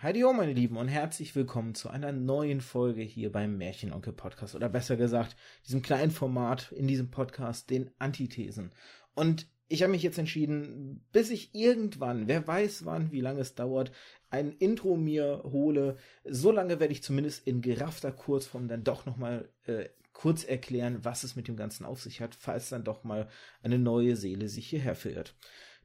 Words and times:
Heidi 0.00 0.20
ho, 0.20 0.32
meine 0.32 0.52
Lieben, 0.52 0.76
und 0.76 0.86
herzlich 0.86 1.34
willkommen 1.34 1.74
zu 1.74 1.90
einer 1.90 2.12
neuen 2.12 2.60
Folge 2.60 3.02
hier 3.02 3.32
beim 3.32 3.58
Märchenonkel 3.58 4.12
Podcast. 4.12 4.54
Oder 4.54 4.68
besser 4.68 4.96
gesagt, 4.96 5.34
diesem 5.66 5.82
kleinen 5.82 6.12
Format 6.12 6.70
in 6.70 6.86
diesem 6.86 7.10
Podcast, 7.10 7.68
den 7.68 7.90
Antithesen. 7.98 8.70
Und 9.16 9.48
ich 9.66 9.82
habe 9.82 9.90
mich 9.90 10.04
jetzt 10.04 10.18
entschieden, 10.18 11.04
bis 11.10 11.30
ich 11.30 11.52
irgendwann, 11.52 12.28
wer 12.28 12.46
weiß 12.46 12.84
wann, 12.84 13.10
wie 13.10 13.20
lange 13.20 13.40
es 13.40 13.56
dauert, 13.56 13.90
ein 14.30 14.52
Intro 14.52 14.96
mir 14.96 15.42
hole. 15.42 15.96
So 16.22 16.52
lange 16.52 16.78
werde 16.78 16.92
ich 16.92 17.02
zumindest 17.02 17.44
in 17.44 17.60
geraffter 17.60 18.12
Kurzform 18.12 18.68
dann 18.68 18.84
doch 18.84 19.04
nochmal 19.04 19.48
äh, 19.64 19.86
kurz 20.12 20.44
erklären, 20.44 21.00
was 21.02 21.24
es 21.24 21.34
mit 21.34 21.48
dem 21.48 21.56
Ganzen 21.56 21.84
auf 21.84 22.00
sich 22.00 22.20
hat, 22.20 22.36
falls 22.36 22.68
dann 22.68 22.84
doch 22.84 23.02
mal 23.02 23.28
eine 23.64 23.80
neue 23.80 24.14
Seele 24.14 24.48
sich 24.48 24.68
hierher 24.68 24.94
verirrt. 24.94 25.34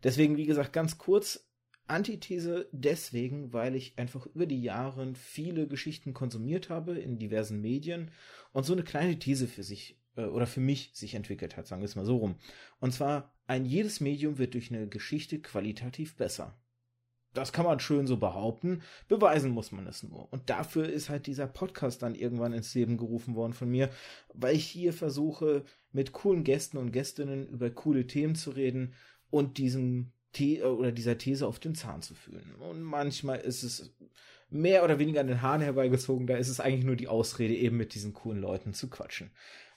Deswegen, 0.03 0.37
wie 0.37 0.45
gesagt, 0.45 0.71
ganz 0.71 0.99
kurz, 0.99 1.49
Antithese 1.87 2.69
deswegen, 2.71 3.53
weil 3.53 3.75
ich 3.75 3.97
einfach 3.97 4.25
über 4.27 4.45
die 4.45 4.61
Jahre 4.61 5.13
viele 5.15 5.67
Geschichten 5.67 6.13
konsumiert 6.13 6.69
habe 6.69 6.97
in 6.97 7.19
diversen 7.19 7.61
Medien 7.61 8.11
und 8.51 8.65
so 8.65 8.73
eine 8.73 8.83
kleine 8.83 9.19
These 9.19 9.47
für 9.47 9.63
sich 9.63 9.99
äh, 10.15 10.25
oder 10.25 10.47
für 10.47 10.61
mich 10.61 10.91
sich 10.93 11.15
entwickelt 11.15 11.57
hat, 11.57 11.67
sagen 11.67 11.81
wir 11.81 11.87
es 11.87 11.95
mal 11.95 12.05
so 12.05 12.17
rum. 12.17 12.35
Und 12.79 12.93
zwar, 12.93 13.33
ein 13.47 13.65
jedes 13.65 13.99
Medium 13.99 14.37
wird 14.37 14.53
durch 14.53 14.71
eine 14.71 14.87
Geschichte 14.87 15.39
qualitativ 15.39 16.15
besser. 16.15 16.57
Das 17.33 17.51
kann 17.51 17.65
man 17.65 17.79
schön 17.79 18.05
so 18.05 18.17
behaupten, 18.17 18.83
beweisen 19.07 19.51
muss 19.51 19.71
man 19.71 19.87
es 19.87 20.03
nur. 20.03 20.31
Und 20.31 20.51
dafür 20.51 20.87
ist 20.87 21.09
halt 21.09 21.25
dieser 21.25 21.47
Podcast 21.47 22.03
dann 22.03 22.13
irgendwann 22.13 22.53
ins 22.53 22.75
Leben 22.75 22.95
gerufen 22.95 23.35
worden 23.35 23.53
von 23.53 23.69
mir, 23.69 23.89
weil 24.33 24.55
ich 24.55 24.65
hier 24.65 24.93
versuche, 24.93 25.65
mit 25.91 26.11
coolen 26.11 26.43
Gästen 26.43 26.77
und 26.77 26.91
Gästinnen 26.91 27.47
über 27.47 27.71
coole 27.71 28.05
Themen 28.05 28.35
zu 28.35 28.51
reden 28.51 28.93
und 29.31 29.57
diesem 29.57 30.11
The 30.35 30.63
oder 30.63 30.91
dieser 30.91 31.17
These 31.17 31.47
auf 31.47 31.59
den 31.59 31.75
Zahn 31.75 32.01
zu 32.01 32.15
fühlen. 32.15 32.55
Und 32.55 32.81
manchmal 32.81 33.39
ist 33.39 33.63
es 33.63 33.93
mehr 34.49 34.83
oder 34.83 34.99
weniger 34.99 35.21
an 35.21 35.27
den 35.27 35.41
Haaren 35.41 35.61
herbeigezogen, 35.61 36.27
da 36.27 36.37
ist 36.37 36.49
es 36.49 36.59
eigentlich 36.59 36.85
nur 36.85 36.95
die 36.95 37.07
Ausrede, 37.07 37.55
eben 37.55 37.77
mit 37.77 37.95
diesen 37.95 38.13
coolen 38.13 38.39
Leuten 38.39 38.73
zu 38.73 38.89
quatschen. 38.89 39.31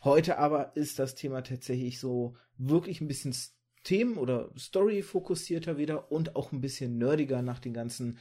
Heute 0.04 0.38
aber 0.38 0.76
ist 0.76 0.98
das 0.98 1.14
Thema 1.14 1.42
tatsächlich 1.42 1.98
so 1.98 2.36
wirklich 2.58 3.00
ein 3.00 3.08
bisschen 3.08 3.34
Themen- 3.82 4.18
oder 4.18 4.50
Story-fokussierter 4.58 5.78
wieder 5.78 6.10
und 6.12 6.36
auch 6.36 6.52
ein 6.52 6.60
bisschen 6.60 6.98
nerdiger 6.98 7.42
nach 7.42 7.58
den 7.58 7.72
ganzen 7.72 8.18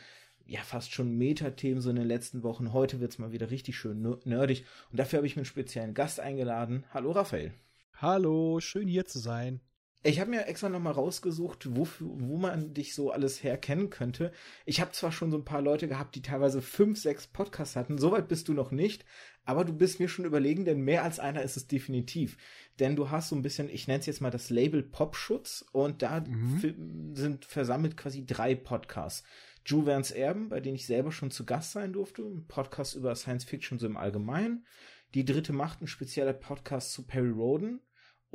ja 0.47 0.61
fast 0.61 0.93
schon 0.93 1.17
Metathemen 1.17 1.81
so 1.81 1.89
in 1.89 1.95
den 1.95 2.07
letzten 2.07 2.43
Wochen. 2.43 2.71
Heute 2.71 2.99
wird's 2.99 3.17
mal 3.17 3.31
wieder 3.31 3.49
richtig 3.49 3.77
schön 3.77 4.17
nerdig 4.25 4.65
und 4.91 4.99
dafür 4.99 5.17
habe 5.17 5.27
ich 5.27 5.35
mir 5.35 5.41
einen 5.41 5.45
speziellen 5.45 5.93
Gast 5.93 6.19
eingeladen. 6.19 6.85
Hallo 6.93 7.11
Raphael. 7.11 7.51
Hallo, 7.95 8.59
schön 8.59 8.87
hier 8.87 9.05
zu 9.05 9.19
sein. 9.19 9.59
Ich 10.07 10.19
habe 10.19 10.29
mir 10.29 10.45
extra 10.45 10.69
nochmal 10.69 10.93
rausgesucht, 10.93 11.75
wo, 11.75 11.87
wo 11.99 12.37
man 12.37 12.75
dich 12.75 12.93
so 12.93 13.09
alles 13.09 13.41
herkennen 13.41 13.89
könnte. 13.89 14.31
Ich 14.63 14.79
habe 14.79 14.91
zwar 14.91 15.11
schon 15.11 15.31
so 15.31 15.37
ein 15.37 15.45
paar 15.45 15.63
Leute 15.63 15.87
gehabt, 15.87 16.13
die 16.13 16.21
teilweise 16.21 16.61
fünf, 16.61 16.99
sechs 16.99 17.25
Podcasts 17.25 17.75
hatten. 17.75 17.97
Soweit 17.97 18.27
bist 18.27 18.47
du 18.47 18.53
noch 18.53 18.69
nicht. 18.69 19.03
Aber 19.45 19.65
du 19.65 19.73
bist 19.73 19.99
mir 19.99 20.07
schon 20.07 20.25
überlegen, 20.25 20.63
denn 20.63 20.81
mehr 20.81 21.03
als 21.03 21.19
einer 21.19 21.41
ist 21.41 21.57
es 21.57 21.65
definitiv. 21.65 22.37
Denn 22.79 22.95
du 22.95 23.09
hast 23.09 23.29
so 23.29 23.35
ein 23.35 23.41
bisschen, 23.41 23.67
ich 23.67 23.87
nenne 23.87 23.99
es 23.99 24.05
jetzt 24.05 24.21
mal 24.21 24.29
das 24.29 24.51
Label 24.51 24.83
Popschutz. 24.83 25.65
Und 25.71 26.03
da 26.03 26.19
mhm. 26.19 27.15
sind 27.15 27.45
versammelt 27.45 27.97
quasi 27.97 28.27
drei 28.27 28.53
Podcasts. 28.53 29.23
Juverns 29.65 30.11
Erben, 30.11 30.49
bei 30.49 30.59
denen 30.59 30.75
ich 30.75 30.85
selber 30.85 31.11
schon 31.11 31.31
zu 31.31 31.47
Gast 31.47 31.71
sein 31.71 31.93
durfte. 31.93 32.21
Ein 32.21 32.45
Podcast 32.47 32.93
über 32.93 33.15
Science 33.15 33.45
Fiction 33.45 33.79
so 33.79 33.87
im 33.87 33.97
Allgemeinen. 33.97 34.67
Die 35.15 35.25
dritte 35.25 35.51
Macht, 35.51 35.81
ein 35.81 35.87
spezieller 35.87 36.33
Podcast 36.33 36.91
zu 36.91 37.07
Perry 37.07 37.31
Roden 37.31 37.81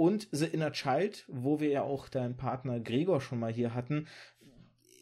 und 0.00 0.28
The 0.32 0.46
Inner 0.46 0.72
Child, 0.72 1.26
wo 1.28 1.60
wir 1.60 1.68
ja 1.68 1.82
auch 1.82 2.08
deinen 2.08 2.34
Partner 2.34 2.80
Gregor 2.80 3.20
schon 3.20 3.38
mal 3.38 3.52
hier 3.52 3.74
hatten. 3.74 4.08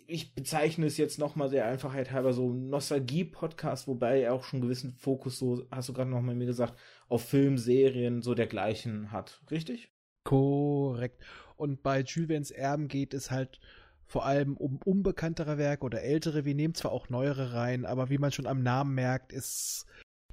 Ich 0.08 0.34
bezeichne 0.34 0.86
es 0.86 0.96
jetzt 0.96 1.20
nochmal 1.20 1.50
der 1.50 1.66
Einfachheit 1.66 2.10
halber 2.10 2.32
so 2.32 2.52
Nostalgie-Podcast, 2.52 3.86
wobei 3.86 4.22
er 4.22 4.34
auch 4.34 4.42
schon 4.42 4.56
einen 4.56 4.68
gewissen 4.68 4.90
Fokus, 4.90 5.38
so 5.38 5.68
hast 5.70 5.88
du 5.88 5.92
gerade 5.92 6.10
nochmal 6.10 6.34
mir 6.34 6.46
gesagt, 6.46 6.76
auf 7.08 7.22
Film, 7.24 7.58
Serien, 7.58 8.22
so 8.22 8.34
dergleichen 8.34 9.12
hat. 9.12 9.40
Richtig? 9.52 9.92
Korrekt. 10.24 11.22
Und 11.54 11.84
bei 11.84 12.00
Jules 12.00 12.26
Verne's 12.26 12.50
Erben 12.50 12.88
geht 12.88 13.14
es 13.14 13.30
halt 13.30 13.60
vor 14.04 14.26
allem 14.26 14.56
um 14.56 14.80
unbekanntere 14.84 15.58
Werke 15.58 15.84
oder 15.84 16.02
ältere. 16.02 16.44
Wir 16.44 16.56
nehmen 16.56 16.74
zwar 16.74 16.90
auch 16.90 17.08
neuere 17.08 17.52
rein, 17.52 17.86
aber 17.86 18.10
wie 18.10 18.18
man 18.18 18.32
schon 18.32 18.48
am 18.48 18.64
Namen 18.64 18.96
merkt, 18.96 19.32
ist 19.32 19.86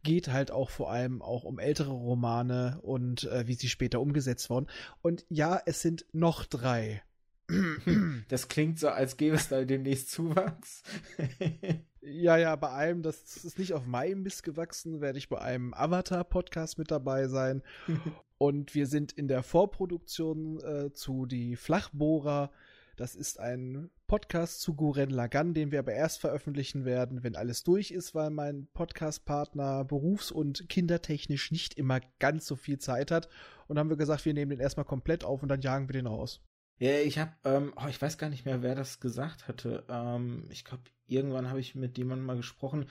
geht 0.06 0.30
halt 0.30 0.52
auch 0.52 0.70
vor 0.70 0.90
allem 0.90 1.22
auch 1.22 1.44
um 1.44 1.60
ältere 1.60 1.92
Romane 1.92 2.80
und 2.82 3.26
äh, 3.26 3.48
wie 3.48 3.56
sie 3.56 3.68
später 3.68 4.00
umgesetzt 4.00 4.50
wurden. 4.50 4.68
Und 5.02 5.26
ja, 5.28 5.60
es 5.66 5.82
sind 5.82 6.06
noch 6.14 6.46
drei. 6.46 7.04
Das 8.28 8.48
klingt 8.48 8.80
so, 8.80 8.90
als 8.90 9.18
gäbe 9.18 9.36
es 9.36 9.50
da 9.50 9.64
demnächst 9.66 10.10
Zuwachs. 10.10 10.82
ja, 12.02 12.38
ja, 12.38 12.56
bei 12.56 12.72
einem, 12.72 13.04
das 13.04 13.44
ist 13.44 13.60
nicht 13.60 13.74
auf 13.74 13.86
meinem 13.86 14.24
Mist 14.24 14.44
gewachsen, 14.44 15.02
werde 15.02 15.20
ich 15.20 15.30
bei 15.30 15.40
einem 15.40 15.74
Avatar-Podcast 15.74 16.80
mit 16.80 16.90
dabei 16.90 17.28
sein. 17.28 17.62
und 18.38 18.74
wir 18.74 18.88
sind 18.88 19.12
in 19.12 19.28
der 19.28 19.44
Vorproduktion 19.44 20.60
äh, 20.62 20.94
zu 20.94 21.26
die 21.26 21.56
Flachbohrer. 21.56 22.52
Das 22.96 23.14
ist 23.14 23.42
ein 23.42 23.90
Podcast 24.08 24.62
zu 24.62 24.74
Guren 24.74 25.10
Lagan, 25.10 25.54
den 25.54 25.72
wir 25.72 25.80
aber 25.80 25.92
erst 25.92 26.22
veröffentlichen 26.22 26.86
werden, 26.86 27.24
wenn 27.24 27.36
alles 27.36 27.64
durch 27.64 27.92
ist, 27.92 28.16
weil 28.16 28.30
mein 28.30 28.68
Podcast-Partner 28.74 29.84
berufs- 29.84 30.32
und 30.32 30.70
kindertechnisch 30.70 31.52
nicht 31.52 31.74
immer 31.74 32.00
ganz 32.20 32.46
so 32.46 32.56
viel 32.56 32.80
Zeit 32.80 33.12
hat. 33.12 33.28
Und 33.68 33.78
haben 33.78 33.90
wir 33.90 33.98
gesagt, 33.98 34.24
wir 34.24 34.34
nehmen 34.34 34.52
den 34.52 34.62
erstmal 34.62 34.86
komplett 34.86 35.26
auf 35.26 35.44
und 35.44 35.50
dann 35.50 35.60
jagen 35.60 35.90
wir 35.90 35.94
den 35.94 36.08
raus. 36.08 36.42
Ja, 36.78 37.00
ich 37.00 37.18
habe, 37.18 37.31
ähm, 37.46 37.74
oh, 37.78 37.88
ich 37.90 38.02
weiß 38.02 38.18
gar 38.18 38.30
nicht 38.30 38.46
mehr, 38.46 38.62
wer 38.62 38.75
das 38.75 39.00
gesagt 39.00 39.47
hatte. 39.47 39.86
Ähm, 39.88 40.47
ich 40.50 40.66
glaube, 40.66 40.84
irgendwann 41.08 41.50
habe 41.50 41.62
ich 41.62 41.75
mit 41.75 41.97
jemandem 41.97 42.25
mal 42.25 42.36
gesprochen, 42.36 42.90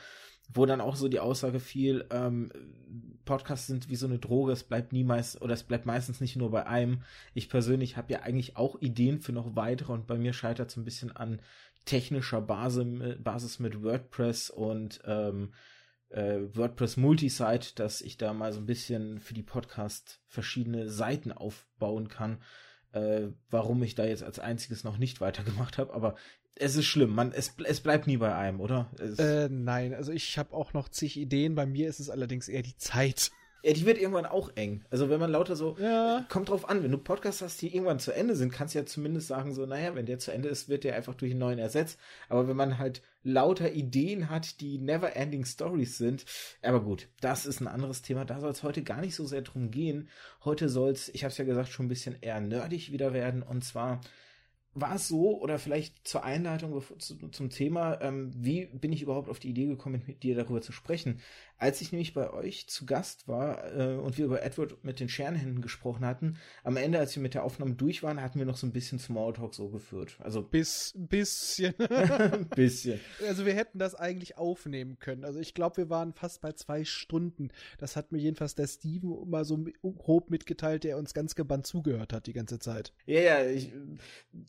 wo 0.52 0.64
dann 0.64 0.80
auch 0.80 0.96
so 0.96 1.08
die 1.08 1.20
Aussage 1.20 1.60
fiel, 1.60 2.06
ähm, 2.10 2.50
Podcasts 3.24 3.66
sind 3.66 3.88
wie 3.90 3.96
so 3.96 4.06
eine 4.06 4.18
Droge, 4.18 4.52
es 4.52 4.64
bleibt 4.64 4.92
niemals 4.92 5.40
oder 5.40 5.54
es 5.54 5.64
bleibt 5.64 5.84
meistens 5.84 6.20
nicht 6.20 6.36
nur 6.36 6.50
bei 6.50 6.66
einem. 6.66 7.02
Ich 7.34 7.48
persönlich 7.48 7.96
habe 7.96 8.12
ja 8.12 8.20
eigentlich 8.20 8.56
auch 8.56 8.80
Ideen 8.80 9.20
für 9.20 9.32
noch 9.32 9.56
weitere 9.56 9.92
und 9.92 10.06
bei 10.06 10.16
mir 10.16 10.32
scheitert 10.32 10.70
es 10.70 10.76
ein 10.76 10.84
bisschen 10.84 11.14
an 11.14 11.40
technischer 11.84 12.40
Basis, 12.40 12.86
Basis 13.22 13.58
mit 13.58 13.82
WordPress 13.82 14.48
und 14.48 15.00
ähm, 15.04 15.52
äh, 16.08 16.40
WordPress 16.54 16.96
Multisite, 16.96 17.74
dass 17.74 18.00
ich 18.00 18.16
da 18.16 18.32
mal 18.32 18.52
so 18.52 18.60
ein 18.60 18.66
bisschen 18.66 19.20
für 19.20 19.34
die 19.34 19.42
Podcast 19.42 20.20
verschiedene 20.26 20.88
Seiten 20.88 21.32
aufbauen 21.32 22.08
kann 22.08 22.38
äh, 22.94 23.28
warum 23.50 23.82
ich 23.82 23.94
da 23.94 24.04
jetzt 24.04 24.22
als 24.22 24.38
einziges 24.38 24.84
noch 24.84 24.98
nicht 24.98 25.20
weitergemacht 25.20 25.78
habe, 25.78 25.92
aber 25.92 26.14
es 26.56 26.76
ist 26.76 26.86
schlimm, 26.86 27.14
man, 27.14 27.32
es, 27.32 27.54
es 27.64 27.80
bleibt 27.80 28.06
nie 28.06 28.16
bei 28.16 28.34
einem, 28.34 28.60
oder? 28.60 28.90
Äh, 29.18 29.48
nein, 29.48 29.92
also 29.92 30.12
ich 30.12 30.38
habe 30.38 30.54
auch 30.54 30.72
noch 30.72 30.88
zig 30.88 31.18
Ideen, 31.18 31.54
bei 31.54 31.66
mir 31.66 31.88
ist 31.88 32.00
es 32.00 32.10
allerdings 32.10 32.48
eher 32.48 32.62
die 32.62 32.76
Zeit. 32.76 33.32
Ja, 33.64 33.72
die 33.72 33.86
wird 33.86 33.96
irgendwann 33.96 34.26
auch 34.26 34.50
eng. 34.56 34.84
Also 34.90 35.08
wenn 35.08 35.18
man 35.18 35.30
lauter 35.30 35.56
so, 35.56 35.74
ja. 35.80 36.26
kommt 36.28 36.50
drauf 36.50 36.68
an, 36.68 36.82
wenn 36.82 36.92
du 36.92 36.98
Podcasts 36.98 37.40
hast, 37.40 37.62
die 37.62 37.74
irgendwann 37.74 37.98
zu 37.98 38.12
Ende 38.12 38.36
sind, 38.36 38.52
kannst 38.52 38.74
du 38.74 38.80
ja 38.80 38.84
zumindest 38.84 39.28
sagen 39.28 39.54
so, 39.54 39.64
naja, 39.64 39.94
wenn 39.94 40.04
der 40.04 40.18
zu 40.18 40.32
Ende 40.32 40.50
ist, 40.50 40.68
wird 40.68 40.84
der 40.84 40.94
einfach 40.94 41.14
durch 41.14 41.30
einen 41.30 41.40
neuen 41.40 41.58
ersetzt. 41.58 41.98
Aber 42.28 42.46
wenn 42.46 42.58
man 42.58 42.76
halt 42.76 43.00
lauter 43.22 43.72
Ideen 43.72 44.28
hat, 44.28 44.60
die 44.60 44.76
never 44.76 45.16
ending 45.16 45.46
Stories 45.46 45.96
sind, 45.96 46.26
aber 46.60 46.82
gut, 46.82 47.08
das 47.22 47.46
ist 47.46 47.62
ein 47.62 47.66
anderes 47.66 48.02
Thema. 48.02 48.26
Da 48.26 48.38
soll 48.38 48.50
es 48.50 48.62
heute 48.62 48.82
gar 48.82 49.00
nicht 49.00 49.14
so 49.14 49.24
sehr 49.24 49.40
drum 49.40 49.70
gehen. 49.70 50.10
Heute 50.44 50.68
soll 50.68 50.90
es, 50.90 51.08
ich 51.08 51.24
habe 51.24 51.32
es 51.32 51.38
ja 51.38 51.46
gesagt, 51.46 51.70
schon 51.70 51.86
ein 51.86 51.88
bisschen 51.88 52.16
eher 52.20 52.42
nerdig 52.42 52.92
wieder 52.92 53.14
werden. 53.14 53.42
Und 53.42 53.64
zwar 53.64 54.02
war 54.74 54.96
es 54.96 55.08
so, 55.08 55.40
oder 55.40 55.58
vielleicht 55.58 56.06
zur 56.06 56.24
Einleitung 56.24 56.82
zum 56.98 57.50
Thema, 57.50 58.00
ähm, 58.00 58.32
wie 58.36 58.66
bin 58.66 58.92
ich 58.92 59.02
überhaupt 59.02 59.28
auf 59.28 59.38
die 59.38 59.50
Idee 59.50 59.66
gekommen, 59.66 60.02
mit 60.06 60.22
dir 60.22 60.34
darüber 60.34 60.60
zu 60.60 60.72
sprechen? 60.72 61.20
Als 61.56 61.80
ich 61.80 61.92
nämlich 61.92 62.14
bei 62.14 62.30
euch 62.32 62.68
zu 62.68 62.84
Gast 62.86 63.28
war 63.28 63.72
äh, 63.76 63.96
und 63.96 64.18
wir 64.18 64.26
über 64.26 64.42
Edward 64.42 64.82
mit 64.84 65.00
den 65.00 65.08
Scherenhänden 65.08 65.62
gesprochen 65.62 66.04
hatten, 66.04 66.36
am 66.62 66.76
Ende, 66.76 66.98
als 66.98 67.14
wir 67.14 67.22
mit 67.22 67.34
der 67.34 67.44
Aufnahme 67.44 67.74
durch 67.74 68.02
waren, 68.02 68.20
hatten 68.20 68.38
wir 68.38 68.46
noch 68.46 68.56
so 68.56 68.66
ein 68.66 68.72
bisschen 68.72 68.98
Smalltalk 68.98 69.54
so 69.54 69.68
geführt. 69.68 70.16
Also 70.20 70.42
bis 70.42 70.92
bisschen. 70.96 71.74
bisschen. 72.54 73.00
Also 73.26 73.46
wir 73.46 73.54
hätten 73.54 73.78
das 73.78 73.94
eigentlich 73.94 74.36
aufnehmen 74.36 74.98
können. 74.98 75.24
Also 75.24 75.38
ich 75.38 75.54
glaube, 75.54 75.76
wir 75.78 75.90
waren 75.90 76.12
fast 76.12 76.40
bei 76.40 76.52
zwei 76.52 76.84
Stunden. 76.84 77.50
Das 77.78 77.96
hat 77.96 78.12
mir 78.12 78.18
jedenfalls 78.18 78.54
der 78.54 78.66
Steven 78.66 79.28
mal 79.28 79.44
so 79.44 79.64
grob 79.82 80.30
mitgeteilt, 80.30 80.84
der 80.84 80.98
uns 80.98 81.14
ganz 81.14 81.34
gebannt 81.34 81.66
zugehört 81.66 82.12
hat 82.12 82.26
die 82.26 82.32
ganze 82.32 82.58
Zeit. 82.58 82.92
Ja, 83.06 83.20
ja, 83.20 83.46
ich 83.46 83.72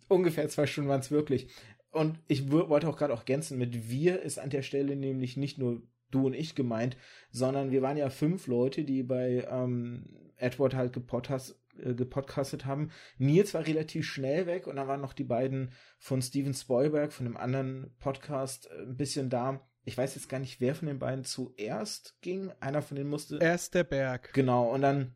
ungefähr 0.08 0.50
zwei 0.50 0.68
Stunden 0.68 0.90
waren 0.90 1.02
es 1.02 1.12
wirklich. 1.12 1.48
Und 1.92 2.20
ich 2.28 2.52
wollte 2.52 2.90
auch 2.90 2.98
gerade 2.98 3.14
auch 3.14 3.20
ergänzen, 3.20 3.58
mit 3.58 3.90
wir 3.90 4.22
ist 4.22 4.38
an 4.38 4.50
der 4.50 4.64
Stelle 4.64 4.98
nämlich 4.98 5.38
nicht 5.38 5.58
nur 5.58 5.82
du 6.16 6.26
und 6.26 6.34
ich 6.34 6.56
gemeint, 6.56 6.98
sondern 7.32 7.72
wir 7.72 7.82
waren 7.82 7.98
ja 7.98 8.10
fünf 8.10 8.48
Leute, 8.48 8.84
die 8.84 9.04
bei 9.04 9.46
ähm, 9.50 10.06
Edward 10.38 10.74
halt 10.74 10.94
gepodcast, 10.94 11.60
äh, 11.78 11.94
gepodcastet 11.94 12.66
haben. 12.66 12.92
Nils 13.18 13.54
war 13.54 13.66
relativ 13.66 14.06
schnell 14.06 14.48
weg 14.48 14.68
und 14.68 14.78
dann 14.78 14.88
waren 14.88 15.02
noch 15.02 15.14
die 15.14 15.24
beiden 15.24 15.72
von 16.00 16.22
Steven 16.22 16.54
Spoilberg, 16.54 17.12
von 17.12 17.26
einem 17.26 17.38
anderen 17.38 17.96
Podcast, 18.00 18.70
äh, 18.72 18.84
ein 18.84 18.98
bisschen 18.98 19.30
da. 19.30 19.68
Ich 19.84 19.98
weiß 19.98 20.16
jetzt 20.16 20.30
gar 20.30 20.40
nicht, 20.40 20.60
wer 20.62 20.74
von 20.74 20.88
den 20.88 21.00
beiden 21.00 21.26
zuerst 21.26 22.18
ging. 22.22 22.52
Einer 22.60 22.82
von 22.82 22.98
denen 22.98 23.10
musste. 23.10 23.38
Erst 23.38 23.76
der 23.76 23.84
Berg. 23.84 24.34
Genau, 24.34 24.74
und 24.74 24.82
dann 24.82 25.16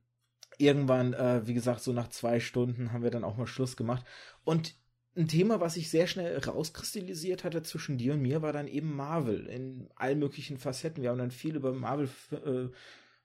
irgendwann, 0.59 1.13
äh, 1.13 1.47
wie 1.47 1.53
gesagt, 1.53 1.81
so 1.81 1.93
nach 1.93 2.09
zwei 2.09 2.39
Stunden 2.39 2.91
haben 2.91 3.03
wir 3.03 3.11
dann 3.11 3.23
auch 3.23 3.37
mal 3.37 3.47
Schluss 3.47 3.77
gemacht. 3.77 4.05
Und 4.43 4.75
ein 5.19 5.27
Thema, 5.27 5.59
was 5.59 5.73
sich 5.73 5.89
sehr 5.89 6.07
schnell 6.07 6.37
rauskristallisiert 6.37 7.43
hatte 7.43 7.61
zwischen 7.61 7.97
dir 7.97 8.13
und 8.13 8.21
mir, 8.21 8.41
war 8.41 8.53
dann 8.53 8.67
eben 8.67 8.95
Marvel 8.95 9.45
in 9.47 9.89
allen 9.95 10.19
möglichen 10.19 10.57
Facetten. 10.57 11.03
Wir 11.03 11.09
haben 11.09 11.19
dann 11.19 11.31
viel 11.31 11.55
über 11.55 11.73
Marvel 11.73 12.09
äh, 12.31 12.69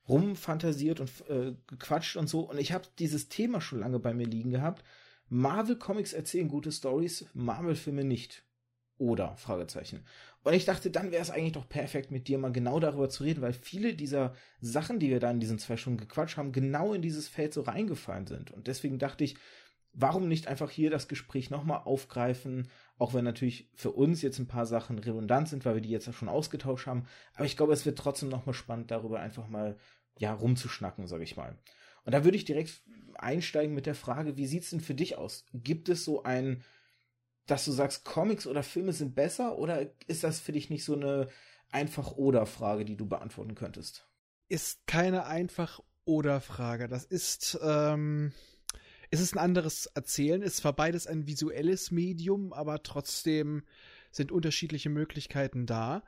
rumfantasiert 0.08 1.00
und 1.00 1.10
äh, 1.28 1.54
gequatscht 1.66 2.16
und 2.16 2.28
so. 2.28 2.40
Und 2.40 2.58
ich 2.58 2.72
habe 2.72 2.88
dieses 2.98 3.28
Thema 3.28 3.60
schon 3.60 3.78
lange 3.78 4.00
bei 4.00 4.12
mir 4.12 4.26
liegen 4.26 4.50
gehabt. 4.50 4.84
Marvel 5.28 5.76
Comics 5.76 6.12
erzählen 6.12 6.48
gute 6.48 6.72
Stories, 6.72 7.26
Marvel 7.32 7.76
Filme 7.76 8.04
nicht. 8.04 8.44
Oder? 8.98 9.36
Fragezeichen. 9.36 10.04
Und 10.44 10.52
ich 10.52 10.66
dachte, 10.66 10.90
dann 10.90 11.10
wäre 11.10 11.22
es 11.22 11.30
eigentlich 11.30 11.52
doch 11.52 11.68
perfekt, 11.68 12.10
mit 12.10 12.28
dir 12.28 12.38
mal 12.38 12.52
genau 12.52 12.78
darüber 12.78 13.08
zu 13.08 13.24
reden, 13.24 13.40
weil 13.40 13.52
viele 13.52 13.94
dieser 13.94 14.34
Sachen, 14.60 14.98
die 14.98 15.10
wir 15.10 15.20
da 15.20 15.30
in 15.30 15.40
diesen 15.40 15.58
zwei 15.58 15.76
Stunden 15.76 15.98
gequatscht 15.98 16.36
haben, 16.36 16.52
genau 16.52 16.92
in 16.92 17.02
dieses 17.02 17.28
Feld 17.28 17.54
so 17.54 17.62
reingefallen 17.62 18.26
sind. 18.26 18.50
Und 18.50 18.66
deswegen 18.66 18.98
dachte 18.98 19.24
ich, 19.24 19.36
warum 19.94 20.28
nicht 20.28 20.48
einfach 20.48 20.70
hier 20.70 20.90
das 20.90 21.08
Gespräch 21.08 21.50
nochmal 21.50 21.82
aufgreifen, 21.84 22.68
auch 22.98 23.14
wenn 23.14 23.24
natürlich 23.24 23.70
für 23.74 23.92
uns 23.92 24.22
jetzt 24.22 24.38
ein 24.38 24.48
paar 24.48 24.66
Sachen 24.66 24.98
redundant 24.98 25.48
sind, 25.48 25.64
weil 25.64 25.74
wir 25.74 25.80
die 25.80 25.90
jetzt 25.90 26.12
schon 26.12 26.28
ausgetauscht 26.28 26.86
haben. 26.86 27.06
Aber 27.34 27.44
ich 27.44 27.56
glaube, 27.56 27.72
es 27.72 27.86
wird 27.86 27.98
trotzdem 27.98 28.28
nochmal 28.28 28.54
spannend, 28.54 28.90
darüber 28.90 29.20
einfach 29.20 29.48
mal, 29.48 29.76
ja, 30.18 30.32
rumzuschnacken, 30.32 31.06
sage 31.06 31.24
ich 31.24 31.36
mal. 31.36 31.56
Und 32.04 32.12
da 32.12 32.24
würde 32.24 32.36
ich 32.36 32.44
direkt 32.44 32.82
einsteigen 33.14 33.74
mit 33.74 33.86
der 33.86 33.94
Frage, 33.94 34.36
wie 34.36 34.46
sieht's 34.46 34.70
denn 34.70 34.80
für 34.80 34.94
dich 34.94 35.16
aus? 35.16 35.46
Gibt 35.52 35.88
es 35.88 36.04
so 36.04 36.24
ein, 36.24 36.62
dass 37.46 37.64
du 37.64 37.72
sagst, 37.72 38.04
Comics 38.04 38.46
oder 38.46 38.62
Filme 38.62 38.92
sind 38.92 39.14
besser 39.14 39.58
oder 39.58 39.86
ist 40.06 40.24
das 40.24 40.40
für 40.40 40.52
dich 40.52 40.70
nicht 40.70 40.84
so 40.84 40.94
eine 40.94 41.28
einfach 41.70 42.12
oder 42.12 42.46
Frage, 42.46 42.84
die 42.84 42.96
du 42.96 43.06
beantworten 43.06 43.54
könntest? 43.54 44.08
Ist 44.48 44.86
keine 44.86 45.26
einfach 45.26 45.80
oder 46.04 46.40
Frage. 46.40 46.88
Das 46.88 47.04
ist, 47.04 47.58
ähm, 47.62 48.32
es 49.14 49.20
ist 49.20 49.34
ein 49.34 49.38
anderes 49.38 49.86
Erzählen. 49.86 50.42
Es 50.42 50.56
zwar 50.56 50.72
beides 50.72 51.06
ein 51.06 51.28
visuelles 51.28 51.92
Medium, 51.92 52.52
aber 52.52 52.82
trotzdem 52.82 53.62
sind 54.10 54.32
unterschiedliche 54.32 54.90
Möglichkeiten 54.90 55.66
da. 55.66 56.02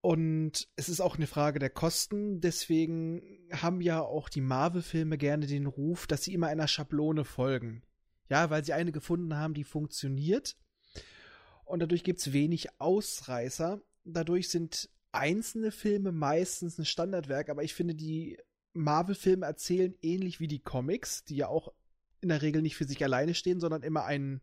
Und 0.00 0.68
es 0.74 0.88
ist 0.88 1.00
auch 1.00 1.16
eine 1.16 1.28
Frage 1.28 1.60
der 1.60 1.70
Kosten. 1.70 2.40
Deswegen 2.40 3.22
haben 3.52 3.80
ja 3.80 4.00
auch 4.00 4.28
die 4.28 4.40
Marvel-Filme 4.40 5.18
gerne 5.18 5.46
den 5.46 5.66
Ruf, 5.66 6.08
dass 6.08 6.24
sie 6.24 6.34
immer 6.34 6.48
einer 6.48 6.66
Schablone 6.66 7.24
folgen. 7.24 7.84
Ja, 8.28 8.50
weil 8.50 8.64
sie 8.64 8.72
eine 8.72 8.90
gefunden 8.90 9.36
haben, 9.36 9.54
die 9.54 9.64
funktioniert. 9.64 10.56
Und 11.64 11.78
dadurch 11.78 12.02
gibt 12.02 12.18
es 12.18 12.32
wenig 12.32 12.80
Ausreißer. 12.80 13.80
Dadurch 14.04 14.48
sind 14.48 14.90
einzelne 15.12 15.70
Filme 15.70 16.10
meistens 16.10 16.76
ein 16.76 16.84
Standardwerk, 16.84 17.50
aber 17.50 17.62
ich 17.62 17.74
finde, 17.74 17.94
die 17.94 18.36
Marvel-Filme 18.74 19.46
erzählen 19.46 19.94
ähnlich 20.02 20.40
wie 20.40 20.48
die 20.48 20.60
Comics, 20.60 21.24
die 21.24 21.36
ja 21.36 21.48
auch 21.48 21.72
in 22.20 22.28
der 22.28 22.42
Regel 22.42 22.62
nicht 22.62 22.76
für 22.76 22.84
sich 22.84 23.02
alleine 23.02 23.34
stehen, 23.34 23.60
sondern 23.60 23.82
immer 23.82 24.04
ein, 24.04 24.40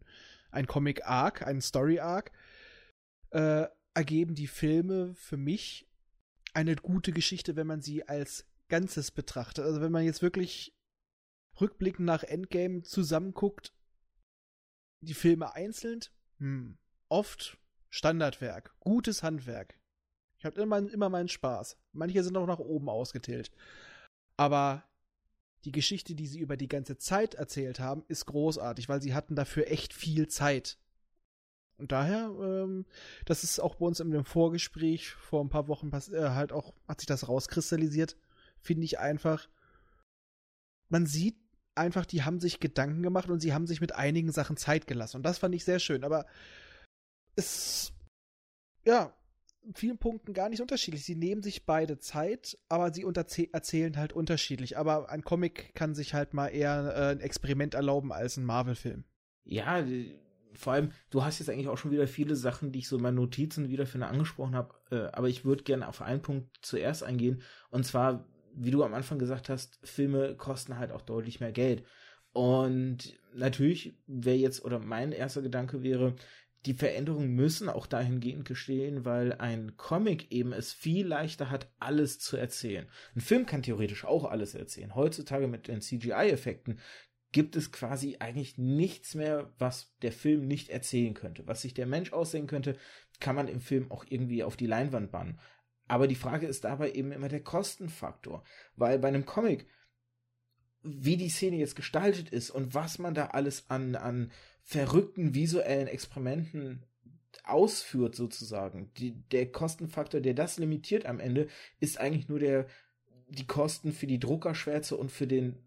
ein 0.51 0.67
Comic-Arc, 0.67 1.45
einen 1.45 1.61
Story-Arc, 1.61 2.31
äh, 3.31 3.67
ergeben 3.93 4.35
die 4.35 4.47
Filme 4.47 5.13
für 5.15 5.37
mich 5.37 5.87
eine 6.53 6.75
gute 6.75 7.11
Geschichte, 7.11 7.55
wenn 7.55 7.67
man 7.67 7.81
sie 7.81 8.07
als 8.07 8.45
Ganzes 8.69 9.11
betrachtet. 9.11 9.65
Also 9.65 9.81
wenn 9.81 9.91
man 9.91 10.05
jetzt 10.05 10.21
wirklich 10.21 10.73
rückblickend 11.59 12.05
nach 12.05 12.23
Endgame 12.23 12.83
zusammenguckt, 12.83 13.73
die 15.01 15.13
Filme 15.13 15.53
einzeln, 15.53 15.99
hm, 16.39 16.77
oft 17.09 17.57
Standardwerk, 17.89 18.75
gutes 18.79 19.23
Handwerk. 19.23 19.79
Ich 20.37 20.45
habe 20.45 20.61
immer, 20.61 20.77
immer 20.77 21.09
meinen 21.09 21.29
Spaß. 21.29 21.77
Manche 21.93 22.23
sind 22.23 22.35
auch 22.35 22.47
nach 22.47 22.59
oben 22.59 22.89
ausgetillt. 22.89 23.51
Aber 24.37 24.83
die 25.65 25.71
Geschichte, 25.71 26.15
die 26.15 26.27
sie 26.27 26.39
über 26.39 26.57
die 26.57 26.67
ganze 26.67 26.97
Zeit 26.97 27.35
erzählt 27.35 27.79
haben, 27.79 28.03
ist 28.07 28.25
großartig, 28.27 28.87
weil 28.87 29.01
sie 29.01 29.13
hatten 29.13 29.35
dafür 29.35 29.71
echt 29.71 29.93
viel 29.93 30.27
Zeit. 30.27 30.77
Und 31.77 31.91
daher, 31.91 32.29
ähm, 32.39 32.85
das 33.25 33.43
ist 33.43 33.59
auch 33.59 33.75
bei 33.75 33.85
uns 33.85 33.99
in 33.99 34.11
dem 34.11 34.23
Vorgespräch 34.23 35.11
vor 35.11 35.43
ein 35.43 35.49
paar 35.49 35.67
Wochen 35.67 35.89
äh, 35.89 36.29
halt 36.29 36.53
auch, 36.53 36.73
hat 36.87 37.01
sich 37.01 37.07
das 37.07 37.27
rauskristallisiert, 37.27 38.15
finde 38.59 38.85
ich 38.85 38.99
einfach. 38.99 39.49
Man 40.89 41.05
sieht 41.05 41.35
einfach, 41.73 42.05
die 42.05 42.23
haben 42.23 42.39
sich 42.39 42.59
Gedanken 42.59 43.03
gemacht 43.03 43.29
und 43.29 43.41
sie 43.41 43.53
haben 43.53 43.67
sich 43.67 43.81
mit 43.81 43.93
einigen 43.93 44.31
Sachen 44.31 44.55
Zeit 44.55 44.87
gelassen. 44.87 45.17
Und 45.17 45.23
das 45.23 45.39
fand 45.39 45.53
ich 45.53 45.65
sehr 45.65 45.79
schön. 45.79 46.03
Aber 46.05 46.25
es, 47.35 47.91
ja, 48.85 49.13
vielen 49.73 49.97
Punkten 49.97 50.33
gar 50.33 50.49
nicht 50.49 50.61
unterschiedlich. 50.61 51.03
Sie 51.03 51.15
nehmen 51.15 51.41
sich 51.41 51.65
beide 51.65 51.99
Zeit, 51.99 52.57
aber 52.69 52.93
sie 52.93 53.05
erzählen 53.51 53.97
halt 53.97 54.13
unterschiedlich. 54.13 54.77
Aber 54.77 55.09
ein 55.09 55.23
Comic 55.23 55.73
kann 55.75 55.95
sich 55.95 56.13
halt 56.13 56.33
mal 56.33 56.47
eher 56.47 56.93
äh, 56.95 57.11
ein 57.11 57.19
Experiment 57.19 57.73
erlauben 57.73 58.11
als 58.11 58.37
ein 58.37 58.45
Marvel-Film. 58.45 59.03
Ja, 59.43 59.83
vor 60.53 60.73
allem, 60.73 60.91
du 61.09 61.23
hast 61.23 61.39
jetzt 61.39 61.49
eigentlich 61.49 61.67
auch 61.67 61.77
schon 61.77 61.91
wieder 61.91 62.07
viele 62.07 62.35
Sachen, 62.35 62.71
die 62.71 62.79
ich 62.79 62.87
so 62.87 62.97
in 62.97 63.03
meinen 63.03 63.15
Notizen 63.15 63.69
wieder 63.69 63.85
für 63.85 64.03
angesprochen 64.05 64.55
habe, 64.55 64.75
äh, 64.91 65.15
aber 65.15 65.27
ich 65.27 65.45
würde 65.45 65.63
gerne 65.63 65.87
auf 65.87 66.01
einen 66.01 66.21
Punkt 66.21 66.49
zuerst 66.61 67.03
eingehen. 67.03 67.41
Und 67.69 67.85
zwar, 67.85 68.25
wie 68.53 68.71
du 68.71 68.83
am 68.83 68.93
Anfang 68.93 69.19
gesagt 69.19 69.49
hast, 69.49 69.79
Filme 69.83 70.35
kosten 70.35 70.77
halt 70.77 70.91
auch 70.91 71.01
deutlich 71.01 71.39
mehr 71.39 71.51
Geld. 71.51 71.83
Und 72.31 73.17
natürlich 73.33 73.97
wäre 74.07 74.35
jetzt, 74.35 74.63
oder 74.65 74.79
mein 74.79 75.11
erster 75.11 75.41
Gedanke 75.41 75.83
wäre, 75.83 76.15
die 76.65 76.73
Veränderungen 76.73 77.35
müssen 77.35 77.69
auch 77.69 77.85
dahingehend 77.85 78.45
geschehen, 78.45 79.05
weil 79.05 79.33
ein 79.33 79.77
Comic 79.77 80.31
eben 80.31 80.51
es 80.51 80.73
viel 80.73 81.05
leichter 81.05 81.49
hat, 81.49 81.69
alles 81.79 82.19
zu 82.19 82.37
erzählen. 82.37 82.87
Ein 83.15 83.21
Film 83.21 83.45
kann 83.45 83.61
theoretisch 83.61 84.05
auch 84.05 84.25
alles 84.25 84.55
erzählen. 84.55 84.95
Heutzutage 84.95 85.47
mit 85.47 85.67
den 85.67 85.81
CGI-Effekten 85.81 86.79
gibt 87.31 87.55
es 87.55 87.71
quasi 87.71 88.17
eigentlich 88.19 88.57
nichts 88.57 89.13
mehr, 89.13 89.53
was 89.59 89.93
der 90.01 90.11
Film 90.11 90.47
nicht 90.47 90.69
erzählen 90.69 91.13
könnte. 91.13 91.45
Was 91.47 91.61
sich 91.61 91.73
der 91.73 91.85
Mensch 91.85 92.13
aussehen 92.13 92.47
könnte, 92.47 92.77
kann 93.19 93.35
man 93.35 93.47
im 93.47 93.61
Film 93.61 93.91
auch 93.91 94.05
irgendwie 94.07 94.43
auf 94.43 94.55
die 94.55 94.67
Leinwand 94.67 95.11
bannen. 95.11 95.39
Aber 95.87 96.07
die 96.07 96.15
Frage 96.15 96.47
ist 96.47 96.63
dabei 96.63 96.91
eben 96.91 97.11
immer 97.11 97.27
der 97.27 97.43
Kostenfaktor, 97.43 98.43
weil 98.75 98.99
bei 98.99 99.09
einem 99.09 99.25
Comic, 99.25 99.67
wie 100.81 101.17
die 101.17 101.29
Szene 101.29 101.57
jetzt 101.57 101.75
gestaltet 101.75 102.29
ist 102.29 102.49
und 102.49 102.73
was 102.73 102.99
man 102.99 103.13
da 103.13 103.27
alles 103.27 103.69
an, 103.69 103.95
an 103.95 104.31
verrückten 104.65 105.35
visuellen 105.35 105.87
Experimenten 105.87 106.83
ausführt 107.43 108.15
sozusagen. 108.15 108.91
Die, 108.97 109.11
der 109.31 109.51
Kostenfaktor, 109.51 110.19
der 110.21 110.33
das 110.33 110.57
limitiert 110.57 111.05
am 111.05 111.19
Ende, 111.19 111.47
ist 111.79 111.99
eigentlich 111.99 112.27
nur 112.27 112.39
der, 112.39 112.65
die 113.29 113.45
Kosten 113.45 113.93
für 113.93 114.07
die 114.07 114.19
Druckerschwärze 114.19 114.97
und 114.97 115.11
für 115.11 115.27
den 115.27 115.57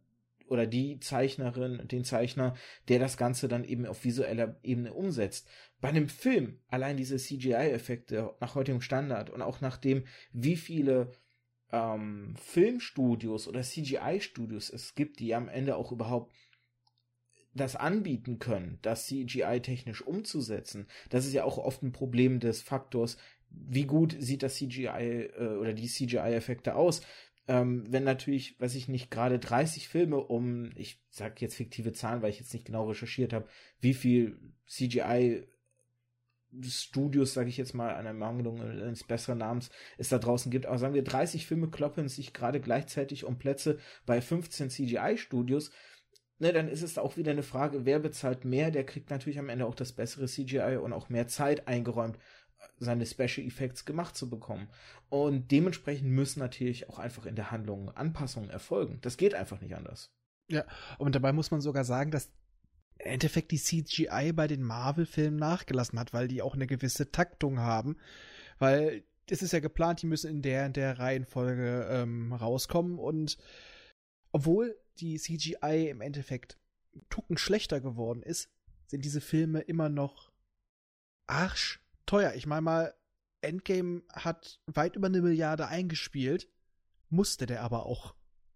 oder 0.48 0.66
die 0.66 0.98
Zeichnerin, 0.98 1.86
den 1.88 2.04
Zeichner, 2.04 2.56
der 2.88 2.98
das 2.98 3.18
Ganze 3.18 3.48
dann 3.48 3.64
eben 3.64 3.86
auf 3.86 4.04
visueller 4.04 4.58
Ebene 4.62 4.94
umsetzt. 4.94 5.46
Bei 5.80 5.88
einem 5.88 6.08
Film, 6.08 6.58
allein 6.68 6.96
diese 6.96 7.18
CGI-Effekte 7.18 8.34
nach 8.40 8.54
heutigem 8.54 8.80
Standard 8.80 9.28
und 9.28 9.42
auch 9.42 9.60
nach 9.60 9.76
dem, 9.76 10.04
wie 10.32 10.56
viele 10.56 11.12
ähm, 11.70 12.34
Filmstudios 12.36 13.46
oder 13.46 13.60
CGI-Studios 13.60 14.70
es 14.70 14.94
gibt, 14.94 15.20
die 15.20 15.34
am 15.34 15.48
Ende 15.48 15.76
auch 15.76 15.92
überhaupt 15.92 16.32
das 17.58 17.76
anbieten 17.76 18.38
können, 18.38 18.78
das 18.82 19.06
CGI-technisch 19.06 20.02
umzusetzen. 20.02 20.86
Das 21.10 21.26
ist 21.26 21.34
ja 21.34 21.44
auch 21.44 21.58
oft 21.58 21.82
ein 21.82 21.92
Problem 21.92 22.40
des 22.40 22.62
Faktors, 22.62 23.18
wie 23.50 23.84
gut 23.84 24.16
sieht 24.18 24.42
das 24.42 24.56
CGI 24.56 25.30
äh, 25.36 25.56
oder 25.58 25.74
die 25.74 25.88
CGI-Effekte 25.88 26.74
aus 26.74 27.02
ähm, 27.48 27.86
wenn 27.88 28.04
natürlich, 28.04 28.60
weiß 28.60 28.74
ich 28.74 28.88
nicht, 28.88 29.10
gerade 29.10 29.38
30 29.38 29.88
Filme 29.88 30.18
um, 30.18 30.70
ich 30.76 31.02
sag 31.08 31.40
jetzt 31.40 31.56
fiktive 31.56 31.94
Zahlen, 31.94 32.20
weil 32.20 32.28
ich 32.30 32.38
jetzt 32.38 32.52
nicht 32.52 32.66
genau 32.66 32.86
recherchiert 32.86 33.32
habe, 33.32 33.48
wie 33.80 33.94
viel 33.94 34.38
CGI 34.66 35.48
Studios, 36.62 37.34
sage 37.34 37.48
ich 37.48 37.56
jetzt 37.56 37.74
mal, 37.74 37.94
an 37.94 38.06
Ermangelung 38.06 38.60
eines 38.60 39.04
besseren 39.04 39.38
Namens 39.38 39.70
es 39.98 40.08
da 40.08 40.18
draußen 40.18 40.50
gibt. 40.50 40.66
Aber 40.66 40.78
sagen 40.78 40.94
wir, 40.94 41.04
30 41.04 41.46
Filme 41.46 41.68
kloppen 41.68 42.08
sich 42.08 42.32
gerade 42.32 42.60
gleichzeitig 42.60 43.24
um 43.24 43.38
Plätze 43.38 43.78
bei 44.06 44.20
15 44.20 44.70
CGI-Studios. 44.70 45.70
Ne, 46.40 46.52
dann 46.52 46.68
ist 46.68 46.82
es 46.82 46.98
auch 46.98 47.16
wieder 47.16 47.32
eine 47.32 47.42
Frage, 47.42 47.84
wer 47.84 47.98
bezahlt 47.98 48.44
mehr, 48.44 48.70
der 48.70 48.84
kriegt 48.84 49.10
natürlich 49.10 49.40
am 49.40 49.48
Ende 49.48 49.66
auch 49.66 49.74
das 49.74 49.92
bessere 49.92 50.26
CGI 50.26 50.78
und 50.80 50.92
auch 50.92 51.08
mehr 51.08 51.26
Zeit 51.26 51.66
eingeräumt 51.66 52.18
seine 52.78 53.06
Special 53.06 53.46
Effects 53.46 53.84
gemacht 53.84 54.16
zu 54.16 54.28
bekommen. 54.30 54.68
Und 55.08 55.50
dementsprechend 55.50 56.10
müssen 56.10 56.40
natürlich 56.40 56.88
auch 56.88 56.98
einfach 56.98 57.26
in 57.26 57.36
der 57.36 57.50
Handlung 57.50 57.90
Anpassungen 57.90 58.50
erfolgen. 58.50 58.98
Das 59.02 59.16
geht 59.16 59.34
einfach 59.34 59.60
nicht 59.60 59.74
anders. 59.74 60.12
Ja, 60.48 60.64
und 60.98 61.14
dabei 61.14 61.32
muss 61.32 61.50
man 61.50 61.60
sogar 61.60 61.84
sagen, 61.84 62.10
dass 62.10 62.30
im 62.98 63.12
Endeffekt 63.12 63.50
die 63.52 63.58
CGI 63.58 64.32
bei 64.32 64.46
den 64.46 64.62
Marvel-Filmen 64.62 65.38
nachgelassen 65.38 65.98
hat, 65.98 66.12
weil 66.12 66.28
die 66.28 66.42
auch 66.42 66.54
eine 66.54 66.66
gewisse 66.66 67.10
Taktung 67.10 67.60
haben. 67.60 67.96
Weil 68.58 69.04
es 69.30 69.42
ist 69.42 69.52
ja 69.52 69.60
geplant, 69.60 70.02
die 70.02 70.06
müssen 70.06 70.30
in 70.30 70.42
der, 70.42 70.66
in 70.66 70.72
der 70.72 70.98
Reihenfolge 70.98 71.86
ähm, 71.90 72.32
rauskommen 72.32 72.98
und 72.98 73.38
obwohl 74.38 74.78
die 75.00 75.18
CGI 75.18 75.88
im 75.90 76.00
Endeffekt 76.00 76.58
Tucken 77.10 77.38
schlechter 77.38 77.80
geworden 77.80 78.22
ist, 78.22 78.48
sind 78.86 79.04
diese 79.04 79.20
Filme 79.20 79.62
immer 79.62 79.88
noch 79.88 80.30
arsch 81.26 81.80
teuer. 82.06 82.34
Ich 82.34 82.46
meine 82.46 82.62
mal, 82.62 82.94
Endgame 83.40 84.02
hat 84.12 84.60
weit 84.66 84.94
über 84.94 85.08
eine 85.08 85.22
Milliarde 85.22 85.66
eingespielt, 85.66 86.48
musste 87.10 87.46
der 87.46 87.64
aber 87.64 87.84
auch. 87.84 88.14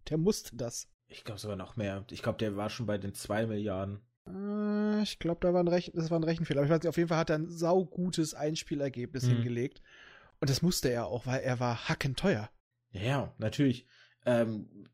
Der 0.09 0.19
musste 0.19 0.55
das. 0.55 0.89
Ich 1.09 1.25
glaube 1.25 1.41
sogar 1.41 1.57
noch 1.57 1.75
mehr. 1.75 2.05
Ich 2.13 2.23
glaube, 2.23 2.39
der 2.39 2.57
war 2.57 2.71
schon 2.71 2.87
bei 2.87 2.97
den 2.97 3.13
zwei 3.13 3.47
Milliarden. 3.47 4.03
Äh, 4.29 5.03
ich 5.03 5.19
glaube, 5.19 5.41
da 5.41 5.53
war 5.53 5.65
ein 5.65 5.69
Rech 5.69 5.91
das 5.97 6.13
war 6.13 6.21
ein 6.21 6.25
Rechenfehler. 6.25 6.61
Aber 6.61 6.67
ich 6.67 6.73
weiß 6.73 6.83
nicht, 6.83 6.89
auf 6.91 6.97
jeden 6.97 7.09
Fall 7.09 7.19
hat 7.19 7.31
er 7.31 7.39
ein 7.39 7.51
saugutes 7.51 8.35
Einspielergebnis 8.35 9.25
mhm. 9.25 9.31
hingelegt. 9.31 9.83
Und 10.39 10.49
das 10.49 10.63
musste 10.63 10.91
er 10.91 11.07
auch, 11.07 11.27
weil 11.27 11.41
er 11.41 11.59
war 11.59 11.89
hackenteuer. 11.89 12.51
Ja, 12.93 13.35
natürlich. 13.39 13.89
Ähm, 14.25 14.87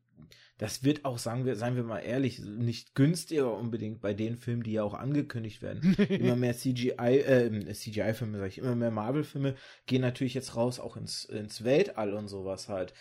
das 0.59 0.83
wird 0.83 1.05
auch, 1.05 1.17
sagen 1.17 1.45
wir, 1.45 1.55
seien 1.55 1.77
wir 1.77 1.83
mal 1.83 1.99
ehrlich, 1.99 2.39
nicht 2.39 2.93
günstiger 2.93 3.55
unbedingt 3.55 4.01
bei 4.01 4.13
den 4.13 4.35
Filmen, 4.35 4.61
die 4.61 4.73
ja 4.73 4.83
auch 4.83 4.93
angekündigt 4.93 5.61
werden. 5.61 5.93
immer 6.09 6.35
mehr 6.35 6.53
CGI, 6.53 6.91
äh, 6.97 7.73
CGI-Filme, 7.73 8.37
sag 8.37 8.49
ich, 8.49 8.57
immer 8.57 8.75
mehr 8.75 8.91
Marvel-Filme 8.91 9.55
gehen 9.85 10.01
natürlich 10.01 10.33
jetzt 10.33 10.57
raus, 10.57 10.81
auch 10.81 10.97
ins, 10.97 11.23
ins 11.23 11.63
Weltall 11.63 12.13
und 12.13 12.27
sowas 12.27 12.67
halt. 12.67 12.93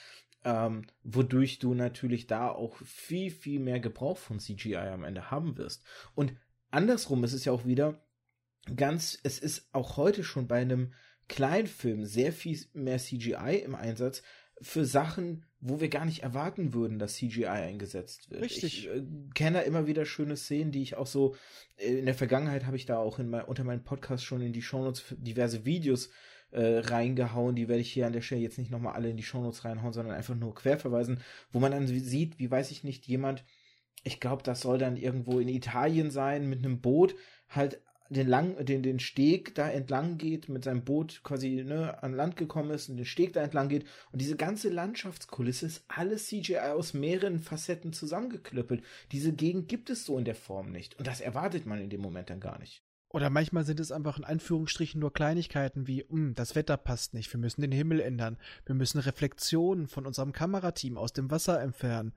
Ähm, 0.45 0.87
wodurch 1.03 1.59
du 1.59 1.75
natürlich 1.75 2.29
da 2.29 2.49
auch 2.49 2.77
viel, 2.85 3.33
viel 3.33 3.59
mehr 3.59 3.81
Gebrauch 3.81 4.19
von 4.19 4.39
CGI 4.39 4.77
am 4.77 5.03
Ende 5.03 5.33
haben 5.33 5.59
wirst. 5.59 5.83
Und 6.15 6.35
andersrum 6.71 7.25
ist 7.25 7.33
es 7.33 7.45
ja 7.45 7.51
auch 7.51 7.67
wieder 7.67 8.01
ganz, 8.77 9.19
es 9.25 9.41
ist 9.41 9.69
auch 9.73 9.97
heute 9.97 10.23
schon 10.23 10.47
bei 10.47 10.61
einem 10.61 10.95
Kleinfilm 11.27 12.05
sehr 12.05 12.33
viel 12.33 12.57
mehr 12.73 12.99
CGI 12.99 13.63
im 13.65 13.75
Einsatz 13.75 14.23
für 14.61 14.85
Sachen, 14.85 15.45
wo 15.61 15.81
wir 15.81 15.89
gar 15.89 16.05
nicht 16.05 16.23
erwarten 16.23 16.73
würden, 16.73 16.99
dass 16.99 17.15
CGI 17.15 17.47
eingesetzt 17.47 18.31
wird. 18.31 18.43
Richtig. 18.43 18.87
Ich 18.87 18.89
äh, 18.89 19.03
kenne 19.35 19.59
da 19.59 19.61
immer 19.65 19.87
wieder 19.87 20.05
schöne 20.05 20.37
Szenen, 20.37 20.73
die 20.73 20.83
ich 20.83 20.97
auch 20.97 21.07
so 21.07 21.35
äh, 21.77 21.99
in 21.99 22.07
der 22.07 22.15
Vergangenheit 22.15 22.67
habe 22.67 22.77
ich 22.77 22.87
da 22.87 22.99
auch 22.99 23.19
in 23.19 23.29
mein, 23.29 23.45
unter 23.45 23.65
meinem 23.65 23.85
Podcast 23.85 24.25
schon 24.25 24.43
in 24.43 24.53
die 24.53 24.63
Shownotes 24.63 25.17
diverse 25.19 25.65
Videos 25.65 26.11
äh, 26.51 26.79
reingehauen. 26.79 27.57
Die 27.57 27.69
werde 27.69 27.81
ich 27.81 27.93
hier 27.93 28.07
an 28.07 28.13
der 28.13 28.21
Stelle 28.21 28.41
jetzt 28.41 28.59
nicht 28.59 28.71
nochmal 28.71 28.95
alle 28.95 29.11
in 29.11 29.17
die 29.17 29.23
Shownotes 29.23 29.65
reinhauen, 29.65 29.93
sondern 29.93 30.15
einfach 30.15 30.37
nur 30.37 30.55
quer 30.55 30.79
verweisen, 30.79 31.21
wo 31.53 31.59
man 31.59 31.73
dann 31.73 31.87
sieht, 31.87 32.39
wie 32.39 32.51
weiß 32.51 32.71
ich 32.71 32.85
nicht, 32.85 33.07
jemand, 33.07 33.45
ich 34.05 34.21
glaube, 34.21 34.43
das 34.43 34.61
soll 34.61 34.79
dann 34.79 34.97
irgendwo 34.97 35.41
in 35.41 35.49
Italien 35.49 36.11
sein, 36.11 36.49
mit 36.49 36.65
einem 36.65 36.81
Boot 36.81 37.17
halt 37.49 37.81
den 38.11 38.27
lang, 38.27 38.65
den, 38.65 38.83
den 38.83 38.99
Steg 38.99 39.55
da 39.55 39.69
entlang 39.69 40.19
geht, 40.19 40.49
mit 40.49 40.65
seinem 40.65 40.85
Boot 40.85 41.21
quasi 41.23 41.65
ne, 41.67 42.03
an 42.03 42.15
Land 42.15 42.37
gekommen 42.37 42.71
ist 42.71 42.89
und 42.89 42.97
den 42.97 43.05
Steg 43.05 43.33
da 43.33 43.43
entlang 43.43 43.69
geht. 43.69 43.87
Und 44.13 44.21
diese 44.21 44.37
ganze 44.37 44.69
Landschaftskulisse 44.69 45.67
ist 45.67 45.85
alles 45.89 46.27
CGI 46.29 46.59
aus 46.59 46.95
mehreren 46.95 47.39
Facetten 47.39 47.93
zusammengeklöppelt. 47.93 48.83
Diese 49.13 49.33
Gegend 49.33 49.69
gibt 49.69 49.91
es 49.91 50.05
so 50.05 50.19
in 50.19 50.25
der 50.25 50.35
Form 50.35 50.73
nicht. 50.73 50.99
Und 50.99 51.07
das 51.07 51.21
erwartet 51.21 51.67
man 51.67 51.81
in 51.81 51.91
dem 51.91 52.01
Moment 52.01 52.31
dann 52.31 52.41
gar 52.41 52.59
nicht. 52.59 52.83
Oder 53.11 53.31
manchmal 53.31 53.65
sind 53.65 53.81
es 53.81 53.91
einfach 53.91 54.19
in 54.19 54.25
Anführungsstrichen 54.25 55.01
nur 55.01 55.13
Kleinigkeiten 55.13 55.87
wie, 55.87 56.05
hm, 56.09 56.35
das 56.35 56.55
Wetter 56.55 56.77
passt 56.77 57.15
nicht, 57.15 57.33
wir 57.33 57.41
müssen 57.41 57.63
den 57.63 57.73
Himmel 57.73 58.01
ändern, 58.01 58.37
wir 58.67 58.75
müssen 58.75 58.99
Reflexionen 58.99 59.89
von 59.89 60.07
unserem 60.07 60.33
Kamerateam 60.33 60.99
aus 60.99 61.15
dem 61.15 61.31
Wasser 61.31 61.61
entfernen. 61.61 62.13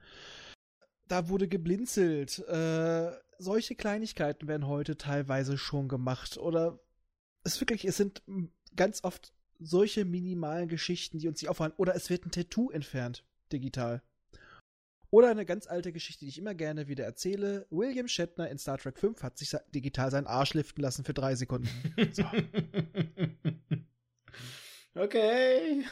Da 1.07 1.29
wurde 1.29 1.47
geblinzelt, 1.47 2.39
äh, 2.39 3.11
solche 3.41 3.75
Kleinigkeiten 3.75 4.47
werden 4.47 4.67
heute 4.67 4.97
teilweise 4.97 5.57
schon 5.57 5.87
gemacht. 5.87 6.37
Oder 6.37 6.79
es 7.43 7.59
wirklich, 7.59 7.85
es 7.85 7.97
sind 7.97 8.21
ganz 8.75 9.03
oft 9.03 9.33
solche 9.59 10.05
minimalen 10.05 10.67
Geschichten, 10.69 11.19
die 11.19 11.27
uns 11.27 11.39
die 11.39 11.49
auffallen. 11.49 11.73
Oder 11.77 11.95
es 11.95 12.09
wird 12.09 12.25
ein 12.25 12.31
Tattoo 12.31 12.71
entfernt, 12.71 13.25
digital. 13.51 14.01
Oder 15.09 15.29
eine 15.29 15.45
ganz 15.45 15.67
alte 15.67 15.91
Geschichte, 15.91 16.23
die 16.23 16.29
ich 16.29 16.37
immer 16.37 16.55
gerne 16.55 16.87
wieder 16.87 17.03
erzähle. 17.03 17.67
William 17.69 18.07
Shatner 18.07 18.49
in 18.49 18.57
Star 18.57 18.77
Trek 18.77 18.97
5 18.97 19.21
hat 19.23 19.37
sich 19.37 19.53
digital 19.73 20.09
seinen 20.09 20.27
Arsch 20.27 20.53
liften 20.53 20.81
lassen 20.81 21.03
für 21.03 21.13
drei 21.13 21.35
Sekunden. 21.35 21.69
So. 22.13 22.23
okay. 24.95 25.83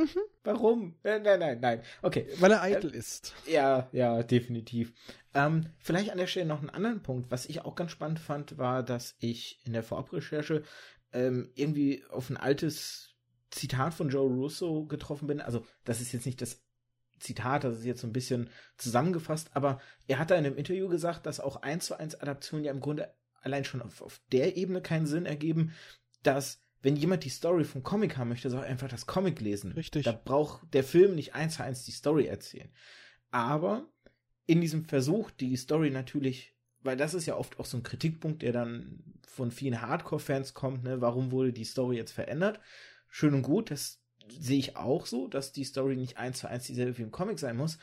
Mhm. 0.00 0.20
Warum? 0.44 0.94
Nein, 1.02 1.22
nein, 1.22 1.60
nein. 1.60 1.82
Okay. 2.00 2.26
Weil 2.38 2.52
er 2.52 2.62
eitel 2.62 2.94
äh, 2.94 2.96
ist. 2.96 3.34
Ja, 3.46 3.88
ja, 3.92 4.22
definitiv. 4.22 4.94
Ähm, 5.34 5.66
vielleicht 5.78 6.10
an 6.10 6.18
der 6.18 6.26
Stelle 6.26 6.46
noch 6.46 6.60
einen 6.60 6.70
anderen 6.70 7.02
Punkt. 7.02 7.30
Was 7.30 7.46
ich 7.46 7.64
auch 7.64 7.74
ganz 7.74 7.90
spannend 7.90 8.18
fand, 8.18 8.56
war, 8.56 8.82
dass 8.82 9.14
ich 9.18 9.60
in 9.64 9.74
der 9.74 9.82
Vorabrecherche 9.82 10.62
ähm, 11.12 11.50
irgendwie 11.54 12.02
auf 12.08 12.30
ein 12.30 12.38
altes 12.38 13.14
Zitat 13.50 13.92
von 13.92 14.08
Joe 14.08 14.28
Russo 14.30 14.86
getroffen 14.86 15.26
bin. 15.26 15.40
Also, 15.40 15.66
das 15.84 16.00
ist 16.00 16.12
jetzt 16.12 16.24
nicht 16.26 16.40
das 16.40 16.62
Zitat, 17.18 17.64
das 17.64 17.78
ist 17.78 17.84
jetzt 17.84 18.00
so 18.00 18.06
ein 18.06 18.14
bisschen 18.14 18.48
zusammengefasst, 18.78 19.50
aber 19.52 19.80
er 20.08 20.18
hat 20.18 20.30
da 20.30 20.36
in 20.36 20.46
einem 20.46 20.56
Interview 20.56 20.88
gesagt, 20.88 21.26
dass 21.26 21.40
auch 21.40 21.56
eins 21.56 21.84
zu 21.84 21.98
eins 21.98 22.14
Adaptionen 22.14 22.64
ja 22.64 22.72
im 22.72 22.80
Grunde 22.80 23.12
allein 23.42 23.64
schon 23.64 23.82
auf, 23.82 24.00
auf 24.00 24.20
der 24.32 24.56
Ebene 24.56 24.80
keinen 24.80 25.06
Sinn 25.06 25.26
ergeben, 25.26 25.74
dass 26.22 26.62
wenn 26.82 26.96
jemand 26.96 27.24
die 27.24 27.30
Story 27.30 27.64
vom 27.64 27.82
Comic 27.82 28.16
haben 28.16 28.28
möchte, 28.28 28.48
soll 28.50 28.62
er 28.62 28.68
einfach 28.68 28.88
das 28.88 29.06
Comic 29.06 29.40
lesen. 29.40 29.72
Richtig. 29.72 30.04
Da 30.04 30.12
braucht 30.12 30.72
der 30.72 30.84
Film 30.84 31.14
nicht 31.14 31.34
eins 31.34 31.56
zu 31.56 31.62
eins 31.62 31.84
die 31.84 31.92
Story 31.92 32.26
erzählen. 32.26 32.70
Aber 33.30 33.86
in 34.46 34.60
diesem 34.60 34.84
Versuch, 34.84 35.30
die 35.30 35.56
Story 35.56 35.90
natürlich, 35.90 36.54
weil 36.82 36.96
das 36.96 37.14
ist 37.14 37.26
ja 37.26 37.36
oft 37.36 37.58
auch 37.58 37.66
so 37.66 37.76
ein 37.76 37.82
Kritikpunkt, 37.82 38.42
der 38.42 38.52
dann 38.52 39.14
von 39.26 39.50
vielen 39.50 39.80
Hardcore-Fans 39.80 40.54
kommt, 40.54 40.82
ne, 40.82 41.00
warum 41.00 41.30
wurde 41.30 41.52
die 41.52 41.64
Story 41.64 41.96
jetzt 41.96 42.12
verändert? 42.12 42.60
Schön 43.08 43.34
und 43.34 43.42
gut, 43.42 43.70
das 43.70 44.02
sehe 44.28 44.58
ich 44.58 44.76
auch 44.76 45.06
so, 45.06 45.28
dass 45.28 45.52
die 45.52 45.64
Story 45.64 45.96
nicht 45.96 46.16
eins 46.16 46.38
zu 46.38 46.48
eins 46.48 46.66
dieselbe 46.66 46.96
wie 46.98 47.02
im 47.02 47.10
Comic 47.10 47.38
sein 47.38 47.56
muss. 47.56 47.78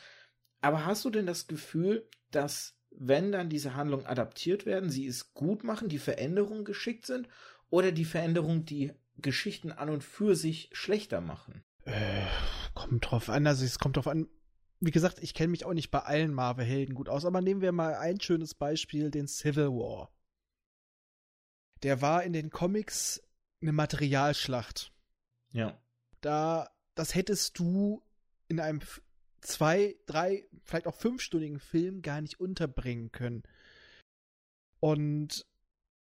Aber 0.60 0.84
hast 0.84 1.04
du 1.04 1.10
denn 1.10 1.26
das 1.26 1.46
Gefühl, 1.46 2.08
dass 2.30 2.76
wenn 2.90 3.32
dann 3.32 3.48
diese 3.48 3.74
Handlungen 3.74 4.06
adaptiert 4.06 4.66
werden, 4.66 4.90
sie 4.90 5.06
es 5.06 5.32
gut 5.34 5.62
machen, 5.62 5.88
die 5.88 5.98
Veränderungen 5.98 6.64
geschickt 6.64 7.06
sind 7.06 7.28
oder 7.70 7.92
die 7.92 8.04
Veränderungen 8.04 8.64
die 8.64 8.92
Geschichten 9.16 9.72
an 9.72 9.90
und 9.90 10.04
für 10.04 10.36
sich 10.36 10.70
schlechter 10.72 11.20
machen? 11.20 11.62
Äh, 11.84 12.26
kommt 12.74 13.10
drauf 13.10 13.28
an, 13.28 13.46
also 13.46 13.64
es 13.64 13.78
kommt 13.78 13.96
drauf 13.96 14.08
an. 14.08 14.28
Wie 14.80 14.90
gesagt, 14.90 15.18
ich 15.22 15.34
kenne 15.34 15.50
mich 15.50 15.64
auch 15.64 15.74
nicht 15.74 15.90
bei 15.90 16.00
allen 16.00 16.32
Marvel-Helden 16.32 16.94
gut 16.94 17.08
aus, 17.08 17.24
aber 17.24 17.40
nehmen 17.40 17.60
wir 17.60 17.72
mal 17.72 17.94
ein 17.94 18.20
schönes 18.20 18.54
Beispiel, 18.54 19.10
den 19.10 19.26
Civil 19.26 19.68
War. 19.68 20.12
Der 21.82 22.00
war 22.00 22.22
in 22.22 22.32
den 22.32 22.50
Comics 22.50 23.22
eine 23.60 23.72
Materialschlacht. 23.72 24.92
Ja. 25.50 25.80
Da, 26.20 26.70
das 26.94 27.14
hättest 27.14 27.58
du 27.58 28.04
in 28.48 28.60
einem 28.60 28.80
zwei, 29.40 29.96
drei, 30.06 30.48
vielleicht 30.62 30.86
auch 30.86 30.94
fünfstündigen 30.94 31.58
Film 31.58 32.02
gar 32.02 32.20
nicht 32.20 32.40
unterbringen 32.40 33.10
können. 33.10 33.42
Und 34.80 35.46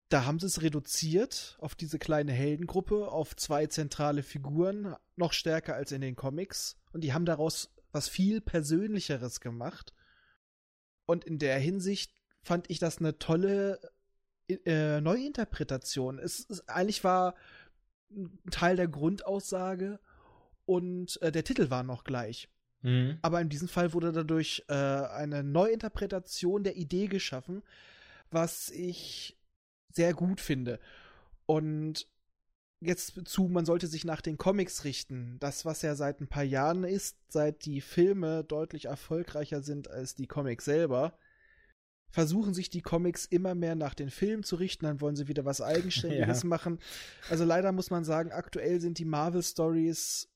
da 0.09 0.25
haben 0.25 0.39
sie 0.39 0.45
es 0.45 0.61
reduziert 0.61 1.57
auf 1.59 1.75
diese 1.75 1.97
kleine 1.99 2.31
Heldengruppe, 2.31 3.11
auf 3.11 3.35
zwei 3.35 3.67
zentrale 3.67 4.23
Figuren, 4.23 4.95
noch 5.15 5.33
stärker 5.33 5.75
als 5.75 5.91
in 5.91 6.01
den 6.01 6.15
Comics. 6.15 6.77
Und 6.93 7.01
die 7.01 7.13
haben 7.13 7.25
daraus 7.25 7.73
was 7.91 8.07
viel 8.07 8.41
Persönlicheres 8.41 9.39
gemacht. 9.39 9.93
Und 11.05 11.23
in 11.23 11.39
der 11.39 11.57
Hinsicht 11.59 12.13
fand 12.43 12.69
ich 12.69 12.79
das 12.79 12.99
eine 12.99 13.17
tolle 13.17 13.79
äh, 14.47 15.01
Neuinterpretation. 15.01 16.19
Es, 16.19 16.45
es 16.49 16.67
eigentlich 16.67 17.03
war 17.03 17.35
ein 18.11 18.39
Teil 18.51 18.75
der 18.75 18.87
Grundaussage 18.87 19.99
und 20.65 21.21
äh, 21.21 21.31
der 21.31 21.43
Titel 21.43 21.69
war 21.69 21.83
noch 21.83 22.03
gleich. 22.03 22.49
Mhm. 22.81 23.17
Aber 23.21 23.41
in 23.41 23.49
diesem 23.49 23.67
Fall 23.67 23.93
wurde 23.93 24.11
dadurch 24.11 24.63
äh, 24.67 24.73
eine 24.73 25.43
Neuinterpretation 25.43 26.63
der 26.63 26.75
Idee 26.75 27.07
geschaffen, 27.07 27.63
was 28.29 28.69
ich 28.69 29.34
sehr 29.95 30.13
gut 30.13 30.41
finde. 30.41 30.79
Und 31.45 32.07
jetzt 32.81 33.21
zu, 33.25 33.47
man 33.47 33.65
sollte 33.65 33.87
sich 33.87 34.05
nach 34.05 34.21
den 34.21 34.37
Comics 34.37 34.83
richten. 34.83 35.37
Das, 35.39 35.65
was 35.65 35.81
ja 35.81 35.95
seit 35.95 36.21
ein 36.21 36.27
paar 36.27 36.43
Jahren 36.43 36.83
ist, 36.83 37.17
seit 37.29 37.65
die 37.65 37.81
Filme 37.81 38.43
deutlich 38.43 38.85
erfolgreicher 38.85 39.61
sind 39.61 39.89
als 39.89 40.15
die 40.15 40.27
Comics 40.27 40.65
selber, 40.65 41.17
versuchen 42.09 42.53
sich 42.53 42.69
die 42.69 42.81
Comics 42.81 43.25
immer 43.25 43.55
mehr 43.55 43.75
nach 43.75 43.93
den 43.93 44.09
Filmen 44.09 44.43
zu 44.43 44.55
richten, 44.55 44.85
dann 44.85 45.01
wollen 45.01 45.15
sie 45.15 45.27
wieder 45.27 45.45
was 45.45 45.61
Eigenständiges 45.61 46.43
ja. 46.43 46.47
machen. 46.47 46.79
Also 47.29 47.43
leider 47.43 47.71
muss 47.71 47.89
man 47.89 48.05
sagen, 48.05 48.31
aktuell 48.31 48.79
sind 48.79 48.99
die 48.99 49.05
Marvel 49.05 49.43
Stories 49.43 50.29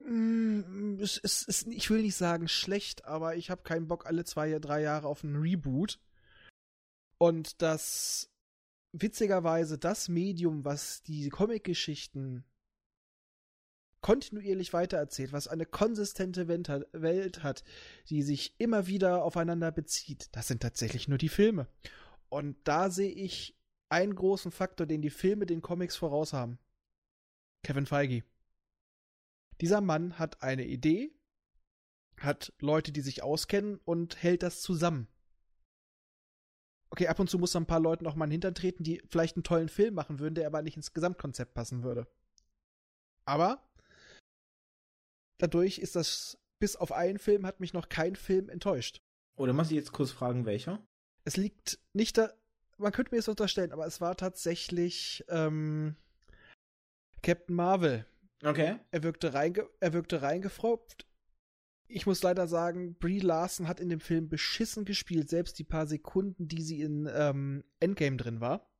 mm, 0.00 1.00
ich 1.00 1.90
will 1.90 2.02
nicht 2.02 2.16
sagen 2.16 2.48
schlecht, 2.48 3.04
aber 3.04 3.36
ich 3.36 3.50
habe 3.50 3.62
keinen 3.62 3.88
Bock 3.88 4.06
alle 4.06 4.24
zwei, 4.24 4.58
drei 4.58 4.82
Jahre 4.82 5.06
auf 5.08 5.22
einen 5.22 5.36
Reboot. 5.36 6.00
Und 7.18 7.60
das 7.62 8.30
witzigerweise 8.92 9.78
das 9.78 10.08
Medium, 10.08 10.64
was 10.64 11.02
die 11.02 11.28
Comic-Geschichten 11.28 12.44
kontinuierlich 14.00 14.72
weitererzählt, 14.72 15.32
was 15.32 15.48
eine 15.48 15.66
konsistente 15.66 16.46
Welt 16.46 17.42
hat, 17.42 17.64
die 18.08 18.22
sich 18.22 18.54
immer 18.58 18.86
wieder 18.86 19.24
aufeinander 19.24 19.72
bezieht, 19.72 20.28
das 20.32 20.46
sind 20.46 20.62
tatsächlich 20.62 21.08
nur 21.08 21.18
die 21.18 21.28
Filme. 21.28 21.66
Und 22.28 22.56
da 22.64 22.90
sehe 22.90 23.10
ich 23.10 23.56
einen 23.88 24.14
großen 24.14 24.52
Faktor, 24.52 24.86
den 24.86 25.02
die 25.02 25.10
Filme 25.10 25.46
den 25.46 25.62
Comics 25.62 25.96
voraus 25.96 26.32
haben. 26.32 26.58
Kevin 27.64 27.86
Feige. 27.86 28.22
Dieser 29.60 29.80
Mann 29.80 30.18
hat 30.18 30.42
eine 30.42 30.64
Idee, 30.64 31.12
hat 32.18 32.52
Leute, 32.60 32.92
die 32.92 33.00
sich 33.00 33.24
auskennen 33.24 33.80
und 33.84 34.22
hält 34.22 34.44
das 34.44 34.60
zusammen 34.60 35.08
okay, 36.90 37.08
ab 37.08 37.18
und 37.18 37.28
zu 37.28 37.38
muss 37.38 37.52
da 37.52 37.60
ein 37.60 37.66
paar 37.66 37.80
Leuten 37.80 38.06
auch 38.06 38.14
mal 38.14 38.24
in 38.24 38.30
den 38.30 38.34
Hintern 38.34 38.54
treten, 38.54 38.84
die 38.84 39.02
vielleicht 39.08 39.36
einen 39.36 39.44
tollen 39.44 39.68
Film 39.68 39.94
machen 39.94 40.18
würden, 40.18 40.34
der 40.34 40.46
aber 40.46 40.62
nicht 40.62 40.76
ins 40.76 40.94
Gesamtkonzept 40.94 41.54
passen 41.54 41.82
würde. 41.82 42.06
Aber 43.24 43.62
dadurch 45.38 45.78
ist 45.78 45.96
das, 45.96 46.38
bis 46.58 46.76
auf 46.76 46.92
einen 46.92 47.18
Film 47.18 47.46
hat 47.46 47.60
mich 47.60 47.72
noch 47.72 47.88
kein 47.88 48.16
Film 48.16 48.48
enttäuscht. 48.48 49.00
Oder 49.36 49.52
muss 49.52 49.70
ich 49.70 49.76
jetzt 49.76 49.92
kurz 49.92 50.10
fragen, 50.10 50.46
welcher? 50.46 50.82
Es 51.24 51.36
liegt 51.36 51.78
nicht 51.92 52.18
da, 52.18 52.32
man 52.78 52.92
könnte 52.92 53.14
mir 53.14 53.18
es 53.18 53.28
unterstellen, 53.28 53.72
aber 53.72 53.86
es 53.86 54.00
war 54.00 54.16
tatsächlich 54.16 55.24
ähm, 55.28 55.96
Captain 57.22 57.54
Marvel. 57.54 58.06
Okay. 58.44 58.78
Er 58.90 59.02
wirkte, 59.02 59.34
reinge 59.34 59.68
er 59.80 59.92
wirkte 59.92 60.22
reingefropft. 60.22 61.07
Ich 61.90 62.04
muss 62.04 62.22
leider 62.22 62.46
sagen, 62.46 62.96
Brie 62.98 63.20
Larson 63.20 63.66
hat 63.66 63.80
in 63.80 63.88
dem 63.88 64.00
Film 64.00 64.28
beschissen 64.28 64.84
gespielt, 64.84 65.30
selbst 65.30 65.58
die 65.58 65.64
paar 65.64 65.86
Sekunden, 65.86 66.46
die 66.46 66.62
sie 66.62 66.82
in 66.82 67.08
ähm, 67.12 67.64
Endgame 67.80 68.18
drin 68.18 68.40
war, 68.40 68.70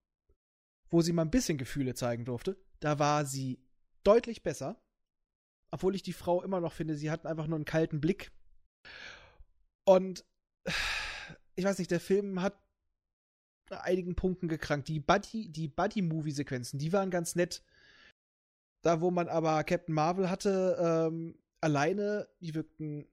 wo 0.90 1.00
sie 1.00 1.12
mal 1.12 1.22
ein 1.22 1.30
bisschen 1.30 1.56
Gefühle 1.56 1.94
zeigen 1.94 2.26
durfte. 2.26 2.62
Da 2.80 2.98
war 2.98 3.24
sie 3.24 3.58
deutlich 4.04 4.42
besser. 4.42 4.80
Obwohl 5.70 5.94
ich 5.94 6.02
die 6.02 6.12
Frau 6.12 6.42
immer 6.42 6.60
noch 6.60 6.72
finde, 6.72 6.96
sie 6.96 7.10
hat 7.10 7.26
einfach 7.26 7.46
nur 7.46 7.56
einen 7.56 7.64
kalten 7.64 8.00
Blick. 8.00 8.30
Und 9.84 10.24
ich 11.56 11.64
weiß 11.64 11.78
nicht, 11.78 11.90
der 11.90 12.00
Film 12.00 12.40
hat 12.42 12.58
einigen 13.70 14.14
Punkten 14.14 14.48
gekrankt. 14.48 14.88
Die 14.88 15.00
Buddy, 15.00 15.50
die 15.50 15.68
Buddy-Movie-Sequenzen, 15.68 16.78
die 16.78 16.92
waren 16.92 17.10
ganz 17.10 17.34
nett. 17.34 17.62
Da, 18.82 19.00
wo 19.00 19.10
man 19.10 19.28
aber 19.28 19.64
Captain 19.64 19.94
Marvel 19.94 20.30
hatte, 20.30 21.08
ähm, 21.10 21.38
alleine, 21.60 22.28
die 22.40 22.54
wirkten 22.54 23.06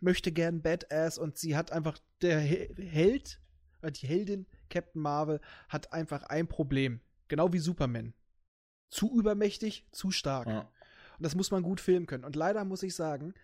möchte 0.00 0.32
gern 0.32 0.62
Badass 0.62 1.18
und 1.18 1.36
sie 1.36 1.56
hat 1.56 1.72
einfach 1.72 1.98
der 2.22 2.40
Held, 2.40 3.40
äh, 3.82 3.92
die 3.92 4.06
Heldin 4.06 4.46
Captain 4.68 5.02
Marvel 5.02 5.40
hat 5.68 5.92
einfach 5.92 6.22
ein 6.24 6.46
Problem. 6.46 7.00
Genau 7.28 7.52
wie 7.52 7.58
Superman. 7.58 8.14
Zu 8.90 9.16
übermächtig, 9.16 9.86
zu 9.92 10.10
stark. 10.10 10.48
Ja. 10.48 10.60
Und 10.60 11.24
das 11.24 11.34
muss 11.34 11.50
man 11.50 11.62
gut 11.62 11.80
filmen 11.80 12.06
können. 12.06 12.24
Und 12.24 12.34
leider 12.34 12.64
muss 12.64 12.82
ich 12.82 12.94
sagen, 12.94 13.34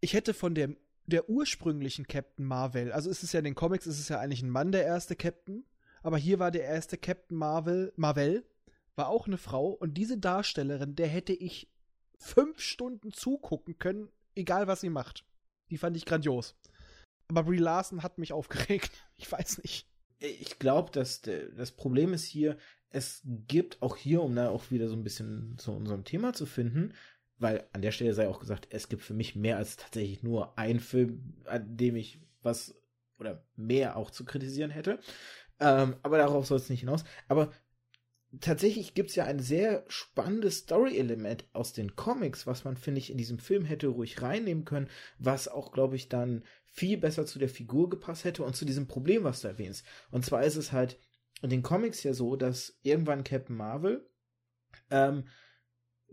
ich 0.00 0.14
hätte 0.14 0.34
von 0.34 0.54
dem 0.54 0.76
der 1.06 1.28
ursprünglichen 1.28 2.06
Captain 2.06 2.44
Marvel, 2.44 2.92
also 2.92 3.10
ist 3.10 3.22
es 3.22 3.32
ja 3.32 3.40
in 3.40 3.44
den 3.44 3.54
Comics, 3.54 3.86
ist 3.86 3.98
es 3.98 4.08
ja 4.08 4.20
eigentlich 4.20 4.42
ein 4.42 4.50
Mann, 4.50 4.70
der 4.70 4.84
erste 4.84 5.16
Captain, 5.16 5.64
aber 6.02 6.18
hier 6.18 6.38
war 6.38 6.50
der 6.50 6.64
erste 6.64 6.96
Captain 6.96 7.36
Marvel, 7.36 7.92
Marvel, 7.96 8.44
war 8.94 9.08
auch 9.08 9.26
eine 9.26 9.38
Frau 9.38 9.70
und 9.70 9.94
diese 9.94 10.18
Darstellerin, 10.18 10.94
der 10.94 11.08
hätte 11.08 11.32
ich 11.32 11.69
fünf 12.20 12.60
Stunden 12.60 13.12
zugucken 13.12 13.78
können, 13.78 14.10
egal 14.34 14.66
was 14.66 14.82
sie 14.82 14.90
macht. 14.90 15.24
Die 15.70 15.78
fand 15.78 15.96
ich 15.96 16.04
grandios. 16.04 16.54
Aber 17.28 17.44
Brie 17.44 17.58
Larson 17.58 18.02
hat 18.02 18.18
mich 18.18 18.32
aufgeregt. 18.32 18.92
Ich 19.16 19.30
weiß 19.30 19.62
nicht. 19.62 19.86
Ich 20.18 20.58
glaube, 20.58 20.90
dass 20.92 21.20
das 21.20 21.72
Problem 21.72 22.14
ist 22.14 22.24
hier, 22.24 22.56
es 22.88 23.20
gibt 23.22 23.82
auch 23.82 23.96
hier, 23.96 24.22
um 24.22 24.34
da 24.34 24.48
auch 24.48 24.70
wieder 24.70 24.88
so 24.88 24.96
ein 24.96 25.04
bisschen 25.04 25.58
zu 25.58 25.72
unserem 25.72 26.04
Thema 26.04 26.32
zu 26.32 26.46
finden, 26.46 26.94
weil 27.36 27.68
an 27.74 27.82
der 27.82 27.92
Stelle 27.92 28.14
sei 28.14 28.28
auch 28.28 28.40
gesagt, 28.40 28.68
es 28.70 28.88
gibt 28.88 29.02
für 29.02 29.12
mich 29.12 29.36
mehr 29.36 29.58
als 29.58 29.76
tatsächlich 29.76 30.22
nur 30.22 30.58
ein 30.58 30.80
Film, 30.80 31.34
an 31.44 31.76
dem 31.76 31.96
ich 31.96 32.18
was 32.40 32.80
oder 33.18 33.44
mehr 33.56 33.96
auch 33.96 34.10
zu 34.10 34.24
kritisieren 34.24 34.70
hätte. 34.70 35.00
Ähm, 35.58 35.96
aber 36.02 36.16
darauf 36.16 36.46
soll 36.46 36.56
es 36.56 36.70
nicht 36.70 36.80
hinaus. 36.80 37.04
Aber 37.28 37.52
tatsächlich 38.38 38.94
gibt 38.94 39.10
es 39.10 39.16
ja 39.16 39.24
ein 39.24 39.40
sehr 39.40 39.84
spannendes 39.88 40.58
Story-Element 40.58 41.44
aus 41.52 41.72
den 41.72 41.96
Comics, 41.96 42.46
was 42.46 42.64
man, 42.64 42.76
finde 42.76 43.00
ich, 43.00 43.10
in 43.10 43.18
diesem 43.18 43.38
Film 43.38 43.64
hätte 43.64 43.88
ruhig 43.88 44.22
reinnehmen 44.22 44.64
können, 44.64 44.88
was 45.18 45.48
auch, 45.48 45.72
glaube 45.72 45.96
ich, 45.96 46.08
dann 46.08 46.44
viel 46.64 46.96
besser 46.96 47.26
zu 47.26 47.38
der 47.38 47.48
Figur 47.48 47.90
gepasst 47.90 48.24
hätte 48.24 48.44
und 48.44 48.54
zu 48.54 48.64
diesem 48.64 48.86
Problem, 48.86 49.24
was 49.24 49.40
du 49.40 49.48
erwähnst. 49.48 49.84
Und 50.10 50.24
zwar 50.24 50.44
ist 50.44 50.56
es 50.56 50.70
halt 50.70 50.98
in 51.42 51.50
den 51.50 51.62
Comics 51.62 52.02
ja 52.04 52.14
so, 52.14 52.36
dass 52.36 52.78
irgendwann 52.82 53.24
Captain 53.24 53.56
Marvel 53.56 54.08
ähm, 54.90 55.24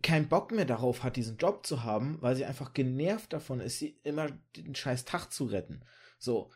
keinen 0.02 0.28
Bock 0.28 0.52
mehr 0.52 0.66
darauf 0.66 1.04
hat, 1.04 1.16
diesen 1.16 1.38
Job 1.38 1.66
zu 1.66 1.84
haben, 1.84 2.18
weil 2.22 2.36
sie 2.36 2.46
einfach 2.46 2.74
genervt 2.74 3.34
davon 3.34 3.60
ist, 3.60 3.80
sie 3.80 4.00
immer 4.04 4.30
den 4.56 4.74
scheiß 4.74 5.06
Tag 5.06 5.32
zu 5.32 5.46
retten. 5.46 5.84
So, 6.18 6.52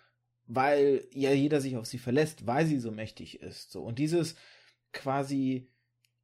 weil 0.47 1.07
ja 1.13 1.31
jeder 1.31 1.61
sich 1.61 1.77
auf 1.77 1.85
sie 1.85 1.99
verlässt, 1.99 2.47
weil 2.47 2.65
sie 2.65 2.79
so 2.79 2.91
mächtig 2.91 3.41
ist. 3.41 3.71
So, 3.71 3.83
und 3.83 3.99
dieses 3.99 4.35
quasi 4.93 5.69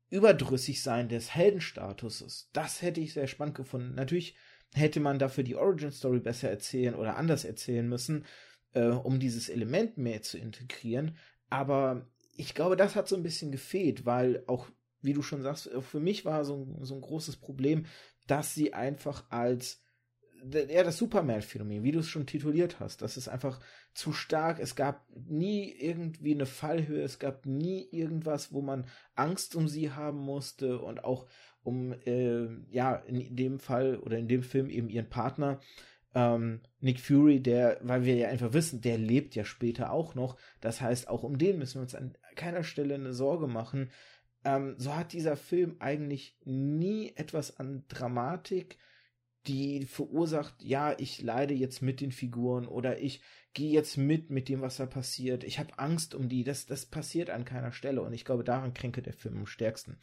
überdrüssig 0.09 0.81
sein 0.81 1.09
des 1.09 1.35
Heldenstatuses, 1.35 2.49
das 2.53 2.81
hätte 2.81 3.01
ich 3.01 3.13
sehr 3.13 3.27
spannend 3.27 3.55
gefunden. 3.55 3.95
Natürlich 3.95 4.35
hätte 4.73 4.99
man 4.99 5.19
dafür 5.19 5.43
die 5.43 5.55
Origin 5.55 5.91
Story 5.91 6.19
besser 6.19 6.49
erzählen 6.49 6.95
oder 6.95 7.17
anders 7.17 7.45
erzählen 7.45 7.87
müssen, 7.87 8.25
äh, 8.73 8.85
um 8.87 9.19
dieses 9.19 9.49
Element 9.49 9.97
mehr 9.97 10.21
zu 10.21 10.37
integrieren. 10.37 11.17
Aber 11.49 12.07
ich 12.35 12.53
glaube, 12.53 12.75
das 12.75 12.95
hat 12.95 13.07
so 13.07 13.15
ein 13.15 13.23
bisschen 13.23 13.51
gefehlt, 13.51 14.05
weil 14.05 14.43
auch 14.47 14.67
wie 15.01 15.13
du 15.13 15.21
schon 15.21 15.41
sagst, 15.41 15.69
für 15.81 15.99
mich 15.99 16.25
war 16.25 16.43
so, 16.43 16.77
so 16.81 16.95
ein 16.95 17.01
großes 17.01 17.37
Problem, 17.37 17.85
dass 18.25 18.53
sie 18.53 18.73
einfach 18.73 19.25
als 19.29 19.81
ja, 20.53 20.83
das 20.83 20.97
Superman-Phänomen, 20.97 21.83
wie 21.83 21.91
du 21.91 21.99
es 21.99 22.07
schon 22.07 22.25
tituliert 22.25 22.79
hast, 22.79 23.01
das 23.01 23.17
ist 23.17 23.27
einfach 23.27 23.59
zu 23.93 24.13
stark. 24.13 24.59
Es 24.59 24.75
gab 24.75 25.05
nie 25.15 25.71
irgendwie 25.71 26.33
eine 26.33 26.45
Fallhöhe, 26.45 27.03
es 27.03 27.19
gab 27.19 27.45
nie 27.45 27.87
irgendwas, 27.91 28.53
wo 28.53 28.61
man 28.61 28.85
Angst 29.15 29.55
um 29.55 29.67
sie 29.67 29.91
haben 29.91 30.19
musste 30.19 30.79
und 30.79 31.03
auch 31.03 31.27
um, 31.63 31.93
äh, 32.05 32.47
ja, 32.69 32.95
in 32.95 33.35
dem 33.35 33.59
Fall 33.59 33.97
oder 33.97 34.17
in 34.17 34.27
dem 34.27 34.43
Film 34.43 34.69
eben 34.69 34.89
ihren 34.89 35.09
Partner, 35.09 35.59
ähm, 36.15 36.61
Nick 36.79 36.99
Fury, 36.99 37.41
der, 37.41 37.79
weil 37.81 38.05
wir 38.05 38.15
ja 38.15 38.29
einfach 38.29 38.53
wissen, 38.53 38.81
der 38.81 38.97
lebt 38.97 39.35
ja 39.35 39.43
später 39.43 39.91
auch 39.91 40.15
noch. 40.15 40.37
Das 40.61 40.81
heißt, 40.81 41.09
auch 41.09 41.23
um 41.23 41.37
den 41.37 41.59
müssen 41.59 41.75
wir 41.75 41.81
uns 41.81 41.95
an 41.95 42.17
keiner 42.35 42.63
Stelle 42.63 42.95
eine 42.95 43.13
Sorge 43.13 43.47
machen. 43.47 43.91
Ähm, 44.43 44.75
so 44.77 44.95
hat 44.95 45.13
dieser 45.13 45.35
Film 45.35 45.75
eigentlich 45.79 46.37
nie 46.45 47.13
etwas 47.15 47.59
an 47.59 47.83
Dramatik, 47.89 48.77
die 49.47 49.85
verursacht, 49.85 50.61
ja, 50.61 50.97
ich 50.97 51.21
leide 51.21 51.53
jetzt 51.53 51.81
mit 51.81 52.01
den 52.01 52.11
Figuren 52.11 52.67
oder 52.67 52.99
ich 52.99 53.21
gehe 53.53 53.71
jetzt 53.71 53.97
mit 53.97 54.29
mit 54.29 54.49
dem, 54.49 54.61
was 54.61 54.77
da 54.77 54.85
passiert. 54.85 55.43
Ich 55.43 55.59
habe 55.59 55.77
Angst 55.79 56.13
um 56.13 56.29
die. 56.29 56.43
Das, 56.43 56.65
das 56.65 56.85
passiert 56.85 57.29
an 57.29 57.45
keiner 57.45 57.71
Stelle 57.71 58.01
und 58.01 58.13
ich 58.13 58.25
glaube, 58.25 58.43
daran 58.43 58.73
kränke 58.73 59.01
der 59.01 59.13
Film 59.13 59.37
am 59.37 59.47
stärksten. 59.47 59.97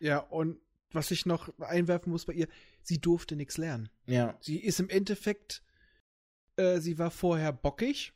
Ja, 0.00 0.18
und 0.18 0.58
was 0.92 1.10
ich 1.10 1.26
noch 1.26 1.48
einwerfen 1.58 2.12
muss 2.12 2.26
bei 2.26 2.34
ihr, 2.34 2.48
sie 2.82 3.00
durfte 3.00 3.34
nichts 3.34 3.56
lernen. 3.56 3.88
Ja. 4.06 4.36
Sie 4.40 4.58
ist 4.58 4.78
im 4.78 4.90
Endeffekt, 4.90 5.62
äh, 6.56 6.80
sie 6.80 6.98
war 6.98 7.10
vorher 7.10 7.52
bockig, 7.52 8.12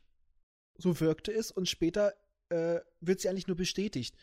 so 0.77 0.99
wirkte 0.99 1.31
es, 1.31 1.51
und 1.51 1.67
später 1.67 2.13
äh, 2.49 2.79
wird 3.01 3.19
sie 3.19 3.29
eigentlich 3.29 3.47
nur 3.47 3.57
bestätigt 3.57 4.15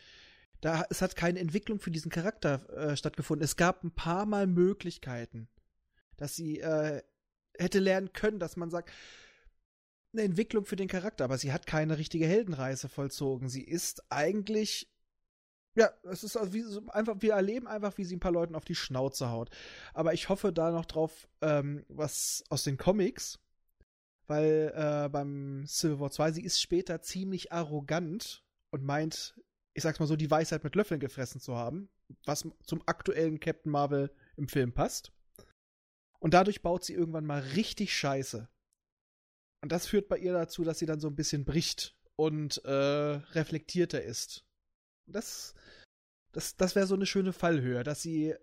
da, 0.65 0.83
es 0.89 1.01
hat 1.01 1.15
keine 1.15 1.39
Entwicklung 1.39 1.79
für 1.79 1.91
diesen 1.91 2.11
Charakter 2.11 2.67
äh, 2.75 2.97
stattgefunden. 2.97 3.43
Es 3.43 3.55
gab 3.55 3.83
ein 3.83 3.91
paar 3.91 4.25
Mal 4.25 4.47
Möglichkeiten, 4.47 5.47
dass 6.17 6.35
sie 6.35 6.59
äh, 6.59 7.01
hätte 7.57 7.79
lernen 7.79 8.13
können, 8.13 8.39
dass 8.39 8.57
man 8.57 8.69
sagt, 8.69 8.91
eine 10.13 10.23
Entwicklung 10.23 10.65
für 10.65 10.77
den 10.77 10.87
Charakter, 10.87 11.25
aber 11.25 11.37
sie 11.37 11.51
hat 11.51 11.67
keine 11.67 11.97
richtige 11.97 12.25
Heldenreise 12.25 12.87
vollzogen. 12.87 13.49
Sie 13.49 13.63
ist 13.63 14.03
eigentlich 14.09 14.89
ja, 15.75 15.91
es 16.03 16.23
ist 16.23 16.37
also 16.37 16.53
wie, 16.53 16.61
so 16.61 16.81
einfach, 16.87 17.15
wir 17.19 17.33
erleben 17.33 17.67
einfach, 17.67 17.97
wie 17.97 18.05
sie 18.05 18.15
ein 18.15 18.21
paar 18.21 18.31
Leuten 18.31 18.55
auf 18.55 18.63
die 18.63 18.75
Schnauze 18.75 19.29
haut. 19.29 19.49
Aber 19.93 20.13
ich 20.13 20.29
hoffe 20.29 20.53
da 20.53 20.71
noch 20.71 20.85
drauf, 20.85 21.27
ähm, 21.41 21.85
was 21.89 22.43
aus 22.49 22.63
den 22.63 22.77
Comics, 22.77 23.39
weil 24.27 24.71
äh, 24.73 25.09
beim 25.09 25.65
Civil 25.67 25.99
War 25.99 26.11
2, 26.11 26.31
sie 26.31 26.43
ist 26.43 26.61
später 26.61 27.01
ziemlich 27.01 27.51
arrogant 27.51 28.43
und 28.71 28.83
meint, 28.83 29.35
ich 29.73 29.83
sag's 29.83 29.99
mal 29.99 30.07
so, 30.07 30.15
die 30.15 30.31
Weisheit 30.31 30.63
mit 30.63 30.75
Löffeln 30.75 31.01
gefressen 31.01 31.41
zu 31.41 31.55
haben, 31.57 31.89
was 32.25 32.47
zum 32.65 32.81
aktuellen 32.85 33.41
Captain 33.41 33.71
Marvel 33.71 34.11
im 34.37 34.47
Film 34.47 34.73
passt. 34.73 35.11
Und 36.25 36.33
dadurch 36.33 36.63
baut 36.63 36.83
sie 36.83 36.95
irgendwann 36.95 37.27
mal 37.27 37.39
richtig 37.39 37.95
Scheiße. 37.95 38.49
Und 39.61 39.71
das 39.71 39.85
führt 39.85 40.07
bei 40.07 40.17
ihr 40.17 40.33
dazu, 40.33 40.63
dass 40.63 40.79
sie 40.79 40.87
dann 40.87 40.99
so 40.99 41.07
ein 41.07 41.15
bisschen 41.15 41.45
bricht 41.45 41.95
und 42.15 42.65
äh, 42.65 42.71
reflektierter 42.71 44.01
ist. 44.01 44.43
Das, 45.05 45.53
das, 46.31 46.57
das 46.57 46.73
wäre 46.73 46.87
so 46.87 46.95
eine 46.95 47.05
schöne 47.05 47.31
Fallhöhe, 47.31 47.83
dass 47.83 48.01
sie 48.01 48.33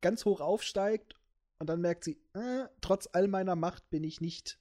ganz 0.00 0.24
hoch 0.24 0.40
aufsteigt 0.40 1.14
und 1.58 1.68
dann 1.68 1.82
merkt 1.82 2.04
sie, 2.04 2.18
äh, 2.32 2.68
trotz 2.80 3.06
all 3.12 3.28
meiner 3.28 3.54
Macht 3.54 3.90
bin 3.90 4.02
ich 4.02 4.22
nicht 4.22 4.58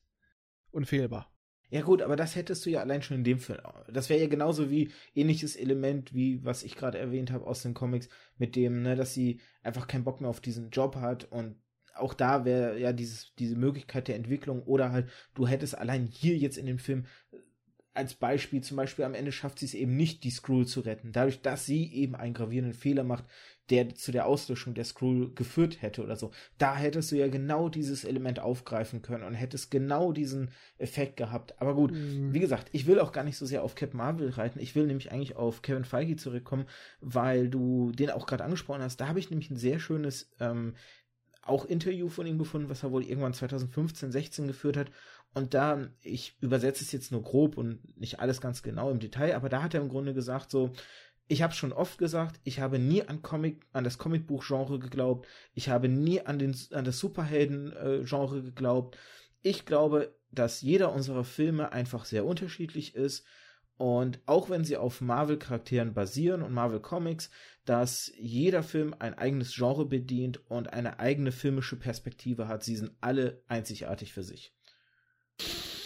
unfehlbar. 0.70 1.34
Ja 1.70 1.82
gut, 1.82 2.02
aber 2.02 2.18
das 2.18 2.36
hättest 2.36 2.66
du 2.66 2.72
ja 2.72 2.82
allein 2.82 3.02
schon 3.02 3.16
in 3.16 3.24
dem 3.24 3.40
Film. 3.40 3.62
Das 3.88 4.10
wäre 4.10 4.20
ja 4.20 4.28
genauso 4.28 4.70
wie 4.70 4.92
ähnliches 5.14 5.56
Element, 5.56 6.14
wie 6.14 6.44
was 6.44 6.64
ich 6.64 6.76
gerade 6.76 6.98
erwähnt 6.98 7.32
habe 7.32 7.48
aus 7.48 7.62
den 7.62 7.74
Comics, 7.74 8.10
mit 8.38 8.58
dem, 8.58 8.82
ne, 8.82 8.98
dass 8.98 9.14
sie 9.14 9.40
einfach 9.64 9.88
keinen 9.88 10.04
Bock 10.04 10.20
mehr 10.20 10.30
auf 10.30 10.42
diesen 10.42 10.72
Job 10.72 10.98
hat 10.98 11.32
und 11.32 11.56
auch 11.96 12.14
da 12.14 12.46
wäre 12.46 12.80
ja 12.80 12.94
dieses, 12.94 13.34
diese 13.40 13.56
Möglichkeit 13.56 14.08
der 14.08 14.16
Entwicklung 14.16 14.64
oder 14.64 14.92
halt, 14.92 15.10
du 15.34 15.48
hättest 15.48 15.78
allein 15.78 16.08
hier 16.08 16.38
jetzt 16.38 16.58
in 16.58 16.66
dem 16.66 16.80
Film 16.80 17.06
als 17.96 18.14
Beispiel, 18.14 18.62
zum 18.62 18.78
Beispiel 18.78 19.06
am 19.06 19.14
Ende 19.14 19.32
schafft 19.32 19.60
sie 19.60 19.66
es 19.66 19.74
eben 19.74 19.96
nicht, 19.96 20.24
die 20.26 20.30
Skrull 20.30 20.68
zu 20.68 20.82
retten. 20.82 21.14
Dadurch, 21.14 21.42
dass 21.42 21.66
sie 21.66 21.92
eben 21.94 22.14
einen 22.16 22.34
gravierenden 22.34 22.74
Fehler 22.74 23.06
macht, 23.06 23.24
der 23.70 23.96
zu 23.96 24.12
der 24.12 24.28
Auslöschung 24.28 24.74
der 24.74 24.84
Skrull 24.84 25.34
geführt 25.34 25.82
hätte 25.82 26.04
oder 26.04 26.16
so. 26.16 26.32
Da 26.58 26.76
hättest 26.76 27.12
du 27.12 27.16
ja 27.16 27.28
genau 27.30 27.70
dieses 27.70 28.04
Element 28.04 28.40
aufgreifen 28.40 29.02
können 29.02 29.24
und 29.24 29.34
hättest 29.34 29.72
genau 29.72 30.12
diesen 30.12 30.52
Effekt 30.78 31.18
gehabt. 31.18 31.60
Aber 31.60 31.74
gut, 31.74 31.94
mhm. 31.94 32.34
wie 32.34 32.40
gesagt, 32.40 32.68
ich 32.74 32.86
will 32.86 33.00
auch 33.00 33.12
gar 33.12 33.24
nicht 33.24 33.38
so 33.38 33.46
sehr 33.46 33.64
auf 33.64 33.76
Captain 33.76 33.98
Marvel 33.98 34.30
reiten. 34.30 34.60
Ich 34.60 34.76
will 34.76 34.86
nämlich 34.86 35.12
eigentlich 35.12 35.36
auf 35.36 35.62
Kevin 35.62 35.86
Feige 35.86 36.18
zurückkommen, 36.18 36.66
weil 37.00 37.50
du 37.50 37.92
den 37.92 38.12
auch 38.12 38.28
gerade 38.28 38.44
angesprochen 38.44 38.82
hast. 38.82 38.98
Da 38.98 39.08
habe 39.08 39.20
ich 39.20 39.30
nämlich 39.30 39.50
ein 39.50 39.58
sehr 39.58 39.80
schönes 39.80 40.30
ähm, 40.40 40.76
auch 41.46 41.66
Interview 41.66 42.10
von 42.10 42.28
ihm 42.28 42.38
gefunden, 42.38 42.70
was 42.70 42.84
er 42.84 42.92
wohl 42.92 43.04
irgendwann 43.04 43.34
2015, 43.34 44.12
16 44.12 44.48
geführt 44.48 44.78
hat. 44.78 44.92
Und 45.34 45.54
da, 45.54 45.88
ich 46.02 46.36
übersetze 46.42 46.84
es 46.84 46.92
jetzt 46.92 47.12
nur 47.12 47.22
grob 47.22 47.58
und 47.58 47.98
nicht 47.98 48.20
alles 48.20 48.42
ganz 48.42 48.64
genau 48.64 48.90
im 48.90 49.00
Detail, 49.00 49.36
aber 49.36 49.50
da 49.50 49.62
hat 49.62 49.74
er 49.74 49.82
im 49.82 49.90
Grunde 49.90 50.14
gesagt, 50.14 50.50
so, 50.50 50.72
ich 51.28 51.42
habe 51.42 51.54
schon 51.54 51.74
oft 51.74 51.98
gesagt, 51.98 52.40
ich 52.44 52.60
habe 52.60 52.80
nie 52.80 53.04
an 53.04 53.22
Comic, 53.22 53.66
an 53.74 53.84
das 53.84 53.98
Comicbuch-Genre 53.98 54.80
geglaubt, 54.80 55.28
ich 55.54 55.70
habe 55.70 55.88
nie 55.88 56.22
an, 56.22 56.40
den, 56.40 56.56
an 56.72 56.86
das 56.86 57.00
Superhelden-Genre 57.00 58.44
geglaubt. 58.44 58.98
Ich 59.42 59.66
glaube, 59.66 60.16
dass 60.32 60.62
jeder 60.62 60.94
unserer 60.94 61.24
Filme 61.24 61.72
einfach 61.72 62.06
sehr 62.06 62.26
unterschiedlich 62.26 62.96
ist 62.96 63.26
und 63.78 64.20
auch 64.26 64.50
wenn 64.50 64.64
sie 64.64 64.78
auf 64.78 65.02
Marvel-Charakteren 65.02 65.94
basieren 65.94 66.42
und 66.42 66.54
Marvel 66.54 66.80
Comics, 66.80 67.30
dass 67.66 68.12
jeder 68.18 68.64
Film 68.64 68.96
ein 69.00 69.18
eigenes 69.18 69.54
Genre 69.54 69.86
bedient 69.86 70.40
und 70.50 70.72
eine 70.72 71.00
eigene 71.00 71.32
filmische 71.32 71.76
Perspektive 71.76 72.48
hat. 72.48 72.64
Sie 72.64 72.76
sind 72.76 72.92
alle 73.02 73.42
einzigartig 73.48 74.14
für 74.14 74.24
sich. 74.24 74.54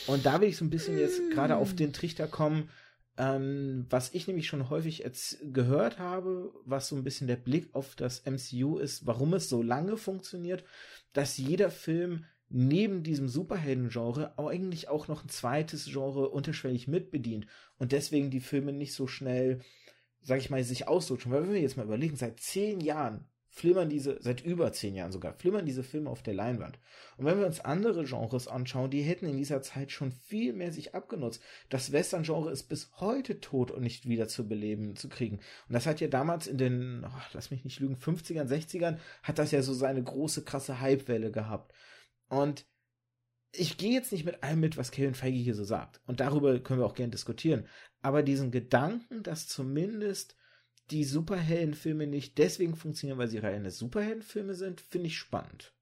Und 0.05 0.25
da 0.25 0.41
will 0.41 0.49
ich 0.49 0.57
so 0.57 0.65
ein 0.65 0.69
bisschen 0.69 0.99
jetzt 0.99 1.19
gerade 1.31 1.55
auf 1.55 1.75
den 1.75 1.93
Trichter 1.93 2.27
kommen, 2.27 2.69
ähm, 3.17 3.85
was 3.89 4.13
ich 4.13 4.27
nämlich 4.27 4.47
schon 4.47 4.69
häufig 4.69 5.03
gehört 5.51 5.99
habe, 5.99 6.53
was 6.65 6.87
so 6.87 6.95
ein 6.95 7.03
bisschen 7.03 7.27
der 7.27 7.35
Blick 7.35 7.73
auf 7.73 7.95
das 7.95 8.23
MCU 8.25 8.77
ist, 8.77 9.05
warum 9.07 9.33
es 9.33 9.49
so 9.49 9.61
lange 9.61 9.97
funktioniert, 9.97 10.63
dass 11.13 11.37
jeder 11.37 11.69
Film 11.69 12.25
neben 12.49 13.03
diesem 13.03 13.29
Superhelden-Genre 13.29 14.37
eigentlich 14.37 14.89
auch 14.89 15.07
noch 15.07 15.23
ein 15.23 15.29
zweites 15.29 15.85
Genre 15.85 16.29
unterschwellig 16.29 16.87
mitbedient 16.87 17.47
und 17.77 17.91
deswegen 17.91 18.31
die 18.31 18.39
Filme 18.39 18.73
nicht 18.73 18.93
so 18.93 19.07
schnell, 19.07 19.59
sag 20.21 20.39
ich 20.39 20.49
mal, 20.49 20.63
sich 20.63 20.87
auslutschen. 20.87 21.31
Weil 21.31 21.43
wenn 21.43 21.53
wir 21.53 21.61
jetzt 21.61 21.77
mal 21.77 21.85
überlegen, 21.85 22.15
seit 22.15 22.39
zehn 22.39 22.81
Jahren 22.81 23.25
flimmern 23.51 23.89
diese, 23.89 24.17
seit 24.21 24.41
über 24.41 24.71
zehn 24.71 24.95
Jahren 24.95 25.11
sogar, 25.11 25.33
flimmern 25.33 25.65
diese 25.65 25.83
Filme 25.83 26.09
auf 26.09 26.23
der 26.23 26.33
Leinwand. 26.33 26.79
Und 27.17 27.25
wenn 27.25 27.39
wir 27.39 27.45
uns 27.45 27.59
andere 27.59 28.05
Genres 28.05 28.47
anschauen, 28.47 28.91
die 28.91 29.01
hätten 29.01 29.25
in 29.25 29.37
dieser 29.37 29.61
Zeit 29.61 29.91
schon 29.91 30.11
viel 30.11 30.53
mehr 30.53 30.71
sich 30.71 30.95
abgenutzt. 30.95 31.41
Das 31.69 31.91
Western-Genre 31.91 32.51
ist 32.51 32.63
bis 32.63 32.91
heute 32.99 33.41
tot 33.41 33.71
und 33.71 33.81
nicht 33.83 34.07
wieder 34.07 34.27
zu 34.27 34.47
beleben 34.47 34.95
zu 34.95 35.09
kriegen. 35.09 35.37
Und 35.67 35.73
das 35.73 35.87
hat 35.87 35.99
ja 35.99 36.07
damals 36.07 36.47
in 36.47 36.57
den, 36.57 37.03
oh, 37.05 37.21
lass 37.33 37.51
mich 37.51 37.63
nicht 37.63 37.79
lügen, 37.79 37.95
50ern, 37.95 38.47
60ern, 38.47 38.97
hat 39.23 39.39
das 39.39 39.51
ja 39.51 39.61
so 39.61 39.73
seine 39.73 40.03
große, 40.03 40.43
krasse 40.43 40.81
Hypewelle 40.81 41.31
gehabt. 41.31 41.73
Und 42.29 42.65
ich 43.51 43.77
gehe 43.77 43.93
jetzt 43.93 44.11
nicht 44.11 44.25
mit 44.25 44.43
allem 44.43 44.59
mit, 44.59 44.77
was 44.77 44.91
Kevin 44.91 45.15
Feige 45.15 45.37
hier 45.37 45.55
so 45.55 45.63
sagt. 45.63 46.01
Und 46.05 46.19
darüber 46.19 46.59
können 46.59 46.79
wir 46.79 46.85
auch 46.85 46.95
gerne 46.95 47.11
diskutieren. 47.11 47.65
Aber 48.01 48.23
diesen 48.23 48.51
Gedanken, 48.51 49.23
dass 49.23 49.47
zumindest 49.47 50.35
die 50.91 51.03
Superheldenfilme 51.03 52.07
nicht 52.07 52.37
deswegen 52.37 52.75
funktionieren, 52.75 53.17
weil 53.17 53.27
sie 53.27 53.37
reine 53.39 53.71
Superheldenfilme 53.71 54.55
sind, 54.55 54.81
finde 54.81 55.07
ich 55.07 55.17
spannend. 55.17 55.73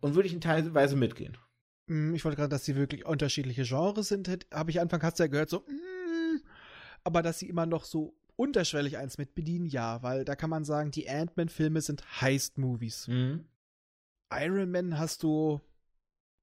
Und 0.00 0.14
würde 0.14 0.28
ich 0.28 0.34
in 0.34 0.40
teilweise 0.40 0.96
mitgehen. 0.96 1.36
Hm, 1.88 2.14
ich 2.14 2.24
wollte 2.24 2.36
gerade, 2.36 2.50
dass 2.50 2.64
sie 2.64 2.76
wirklich 2.76 3.04
unterschiedliche 3.04 3.64
Genres 3.64 4.08
sind, 4.08 4.28
habe 4.52 4.70
ich 4.70 4.80
Anfang 4.80 5.02
hast 5.02 5.18
du 5.18 5.24
ja 5.24 5.26
gehört, 5.26 5.50
so, 5.50 5.60
mm, 5.60 6.40
aber 7.04 7.22
dass 7.22 7.38
sie 7.38 7.48
immer 7.48 7.66
noch 7.66 7.84
so 7.84 8.16
unterschwellig 8.36 8.96
eins 8.96 9.18
mitbedienen, 9.18 9.66
ja, 9.66 10.02
weil 10.02 10.24
da 10.24 10.36
kann 10.36 10.48
man 10.48 10.64
sagen, 10.64 10.90
die 10.90 11.10
Ant-Man-Filme 11.10 11.82
sind 11.82 12.22
Heist-Movies. 12.22 13.08
Mhm. 13.08 13.44
Iron 14.32 14.70
Man 14.70 14.98
hast 14.98 15.22
du 15.22 15.60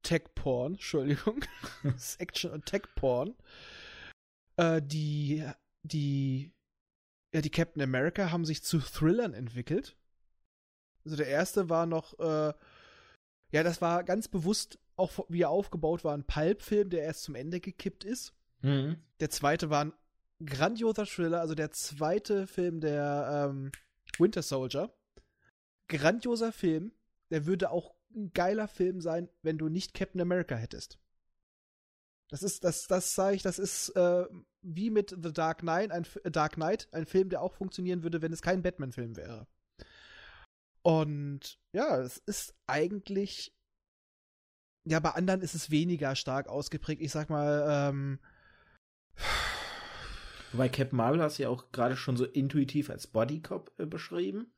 Tech-Porn, 0.04 0.74
Entschuldigung. 0.74 1.44
Action- 2.18 2.52
und 2.52 2.66
Tech-Porn. 2.66 3.36
Äh, 4.58 4.82
die, 4.82 5.46
die, 5.84 6.54
ja, 7.34 7.42
die 7.42 7.52
Captain 7.52 7.82
America 7.82 8.32
haben 8.32 8.46
sich 8.46 8.64
zu 8.64 8.80
Thrillern 8.80 9.34
entwickelt. 9.34 9.96
Also 11.06 11.16
der 11.16 11.28
erste 11.28 11.70
war 11.70 11.86
noch, 11.86 12.20
äh, 12.20 12.54
ja, 13.52 13.64
das 13.64 13.82
war 13.82 14.04
ganz 14.04 14.28
bewusst, 14.28 14.80
auch 14.96 15.26
wie 15.30 15.44
er 15.44 15.50
aufgebaut 15.50 16.04
war, 16.04 16.14
ein 16.14 16.26
Pulp-Film, 16.26 16.90
der 16.90 17.04
erst 17.04 17.24
zum 17.24 17.36
Ende 17.36 17.60
gekippt 17.60 18.04
ist. 18.04 18.34
Mhm. 18.62 18.98
Der 19.20 19.30
zweite 19.30 19.70
war 19.70 19.86
ein 19.86 19.94
grandioser 20.46 21.06
Thriller, 21.06 21.42
also 21.42 21.56
der 21.56 21.72
zweite 21.72 22.48
Film 22.48 22.82
der 22.82 23.50
ähm, 23.50 23.72
Winter 24.18 24.42
Soldier. 24.42 24.94
Grandioser 25.88 26.52
Film, 26.52 26.92
der 27.30 27.46
würde 27.46 27.72
auch 27.72 27.94
ein 28.18 28.34
geiler 28.34 28.68
Film 28.68 29.02
sein, 29.02 29.30
wenn 29.42 29.58
du 29.58 29.70
nicht 29.70 29.94
Captain 29.94 30.22
America 30.22 30.56
hättest. 30.56 31.00
Das 32.30 32.44
ist, 32.44 32.64
das, 32.64 32.88
das 32.88 33.14
sage 33.14 33.38
ich, 33.38 33.42
das 33.42 33.58
ist 33.58 33.90
äh, 33.96 34.26
wie 34.62 34.90
mit 34.90 35.16
The 35.22 35.32
Dark 35.32 35.60
Knight, 35.60 35.92
ein 35.92 36.06
Dark 36.26 36.56
Knight, 36.56 36.90
ein 36.92 37.06
Film, 37.06 37.30
der 37.30 37.42
auch 37.42 37.54
funktionieren 37.54 38.04
würde, 38.04 38.22
wenn 38.22 38.34
es 38.34 38.42
kein 38.42 38.62
Batman-Film 38.62 39.16
wäre. 39.16 39.48
Und 40.82 41.58
ja, 41.72 42.00
es 42.00 42.18
ist 42.18 42.54
eigentlich, 42.66 43.56
ja, 44.86 45.00
bei 45.00 45.12
anderen 45.12 45.42
ist 45.42 45.56
es 45.56 45.72
weniger 45.72 46.16
stark 46.16 46.50
ausgeprägt. 46.50 47.02
Ich 47.02 47.12
sag 47.12 47.30
mal, 47.30 47.66
ähm, 47.90 48.20
Wobei 50.54 50.70
Captain 50.70 50.98
Marvel 50.98 51.22
hast 51.22 51.40
du 51.40 51.44
ja 51.44 51.50
auch 51.50 51.72
gerade 51.72 51.98
schon 51.98 52.18
so 52.18 52.26
intuitiv 52.26 52.90
als 52.90 53.08
Bodycop 53.08 53.72
äh, 53.78 53.86
beschrieben. 53.86 54.54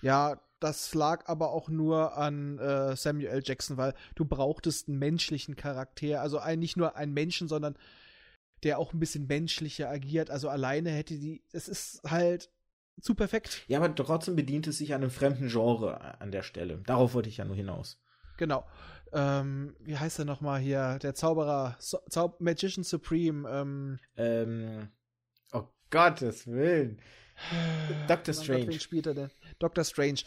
Ja, 0.00 0.40
das 0.62 0.94
lag 0.94 1.26
aber 1.28 1.50
auch 1.50 1.68
nur 1.68 2.16
an 2.16 2.58
äh, 2.58 2.96
Samuel. 2.96 3.42
Jackson, 3.44 3.76
weil 3.76 3.94
du 4.14 4.24
brauchtest 4.24 4.88
einen 4.88 4.98
menschlichen 4.98 5.56
Charakter, 5.56 6.20
also 6.20 6.38
ein, 6.38 6.58
nicht 6.58 6.76
nur 6.76 6.96
einen 6.96 7.12
Menschen, 7.12 7.48
sondern 7.48 7.76
der 8.62 8.78
auch 8.78 8.92
ein 8.92 9.00
bisschen 9.00 9.26
menschlicher 9.26 9.88
agiert. 9.88 10.30
Also 10.30 10.48
alleine 10.48 10.90
hätte 10.90 11.18
die, 11.18 11.42
es 11.52 11.68
ist 11.68 12.02
halt 12.04 12.50
zu 13.00 13.14
perfekt. 13.14 13.64
Ja, 13.68 13.78
aber 13.82 13.94
trotzdem 13.94 14.36
bedient 14.36 14.66
es 14.66 14.78
sich 14.78 14.94
an 14.94 15.02
einem 15.02 15.10
fremden 15.10 15.48
Genre 15.48 16.20
an 16.20 16.30
der 16.30 16.42
Stelle. 16.42 16.78
Darauf 16.86 17.14
wollte 17.14 17.28
ich 17.28 17.38
ja 17.38 17.44
nur 17.44 17.56
hinaus. 17.56 17.98
Genau. 18.36 18.64
Ähm, 19.12 19.76
wie 19.80 19.98
heißt 19.98 20.18
er 20.18 20.24
nochmal 20.24 20.60
hier? 20.60 20.98
Der 21.02 21.14
Zauberer, 21.14 21.76
Zau 21.78 22.36
Magician 22.38 22.84
Supreme. 22.84 23.48
Ähm, 23.48 23.98
ähm, 24.16 24.88
oh 25.52 25.64
Gottes 25.90 26.46
Willen. 26.46 27.00
Doctor 28.08 28.34
Strange. 28.34 28.66
Wen 28.68 28.80
spielt 28.80 29.06
er 29.06 29.14
denn? 29.14 29.30
Doctor 29.58 29.84
Strange. 29.84 30.20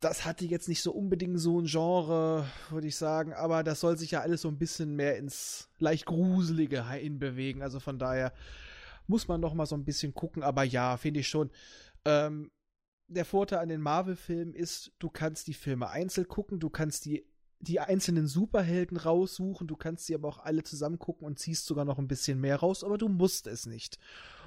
Das 0.00 0.24
hatte 0.24 0.44
jetzt 0.44 0.68
nicht 0.68 0.82
so 0.82 0.92
unbedingt 0.92 1.38
so 1.38 1.60
ein 1.60 1.66
Genre, 1.66 2.44
würde 2.70 2.88
ich 2.88 2.96
sagen, 2.96 3.32
aber 3.34 3.62
das 3.62 3.78
soll 3.78 3.96
sich 3.96 4.10
ja 4.10 4.20
alles 4.20 4.42
so 4.42 4.48
ein 4.48 4.58
bisschen 4.58 4.96
mehr 4.96 5.16
ins 5.16 5.68
leicht 5.78 6.06
Gruselige 6.06 6.90
hinbewegen. 6.90 7.62
Also 7.62 7.78
von 7.78 7.98
daher 7.98 8.32
muss 9.06 9.28
man 9.28 9.40
doch 9.40 9.54
mal 9.54 9.66
so 9.66 9.76
ein 9.76 9.84
bisschen 9.84 10.12
gucken. 10.12 10.42
Aber 10.42 10.64
ja, 10.64 10.96
finde 10.96 11.20
ich 11.20 11.28
schon. 11.28 11.50
Ähm, 12.04 12.50
der 13.06 13.24
Vorteil 13.24 13.60
an 13.60 13.68
den 13.68 13.80
Marvel-Filmen 13.80 14.54
ist, 14.54 14.92
du 14.98 15.10
kannst 15.10 15.46
die 15.46 15.54
Filme 15.54 15.90
einzeln 15.90 16.26
gucken, 16.26 16.58
du 16.58 16.70
kannst 16.70 17.04
die 17.04 17.24
die 17.62 17.78
einzelnen 17.78 18.26
Superhelden 18.26 18.96
raussuchen, 18.96 19.68
du 19.68 19.76
kannst 19.76 20.06
sie 20.06 20.14
aber 20.14 20.28
auch 20.28 20.38
alle 20.40 20.64
zusammen 20.64 20.98
gucken 20.98 21.26
und 21.26 21.38
ziehst 21.38 21.64
sogar 21.64 21.84
noch 21.84 21.98
ein 21.98 22.08
bisschen 22.08 22.40
mehr 22.40 22.56
raus, 22.56 22.82
aber 22.82 22.98
du 22.98 23.08
musst 23.08 23.46
es 23.46 23.66
nicht. 23.66 23.98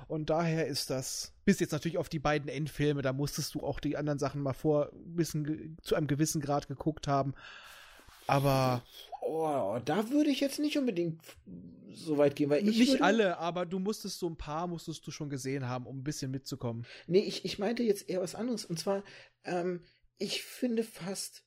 Und 0.07 0.29
daher 0.29 0.67
ist 0.67 0.89
das, 0.89 1.33
bis 1.45 1.59
jetzt 1.59 1.71
natürlich 1.71 1.97
auf 1.97 2.09
die 2.09 2.19
beiden 2.19 2.49
Endfilme, 2.49 3.01
da 3.01 3.13
musstest 3.13 3.55
du 3.55 3.61
auch 3.61 3.79
die 3.79 3.95
anderen 3.95 4.19
Sachen 4.19 4.41
mal 4.41 4.53
vor 4.53 4.91
bisschen, 4.93 5.77
zu 5.81 5.95
einem 5.95 6.07
gewissen 6.07 6.41
Grad 6.41 6.67
geguckt 6.67 7.07
haben. 7.07 7.33
Aber. 8.27 8.83
Oh, 9.21 9.79
da 9.83 10.09
würde 10.09 10.29
ich 10.29 10.41
jetzt 10.41 10.59
nicht 10.59 10.77
unbedingt 10.77 11.21
so 11.93 12.17
weit 12.17 12.35
gehen, 12.35 12.49
weil 12.49 12.67
ich. 12.67 12.77
Nicht 12.77 13.01
alle, 13.01 13.37
aber 13.37 13.65
du 13.65 13.79
musstest 13.79 14.19
so 14.19 14.27
ein 14.27 14.35
paar 14.35 14.67
musstest 14.67 15.07
du 15.07 15.11
schon 15.11 15.29
gesehen 15.29 15.67
haben, 15.67 15.87
um 15.87 15.99
ein 15.99 16.03
bisschen 16.03 16.31
mitzukommen. 16.31 16.85
Nee, 17.07 17.19
ich, 17.19 17.45
ich 17.45 17.57
meinte 17.59 17.81
jetzt 17.81 18.09
eher 18.09 18.21
was 18.21 18.35
anderes. 18.35 18.65
Und 18.65 18.77
zwar, 18.77 19.03
ähm, 19.45 19.81
ich 20.17 20.43
finde 20.43 20.83
fast, 20.83 21.44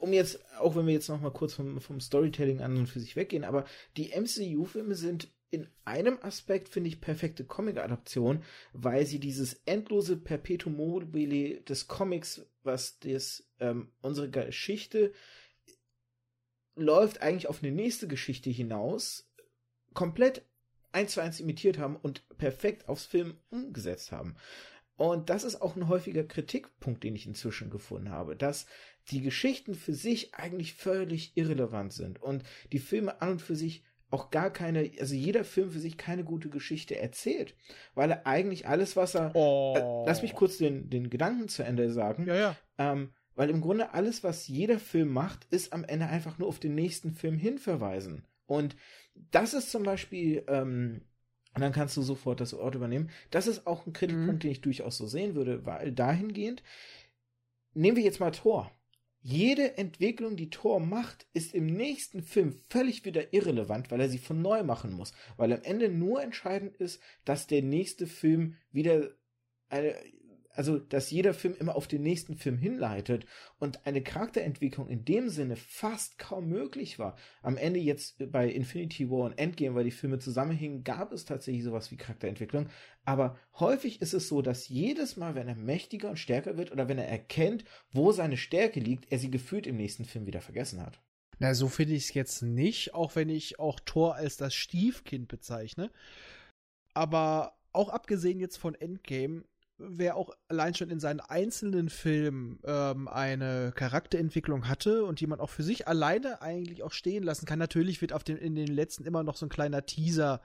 um 0.00 0.12
jetzt, 0.12 0.40
auch 0.58 0.76
wenn 0.76 0.86
wir 0.86 0.94
jetzt 0.94 1.08
noch 1.08 1.20
mal 1.20 1.30
kurz 1.30 1.54
vom, 1.54 1.80
vom 1.80 2.00
Storytelling 2.00 2.60
an 2.62 2.76
und 2.76 2.86
für 2.86 3.00
sich 3.00 3.16
weggehen, 3.16 3.44
aber 3.44 3.64
die 3.96 4.10
MCU-Filme 4.10 4.94
sind 4.94 5.30
in 5.50 5.68
einem 5.84 6.18
Aspekt, 6.22 6.68
finde 6.68 6.88
ich, 6.88 7.00
perfekte 7.00 7.44
Comic-Adaption, 7.44 8.44
weil 8.72 9.04
sie 9.04 9.18
dieses 9.18 9.54
endlose 9.66 10.16
Perpetuum 10.16 10.76
mobile 10.76 11.60
des 11.62 11.88
Comics, 11.88 12.46
was 12.62 12.98
das, 13.00 13.44
ähm, 13.58 13.92
unsere 14.00 14.30
Geschichte 14.30 15.12
läuft 16.76 17.20
eigentlich 17.20 17.48
auf 17.48 17.62
eine 17.62 17.72
nächste 17.72 18.06
Geschichte 18.08 18.48
hinaus, 18.48 19.28
komplett 19.92 20.46
eins 20.92 21.12
zu 21.12 21.20
eins 21.20 21.40
imitiert 21.40 21.78
haben 21.78 21.96
und 21.96 22.26
perfekt 22.38 22.88
aufs 22.88 23.04
Film 23.04 23.38
umgesetzt 23.50 24.12
haben. 24.12 24.36
Und 24.96 25.30
das 25.30 25.44
ist 25.44 25.62
auch 25.62 25.76
ein 25.76 25.88
häufiger 25.88 26.24
Kritikpunkt, 26.24 27.02
den 27.02 27.16
ich 27.16 27.26
inzwischen 27.26 27.70
gefunden 27.70 28.10
habe, 28.10 28.36
dass 28.36 28.66
die 29.10 29.22
Geschichten 29.22 29.74
für 29.74 29.94
sich 29.94 30.34
eigentlich 30.34 30.74
völlig 30.74 31.36
irrelevant 31.36 31.92
sind 31.92 32.22
und 32.22 32.44
die 32.72 32.78
Filme 32.78 33.20
an 33.20 33.32
und 33.32 33.42
für 33.42 33.56
sich 33.56 33.84
auch 34.10 34.30
gar 34.30 34.50
keine, 34.50 34.90
also 34.98 35.14
jeder 35.14 35.44
Film 35.44 35.70
für 35.70 35.78
sich 35.78 35.96
keine 35.96 36.24
gute 36.24 36.48
Geschichte 36.48 36.98
erzählt, 36.98 37.54
weil 37.94 38.10
er 38.10 38.26
eigentlich 38.26 38.66
alles, 38.66 38.96
was 38.96 39.14
er, 39.14 39.34
oh. 39.34 39.74
äh, 39.76 40.08
lass 40.08 40.22
mich 40.22 40.34
kurz 40.34 40.58
den, 40.58 40.90
den 40.90 41.10
Gedanken 41.10 41.48
zu 41.48 41.62
Ende 41.62 41.92
sagen, 41.92 42.26
ja, 42.26 42.34
ja. 42.34 42.56
Ähm, 42.78 43.10
weil 43.36 43.50
im 43.50 43.60
Grunde 43.60 43.94
alles, 43.94 44.24
was 44.24 44.48
jeder 44.48 44.78
Film 44.78 45.12
macht, 45.12 45.46
ist 45.50 45.72
am 45.72 45.84
Ende 45.84 46.06
einfach 46.06 46.38
nur 46.38 46.48
auf 46.48 46.58
den 46.58 46.74
nächsten 46.74 47.12
Film 47.12 47.38
hinverweisen. 47.38 48.26
Und 48.46 48.76
das 49.14 49.54
ist 49.54 49.70
zum 49.70 49.84
Beispiel, 49.84 50.44
ähm, 50.48 51.02
und 51.54 51.62
dann 51.62 51.72
kannst 51.72 51.96
du 51.96 52.02
sofort 52.02 52.40
das 52.40 52.54
Ort 52.54 52.74
übernehmen. 52.74 53.10
Das 53.30 53.46
ist 53.46 53.66
auch 53.66 53.86
ein 53.86 53.92
Kritikpunkt, 53.92 54.34
mhm. 54.34 54.38
den 54.40 54.50
ich 54.50 54.60
durchaus 54.60 54.96
so 54.96 55.06
sehen 55.06 55.34
würde, 55.34 55.64
weil 55.66 55.92
dahingehend, 55.92 56.62
nehmen 57.74 57.96
wir 57.96 58.04
jetzt 58.04 58.20
mal 58.20 58.30
Thor. 58.30 58.70
Jede 59.22 59.76
Entwicklung, 59.76 60.36
die 60.36 60.50
Thor 60.50 60.80
macht, 60.80 61.26
ist 61.34 61.54
im 61.54 61.66
nächsten 61.66 62.22
Film 62.22 62.60
völlig 62.68 63.04
wieder 63.04 63.32
irrelevant, 63.32 63.90
weil 63.90 64.00
er 64.00 64.08
sie 64.08 64.18
von 64.18 64.40
neu 64.40 64.62
machen 64.62 64.92
muss. 64.92 65.12
Weil 65.36 65.52
am 65.52 65.62
Ende 65.62 65.90
nur 65.90 66.22
entscheidend 66.22 66.76
ist, 66.76 67.00
dass 67.24 67.46
der 67.46 67.62
nächste 67.62 68.06
Film 68.06 68.56
wieder 68.72 69.10
eine, 69.68 69.94
also 70.60 70.78
dass 70.78 71.10
jeder 71.10 71.32
Film 71.32 71.56
immer 71.58 71.74
auf 71.74 71.88
den 71.88 72.02
nächsten 72.02 72.36
Film 72.36 72.58
hinleitet 72.58 73.24
und 73.58 73.86
eine 73.86 74.02
Charakterentwicklung 74.02 74.90
in 74.90 75.06
dem 75.06 75.30
Sinne 75.30 75.56
fast 75.56 76.18
kaum 76.18 76.50
möglich 76.50 76.98
war. 76.98 77.16
Am 77.40 77.56
Ende 77.56 77.80
jetzt 77.80 78.30
bei 78.30 78.46
Infinity 78.46 79.08
War 79.08 79.24
und 79.24 79.38
Endgame, 79.38 79.74
weil 79.74 79.84
die 79.84 79.90
Filme 79.90 80.18
zusammenhingen, 80.18 80.84
gab 80.84 81.12
es 81.12 81.24
tatsächlich 81.24 81.64
sowas 81.64 81.90
wie 81.90 81.96
Charakterentwicklung. 81.96 82.68
Aber 83.06 83.38
häufig 83.58 84.02
ist 84.02 84.12
es 84.12 84.28
so, 84.28 84.42
dass 84.42 84.68
jedes 84.68 85.16
Mal, 85.16 85.34
wenn 85.34 85.48
er 85.48 85.54
mächtiger 85.54 86.10
und 86.10 86.18
stärker 86.18 86.58
wird 86.58 86.72
oder 86.72 86.90
wenn 86.90 86.98
er 86.98 87.08
erkennt, 87.08 87.64
wo 87.90 88.12
seine 88.12 88.36
Stärke 88.36 88.80
liegt, 88.80 89.10
er 89.10 89.18
sie 89.18 89.30
gefühlt 89.30 89.66
im 89.66 89.78
nächsten 89.78 90.04
Film 90.04 90.26
wieder 90.26 90.42
vergessen 90.42 90.84
hat. 90.84 91.00
Na, 91.38 91.54
so 91.54 91.68
finde 91.68 91.94
ich 91.94 92.02
es 92.02 92.12
jetzt 92.12 92.42
nicht, 92.42 92.92
auch 92.92 93.16
wenn 93.16 93.30
ich 93.30 93.58
auch 93.58 93.80
Thor 93.80 94.16
als 94.16 94.36
das 94.36 94.54
Stiefkind 94.54 95.26
bezeichne. 95.26 95.90
Aber 96.92 97.56
auch 97.72 97.88
abgesehen 97.88 98.40
jetzt 98.40 98.58
von 98.58 98.74
Endgame 98.74 99.44
wer 99.82 100.16
auch 100.16 100.30
allein 100.48 100.74
schon 100.74 100.90
in 100.90 101.00
seinen 101.00 101.20
einzelnen 101.20 101.88
Filmen 101.88 102.60
ähm, 102.64 103.08
eine 103.08 103.72
Charakterentwicklung 103.74 104.68
hatte 104.68 105.04
und 105.04 105.20
die 105.20 105.26
man 105.26 105.40
auch 105.40 105.50
für 105.50 105.62
sich 105.62 105.88
alleine 105.88 106.42
eigentlich 106.42 106.82
auch 106.82 106.92
stehen 106.92 107.22
lassen 107.22 107.46
kann. 107.46 107.58
Natürlich 107.58 108.00
wird 108.00 108.12
auf 108.12 108.24
den, 108.24 108.36
in 108.36 108.54
den 108.54 108.68
letzten 108.68 109.04
immer 109.04 109.22
noch 109.22 109.36
so 109.36 109.46
ein 109.46 109.50
kleiner 109.50 109.86
Teaser, 109.86 110.40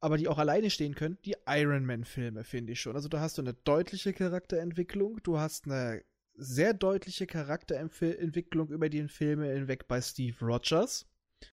aber 0.00 0.16
die 0.16 0.28
auch 0.28 0.38
alleine 0.38 0.70
stehen 0.70 0.94
können, 0.94 1.18
die 1.24 1.36
Iron 1.46 1.84
Man-Filme, 1.84 2.44
finde 2.44 2.72
ich 2.72 2.80
schon. 2.80 2.96
Also 2.96 3.08
da 3.08 3.20
hast 3.20 3.38
du 3.38 3.42
eine 3.42 3.54
deutliche 3.54 4.12
Charakterentwicklung, 4.12 5.20
du 5.22 5.38
hast 5.38 5.66
eine 5.66 6.02
sehr 6.34 6.72
deutliche 6.72 7.26
Charakterentwicklung 7.26 8.68
über 8.68 8.88
die 8.88 9.06
Filme 9.08 9.52
hinweg 9.52 9.88
bei 9.88 10.00
Steve 10.00 10.36
Rogers, 10.44 11.06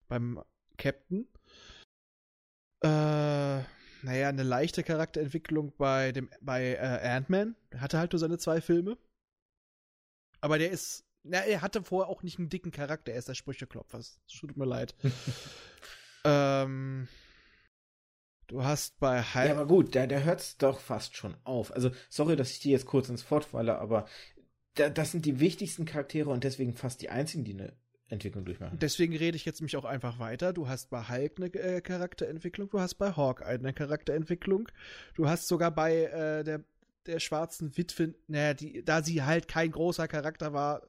beim 0.08 0.42
Captain. 0.78 1.28
Äh 2.82 3.62
naja, 4.04 4.30
eine 4.30 4.44
leichte 4.44 4.84
Charakterentwicklung 4.84 5.74
bei 5.78 6.12
dem 6.12 6.30
bei 6.42 6.74
äh, 6.74 7.08
Ant-Man. 7.08 7.56
Der 7.72 7.82
hatte 7.82 7.98
halt 7.98 8.14
nur 8.14 8.20
seine 8.20 8.38
zwei 8.38 8.62
Filme. 8.62 8.98
Aber 10.42 10.58
der 10.58 10.72
ist, 10.72 11.06
na, 11.24 11.40
er 11.40 11.62
hatte 11.62 11.84
vorher 11.84 12.10
auch 12.10 12.24
nicht 12.24 12.40
einen 12.40 12.50
dicken 12.50 12.72
Charakter, 12.72 13.12
er 13.12 13.20
ist 13.20 13.28
der 13.28 13.34
Sprücheklopfer. 13.36 14.00
Es 14.00 14.20
tut 14.28 14.56
mir 14.56 14.66
leid. 14.66 14.96
ähm, 16.24 17.08
du 18.48 18.64
hast 18.64 19.00
bei 19.00 19.22
Hulk. 19.22 19.46
Ja, 19.48 19.52
aber 19.52 19.68
gut, 19.68 19.96
da, 19.96 20.08
da 20.08 20.20
hört 20.20 20.40
es 20.40 20.58
doch 20.58 20.80
fast 20.80 21.16
schon 21.16 21.36
auf. 21.44 21.74
Also, 21.74 21.92
sorry, 22.10 22.36
dass 22.36 22.52
ich 22.52 22.60
dir 22.60 22.72
jetzt 22.72 22.86
kurz 22.86 23.10
ins 23.10 23.30
Wort 23.30 23.46
falle, 23.46 23.78
aber 23.80 24.08
da, 24.76 24.90
das 24.90 25.12
sind 25.12 25.26
die 25.26 25.40
wichtigsten 25.40 25.86
Charaktere 25.86 26.30
und 26.30 26.44
deswegen 26.44 26.74
fast 26.74 27.02
die 27.02 27.10
einzigen, 27.10 27.44
die 27.44 27.54
eine 27.54 27.78
Entwicklung 28.10 28.46
durchmachen. 28.46 28.78
Deswegen 28.80 29.16
rede 29.16 29.36
ich 29.36 29.46
jetzt 29.46 29.62
mich 29.62 29.78
auch 29.78 29.86
einfach 29.86 30.20
weiter. 30.20 30.54
Du 30.54 30.68
hast 30.68 30.90
bei 30.90 31.08
Hulk 31.08 31.34
eine 31.38 31.54
äh, 31.54 31.82
Charakterentwicklung, 31.82 32.70
du 32.70 32.80
hast 32.80 32.96
bei 32.96 33.16
Hawkeye 33.16 33.46
eine 33.46 33.74
Charakterentwicklung, 33.74 34.68
du 35.16 35.30
hast 35.30 35.48
sogar 35.48 35.72
bei 35.72 36.06
äh, 36.06 36.44
der, 36.44 36.64
der 37.06 37.20
schwarzen 37.20 37.78
Witwe, 37.78 38.16
naja, 38.28 38.54
die, 38.54 38.84
da 38.84 39.04
sie 39.04 39.24
halt 39.24 39.48
kein 39.48 39.72
großer 39.72 40.08
Charakter 40.08 40.54
war, 40.54 40.82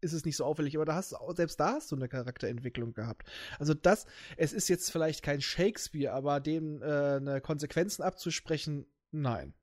ist 0.00 0.12
es 0.12 0.24
nicht 0.24 0.36
so 0.36 0.44
auffällig, 0.44 0.76
aber 0.76 0.84
da 0.84 0.94
hast 0.94 1.14
selbst 1.36 1.58
da 1.58 1.72
hast 1.72 1.90
du 1.90 1.96
eine 1.96 2.08
Charakterentwicklung 2.08 2.92
gehabt. 2.92 3.28
Also 3.58 3.74
das, 3.74 4.06
es 4.36 4.52
ist 4.52 4.68
jetzt 4.68 4.90
vielleicht 4.90 5.22
kein 5.22 5.40
Shakespeare, 5.40 6.12
aber 6.12 6.40
dem 6.40 6.82
äh, 6.82 7.16
eine 7.16 7.40
Konsequenzen 7.40 8.02
abzusprechen, 8.02 8.86
nein. 9.10 9.54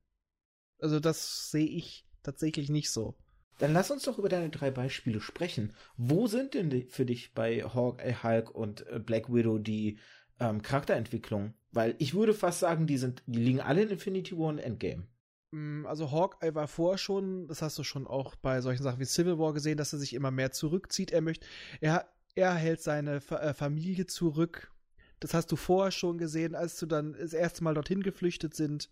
Also 0.78 0.98
das 0.98 1.50
sehe 1.50 1.66
ich 1.66 2.04
tatsächlich 2.22 2.70
nicht 2.70 2.90
so. 2.90 3.14
Dann 3.58 3.72
lass 3.72 3.90
uns 3.90 4.04
doch 4.04 4.18
über 4.18 4.28
deine 4.28 4.50
drei 4.50 4.70
Beispiele 4.70 5.20
sprechen. 5.20 5.72
Wo 5.96 6.26
sind 6.26 6.54
denn 6.54 6.88
für 6.88 7.04
dich 7.04 7.34
bei 7.34 7.62
Hawk, 7.62 8.02
äh, 8.02 8.14
Hulk 8.22 8.54
und 8.54 8.86
äh, 8.88 8.98
Black 8.98 9.32
Widow 9.32 9.58
die 9.58 9.98
ähm, 10.40 10.62
Charakterentwicklungen? 10.62 11.54
Weil 11.70 11.94
ich 11.98 12.14
würde 12.14 12.34
fast 12.34 12.60
sagen, 12.60 12.86
die 12.86 12.98
sind, 12.98 13.22
die 13.26 13.40
liegen 13.40 13.60
alle 13.60 13.82
in 13.82 13.90
Infinity 13.90 14.36
War 14.36 14.48
und 14.48 14.58
Endgame. 14.58 15.06
Mm, 15.52 15.86
also 15.86 16.10
Hawkeye 16.10 16.54
war 16.54 16.66
vorher 16.66 16.98
schon, 16.98 17.46
das 17.46 17.62
hast 17.62 17.78
du 17.78 17.84
schon 17.84 18.06
auch 18.06 18.34
bei 18.36 18.60
solchen 18.60 18.82
Sachen 18.82 19.00
wie 19.00 19.04
Civil 19.04 19.38
War 19.38 19.52
gesehen, 19.52 19.78
dass 19.78 19.92
er 19.92 19.98
sich 19.98 20.14
immer 20.14 20.30
mehr 20.30 20.50
zurückzieht. 20.50 21.12
Er 21.12 21.20
möchte, 21.20 21.46
er, 21.80 22.06
er 22.34 22.54
hält 22.54 22.82
seine 22.82 23.20
Fa 23.20 23.36
äh, 23.38 23.54
Familie 23.54 24.06
zurück. 24.06 24.72
Das 25.20 25.34
hast 25.34 25.52
du 25.52 25.56
vorher 25.56 25.92
schon 25.92 26.18
gesehen, 26.18 26.56
als 26.56 26.78
du 26.78 26.86
dann 26.86 27.12
das 27.12 27.32
erste 27.32 27.62
Mal 27.62 27.74
dorthin 27.74 28.02
geflüchtet 28.02 28.54
sind. 28.54 28.90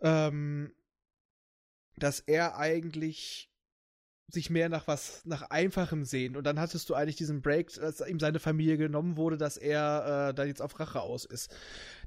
Ähm, 0.00 0.72
dass 1.98 2.20
er 2.20 2.56
eigentlich 2.56 3.50
sich 4.30 4.50
mehr 4.50 4.68
nach 4.68 4.86
was, 4.86 5.24
nach 5.24 5.42
Einfachem 5.50 6.04
sehen. 6.04 6.36
Und 6.36 6.44
dann 6.44 6.60
hattest 6.60 6.90
du 6.90 6.94
eigentlich 6.94 7.16
diesen 7.16 7.40
Break, 7.40 7.72
dass 7.74 8.00
ihm 8.00 8.20
seine 8.20 8.40
Familie 8.40 8.76
genommen 8.76 9.16
wurde, 9.16 9.38
dass 9.38 9.56
er 9.56 10.28
äh, 10.28 10.34
da 10.34 10.44
jetzt 10.44 10.60
auf 10.60 10.78
Rache 10.78 11.00
aus 11.00 11.24
ist. 11.24 11.54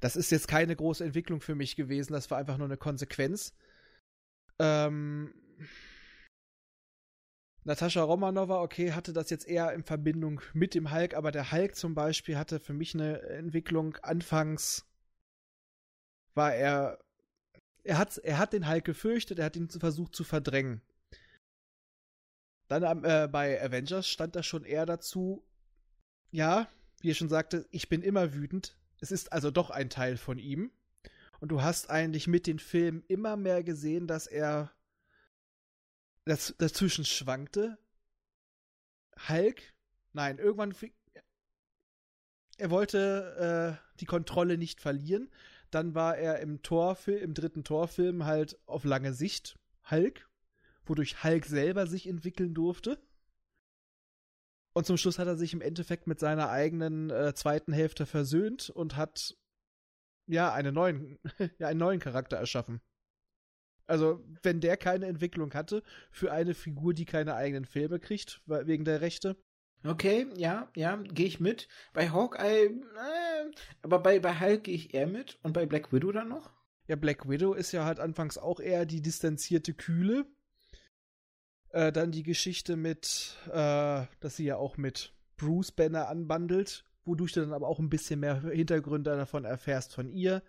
Das 0.02 0.16
ist 0.16 0.30
jetzt 0.32 0.48
keine 0.48 0.76
große 0.76 1.04
Entwicklung 1.04 1.42
für 1.42 1.56
mich 1.56 1.76
gewesen, 1.76 2.14
das 2.14 2.30
war 2.30 2.38
einfach 2.38 2.58
nur 2.58 2.68
eine 2.68 2.78
Konsequenz. 2.78 3.56
Ähm, 4.60 5.34
Natascha 7.64 8.04
Romanova, 8.04 8.62
okay, 8.62 8.92
hatte 8.92 9.14
das 9.14 9.30
jetzt 9.32 9.48
eher 9.48 9.74
in 9.74 9.84
Verbindung 9.84 10.42
mit 10.54 10.76
dem 10.76 10.92
Hulk, 10.92 11.16
aber 11.16 11.32
der 11.32 11.52
Hulk 11.52 11.76
zum 11.76 11.96
Beispiel 11.96 12.38
hatte 12.38 12.60
für 12.60 12.74
mich 12.74 12.94
eine 12.94 13.22
Entwicklung 13.22 13.96
anfangs 13.98 14.86
war 16.34 16.54
er 16.54 17.00
er 17.84 17.98
hat, 17.98 18.17
er 18.17 18.38
hat 18.38 18.54
den 18.54 18.67
Hulk 18.67 18.86
gefürchtet, 18.86 19.39
er 19.39 19.46
hat 19.46 19.56
ihn 19.56 19.70
versucht 19.70 20.15
zu 20.15 20.24
verdrängen. 20.24 20.82
Dann 22.67 23.04
äh, 23.04 23.28
bei 23.30 23.62
Avengers 23.62 24.08
stand 24.08 24.36
da 24.36 24.44
schon 24.44 24.63
eher 24.63 24.86
dazu, 24.86 25.46
ja, 26.32 26.70
wie 27.02 27.12
er 27.12 27.15
schon 27.15 27.30
sagte, 27.30 27.67
ich 27.72 27.89
bin 27.89 28.02
immer 28.02 28.34
wütend. 28.34 28.78
Es 29.00 29.12
ist 29.12 29.34
also 29.34 29.52
doch 29.52 29.72
ein 29.72 29.89
Teil 29.89 30.15
von 30.15 30.38
ihm. 30.38 30.72
Und 31.39 31.50
du 31.50 31.63
hast 31.63 31.89
eigentlich 31.89 32.28
mit 32.28 32.46
den 32.48 32.60
Filmen 32.60 33.04
immer 33.08 33.36
mehr 33.36 33.63
gesehen, 33.63 34.08
dass 34.08 34.28
er 34.28 34.72
das, 36.26 36.56
dazwischen 36.60 37.04
schwankte. 37.04 37.78
Hulk, 39.28 39.74
nein, 40.13 40.38
irgendwann 40.38 40.74
er 42.58 42.70
wollte 42.70 43.80
äh, 43.82 43.98
die 44.00 44.06
Kontrolle 44.06 44.58
nicht 44.58 44.82
verlieren. 44.82 45.32
Dann 45.72 45.96
war 45.96 46.18
er 46.18 46.40
im 46.40 46.62
Torfilm, 46.62 47.24
im 47.24 47.34
dritten 47.34 47.64
Torfilm 47.64 48.26
halt 48.26 48.60
auf 48.68 48.84
lange 48.84 49.14
Sicht 49.14 49.58
Hulk, 49.90 50.30
wodurch 50.86 51.24
Hulk 51.24 51.46
selber 51.46 51.88
sich 51.88 52.08
entwickeln 52.08 52.54
durfte. 52.54 53.02
Und 54.74 54.86
zum 54.86 54.98
Schluss 54.98 55.20
hat 55.20 55.28
er 55.28 55.38
sich 55.38 55.54
im 55.54 55.62
Endeffekt 55.62 56.08
mit 56.08 56.20
seiner 56.20 56.50
eigenen 56.50 57.10
äh, 57.10 57.34
zweiten 57.34 57.74
Hälfte 57.74 58.06
versöhnt 58.06 58.70
und 58.70 58.96
hat 58.96 59.36
ja 60.28 60.54
einen 60.54 60.74
neuen, 60.74 61.20
ja, 61.58 61.68
einen 61.68 61.80
neuen 61.80 62.00
Charakter 62.00 62.38
erschaffen. 62.38 62.82
Also, 63.88 64.24
wenn 64.44 64.62
der 64.62 64.78
keine 64.78 65.08
Entwicklung 65.08 65.54
hatte 65.54 65.84
für 66.12 66.32
eine 66.32 66.54
Figur, 66.54 66.94
die 66.94 67.06
keine 67.06 67.36
eigenen 67.36 67.66
Filme 67.66 68.00
kriegt, 68.00 68.42
wegen 68.46 68.86
der 68.86 69.02
Rechte, 69.02 69.36
Okay, 69.84 70.28
ja, 70.36 70.67
ja, 70.76 70.96
gehe 70.98 71.26
ich 71.26 71.39
mit. 71.39 71.67
Bei 71.94 72.10
Hawkeye, 72.10 72.65
äh, 72.65 73.52
aber 73.82 74.00
bei, 74.00 74.20
bei 74.20 74.39
Hulk 74.39 74.65
gehe 74.65 74.76
ich 74.76 74.94
eher 74.94 75.08
mit. 75.08 75.39
Und 75.41 75.54
bei 75.54 75.65
Black 75.65 75.91
Widow 75.91 76.12
dann 76.12 76.30
noch? 76.30 76.52
Ja, 76.88 76.96
Black 76.96 77.28
Widow 77.28 77.54
ist 77.54 77.72
ja 77.72 77.86
halt 77.86 78.00
anfangs 78.00 78.38
auch 78.38 78.60
eher 78.60 78.86
die 78.86 79.02
distanzierte 79.02 79.74
Kühle. 79.74 80.26
Äh, 81.70 81.91
dann 81.91 82.12
die 82.12 82.24
Geschichte 82.24 82.76
mit, 82.76 83.38
äh, 83.48 84.06
dass 84.20 84.36
sie 84.36 84.46
ja 84.46 84.58
auch 84.58 84.78
mit 84.78 85.13
Bruce 85.38 85.72
Banner 85.72 86.10
anbandelt, 86.10 86.86
wodurch 87.06 87.32
du 87.32 87.41
dann 87.41 87.54
aber 87.54 87.67
auch 87.67 87.80
ein 87.80 87.89
bisschen 87.89 88.20
mehr 88.20 88.41
Hintergründe 88.41 89.15
davon 89.15 89.46
erfährst 89.46 89.96
von 89.96 90.10
ihr. 90.10 90.44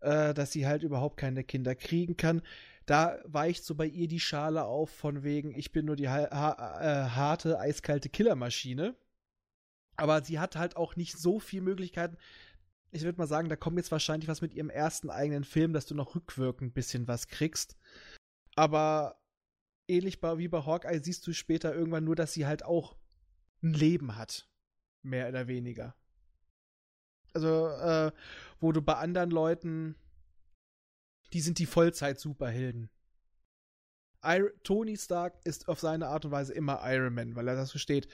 Äh, 0.00 0.32
dass 0.32 0.52
sie 0.52 0.66
halt 0.66 0.84
überhaupt 0.84 1.16
keine 1.16 1.42
Kinder 1.42 1.74
kriegen 1.74 2.16
kann 2.16 2.42
da 2.88 3.20
weicht 3.24 3.64
so 3.64 3.74
bei 3.74 3.86
ihr 3.86 4.08
die 4.08 4.18
Schale 4.18 4.64
auf 4.64 4.88
von 4.88 5.22
wegen, 5.22 5.54
ich 5.54 5.72
bin 5.72 5.84
nur 5.84 5.96
die 5.96 6.08
ha 6.08 6.26
ha 6.30 6.80
äh, 6.80 7.10
harte, 7.10 7.60
eiskalte 7.60 8.08
Killermaschine. 8.08 8.96
Aber 9.96 10.24
sie 10.24 10.38
hat 10.38 10.56
halt 10.56 10.76
auch 10.76 10.96
nicht 10.96 11.18
so 11.18 11.38
viele 11.38 11.62
Möglichkeiten. 11.62 12.16
Ich 12.90 13.02
würde 13.02 13.18
mal 13.18 13.26
sagen, 13.26 13.50
da 13.50 13.56
kommt 13.56 13.76
jetzt 13.76 13.92
wahrscheinlich 13.92 14.28
was 14.28 14.40
mit 14.40 14.54
ihrem 14.54 14.70
ersten 14.70 15.10
eigenen 15.10 15.44
Film, 15.44 15.74
dass 15.74 15.84
du 15.84 15.94
noch 15.94 16.14
rückwirkend 16.14 16.70
ein 16.70 16.72
bisschen 16.72 17.06
was 17.06 17.28
kriegst. 17.28 17.76
Aber 18.56 19.20
ähnlich 19.86 20.22
wie 20.22 20.48
bei 20.48 20.64
Hawkeye 20.64 21.00
siehst 21.02 21.26
du 21.26 21.34
später 21.34 21.74
irgendwann 21.74 22.04
nur, 22.04 22.16
dass 22.16 22.32
sie 22.32 22.46
halt 22.46 22.64
auch 22.64 22.96
ein 23.62 23.74
Leben 23.74 24.16
hat. 24.16 24.48
Mehr 25.02 25.28
oder 25.28 25.46
weniger. 25.46 25.94
Also, 27.34 27.68
äh, 27.68 28.12
wo 28.60 28.72
du 28.72 28.80
bei 28.80 28.94
anderen 28.94 29.30
Leuten 29.30 29.94
die 31.32 31.40
sind 31.40 31.58
die 31.58 31.66
Vollzeit-Superhelden. 31.66 32.90
Tony 34.64 34.96
Stark 34.96 35.38
ist 35.44 35.68
auf 35.68 35.78
seine 35.78 36.08
Art 36.08 36.24
und 36.24 36.32
Weise 36.32 36.52
immer 36.52 36.80
Iron 36.84 37.14
Man, 37.14 37.36
weil 37.36 37.46
er 37.46 37.54
das 37.54 37.70
versteht. 37.70 38.08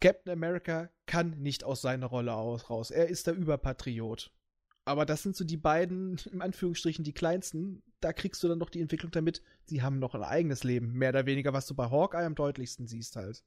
Captain 0.00 0.32
America 0.32 0.90
kann 1.06 1.30
nicht 1.42 1.64
aus 1.64 1.82
seiner 1.82 2.06
Rolle 2.06 2.34
aus, 2.34 2.70
raus. 2.70 2.90
Er 2.90 3.08
ist 3.08 3.26
der 3.26 3.34
Überpatriot. 3.34 4.32
Aber 4.84 5.04
das 5.04 5.22
sind 5.22 5.36
so 5.36 5.44
die 5.44 5.56
beiden, 5.56 6.18
in 6.32 6.40
Anführungsstrichen, 6.40 7.04
die 7.04 7.12
kleinsten 7.12 7.82
da 8.00 8.12
kriegst 8.12 8.42
du 8.42 8.48
dann 8.48 8.58
noch 8.58 8.70
die 8.70 8.80
Entwicklung 8.80 9.12
damit, 9.12 9.42
sie 9.64 9.82
haben 9.82 9.98
noch 9.98 10.14
ein 10.14 10.22
eigenes 10.22 10.64
Leben, 10.64 10.92
mehr 10.92 11.10
oder 11.10 11.26
weniger, 11.26 11.52
was 11.52 11.66
du 11.66 11.74
bei 11.74 11.90
Hawkeye 11.90 12.24
am 12.24 12.34
deutlichsten 12.34 12.86
siehst 12.86 13.16
halt. 13.16 13.44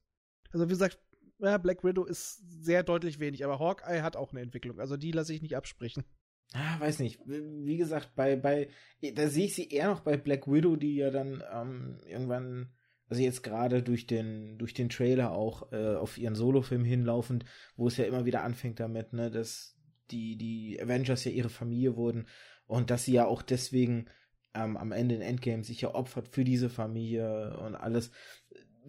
Also 0.52 0.65
wie 0.67 0.73
gesagt, 0.73 0.99
ja, 1.39 1.58
Black 1.58 1.84
Widow 1.84 2.06
ist 2.06 2.41
sehr 2.63 2.84
deutlich 2.84 3.19
wenig, 3.19 3.43
aber 3.43 3.60
Hawkeye 3.60 4.02
hat 4.02 4.15
auch 4.15 4.32
eine 4.32 4.41
Entwicklung, 4.41 4.80
also 4.80 4.95
die 4.97 5.12
lasse 5.12 5.34
ich 5.34 5.41
nicht 5.41 5.58
absprechen. 5.58 6.04
Ah, 6.53 6.79
weiß 6.79 6.99
nicht. 6.99 7.19
Wie 7.25 7.77
gesagt, 7.77 8.15
bei, 8.15 8.36
bei, 8.36 8.69
da 9.15 9.27
sehe 9.27 9.45
ich 9.45 9.56
sie 9.56 9.69
eher 9.69 9.89
noch 9.89 10.01
bei 10.01 10.17
Black 10.17 10.47
Widow, 10.47 10.75
die 10.75 10.95
ja 10.95 11.10
dann 11.10 11.43
ähm, 11.51 11.97
irgendwann, 12.06 12.71
also 13.08 13.23
jetzt 13.23 13.41
gerade 13.41 13.82
durch 13.82 14.06
den, 14.06 14.58
durch 14.60 14.73
den 14.73 14.89
Trailer 14.89 15.32
auch 15.32 15.71
äh, 15.71 15.95
auf 15.95 16.17
ihren 16.17 16.36
Solofilm 16.36 16.86
hinlaufend, 16.86 17.45
wo 17.75 17.88
es 17.88 17.97
ja 17.97 18.06
immer 18.06 18.25
wieder 18.25 18.43
anfängt 18.43 18.79
damit, 18.79 19.13
ne, 19.13 19.32
dass 19.32 19.77
die, 20.12 20.38
die 20.38 20.79
Avengers 20.82 21.23
ja 21.23 21.32
ihre 21.32 21.49
Familie 21.49 21.95
wurden 21.95 22.27
und 22.67 22.91
dass 22.91 23.06
sie 23.06 23.13
ja 23.13 23.25
auch 23.25 23.41
deswegen 23.41 24.08
ähm, 24.53 24.77
am 24.77 24.91
Ende 24.91 25.15
in 25.15 25.21
Endgame 25.21 25.63
sich 25.63 25.82
ja 25.82 25.95
opfert 25.95 26.27
für 26.29 26.43
diese 26.43 26.69
Familie 26.69 27.58
und 27.58 27.75
alles. 27.75 28.12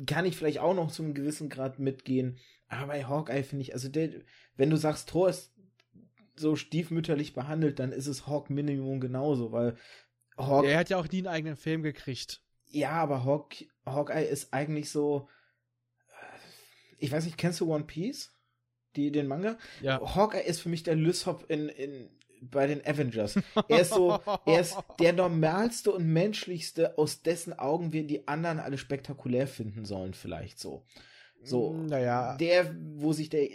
Kann 0.07 0.27
ich 0.27 0.37
vielleicht 0.37 0.59
auch 0.59 0.75
noch 0.75 0.91
zu 0.91 1.03
einem 1.03 1.15
gewissen 1.15 1.49
Grad 1.49 1.79
mitgehen. 1.79 2.39
Aber 2.69 2.89
bei 2.89 3.05
Hawkeye 3.05 3.43
finde 3.43 3.63
ich, 3.63 3.73
also 3.73 3.89
der, 3.89 4.11
wenn 4.57 4.71
du 4.71 4.77
sagst, 4.77 5.09
Thor 5.09 5.29
ist 5.29 5.54
so 6.37 6.57
stiefmütterlich 6.57 7.33
behandelt, 7.35 7.79
dann 7.79 7.93
ist 7.93 8.07
es 8.07 8.27
Hawk 8.27 8.51
Minimum 8.51 9.01
genauso, 9.01 9.53
weil 9.53 9.77
Hawk. 10.37 10.65
Er 10.65 10.79
hat 10.79 10.91
ja 10.91 10.99
auch 10.99 11.09
nie 11.09 11.19
einen 11.19 11.29
eigenen 11.29 11.57
Film 11.57 11.83
gekriegt. 11.83 12.43
Ja, 12.67 12.91
aber 12.91 13.25
Hawk, 13.25 13.55
Hawkeye 13.87 14.25
ist 14.25 14.53
eigentlich 14.53 14.91
so. 14.91 15.29
Ich 16.99 17.13
weiß 17.13 17.25
nicht, 17.25 17.39
kennst 17.39 17.61
du 17.61 17.73
One 17.73 17.85
Piece? 17.85 18.33
Die, 18.97 19.11
den 19.11 19.27
Manga? 19.27 19.59
Ja. 19.81 20.01
Hawkeye 20.15 20.45
ist 20.45 20.61
für 20.61 20.69
mich 20.69 20.83
der 20.83 20.95
Lysop 20.95 21.45
in, 21.49 21.69
in, 21.69 22.11
bei 22.41 22.67
den 22.67 22.85
Avengers. 22.87 23.39
Er 23.69 23.81
ist 23.81 23.93
so, 23.93 24.21
er 24.47 24.61
ist 24.61 24.77
der 25.01 25.13
normalste 25.13 25.91
und 25.93 26.07
menschlichste, 26.07 26.97
aus 26.99 27.23
dessen 27.23 27.53
Augen 27.59 27.93
wir 27.93 28.07
die 28.07 28.29
anderen 28.29 28.61
alle 28.61 28.79
spektakulär 28.79 29.47
finden 29.47 29.85
sollen, 29.85 30.15
vielleicht 30.15 30.59
so. 30.59 30.85
So, 31.45 31.73
mm, 31.73 31.87
naja. 31.87 32.37
der, 32.37 32.75
wo 32.97 33.13
sich 33.13 33.29
der, 33.29 33.49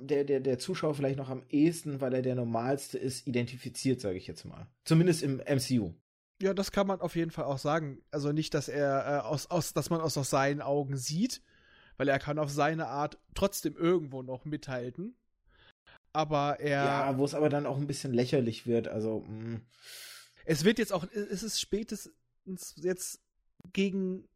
der, 0.00 0.24
der, 0.24 0.40
der 0.40 0.58
Zuschauer 0.58 0.94
vielleicht 0.94 1.18
noch 1.18 1.28
am 1.28 1.44
ehesten, 1.50 2.00
weil 2.00 2.14
er 2.14 2.22
der 2.22 2.34
normalste 2.34 2.98
ist, 2.98 3.26
identifiziert, 3.26 4.00
sage 4.00 4.16
ich 4.16 4.26
jetzt 4.26 4.44
mal. 4.44 4.66
Zumindest 4.84 5.22
im 5.22 5.36
MCU. 5.36 5.92
Ja, 6.40 6.52
das 6.52 6.70
kann 6.70 6.86
man 6.86 7.00
auf 7.00 7.16
jeden 7.16 7.30
Fall 7.30 7.44
auch 7.44 7.58
sagen. 7.58 8.02
Also 8.10 8.32
nicht, 8.32 8.54
dass 8.54 8.68
er 8.68 9.06
äh, 9.06 9.26
aus, 9.26 9.46
aus, 9.50 9.72
dass 9.72 9.90
man 9.90 10.00
aus, 10.00 10.16
aus 10.16 10.30
seinen 10.30 10.60
Augen 10.60 10.96
sieht, 10.96 11.42
weil 11.96 12.08
er 12.08 12.18
kann 12.18 12.38
auf 12.38 12.50
seine 12.50 12.88
Art 12.88 13.18
trotzdem 13.34 13.76
irgendwo 13.76 14.22
noch 14.22 14.44
mithalten. 14.44 15.16
Aber 16.12 16.60
er. 16.60 16.84
Ja, 16.84 17.18
wo 17.18 17.24
es 17.24 17.34
aber 17.34 17.48
dann 17.48 17.66
auch 17.66 17.78
ein 17.78 17.86
bisschen 17.86 18.12
lächerlich 18.12 18.66
wird. 18.66 18.88
Also. 18.88 19.24
Mh. 19.26 19.56
Mm. 19.56 19.62
Es 20.48 20.64
wird 20.64 20.78
jetzt 20.78 20.92
auch, 20.92 21.04
es 21.12 21.42
ist 21.42 21.60
spätestens 21.60 22.74
jetzt 22.76 23.20
gegen 23.72 24.28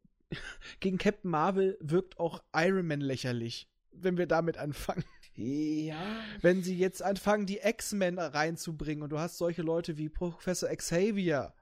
gegen 0.79 0.97
Captain 0.97 1.31
Marvel 1.31 1.77
wirkt 1.79 2.19
auch 2.19 2.43
Iron 2.55 2.87
Man 2.87 3.01
lächerlich, 3.01 3.67
wenn 3.91 4.17
wir 4.17 4.27
damit 4.27 4.57
anfangen. 4.57 5.03
Ja. 5.35 5.95
Wenn 6.41 6.61
sie 6.61 6.77
jetzt 6.77 7.01
anfangen, 7.01 7.45
die 7.45 7.59
X-Men 7.63 8.19
reinzubringen 8.19 9.03
und 9.03 9.11
du 9.11 9.19
hast 9.19 9.37
solche 9.37 9.61
Leute 9.61 9.97
wie 9.97 10.09
Professor 10.09 10.69
Xavier, 10.69 11.53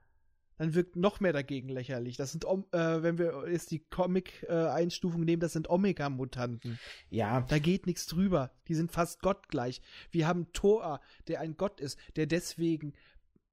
dann 0.58 0.74
wirkt 0.74 0.98
noch 0.98 1.22
mehr 1.22 1.32
dagegen 1.32 1.70
lächerlich. 1.70 2.18
Das 2.18 2.32
sind, 2.32 2.44
äh, 2.44 3.02
wenn 3.02 3.18
wir 3.18 3.50
jetzt 3.50 3.72
die 3.72 3.80
Comic-Einstufung 3.80 5.22
nehmen, 5.22 5.40
das 5.40 5.54
sind 5.54 5.70
Omega-Mutanten. 5.70 6.78
Ja. 7.10 7.42
Da 7.42 7.60
geht 7.60 7.88
nichts 7.88 8.08
drüber. 8.08 8.52
Die 8.68 8.76
sind 8.76 8.92
fast 8.92 9.22
gottgleich. 9.22 9.82
Wir 10.12 10.28
haben 10.28 10.52
Thor, 10.52 11.00
der 11.28 11.40
ein 11.40 11.56
Gott 11.56 11.80
ist, 11.80 11.98
der 12.18 12.26
deswegen 12.26 12.94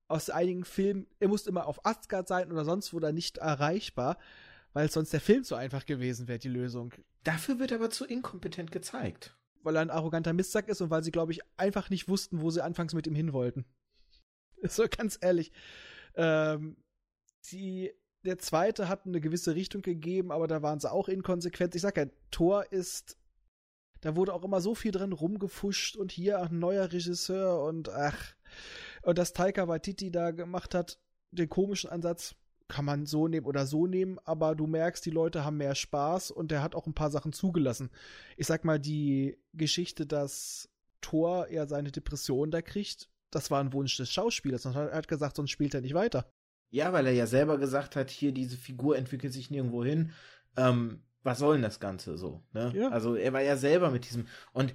aus 0.08 0.30
einigen 0.30 0.64
Filmen, 0.64 1.06
er 1.20 1.28
muss 1.28 1.46
immer 1.46 1.66
auf 1.66 1.84
Asgard 1.84 2.26
sein 2.26 2.50
oder 2.50 2.64
sonst 2.64 2.92
wo 2.92 3.00
da 3.00 3.12
nicht 3.12 3.38
erreichbar 3.38 4.18
weil 4.76 4.90
sonst 4.90 5.10
der 5.14 5.22
Film 5.22 5.42
zu 5.42 5.54
einfach 5.54 5.86
gewesen 5.86 6.28
wäre, 6.28 6.38
die 6.38 6.50
Lösung. 6.50 6.92
Dafür 7.24 7.58
wird 7.58 7.72
aber 7.72 7.88
zu 7.88 8.04
inkompetent 8.04 8.70
gezeigt. 8.70 9.34
Weil 9.62 9.76
er 9.76 9.80
ein 9.80 9.88
arroganter 9.88 10.34
Mistsack 10.34 10.68
ist 10.68 10.82
und 10.82 10.90
weil 10.90 11.02
sie, 11.02 11.12
glaube 11.12 11.32
ich, 11.32 11.40
einfach 11.56 11.88
nicht 11.88 12.10
wussten, 12.10 12.42
wo 12.42 12.50
sie 12.50 12.62
anfangs 12.62 12.92
mit 12.92 13.06
ihm 13.06 13.14
hin 13.14 13.32
wollten. 13.32 13.64
So 14.68 14.84
ganz 14.86 15.18
ehrlich. 15.18 15.50
Ähm, 16.14 16.76
die, 17.50 17.90
der 18.26 18.36
zweite 18.36 18.90
hat 18.90 19.06
eine 19.06 19.22
gewisse 19.22 19.54
Richtung 19.54 19.80
gegeben, 19.80 20.30
aber 20.30 20.46
da 20.46 20.60
waren 20.60 20.78
sie 20.78 20.92
auch 20.92 21.08
inkonsequent. 21.08 21.74
Ich 21.74 21.80
sag 21.80 21.96
ja, 21.96 22.04
Thor 22.30 22.70
ist. 22.70 23.16
Da 24.02 24.14
wurde 24.14 24.34
auch 24.34 24.44
immer 24.44 24.60
so 24.60 24.74
viel 24.74 24.92
dran 24.92 25.14
rumgefuscht 25.14 25.96
und 25.96 26.12
hier 26.12 26.38
ein 26.38 26.58
neuer 26.58 26.92
Regisseur 26.92 27.62
und 27.62 27.88
ach. 27.88 28.34
Und 29.00 29.16
dass 29.16 29.32
Taika 29.32 29.68
Waititi 29.68 30.10
da 30.10 30.32
gemacht 30.32 30.74
hat, 30.74 31.00
den 31.30 31.48
komischen 31.48 31.88
Ansatz, 31.88 32.36
kann 32.68 32.84
man 32.84 33.06
so 33.06 33.28
nehmen 33.28 33.46
oder 33.46 33.66
so 33.66 33.86
nehmen, 33.86 34.18
aber 34.24 34.54
du 34.54 34.66
merkst, 34.66 35.04
die 35.06 35.10
Leute 35.10 35.44
haben 35.44 35.56
mehr 35.56 35.74
Spaß 35.74 36.30
und 36.30 36.50
der 36.50 36.62
hat 36.62 36.74
auch 36.74 36.86
ein 36.86 36.94
paar 36.94 37.10
Sachen 37.10 37.32
zugelassen. 37.32 37.90
Ich 38.36 38.46
sag 38.46 38.64
mal, 38.64 38.78
die 38.78 39.38
Geschichte, 39.52 40.06
dass 40.06 40.68
Thor 41.00 41.48
ja 41.50 41.66
seine 41.66 41.92
Depression 41.92 42.50
da 42.50 42.62
kriegt, 42.62 43.08
das 43.30 43.50
war 43.50 43.60
ein 43.60 43.72
Wunsch 43.72 43.96
des 43.96 44.10
Schauspielers. 44.10 44.66
Und 44.66 44.76
er 44.76 44.92
hat 44.92 45.08
gesagt, 45.08 45.36
sonst 45.36 45.50
spielt 45.50 45.74
er 45.74 45.80
nicht 45.80 45.94
weiter. 45.94 46.30
Ja, 46.70 46.92
weil 46.92 47.06
er 47.06 47.12
ja 47.12 47.26
selber 47.26 47.58
gesagt 47.58 47.96
hat, 47.96 48.10
hier, 48.10 48.32
diese 48.32 48.56
Figur 48.56 48.96
entwickelt 48.96 49.32
sich 49.32 49.50
nirgendwo 49.50 49.84
hin. 49.84 50.12
Ähm, 50.56 51.02
was 51.22 51.38
soll 51.38 51.54
denn 51.54 51.62
das 51.62 51.80
Ganze 51.80 52.16
so? 52.16 52.42
Ne? 52.52 52.72
Ja. 52.74 52.88
Also 52.88 53.14
er 53.14 53.32
war 53.32 53.42
ja 53.42 53.56
selber 53.56 53.90
mit 53.90 54.08
diesem. 54.08 54.26
Und 54.52 54.74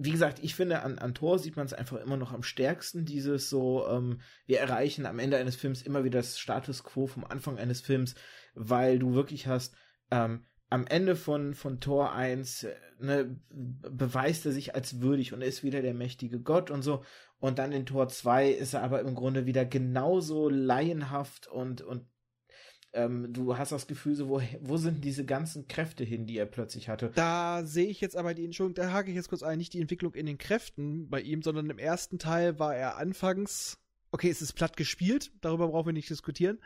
wie 0.00 0.12
gesagt, 0.12 0.38
ich 0.42 0.54
finde, 0.54 0.82
an, 0.82 0.98
an 0.98 1.12
Thor 1.12 1.40
sieht 1.40 1.56
man 1.56 1.66
es 1.66 1.72
einfach 1.72 1.98
immer 1.98 2.16
noch 2.16 2.32
am 2.32 2.44
stärksten, 2.44 3.04
dieses 3.04 3.50
so, 3.50 3.86
ähm, 3.88 4.20
wir 4.46 4.60
erreichen 4.60 5.06
am 5.06 5.18
Ende 5.18 5.36
eines 5.36 5.56
Films 5.56 5.82
immer 5.82 6.04
wieder 6.04 6.20
das 6.20 6.38
Status 6.38 6.84
quo 6.84 7.08
vom 7.08 7.24
Anfang 7.24 7.58
eines 7.58 7.80
Films, 7.80 8.14
weil 8.54 9.00
du 9.00 9.14
wirklich 9.14 9.48
hast, 9.48 9.74
ähm, 10.12 10.46
am 10.70 10.86
Ende 10.86 11.16
von, 11.16 11.54
von 11.54 11.80
Tor 11.80 12.12
1 12.12 12.62
äh, 12.64 12.74
ne, 13.00 13.40
beweist 13.50 14.46
er 14.46 14.52
sich 14.52 14.74
als 14.74 15.00
würdig 15.00 15.32
und 15.32 15.42
ist 15.42 15.64
wieder 15.64 15.82
der 15.82 15.94
mächtige 15.94 16.40
Gott 16.40 16.70
und 16.70 16.82
so. 16.82 17.02
Und 17.40 17.58
dann 17.58 17.72
in 17.72 17.86
Tor 17.86 18.08
2 18.08 18.50
ist 18.50 18.74
er 18.74 18.82
aber 18.82 19.00
im 19.00 19.14
Grunde 19.14 19.46
wieder 19.46 19.64
genauso 19.64 20.48
laienhaft 20.48 21.48
und, 21.48 21.82
und 21.82 22.06
ähm, 22.92 23.32
du 23.32 23.56
hast 23.58 23.72
das 23.72 23.86
Gefühl, 23.86 24.14
so, 24.14 24.28
wo, 24.28 24.40
wo 24.60 24.76
sind 24.76 25.04
diese 25.04 25.24
ganzen 25.24 25.68
Kräfte 25.68 26.04
hin, 26.04 26.26
die 26.26 26.38
er 26.38 26.46
plötzlich 26.46 26.88
hatte? 26.88 27.10
Da 27.14 27.64
sehe 27.64 27.86
ich 27.86 28.00
jetzt 28.00 28.16
aber 28.16 28.34
die 28.34 28.44
Entschuldigung, 28.44 28.82
da 28.82 28.92
hake 28.92 29.10
ich 29.10 29.16
jetzt 29.16 29.28
kurz 29.28 29.42
ein, 29.42 29.58
nicht 29.58 29.74
die 29.74 29.80
Entwicklung 29.80 30.14
in 30.14 30.26
den 30.26 30.38
Kräften 30.38 31.08
bei 31.08 31.20
ihm, 31.20 31.42
sondern 31.42 31.68
im 31.70 31.78
ersten 31.78 32.18
Teil 32.18 32.58
war 32.58 32.74
er 32.74 32.96
anfangs, 32.96 33.78
okay, 34.10 34.30
es 34.30 34.42
ist 34.42 34.54
platt 34.54 34.76
gespielt, 34.76 35.32
darüber 35.40 35.68
brauchen 35.68 35.86
wir 35.86 35.92
nicht 35.92 36.10
diskutieren. 36.10 36.58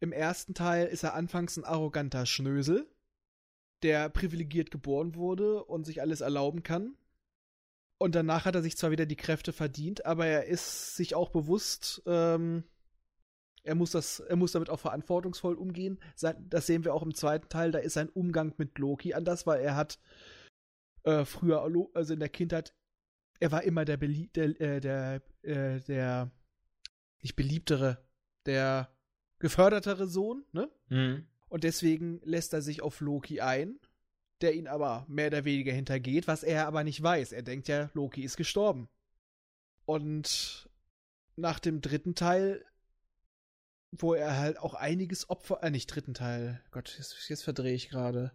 Im 0.00 0.12
ersten 0.12 0.54
Teil 0.54 0.86
ist 0.86 1.02
er 1.02 1.14
anfangs 1.14 1.56
ein 1.56 1.64
arroganter 1.64 2.26
Schnösel, 2.26 2.86
der 3.82 4.10
privilegiert 4.10 4.70
geboren 4.70 5.14
wurde 5.14 5.64
und 5.64 5.84
sich 5.84 6.02
alles 6.02 6.20
erlauben 6.20 6.62
kann. 6.62 6.94
Und 7.96 8.14
danach 8.14 8.44
hat 8.44 8.54
er 8.54 8.62
sich 8.62 8.76
zwar 8.76 8.90
wieder 8.90 9.06
die 9.06 9.16
Kräfte 9.16 9.52
verdient, 9.52 10.04
aber 10.04 10.26
er 10.26 10.44
ist 10.44 10.96
sich 10.96 11.14
auch 11.14 11.30
bewusst, 11.30 12.02
ähm, 12.06 12.64
er 13.64 13.74
muss 13.74 13.90
das, 13.90 14.20
er 14.20 14.36
muss 14.36 14.52
damit 14.52 14.70
auch 14.70 14.78
verantwortungsvoll 14.78 15.54
umgehen. 15.54 15.98
Das 16.20 16.66
sehen 16.66 16.84
wir 16.84 16.94
auch 16.94 17.02
im 17.02 17.14
zweiten 17.14 17.48
Teil. 17.48 17.72
Da 17.72 17.78
ist 17.78 17.94
sein 17.94 18.10
Umgang 18.10 18.54
mit 18.58 18.78
Loki 18.78 19.14
anders, 19.14 19.46
weil 19.46 19.60
er 19.60 19.74
hat 19.74 19.98
äh, 21.04 21.24
früher, 21.24 21.62
also 21.94 22.12
in 22.12 22.20
der 22.20 22.28
Kindheit, 22.28 22.74
er 23.40 23.52
war 23.52 23.64
immer 23.64 23.84
der, 23.84 23.96
Belie 23.96 24.28
der, 24.28 24.60
äh, 24.60 24.80
der, 24.80 25.22
äh, 25.42 25.80
der, 25.80 26.30
nicht 27.22 27.36
beliebtere, 27.36 28.06
der 28.44 28.94
gefördertere 29.38 30.06
Sohn, 30.06 30.44
ne? 30.52 30.70
Mhm. 30.90 31.26
Und 31.48 31.64
deswegen 31.64 32.20
lässt 32.24 32.52
er 32.52 32.62
sich 32.62 32.82
auf 32.82 33.00
Loki 33.00 33.40
ein, 33.40 33.78
der 34.40 34.54
ihn 34.54 34.66
aber 34.66 35.06
mehr 35.08 35.28
oder 35.28 35.44
weniger 35.44 35.72
hintergeht, 35.72 36.26
was 36.26 36.42
er 36.42 36.66
aber 36.66 36.84
nicht 36.84 37.02
weiß. 37.02 37.32
Er 37.32 37.42
denkt 37.42 37.68
ja, 37.68 37.90
Loki 37.94 38.22
ist 38.22 38.36
gestorben. 38.36 38.88
Und 39.86 40.68
nach 41.36 41.60
dem 41.60 41.80
dritten 41.80 42.14
Teil 42.14 42.64
wo 43.98 44.14
er 44.14 44.36
halt 44.38 44.58
auch 44.58 44.74
einiges 44.74 45.30
Opfer, 45.30 45.62
äh, 45.62 45.70
nicht 45.70 45.86
dritten 45.86 46.14
Teil, 46.14 46.60
Gott, 46.70 46.94
jetzt, 46.98 47.28
jetzt 47.28 47.44
verdrehe 47.44 47.74
ich 47.74 47.88
gerade. 47.88 48.32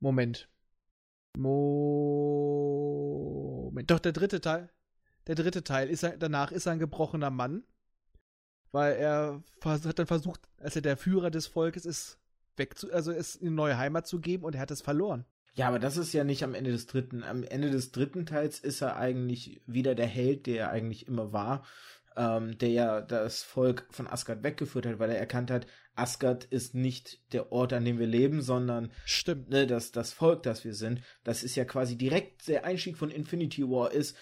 Moment. 0.00 0.48
Moment. 1.36 1.80
Doch, 3.90 3.98
der 3.98 4.12
dritte 4.12 4.40
Teil. 4.40 4.70
Der 5.26 5.34
dritte 5.34 5.64
Teil 5.64 5.88
ist 5.88 6.02
er, 6.02 6.16
danach 6.16 6.52
ist 6.52 6.66
er 6.66 6.72
ein 6.72 6.78
gebrochener 6.78 7.30
Mann. 7.30 7.64
Weil 8.72 8.96
er 8.96 9.42
hat 9.64 9.98
dann 9.98 10.06
versucht, 10.06 10.48
als 10.58 10.76
er 10.76 10.82
der 10.82 10.96
Führer 10.96 11.30
des 11.30 11.46
Volkes 11.46 11.86
ist, 11.86 12.18
wegzu, 12.56 12.92
also 12.92 13.12
es 13.12 13.40
eine 13.40 13.50
neue 13.50 13.78
Heimat 13.78 14.06
zu 14.06 14.20
geben 14.20 14.44
und 14.44 14.54
er 14.54 14.60
hat 14.60 14.70
es 14.70 14.82
verloren. 14.82 15.24
Ja, 15.54 15.68
aber 15.68 15.78
das 15.78 15.96
ist 15.96 16.12
ja 16.12 16.24
nicht 16.24 16.44
am 16.44 16.54
Ende 16.54 16.70
des 16.70 16.86
dritten. 16.86 17.22
Am 17.22 17.42
Ende 17.42 17.70
des 17.70 17.90
dritten 17.90 18.26
Teils 18.26 18.60
ist 18.60 18.82
er 18.82 18.96
eigentlich 18.96 19.62
wieder 19.66 19.94
der 19.94 20.06
Held, 20.06 20.46
der 20.46 20.58
er 20.58 20.70
eigentlich 20.70 21.06
immer 21.06 21.32
war 21.32 21.64
ähm, 22.16 22.56
der 22.58 22.70
ja 22.70 23.00
das 23.00 23.42
Volk 23.42 23.86
von 23.90 24.06
Asgard 24.06 24.42
weggeführt 24.42 24.86
hat, 24.86 24.98
weil 24.98 25.10
er 25.10 25.18
erkannt 25.18 25.50
hat, 25.50 25.66
Asgard 25.94 26.44
ist 26.44 26.74
nicht 26.74 27.32
der 27.32 27.52
Ort, 27.52 27.72
an 27.72 27.84
dem 27.84 27.98
wir 27.98 28.06
leben, 28.06 28.42
sondern 28.42 28.90
Stimmt. 29.04 29.48
Ne, 29.48 29.66
das, 29.66 29.92
das 29.92 30.12
Volk, 30.12 30.42
das 30.42 30.64
wir 30.64 30.74
sind. 30.74 31.02
Das 31.24 31.42
ist 31.42 31.56
ja 31.56 31.64
quasi 31.64 31.96
direkt 31.96 32.48
der 32.48 32.64
Einstieg 32.64 32.96
von 32.96 33.10
Infinity 33.10 33.62
War 33.68 33.92
ist, 33.92 34.16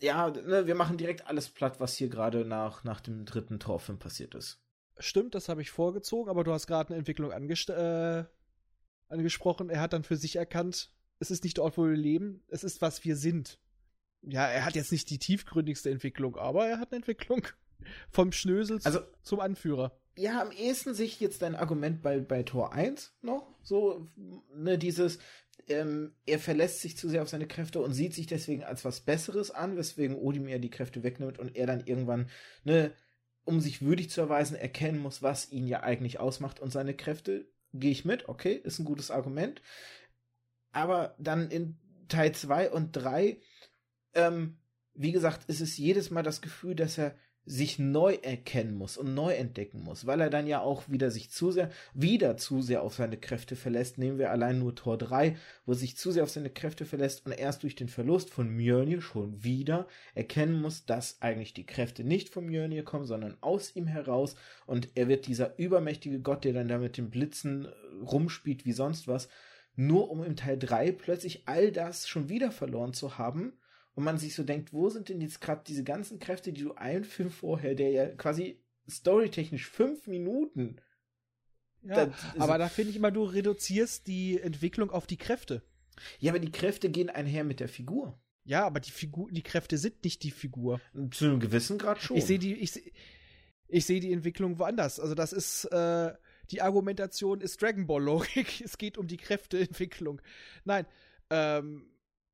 ja, 0.00 0.30
ne, 0.30 0.66
wir 0.66 0.74
machen 0.74 0.96
direkt 0.96 1.26
alles 1.26 1.48
platt, 1.48 1.80
was 1.80 1.96
hier 1.96 2.08
gerade 2.08 2.44
nach, 2.44 2.84
nach 2.84 3.00
dem 3.00 3.24
dritten 3.24 3.60
Torfilm 3.60 3.98
passiert 3.98 4.34
ist. 4.34 4.62
stimmt, 4.98 5.34
das 5.34 5.48
habe 5.48 5.62
ich 5.62 5.70
vorgezogen, 5.70 6.30
aber 6.30 6.44
du 6.44 6.52
hast 6.52 6.66
gerade 6.66 6.90
eine 6.90 6.98
Entwicklung 6.98 7.30
äh, 7.30 8.24
angesprochen. 9.08 9.70
Er 9.70 9.80
hat 9.80 9.92
dann 9.92 10.04
für 10.04 10.16
sich 10.16 10.36
erkannt, 10.36 10.92
es 11.18 11.30
ist 11.30 11.44
nicht 11.44 11.58
der 11.58 11.64
Ort, 11.64 11.76
wo 11.76 11.84
wir 11.84 11.96
leben, 11.96 12.42
es 12.48 12.64
ist, 12.64 12.80
was 12.80 13.04
wir 13.04 13.16
sind. 13.16 13.58
Ja, 14.22 14.46
er 14.46 14.64
hat 14.64 14.74
jetzt 14.74 14.92
nicht 14.92 15.08
die 15.10 15.18
tiefgründigste 15.18 15.90
Entwicklung, 15.90 16.36
aber 16.36 16.66
er 16.66 16.78
hat 16.78 16.92
eine 16.92 16.96
Entwicklung 16.98 17.46
vom 18.10 18.32
Schnösel 18.32 18.80
also, 18.84 19.00
zum 19.22 19.40
Anführer. 19.40 19.98
Ja, 20.16 20.42
am 20.42 20.50
ehesten 20.50 20.94
sehe 20.94 21.06
ich 21.06 21.20
jetzt 21.20 21.42
dein 21.42 21.56
Argument 21.56 22.02
bei, 22.02 22.20
bei 22.20 22.42
Tor 22.42 22.72
1 22.74 23.14
noch. 23.22 23.46
So, 23.62 24.10
ne, 24.54 24.76
dieses, 24.76 25.18
ähm, 25.68 26.12
er 26.26 26.38
verlässt 26.38 26.80
sich 26.80 26.96
zu 26.96 27.08
sehr 27.08 27.22
auf 27.22 27.28
seine 27.28 27.46
Kräfte 27.46 27.80
und 27.80 27.94
sieht 27.94 28.14
sich 28.14 28.26
deswegen 28.26 28.64
als 28.64 28.84
was 28.84 29.00
Besseres 29.00 29.50
an, 29.50 29.76
weswegen 29.76 30.16
Odin 30.16 30.44
mir 30.44 30.58
die 30.58 30.70
Kräfte 30.70 31.02
wegnimmt 31.02 31.38
und 31.38 31.56
er 31.56 31.66
dann 31.66 31.86
irgendwann, 31.86 32.28
ne, 32.64 32.92
um 33.44 33.60
sich 33.60 33.82
würdig 33.82 34.10
zu 34.10 34.20
erweisen, 34.20 34.56
erkennen 34.56 34.98
muss, 34.98 35.22
was 35.22 35.50
ihn 35.50 35.66
ja 35.66 35.82
eigentlich 35.82 36.20
ausmacht 36.20 36.60
und 36.60 36.70
seine 36.70 36.94
Kräfte. 36.94 37.46
Gehe 37.72 37.92
ich 37.92 38.04
mit, 38.04 38.28
okay, 38.28 38.52
ist 38.52 38.78
ein 38.80 38.84
gutes 38.84 39.10
Argument. 39.10 39.62
Aber 40.72 41.14
dann 41.18 41.50
in 41.50 41.78
Teil 42.08 42.32
2 42.32 42.70
und 42.70 42.92
3, 42.92 43.40
ähm, 44.14 44.58
wie 44.94 45.12
gesagt, 45.12 45.48
ist 45.48 45.60
es 45.60 45.76
jedes 45.76 46.10
Mal 46.10 46.22
das 46.22 46.40
Gefühl, 46.40 46.74
dass 46.74 46.98
er 46.98 47.14
sich 47.46 47.78
neu 47.78 48.14
erkennen 48.14 48.76
muss 48.76 48.96
und 48.96 49.14
neu 49.14 49.32
entdecken 49.32 49.82
muss, 49.82 50.06
weil 50.06 50.20
er 50.20 50.30
dann 50.30 50.46
ja 50.46 50.60
auch 50.60 50.88
wieder 50.88 51.10
sich 51.10 51.30
zu 51.30 51.50
sehr, 51.50 51.70
wieder 51.94 52.36
zu 52.36 52.60
sehr 52.60 52.82
auf 52.82 52.94
seine 52.94 53.16
Kräfte 53.16 53.56
verlässt. 53.56 53.98
Nehmen 53.98 54.18
wir 54.18 54.30
allein 54.30 54.58
nur 54.58 54.74
Tor 54.74 54.98
3, 54.98 55.36
wo 55.64 55.72
er 55.72 55.76
sich 55.76 55.96
zu 55.96 56.12
sehr 56.12 56.22
auf 56.22 56.30
seine 56.30 56.50
Kräfte 56.50 56.84
verlässt 56.84 57.24
und 57.24 57.32
erst 57.32 57.62
durch 57.62 57.74
den 57.74 57.88
Verlust 57.88 58.30
von 58.30 58.48
Mjölnir 58.50 59.00
schon 59.00 59.42
wieder 59.42 59.88
erkennen 60.14 60.60
muss, 60.60 60.84
dass 60.84 61.22
eigentlich 61.22 61.54
die 61.54 61.66
Kräfte 61.66 62.04
nicht 62.04 62.28
von 62.28 62.46
Mjölnir 62.46 62.84
kommen, 62.84 63.06
sondern 63.06 63.36
aus 63.40 63.74
ihm 63.74 63.86
heraus 63.86 64.36
und 64.66 64.90
er 64.94 65.08
wird 65.08 65.26
dieser 65.26 65.58
übermächtige 65.58 66.20
Gott, 66.20 66.44
der 66.44 66.52
dann 66.52 66.68
da 66.68 66.78
mit 66.78 66.98
den 66.98 67.10
Blitzen 67.10 67.68
rumspielt 68.02 68.64
wie 68.66 68.72
sonst 68.72 69.08
was, 69.08 69.28
nur 69.76 70.10
um 70.10 70.22
im 70.22 70.36
Teil 70.36 70.58
3 70.58 70.92
plötzlich 70.92 71.42
all 71.46 71.72
das 71.72 72.06
schon 72.06 72.28
wieder 72.28 72.52
verloren 72.52 72.92
zu 72.92 73.16
haben 73.16 73.54
und 73.94 74.04
man 74.04 74.18
sich 74.18 74.34
so 74.34 74.42
denkt, 74.42 74.72
wo 74.72 74.88
sind 74.88 75.08
denn 75.08 75.20
jetzt 75.20 75.40
gerade 75.40 75.62
diese 75.66 75.84
ganzen 75.84 76.18
Kräfte, 76.18 76.52
die 76.52 76.62
du 76.62 76.74
einen 76.74 77.04
Film 77.04 77.30
vorher, 77.30 77.74
der 77.74 77.90
ja 77.90 78.06
quasi 78.06 78.62
storytechnisch 78.88 79.68
fünf 79.68 80.06
Minuten. 80.06 80.76
Ja, 81.82 82.06
da, 82.06 82.14
aber 82.38 82.58
da 82.58 82.68
finde 82.68 82.90
ich 82.90 82.96
immer, 82.96 83.10
du 83.10 83.24
reduzierst 83.24 84.06
die 84.06 84.40
Entwicklung 84.40 84.90
auf 84.90 85.06
die 85.06 85.16
Kräfte. 85.16 85.62
Ja, 86.18 86.32
aber 86.32 86.38
die 86.38 86.52
Kräfte 86.52 86.90
gehen 86.90 87.10
einher 87.10 87.44
mit 87.44 87.60
der 87.60 87.68
Figur. 87.68 88.18
Ja, 88.44 88.66
aber 88.66 88.80
die 88.80 88.90
Figur, 88.90 89.30
die 89.30 89.42
Kräfte 89.42 89.78
sind 89.78 90.02
nicht 90.04 90.22
die 90.22 90.30
Figur. 90.30 90.80
Zu 91.10 91.26
einem 91.26 91.40
gewissen 91.40 91.78
Grad 91.78 92.02
schon. 92.02 92.16
Ich 92.16 92.24
sehe 92.24 92.38
die, 92.38 92.54
ich, 92.54 92.92
ich 93.68 93.86
sehe 93.86 94.00
die 94.00 94.12
Entwicklung 94.12 94.58
woanders. 94.58 94.98
Also 94.98 95.14
das 95.14 95.32
ist, 95.32 95.64
äh, 95.66 96.12
die 96.50 96.62
Argumentation 96.62 97.40
ist 97.40 97.60
Dragon 97.60 97.86
Ball 97.86 98.02
Logik. 98.02 98.60
es 98.64 98.78
geht 98.78 98.98
um 98.98 99.06
die 99.06 99.18
Kräfteentwicklung. 99.18 100.20
Nein, 100.64 100.86
ähm, 101.30 101.89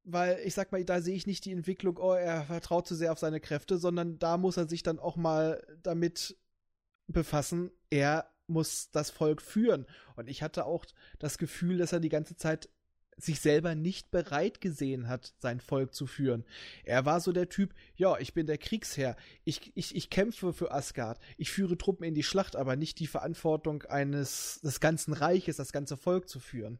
weil 0.06 0.38
ich 0.44 0.54
sag 0.54 0.70
mal, 0.72 0.84
da 0.84 1.00
sehe 1.00 1.16
ich 1.16 1.26
nicht 1.26 1.44
die 1.44 1.52
Entwicklung, 1.52 1.98
oh, 1.98 2.12
er 2.12 2.44
vertraut 2.44 2.86
zu 2.86 2.94
sehr 2.94 3.12
auf 3.12 3.18
seine 3.18 3.40
Kräfte, 3.40 3.76
sondern 3.76 4.18
da 4.18 4.38
muss 4.38 4.56
er 4.56 4.68
sich 4.68 4.82
dann 4.82 5.00
auch 5.00 5.16
mal 5.16 5.62
damit 5.82 6.36
befassen, 7.08 7.72
er 7.90 8.30
muss 8.46 8.90
das 8.92 9.10
Volk 9.10 9.42
führen. 9.42 9.86
Und 10.14 10.28
ich 10.28 10.42
hatte 10.42 10.64
auch 10.64 10.84
das 11.18 11.38
Gefühl, 11.38 11.78
dass 11.78 11.92
er 11.92 11.98
die 11.98 12.08
ganze 12.08 12.36
Zeit 12.36 12.68
sich 13.16 13.40
selber 13.40 13.74
nicht 13.74 14.10
bereit 14.10 14.60
gesehen 14.60 15.08
hat, 15.08 15.34
sein 15.38 15.60
Volk 15.60 15.94
zu 15.94 16.06
führen. 16.06 16.44
Er 16.84 17.04
war 17.06 17.20
so 17.20 17.32
der 17.32 17.48
Typ, 17.48 17.74
ja, 17.96 18.18
ich 18.18 18.34
bin 18.34 18.46
der 18.46 18.58
Kriegsherr, 18.58 19.16
ich, 19.44 19.72
ich, 19.74 19.96
ich 19.96 20.10
kämpfe 20.10 20.52
für 20.52 20.70
Asgard, 20.70 21.18
ich 21.38 21.50
führe 21.50 21.78
Truppen 21.78 22.04
in 22.04 22.14
die 22.14 22.22
Schlacht, 22.22 22.56
aber 22.56 22.76
nicht 22.76 23.00
die 23.00 23.06
Verantwortung 23.06 23.82
eines 23.84 24.60
des 24.60 24.80
ganzen 24.80 25.14
Reiches, 25.14 25.56
das 25.56 25.72
ganze 25.72 25.96
Volk 25.96 26.28
zu 26.28 26.38
führen. 26.40 26.78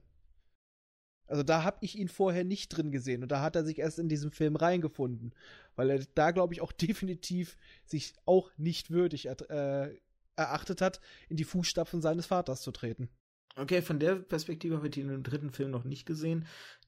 Also 1.27 1.43
da 1.43 1.65
habe 1.65 1.79
ich 1.81 1.99
ihn 1.99 2.09
vorher 2.09 2.45
nicht 2.45 2.69
drin 2.69 2.91
gesehen 2.91 3.23
und 3.23 3.33
da 3.33 3.41
hat 3.41 3.57
er 3.57 3.65
sich 3.65 3.79
erst 3.79 3.99
in 3.99 4.09
diesem 4.09 4.31
Film 4.31 4.57
reingefunden, 4.57 5.35
weil 5.75 5.91
er 5.91 6.01
da 6.15 6.31
glaube 6.31 6.55
ich 6.55 6.61
auch 6.61 6.73
definitiv 6.73 7.57
sich 7.85 8.15
auch 8.25 8.51
nicht 8.57 8.91
würdig 8.91 9.27
äh, 9.27 9.95
erachtet 10.37 10.81
hat, 10.81 11.01
in 11.29 11.37
die 11.37 11.45
Fußstapfen 11.45 12.01
seines 12.01 12.27
Vaters 12.27 12.63
zu 12.63 12.71
treten. 12.71 13.09
Okay, 13.57 13.81
von 13.81 13.99
der 13.99 14.17
Perspektive 14.17 14.77
habe 14.77 14.89
ich 14.89 14.97
ihn 14.97 15.09
im 15.09 15.23
dritten 15.23 15.51
Film 15.51 15.71
noch 15.71 15.85
nicht 15.85 16.05
gesehen, 16.05 16.47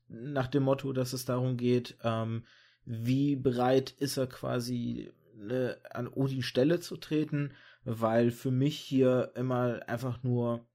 nach 0.08 0.48
dem 0.48 0.64
Motto, 0.64 0.92
dass 0.92 1.12
es 1.12 1.24
darum 1.24 1.56
geht, 1.56 1.96
ähm, 2.02 2.44
wie 2.84 3.36
bereit 3.36 3.90
ist 3.90 4.16
er 4.16 4.26
quasi 4.26 5.10
ne, 5.34 5.78
an 5.90 6.08
Odins 6.08 6.44
Stelle 6.44 6.80
zu 6.80 6.96
treten, 6.96 7.52
weil 7.84 8.30
für 8.30 8.50
mich 8.50 8.78
hier 8.78 9.32
immer 9.34 9.80
einfach 9.86 10.22
nur 10.22 10.66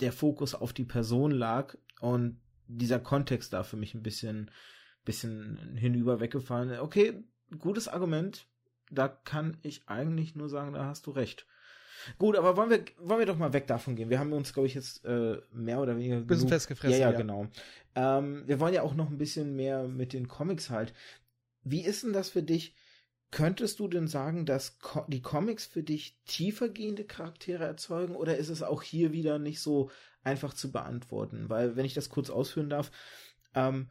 der 0.00 0.12
Fokus 0.12 0.54
auf 0.54 0.72
die 0.72 0.84
Person 0.84 1.30
lag 1.30 1.76
und 2.00 2.40
dieser 2.76 2.98
Kontext 2.98 3.52
da 3.52 3.62
für 3.62 3.76
mich 3.76 3.94
ein 3.94 4.02
bisschen, 4.02 4.50
bisschen 5.04 5.76
hinüber 5.76 6.20
weggefallen. 6.20 6.78
Okay, 6.80 7.22
gutes 7.58 7.88
Argument. 7.88 8.46
Da 8.90 9.08
kann 9.08 9.56
ich 9.62 9.88
eigentlich 9.88 10.34
nur 10.34 10.48
sagen, 10.48 10.72
da 10.72 10.84
hast 10.84 11.06
du 11.06 11.12
recht. 11.12 11.46
Gut, 12.18 12.36
aber 12.36 12.56
wollen 12.56 12.70
wir, 12.70 12.84
wollen 12.98 13.20
wir 13.20 13.26
doch 13.26 13.36
mal 13.36 13.52
weg 13.52 13.66
davon 13.66 13.94
gehen. 13.96 14.10
Wir 14.10 14.18
haben 14.18 14.32
uns, 14.32 14.52
glaube 14.52 14.66
ich, 14.66 14.74
jetzt 14.74 15.04
äh, 15.04 15.38
mehr 15.52 15.80
oder 15.80 15.96
weniger. 15.96 16.20
Bisschen 16.20 16.38
genug, 16.38 16.50
festgefressen. 16.50 16.98
Ja, 16.98 17.06
ja, 17.06 17.12
ja. 17.12 17.18
genau. 17.18 17.46
Ähm, 17.94 18.44
wir 18.46 18.60
wollen 18.60 18.74
ja 18.74 18.82
auch 18.82 18.94
noch 18.94 19.10
ein 19.10 19.18
bisschen 19.18 19.54
mehr 19.56 19.86
mit 19.86 20.12
den 20.12 20.28
Comics 20.28 20.70
halt. 20.70 20.94
Wie 21.62 21.84
ist 21.84 22.02
denn 22.02 22.12
das 22.12 22.30
für 22.30 22.42
dich? 22.42 22.74
Könntest 23.30 23.78
du 23.78 23.86
denn 23.86 24.08
sagen, 24.08 24.44
dass 24.44 24.80
Co 24.80 25.04
die 25.06 25.22
Comics 25.22 25.64
für 25.64 25.84
dich 25.84 26.18
tiefergehende 26.26 27.04
Charaktere 27.04 27.64
erzeugen 27.64 28.16
oder 28.16 28.36
ist 28.36 28.48
es 28.48 28.62
auch 28.62 28.82
hier 28.82 29.12
wieder 29.12 29.38
nicht 29.38 29.60
so 29.60 29.90
einfach 30.22 30.54
zu 30.54 30.72
beantworten? 30.72 31.48
Weil, 31.48 31.76
wenn 31.76 31.84
ich 31.84 31.94
das 31.94 32.08
kurz 32.08 32.30
ausführen 32.30 32.70
darf, 32.70 32.90
ähm, 33.54 33.90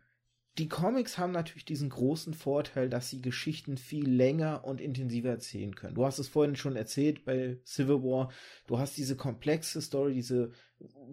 die 0.58 0.68
Comics 0.68 1.18
haben 1.18 1.32
natürlich 1.32 1.64
diesen 1.64 1.90
großen 1.90 2.34
Vorteil, 2.34 2.90
dass 2.90 3.10
sie 3.10 3.22
Geschichten 3.22 3.78
viel 3.78 4.10
länger 4.10 4.66
und 4.66 4.82
intensiver 4.82 5.30
erzählen 5.30 5.74
können. 5.74 5.96
Du 5.96 6.06
hast 6.06 6.20
es 6.20 6.28
vorhin 6.28 6.58
schon 6.58 6.76
erzählt 6.76 7.24
bei 7.24 7.60
Civil 7.66 8.04
War. 8.04 8.30
Du 8.68 8.78
hast 8.78 8.98
diese 8.98 9.16
komplexe 9.16 9.82
Story, 9.82 10.14
diese 10.14 10.52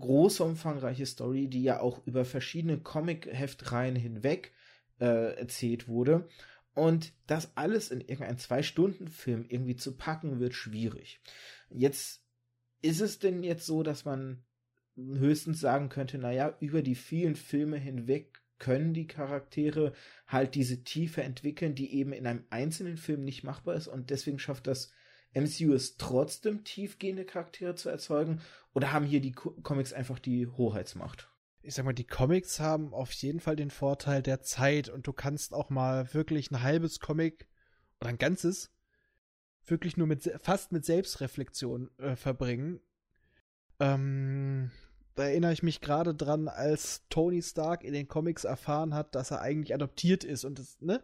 große, 0.00 0.42
umfangreiche 0.42 1.06
Story, 1.06 1.48
die 1.48 1.62
ja 1.62 1.80
auch 1.80 2.04
über 2.06 2.24
verschiedene 2.24 2.80
Comic-Heftreihen 2.80 3.94
hinweg 3.94 4.52
äh, 4.98 5.36
erzählt 5.36 5.86
wurde. 5.86 6.28
Und 6.74 7.12
das 7.26 7.56
alles 7.56 7.90
in 7.90 8.00
irgendeinen 8.00 8.38
Zwei-Stunden-Film 8.38 9.46
irgendwie 9.48 9.76
zu 9.76 9.96
packen, 9.96 10.40
wird 10.40 10.54
schwierig. 10.54 11.20
Jetzt 11.70 12.24
ist 12.82 13.00
es 13.00 13.18
denn 13.18 13.42
jetzt 13.42 13.64
so, 13.64 13.82
dass 13.82 14.04
man 14.04 14.44
höchstens 14.96 15.60
sagen 15.60 15.88
könnte, 15.88 16.18
naja, 16.18 16.56
über 16.60 16.82
die 16.82 16.94
vielen 16.94 17.36
Filme 17.36 17.78
hinweg 17.78 18.40
können 18.58 18.94
die 18.94 19.06
Charaktere 19.06 19.92
halt 20.26 20.54
diese 20.54 20.82
Tiefe 20.82 21.22
entwickeln, 21.22 21.74
die 21.74 21.94
eben 21.94 22.12
in 22.12 22.26
einem 22.26 22.44
einzelnen 22.50 22.96
Film 22.96 23.22
nicht 23.22 23.44
machbar 23.44 23.74
ist 23.74 23.88
und 23.88 24.10
deswegen 24.10 24.38
schafft 24.38 24.66
das 24.66 24.90
MCU 25.34 25.74
es 25.74 25.98
trotzdem 25.98 26.64
tiefgehende 26.64 27.26
Charaktere 27.26 27.74
zu 27.74 27.90
erzeugen 27.90 28.40
oder 28.72 28.92
haben 28.92 29.04
hier 29.04 29.20
die 29.20 29.32
Comics 29.32 29.92
einfach 29.92 30.18
die 30.18 30.46
Hoheitsmacht? 30.46 31.28
ich 31.66 31.74
sag 31.74 31.84
mal, 31.84 31.92
die 31.92 32.06
Comics 32.06 32.60
haben 32.60 32.94
auf 32.94 33.10
jeden 33.12 33.40
Fall 33.40 33.56
den 33.56 33.70
Vorteil 33.70 34.22
der 34.22 34.40
Zeit 34.40 34.88
und 34.88 35.06
du 35.08 35.12
kannst 35.12 35.52
auch 35.52 35.68
mal 35.68 36.14
wirklich 36.14 36.50
ein 36.50 36.62
halbes 36.62 37.00
Comic 37.00 37.48
oder 38.00 38.10
ein 38.10 38.18
ganzes 38.18 38.70
wirklich 39.64 39.96
nur 39.96 40.06
mit 40.06 40.30
fast 40.42 40.70
mit 40.70 40.84
Selbstreflexion 40.84 41.90
äh, 41.98 42.14
verbringen. 42.14 42.80
Ähm, 43.80 44.70
da 45.14 45.24
erinnere 45.24 45.52
ich 45.52 45.62
mich 45.62 45.80
gerade 45.80 46.14
dran, 46.14 46.48
als 46.48 47.02
Tony 47.08 47.42
Stark 47.42 47.84
in 47.84 47.92
den 47.92 48.08
Comics 48.08 48.44
erfahren 48.44 48.94
hat, 48.94 49.14
dass 49.14 49.30
er 49.30 49.40
eigentlich 49.40 49.74
adoptiert 49.74 50.24
ist 50.24 50.44
und 50.44 50.58
es, 50.58 50.80
ne? 50.80 51.02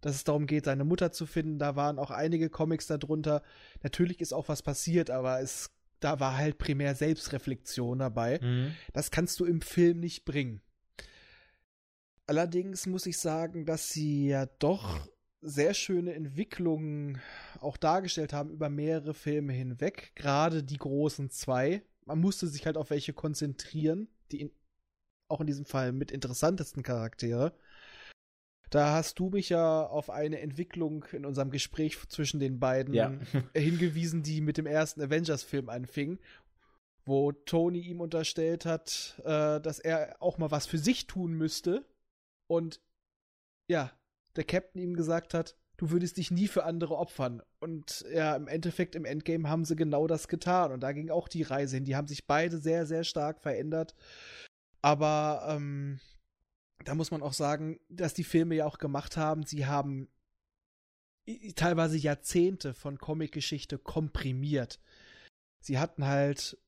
Dass 0.00 0.14
es 0.14 0.24
darum 0.24 0.46
geht, 0.46 0.66
seine 0.66 0.84
Mutter 0.84 1.10
zu 1.10 1.26
finden. 1.26 1.58
Da 1.58 1.74
waren 1.74 1.98
auch 1.98 2.10
einige 2.10 2.50
Comics 2.50 2.86
darunter. 2.86 3.42
Natürlich 3.82 4.20
ist 4.20 4.32
auch 4.32 4.48
was 4.48 4.62
passiert, 4.62 5.10
aber 5.10 5.40
es 5.40 5.70
da 6.00 6.20
war 6.20 6.36
halt 6.36 6.58
primär 6.58 6.94
Selbstreflexion 6.94 7.98
dabei. 7.98 8.38
Mhm. 8.40 8.74
Das 8.92 9.10
kannst 9.10 9.40
du 9.40 9.44
im 9.44 9.60
Film 9.60 10.00
nicht 10.00 10.24
bringen. 10.24 10.60
Allerdings 12.26 12.86
muss 12.86 13.06
ich 13.06 13.18
sagen, 13.18 13.66
dass 13.66 13.88
sie 13.88 14.28
ja 14.28 14.46
doch 14.46 15.08
sehr 15.40 15.74
schöne 15.74 16.14
Entwicklungen 16.14 17.20
auch 17.60 17.76
dargestellt 17.76 18.32
haben 18.32 18.50
über 18.50 18.68
mehrere 18.68 19.14
Filme 19.14 19.52
hinweg, 19.52 20.12
gerade 20.14 20.62
die 20.62 20.78
großen 20.78 21.30
zwei. 21.30 21.82
Man 22.04 22.20
musste 22.20 22.46
sich 22.46 22.66
halt 22.66 22.76
auf 22.76 22.90
welche 22.90 23.12
konzentrieren, 23.12 24.08
die 24.30 24.42
in, 24.42 24.50
auch 25.28 25.40
in 25.40 25.46
diesem 25.46 25.64
Fall 25.64 25.92
mit 25.92 26.10
interessantesten 26.10 26.82
Charaktere. 26.82 27.54
Da 28.70 28.92
hast 28.92 29.18
du 29.18 29.30
mich 29.30 29.48
ja 29.48 29.86
auf 29.86 30.10
eine 30.10 30.40
Entwicklung 30.40 31.04
in 31.12 31.24
unserem 31.24 31.50
Gespräch 31.50 31.96
zwischen 32.08 32.40
den 32.40 32.58
beiden 32.58 32.94
ja. 32.94 33.16
hingewiesen, 33.54 34.22
die 34.22 34.40
mit 34.40 34.56
dem 34.56 34.66
ersten 34.66 35.00
Avengers-Film 35.00 35.68
anfing, 35.68 36.18
wo 37.04 37.30
Tony 37.30 37.80
ihm 37.80 38.00
unterstellt 38.00 38.66
hat, 38.66 39.20
äh, 39.24 39.60
dass 39.60 39.78
er 39.78 40.20
auch 40.20 40.38
mal 40.38 40.50
was 40.50 40.66
für 40.66 40.78
sich 40.78 41.06
tun 41.06 41.34
müsste. 41.34 41.86
Und 42.48 42.80
ja, 43.68 43.95
der 44.36 44.44
Captain 44.44 44.80
ihm 44.80 44.94
gesagt 44.94 45.34
hat, 45.34 45.56
du 45.76 45.90
würdest 45.90 46.16
dich 46.16 46.30
nie 46.30 46.48
für 46.48 46.64
andere 46.64 46.96
opfern. 46.96 47.42
Und 47.58 48.04
ja, 48.12 48.34
im 48.36 48.48
Endeffekt, 48.48 48.94
im 48.94 49.04
Endgame 49.04 49.48
haben 49.48 49.64
sie 49.64 49.76
genau 49.76 50.06
das 50.06 50.28
getan. 50.28 50.72
Und 50.72 50.80
da 50.80 50.92
ging 50.92 51.10
auch 51.10 51.28
die 51.28 51.42
Reise 51.42 51.76
hin. 51.76 51.84
Die 51.84 51.96
haben 51.96 52.06
sich 52.06 52.26
beide 52.26 52.58
sehr, 52.58 52.86
sehr 52.86 53.04
stark 53.04 53.40
verändert. 53.40 53.94
Aber 54.82 55.46
ähm, 55.48 56.00
da 56.84 56.94
muss 56.94 57.10
man 57.10 57.22
auch 57.22 57.32
sagen, 57.32 57.78
dass 57.88 58.14
die 58.14 58.24
Filme 58.24 58.54
ja 58.54 58.66
auch 58.66 58.78
gemacht 58.78 59.16
haben. 59.16 59.44
Sie 59.44 59.66
haben 59.66 60.08
teilweise 61.56 61.96
Jahrzehnte 61.96 62.74
von 62.74 62.98
Comicgeschichte 62.98 63.78
komprimiert. 63.78 64.80
Sie 65.60 65.78
hatten 65.78 66.06
halt 66.06 66.58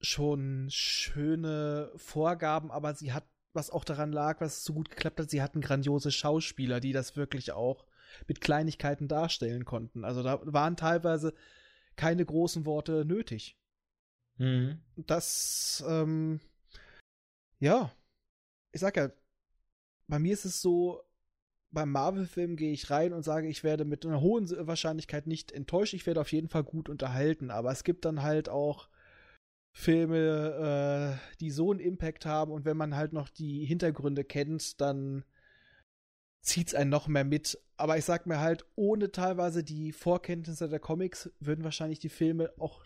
schon 0.00 0.68
schöne 0.70 1.92
Vorgaben, 1.96 2.70
aber 2.70 2.94
sie 2.94 3.12
hat, 3.12 3.24
was 3.52 3.70
auch 3.70 3.84
daran 3.84 4.12
lag, 4.12 4.40
was 4.40 4.64
so 4.64 4.72
gut 4.72 4.90
geklappt 4.90 5.20
hat, 5.20 5.30
sie 5.30 5.42
hatten 5.42 5.60
grandiose 5.60 6.10
Schauspieler, 6.10 6.80
die 6.80 6.92
das 6.92 7.16
wirklich 7.16 7.52
auch 7.52 7.86
mit 8.26 8.40
Kleinigkeiten 8.40 9.08
darstellen 9.08 9.64
konnten. 9.64 10.04
Also 10.04 10.22
da 10.22 10.40
waren 10.44 10.76
teilweise 10.76 11.34
keine 11.96 12.24
großen 12.24 12.64
Worte 12.64 13.04
nötig. 13.04 13.58
Mhm. 14.36 14.80
Das, 14.96 15.84
ähm, 15.86 16.40
ja, 17.58 17.92
ich 18.72 18.80
sag 18.80 18.96
ja, 18.96 19.10
bei 20.06 20.18
mir 20.18 20.32
ist 20.32 20.44
es 20.44 20.62
so, 20.62 21.02
beim 21.70 21.90
Marvel-Film 21.90 22.56
gehe 22.56 22.72
ich 22.72 22.90
rein 22.90 23.12
und 23.12 23.24
sage, 23.24 23.48
ich 23.48 23.62
werde 23.62 23.84
mit 23.84 24.06
einer 24.06 24.20
hohen 24.20 24.48
Wahrscheinlichkeit 24.66 25.26
nicht 25.26 25.52
enttäuscht, 25.52 25.92
ich 25.92 26.06
werde 26.06 26.20
auf 26.20 26.32
jeden 26.32 26.48
Fall 26.48 26.64
gut 26.64 26.88
unterhalten, 26.88 27.50
aber 27.50 27.70
es 27.70 27.84
gibt 27.84 28.04
dann 28.04 28.22
halt 28.22 28.48
auch 28.48 28.88
Filme, 29.78 31.20
äh, 31.22 31.36
die 31.38 31.52
so 31.52 31.70
einen 31.70 31.78
Impact 31.78 32.26
haben 32.26 32.50
und 32.50 32.64
wenn 32.64 32.76
man 32.76 32.96
halt 32.96 33.12
noch 33.12 33.28
die 33.28 33.64
Hintergründe 33.64 34.24
kennt, 34.24 34.80
dann 34.80 35.24
zieht 36.42 36.66
es 36.66 36.74
einen 36.74 36.90
noch 36.90 37.06
mehr 37.06 37.22
mit. 37.22 37.56
Aber 37.76 37.96
ich 37.96 38.04
sag 38.04 38.26
mir 38.26 38.40
halt, 38.40 38.66
ohne 38.74 39.12
teilweise 39.12 39.62
die 39.62 39.92
Vorkenntnisse 39.92 40.68
der 40.68 40.80
Comics 40.80 41.30
würden 41.38 41.62
wahrscheinlich 41.62 42.00
die 42.00 42.08
Filme 42.08 42.52
auch 42.58 42.84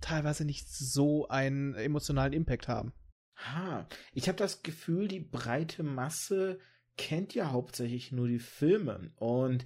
teilweise 0.00 0.44
nicht 0.44 0.68
so 0.68 1.28
einen 1.28 1.76
emotionalen 1.76 2.32
Impact 2.32 2.66
haben. 2.66 2.92
Ha, 3.36 3.86
ich 4.12 4.26
habe 4.26 4.36
das 4.36 4.64
Gefühl, 4.64 5.06
die 5.06 5.20
breite 5.20 5.84
Masse 5.84 6.58
kennt 6.96 7.32
ja 7.36 7.52
hauptsächlich 7.52 8.10
nur 8.10 8.26
die 8.26 8.40
Filme 8.40 9.12
und 9.16 9.64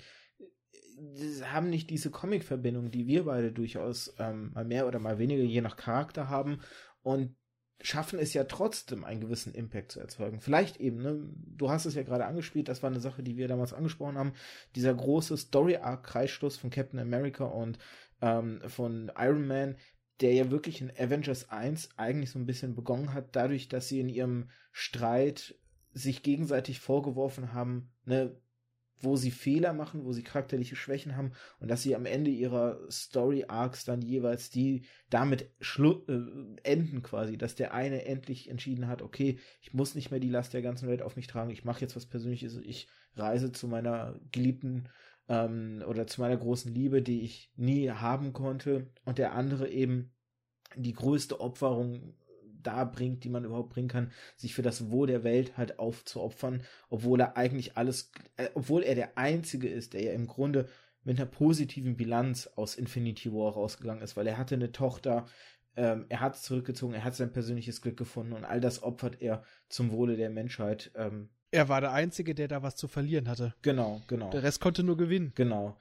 haben 1.45 1.71
nicht 1.71 1.91
diese 1.91 2.11
Comic-Verbindung, 2.11 2.91
die 2.91 3.07
wir 3.07 3.25
beide 3.25 3.53
durchaus 3.53 4.15
ähm, 4.19 4.53
mal 4.55 4.65
mehr 4.65 4.87
oder 4.87 4.99
mal 4.99 5.19
weniger 5.19 5.43
je 5.43 5.61
nach 5.61 5.77
Charakter 5.77 6.29
haben 6.29 6.61
und 7.03 7.35
schaffen 7.81 8.19
es 8.19 8.35
ja 8.35 8.45
trotzdem 8.45 9.05
einen 9.05 9.21
gewissen 9.21 9.55
Impact 9.55 9.93
zu 9.93 10.01
erzeugen. 10.01 10.41
Vielleicht 10.41 10.79
eben, 10.79 11.01
ne? 11.01 11.29
du 11.33 11.71
hast 11.71 11.87
es 11.87 11.95
ja 11.95 12.03
gerade 12.03 12.27
angespielt, 12.27 12.69
das 12.69 12.83
war 12.83 12.91
eine 12.91 13.01
Sache, 13.01 13.23
die 13.23 13.37
wir 13.37 13.49
damals 13.49 13.73
angesprochen 13.73 14.19
haben, 14.19 14.33
dieser 14.75 14.95
große 14.95 15.37
Story-Arc-Kreisschluss 15.37 16.57
von 16.57 16.71
Captain 16.71 16.99
America 16.99 17.45
und 17.45 17.79
ähm, 18.21 18.61
von 18.67 19.13
Iron 19.17 19.47
Man, 19.47 19.77
der 20.21 20.33
ja 20.33 20.51
wirklich 20.51 20.81
in 20.81 20.91
Avengers 20.91 21.51
1 21.51 21.91
eigentlich 21.97 22.31
so 22.31 22.39
ein 22.41 22.47
bisschen 22.47 22.75
begonnen 22.75 23.15
hat, 23.15 23.37
dadurch, 23.37 23.69
dass 23.69 23.87
sie 23.87 24.01
in 24.01 24.09
ihrem 24.09 24.51
Streit 24.73 25.55
sich 25.93 26.23
gegenseitig 26.23 26.81
vorgeworfen 26.81 27.53
haben, 27.53 27.93
ne, 28.05 28.37
wo 29.01 29.17
sie 29.17 29.31
Fehler 29.31 29.73
machen, 29.73 30.05
wo 30.05 30.13
sie 30.13 30.23
charakterliche 30.23 30.77
Schwächen 30.77 31.17
haben 31.17 31.33
und 31.61 31.69
dass 31.69 31.83
sie 31.83 31.95
am 31.95 32.07
Ende 32.07 32.31
ihrer 32.31 32.79
Story 32.91 33.45
Arcs 33.49 33.85
dann 33.85 34.03
jeweils 34.03 34.51
die 34.51 34.83
damit 35.11 35.51
äh, 35.79 36.19
enden 36.63 37.03
quasi, 37.03 37.37
dass 37.37 37.55
der 37.55 37.75
eine 37.75 38.05
endlich 38.05 38.51
entschieden 38.51 38.89
hat, 38.89 39.03
okay, 39.03 39.39
ich 39.61 39.73
muss 39.75 39.95
nicht 39.95 40.11
mehr 40.11 40.21
die 40.21 40.31
Last 40.31 40.55
der 40.55 40.63
ganzen 40.63 40.89
Welt 40.89 41.03
auf 41.03 41.17
mich 41.17 41.27
tragen, 41.27 41.51
ich 41.51 41.65
mache 41.65 41.81
jetzt 41.81 41.97
was 41.97 42.07
Persönliches, 42.07 42.57
ich 42.57 42.89
reise 43.15 43.53
zu 43.53 43.69
meiner 43.69 44.19
geliebten 44.33 44.89
ähm, 45.29 45.83
oder 45.87 46.07
zu 46.07 46.21
meiner 46.21 46.37
großen 46.37 46.73
Liebe, 46.73 47.03
die 47.03 47.23
ich 47.23 47.53
nie 47.57 47.91
haben 47.91 48.33
konnte. 48.33 48.91
Und 49.05 49.19
der 49.19 49.35
andere 49.35 49.69
eben 49.69 50.13
die 50.77 50.93
größte 50.93 51.41
Opferung 51.41 52.15
da 52.69 52.85
bringt, 52.85 53.25
die 53.25 53.31
man 53.31 53.45
überhaupt 53.45 53.71
bringen 53.71 53.89
kann, 53.89 54.13
sich 54.37 54.55
für 54.55 54.61
das 54.61 54.91
Wohl 54.91 55.07
der 55.07 55.25
Welt 55.25 55.57
halt 55.57 55.79
aufzuopfern, 55.79 56.63
obwohl 56.91 57.21
er 57.21 57.37
eigentlich 57.39 57.79
alles, 57.79 58.13
äh, 58.37 58.49
obwohl 58.53 58.83
er 58.83 58.95
der 58.95 59.17
Einzige 59.17 59.69
ist, 59.69 59.95
der 59.95 60.03
ja 60.03 60.13
im 60.13 60.27
Grunde 60.27 60.69
mit 61.03 61.19
einer 61.19 61.27
positiven 61.27 61.97
Bilanz 61.97 62.47
aus 62.57 62.75
Infinity 62.75 63.33
War 63.33 63.55
rausgegangen 63.55 64.03
ist, 64.03 64.17
weil 64.19 64.27
er 64.27 64.37
hatte 64.37 64.55
eine 64.55 64.71
Tochter, 64.71 65.25
ähm, 65.77 66.05
er 66.11 66.21
hat 66.21 66.37
zurückgezogen, 66.37 66.93
er 66.93 67.05
hat 67.05 67.15
sein 67.15 67.33
persönliches 67.33 67.81
Glück 67.81 67.97
gefunden 67.97 68.35
und 68.35 68.45
all 68.45 68.61
das 68.61 68.83
opfert 68.83 69.23
er 69.23 69.43
zum 69.71 69.91
Wohle 69.91 70.17
der 70.17 70.29
Menschheit. 70.29 70.91
Ähm, 70.95 71.31
er 71.51 71.71
war 71.71 71.81
der 71.81 71.93
Einzige, 71.93 72.35
der 72.35 72.49
da 72.49 72.63
was 72.63 72.77
zu 72.77 72.87
verlieren 72.87 73.29
hatte. 73.29 73.55
Genau, 73.63 74.03
genau. 74.07 74.29
Der 74.29 74.43
Rest 74.43 74.61
konnte 74.61 74.83
nur 74.83 74.99
gewinnen. 74.99 75.33
Genau 75.35 75.79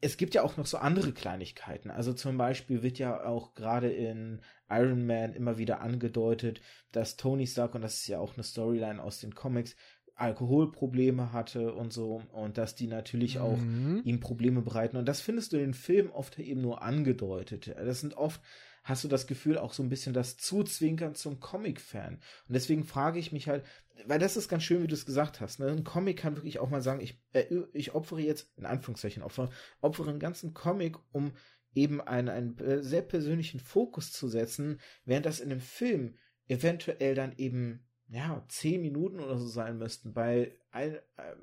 es 0.00 0.16
gibt 0.16 0.34
ja 0.34 0.42
auch 0.42 0.56
noch 0.56 0.66
so 0.66 0.78
andere 0.78 1.12
Kleinigkeiten. 1.12 1.90
Also 1.90 2.12
zum 2.12 2.38
Beispiel 2.38 2.82
wird 2.82 2.98
ja 2.98 3.24
auch 3.24 3.54
gerade 3.54 3.90
in 3.90 4.40
Iron 4.70 5.06
Man 5.06 5.34
immer 5.34 5.58
wieder 5.58 5.80
angedeutet, 5.80 6.60
dass 6.92 7.16
Tony 7.16 7.46
Stark, 7.46 7.74
und 7.74 7.82
das 7.82 7.98
ist 7.98 8.08
ja 8.08 8.18
auch 8.18 8.34
eine 8.34 8.42
Storyline 8.42 9.02
aus 9.02 9.20
den 9.20 9.34
Comics, 9.34 9.76
Alkoholprobleme 10.20 11.32
hatte 11.32 11.72
und 11.72 11.94
so 11.94 12.22
und 12.32 12.58
dass 12.58 12.74
die 12.74 12.86
natürlich 12.86 13.36
mhm. 13.36 13.40
auch 13.40 13.58
ihm 14.04 14.20
Probleme 14.20 14.60
bereiten. 14.60 14.98
Und 14.98 15.06
das 15.06 15.22
findest 15.22 15.52
du 15.52 15.56
in 15.56 15.62
den 15.62 15.74
Filmen 15.74 16.10
oft 16.10 16.38
eben 16.38 16.60
nur 16.60 16.82
angedeutet. 16.82 17.74
Das 17.74 18.00
sind 18.00 18.14
oft 18.14 18.40
hast 18.82 19.04
du 19.04 19.08
das 19.08 19.26
Gefühl 19.26 19.58
auch 19.58 19.72
so 19.72 19.82
ein 19.82 19.88
bisschen 19.88 20.14
das 20.14 20.36
Zuzwinkern 20.36 21.14
zum 21.14 21.40
Comic-Fan. 21.40 22.14
Und 22.14 22.52
deswegen 22.54 22.84
frage 22.84 23.18
ich 23.18 23.32
mich 23.32 23.48
halt, 23.48 23.64
weil 24.06 24.18
das 24.18 24.36
ist 24.36 24.48
ganz 24.48 24.62
schön, 24.62 24.82
wie 24.82 24.86
du 24.86 24.94
es 24.94 25.06
gesagt 25.06 25.40
hast. 25.40 25.60
Ne? 25.60 25.68
Ein 25.68 25.84
Comic 25.84 26.18
kann 26.18 26.36
wirklich 26.36 26.58
auch 26.58 26.70
mal 26.70 26.82
sagen, 26.82 27.00
ich, 27.00 27.20
äh, 27.32 27.44
ich 27.72 27.94
opfere 27.94 28.20
jetzt, 28.20 28.50
in 28.56 28.66
Anführungszeichen, 28.66 29.22
opfere, 29.22 29.50
opfere 29.80 30.10
einen 30.10 30.20
ganzen 30.20 30.54
Comic, 30.54 30.96
um 31.12 31.32
eben 31.74 32.00
einen, 32.00 32.28
einen 32.28 32.58
äh, 32.58 32.82
sehr 32.82 33.02
persönlichen 33.02 33.60
Fokus 33.60 34.12
zu 34.12 34.28
setzen, 34.28 34.80
während 35.04 35.26
das 35.26 35.40
in 35.40 35.50
einem 35.50 35.60
Film 35.60 36.16
eventuell 36.48 37.14
dann 37.14 37.34
eben 37.36 37.86
ja, 38.08 38.44
10 38.48 38.80
Minuten 38.80 39.20
oder 39.20 39.38
so 39.38 39.46
sein 39.46 39.78
müssten, 39.78 40.12
bei 40.12 40.58
ein, 40.72 40.98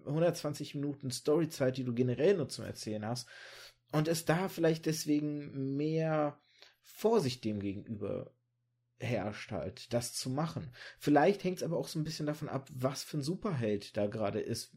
120 0.05 0.73
äh, 0.73 0.77
Minuten 0.77 1.11
Storyzeit, 1.11 1.77
die 1.77 1.85
du 1.85 1.93
generell 1.93 2.35
nur 2.35 2.49
zum 2.49 2.65
Erzählen 2.65 3.05
hast. 3.05 3.27
Und 3.93 4.09
es 4.09 4.25
da 4.25 4.49
vielleicht 4.49 4.85
deswegen 4.85 5.77
mehr 5.77 6.37
Vorsicht 6.87 7.43
dem 7.43 7.59
gegenüber 7.59 8.33
herrscht 8.99 9.51
halt, 9.51 9.93
das 9.93 10.13
zu 10.13 10.29
machen. 10.29 10.71
Vielleicht 10.97 11.43
hängt 11.43 11.57
es 11.57 11.63
aber 11.63 11.77
auch 11.77 11.87
so 11.87 11.99
ein 11.99 12.03
bisschen 12.03 12.25
davon 12.25 12.49
ab, 12.49 12.69
was 12.73 13.03
für 13.03 13.17
ein 13.17 13.21
Superheld 13.21 13.95
da 13.95 14.07
gerade 14.07 14.39
ist, 14.39 14.75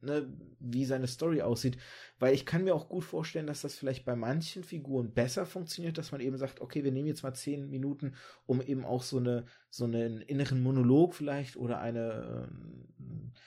ne, 0.00 0.32
wie 0.60 0.84
seine 0.84 1.08
Story 1.08 1.42
aussieht. 1.42 1.76
Weil 2.20 2.34
ich 2.34 2.46
kann 2.46 2.64
mir 2.64 2.74
auch 2.74 2.88
gut 2.88 3.02
vorstellen, 3.02 3.48
dass 3.48 3.62
das 3.62 3.74
vielleicht 3.74 4.04
bei 4.04 4.14
manchen 4.14 4.62
Figuren 4.62 5.12
besser 5.12 5.44
funktioniert, 5.44 5.98
dass 5.98 6.12
man 6.12 6.20
eben 6.20 6.36
sagt, 6.36 6.60
okay, 6.60 6.84
wir 6.84 6.92
nehmen 6.92 7.08
jetzt 7.08 7.24
mal 7.24 7.34
zehn 7.34 7.68
Minuten, 7.68 8.14
um 8.46 8.62
eben 8.62 8.84
auch 8.84 9.02
so 9.02 9.18
eine, 9.18 9.46
so 9.70 9.84
einen 9.84 10.20
inneren 10.20 10.62
Monolog 10.62 11.14
vielleicht 11.14 11.56
oder 11.56 11.80
eine, 11.80 12.48
äh, 12.48 13.38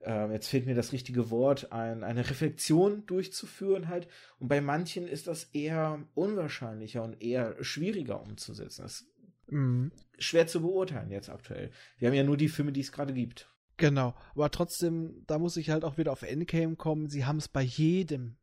äh, 0.00 0.32
jetzt 0.32 0.48
fehlt 0.48 0.66
mir 0.66 0.74
das 0.74 0.92
richtige 0.92 1.30
Wort, 1.30 1.72
ein, 1.72 2.04
eine 2.04 2.28
Reflexion 2.28 3.06
durchzuführen 3.06 3.88
halt. 3.88 4.08
Und 4.38 4.48
bei 4.48 4.60
manchen 4.60 5.08
ist 5.08 5.26
das 5.26 5.44
eher 5.52 6.04
unwahrscheinlicher 6.14 7.02
und 7.02 7.20
eher 7.22 7.62
schwieriger 7.62 8.22
umzusetzen. 8.22 8.82
Das 8.82 9.00
ist 9.00 9.06
mhm. 9.48 9.92
schwer 10.18 10.46
zu 10.46 10.62
beurteilen 10.62 11.10
jetzt 11.10 11.30
aktuell. 11.30 11.70
Wir 11.98 12.08
haben 12.08 12.14
ja 12.14 12.24
nur 12.24 12.36
die 12.36 12.48
Filme, 12.48 12.72
die 12.72 12.80
es 12.80 12.92
gerade 12.92 13.12
gibt. 13.12 13.50
Genau, 13.76 14.14
aber 14.34 14.50
trotzdem, 14.50 15.22
da 15.26 15.38
muss 15.38 15.56
ich 15.56 15.70
halt 15.70 15.84
auch 15.84 15.98
wieder 15.98 16.10
auf 16.10 16.22
Endgame 16.22 16.74
kommen. 16.74 17.08
Sie 17.08 17.24
haben 17.24 17.36
es 17.36 17.46
bei 17.46 17.62
jedem 17.62 18.36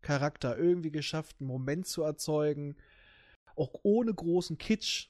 Charakter 0.00 0.56
irgendwie 0.56 0.90
geschafft, 0.90 1.36
einen 1.38 1.48
Moment 1.48 1.86
zu 1.86 2.02
erzeugen, 2.02 2.76
auch 3.56 3.74
ohne 3.82 4.14
großen 4.14 4.56
Kitsch, 4.56 5.08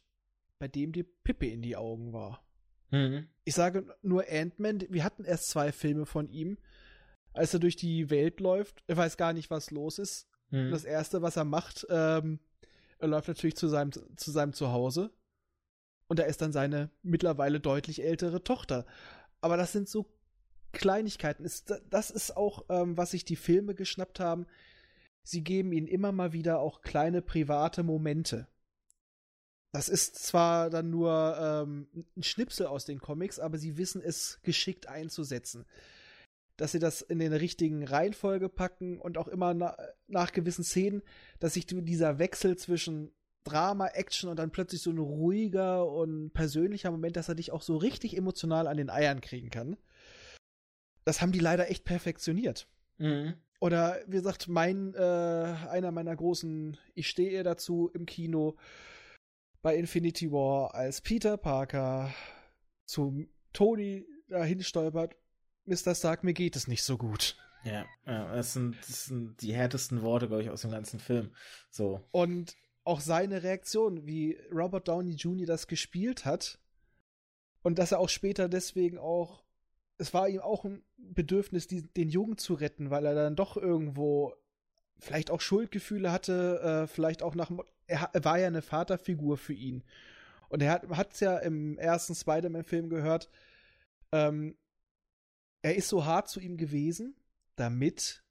bei 0.59 0.67
dem 0.67 0.91
die 0.91 1.05
Pippe 1.05 1.47
in 1.47 1.63
die 1.63 1.77
Augen 1.77 2.13
war. 2.13 2.45
Mhm. 2.91 3.29
Ich 3.45 3.55
sage 3.55 3.87
nur 4.03 4.25
Ant-Man, 4.29 4.85
wir 4.89 5.05
hatten 5.05 5.25
erst 5.25 5.51
zwei 5.51 5.73
Filme 5.73 6.07
von 6.07 6.29
ihm. 6.29 6.59
Als 7.33 7.55
er 7.55 7.61
durch 7.61 7.77
die 7.77 8.11
Welt 8.11 8.41
läuft, 8.41 8.83
er 8.87 8.97
weiß 8.97 9.17
gar 9.17 9.33
nicht, 9.33 9.51
was 9.51 9.71
los 9.71 9.99
ist. 9.99 10.29
Mhm. 10.51 10.71
Das 10.71 10.85
erste, 10.85 11.23
was 11.23 11.37
er 11.37 11.45
macht, 11.45 11.87
ähm, 11.89 12.41
er 12.99 13.09
läuft 13.09 13.29
natürlich 13.29 13.57
zu 13.57 13.69
seinem, 13.69 13.93
zu 13.93 14.31
seinem 14.31 14.53
Zuhause. 14.53 15.11
Und 16.07 16.19
da 16.19 16.25
ist 16.25 16.43
dann 16.43 16.53
seine 16.53 16.91
mittlerweile 17.03 17.61
deutlich 17.61 18.03
ältere 18.03 18.43
Tochter. 18.43 18.85
Aber 19.41 19.57
das 19.57 19.73
sind 19.73 19.89
so 19.89 20.13
Kleinigkeiten. 20.73 21.49
Das 21.89 22.11
ist 22.11 22.37
auch, 22.37 22.65
ähm, 22.69 22.97
was 22.97 23.13
sich 23.13 23.25
die 23.25 23.37
Filme 23.37 23.75
geschnappt 23.75 24.21
haben. 24.21 24.47
Sie 25.23 25.45
geben 25.45 25.73
ihnen 25.73 25.87
immer 25.87 26.13
mal 26.13 26.33
wieder 26.33 26.61
auch 26.61 26.83
kleine 26.83 27.23
private 27.23 27.83
Momente. 27.83 28.49
Das 29.73 29.89
ist 29.89 30.17
zwar 30.17 30.69
dann 30.69 30.91
nur 30.91 31.37
ähm, 31.41 31.87
ein 32.17 32.23
Schnipsel 32.23 32.67
aus 32.67 32.85
den 32.85 33.01
Comics, 33.01 33.39
aber 33.39 33.59
sie 33.59 33.77
wissen 33.77 34.03
es 34.03 34.41
geschickt 34.43 34.89
einzusetzen. 34.89 35.65
Dass 36.57 36.73
sie 36.73 36.81
das 36.81 37.03
in 37.03 37.21
den 37.21 37.33
richtigen 37.33 37.85
Reihenfolge 37.85 38.49
packen 38.49 39.01
und 39.01 39.17
auch 39.17 39.29
immer 39.29 39.55
na 39.55 39.77
nach 40.09 40.33
gewissen 40.33 40.65
Szenen, 40.65 41.03
dass 41.39 41.55
sich 41.55 41.67
dieser 41.67 42.19
Wechsel 42.19 42.57
zwischen 42.57 43.13
Drama, 43.45 43.87
Action 43.87 44.29
und 44.29 44.39
dann 44.39 44.51
plötzlich 44.51 44.83
so 44.83 44.91
ein 44.91 44.99
ruhiger 44.99 45.87
und 45.87 46.33
persönlicher 46.33 46.91
Moment, 46.91 47.17
dass 47.17 47.29
er 47.29 47.37
dich 47.37 47.53
auch 47.53 47.63
so 47.63 47.77
richtig 47.77 48.17
emotional 48.17 48.67
an 48.67 48.77
den 48.77 48.91
Eiern 48.91 49.21
kriegen 49.21 49.51
kann. 49.51 49.77
Das 51.05 51.23
haben 51.23 51.33
die 51.33 51.39
leider 51.39 51.71
echt 51.71 51.85
perfektioniert. 51.85 52.69
Mhm. 52.99 53.33
oder 53.61 53.99
wie 54.07 54.19
gesagt, 54.19 54.47
mein, 54.49 54.95
äh, 54.95 54.99
einer 54.99 55.91
meiner 55.91 56.15
großen, 56.15 56.77
ich 56.95 57.09
stehe 57.09 57.43
dazu 57.43 57.91
im 57.95 58.05
Kino 58.05 58.59
bei 59.63 59.77
Infinity 59.77 60.31
War, 60.31 60.75
als 60.75 61.01
Peter 61.01 61.37
Parker 61.37 62.13
zu 62.85 63.27
Tony 63.53 64.07
dahin 64.29 64.63
stolpert, 64.63 65.17
Mr. 65.65 65.95
Stark, 65.95 66.25
mir 66.25 66.33
geht 66.33 66.57
es 66.57 66.67
nicht 66.67 66.83
so 66.83 66.97
gut. 66.97 67.37
Ja, 67.65 67.85
ja 68.07 68.35
das, 68.35 68.55
sind, 68.55 68.77
das 68.89 69.05
sind 69.07 69.41
die 69.43 69.53
härtesten 69.53 70.03
Worte, 70.03 70.29
glaube 70.29 70.43
ich, 70.43 70.51
aus 70.51 70.63
dem 70.63 70.71
ganzen 70.71 70.99
Film. 70.99 71.35
So. 71.71 72.01
Und 72.11 72.57
auch 72.85 73.01
seine 73.01 73.43
Reaktion, 73.43 74.07
wie 74.07 74.39
Robert 74.53 74.89
Downey 74.89 75.13
Jr. 75.13 75.47
das 75.47 75.67
gespielt 75.67 76.25
hat 76.25 76.59
und 77.63 77.79
dass 77.79 77.93
er 77.93 78.01
auch 78.01 78.09
später 78.09 78.49
deswegen 78.49 78.99
auch, 78.99 79.45
es 79.99 80.15
war 80.15 80.29
ihm 80.29 80.41
auch 80.41 80.65
ein 80.65 80.83
Bedürfnis, 80.97 81.67
die, 81.67 81.83
den 81.83 82.09
Jungen 82.09 82.39
zu 82.39 82.55
retten, 82.55 82.91
weil 82.91 83.05
er 83.05 83.15
dann 83.15 83.37
doch 83.37 83.57
irgendwo 83.57 84.35
vielleicht 84.99 85.31
auch 85.31 85.41
Schuldgefühle 85.41 86.11
hatte, 86.11 86.85
äh, 86.85 86.87
vielleicht 86.87 87.23
auch 87.23 87.35
nach, 87.35 87.51
er, 87.91 88.25
war 88.25 88.39
ja 88.39 88.47
eine 88.47 88.63
Vaterfigur 88.63 89.37
für 89.37 89.53
ihn. 89.53 89.83
Und 90.49 90.63
er 90.63 90.73
hat 90.73 91.13
es 91.13 91.21
ja 91.21 91.39
im 91.39 91.79
ersten 91.79 92.15
Spider-Man-Film 92.15 92.89
gehört, 92.89 93.31
ähm, 94.13 94.57
er 95.63 95.77
ist 95.77 95.89
so 95.89 96.05
hart 96.05 96.29
zu 96.29 96.41
ihm 96.41 96.57
gewesen, 96.57 97.15
damit 97.57 98.23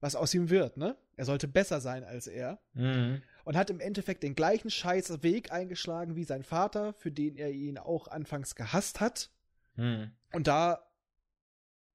was 0.00 0.14
aus 0.14 0.32
ihm 0.34 0.50
wird, 0.50 0.76
ne? 0.76 0.96
Er 1.16 1.24
sollte 1.24 1.48
besser 1.48 1.80
sein 1.80 2.04
als 2.04 2.26
er. 2.26 2.60
Mhm. 2.74 3.22
Und 3.44 3.56
hat 3.56 3.70
im 3.70 3.80
Endeffekt 3.80 4.22
den 4.22 4.34
gleichen 4.34 4.70
scheiß 4.70 5.22
Weg 5.22 5.52
eingeschlagen 5.52 6.16
wie 6.16 6.24
sein 6.24 6.42
Vater, 6.42 6.92
für 6.92 7.10
den 7.10 7.36
er 7.36 7.50
ihn 7.52 7.78
auch 7.78 8.08
anfangs 8.08 8.54
gehasst 8.54 9.00
hat. 9.00 9.30
Mhm. 9.76 10.10
Und 10.32 10.46
da 10.46 10.86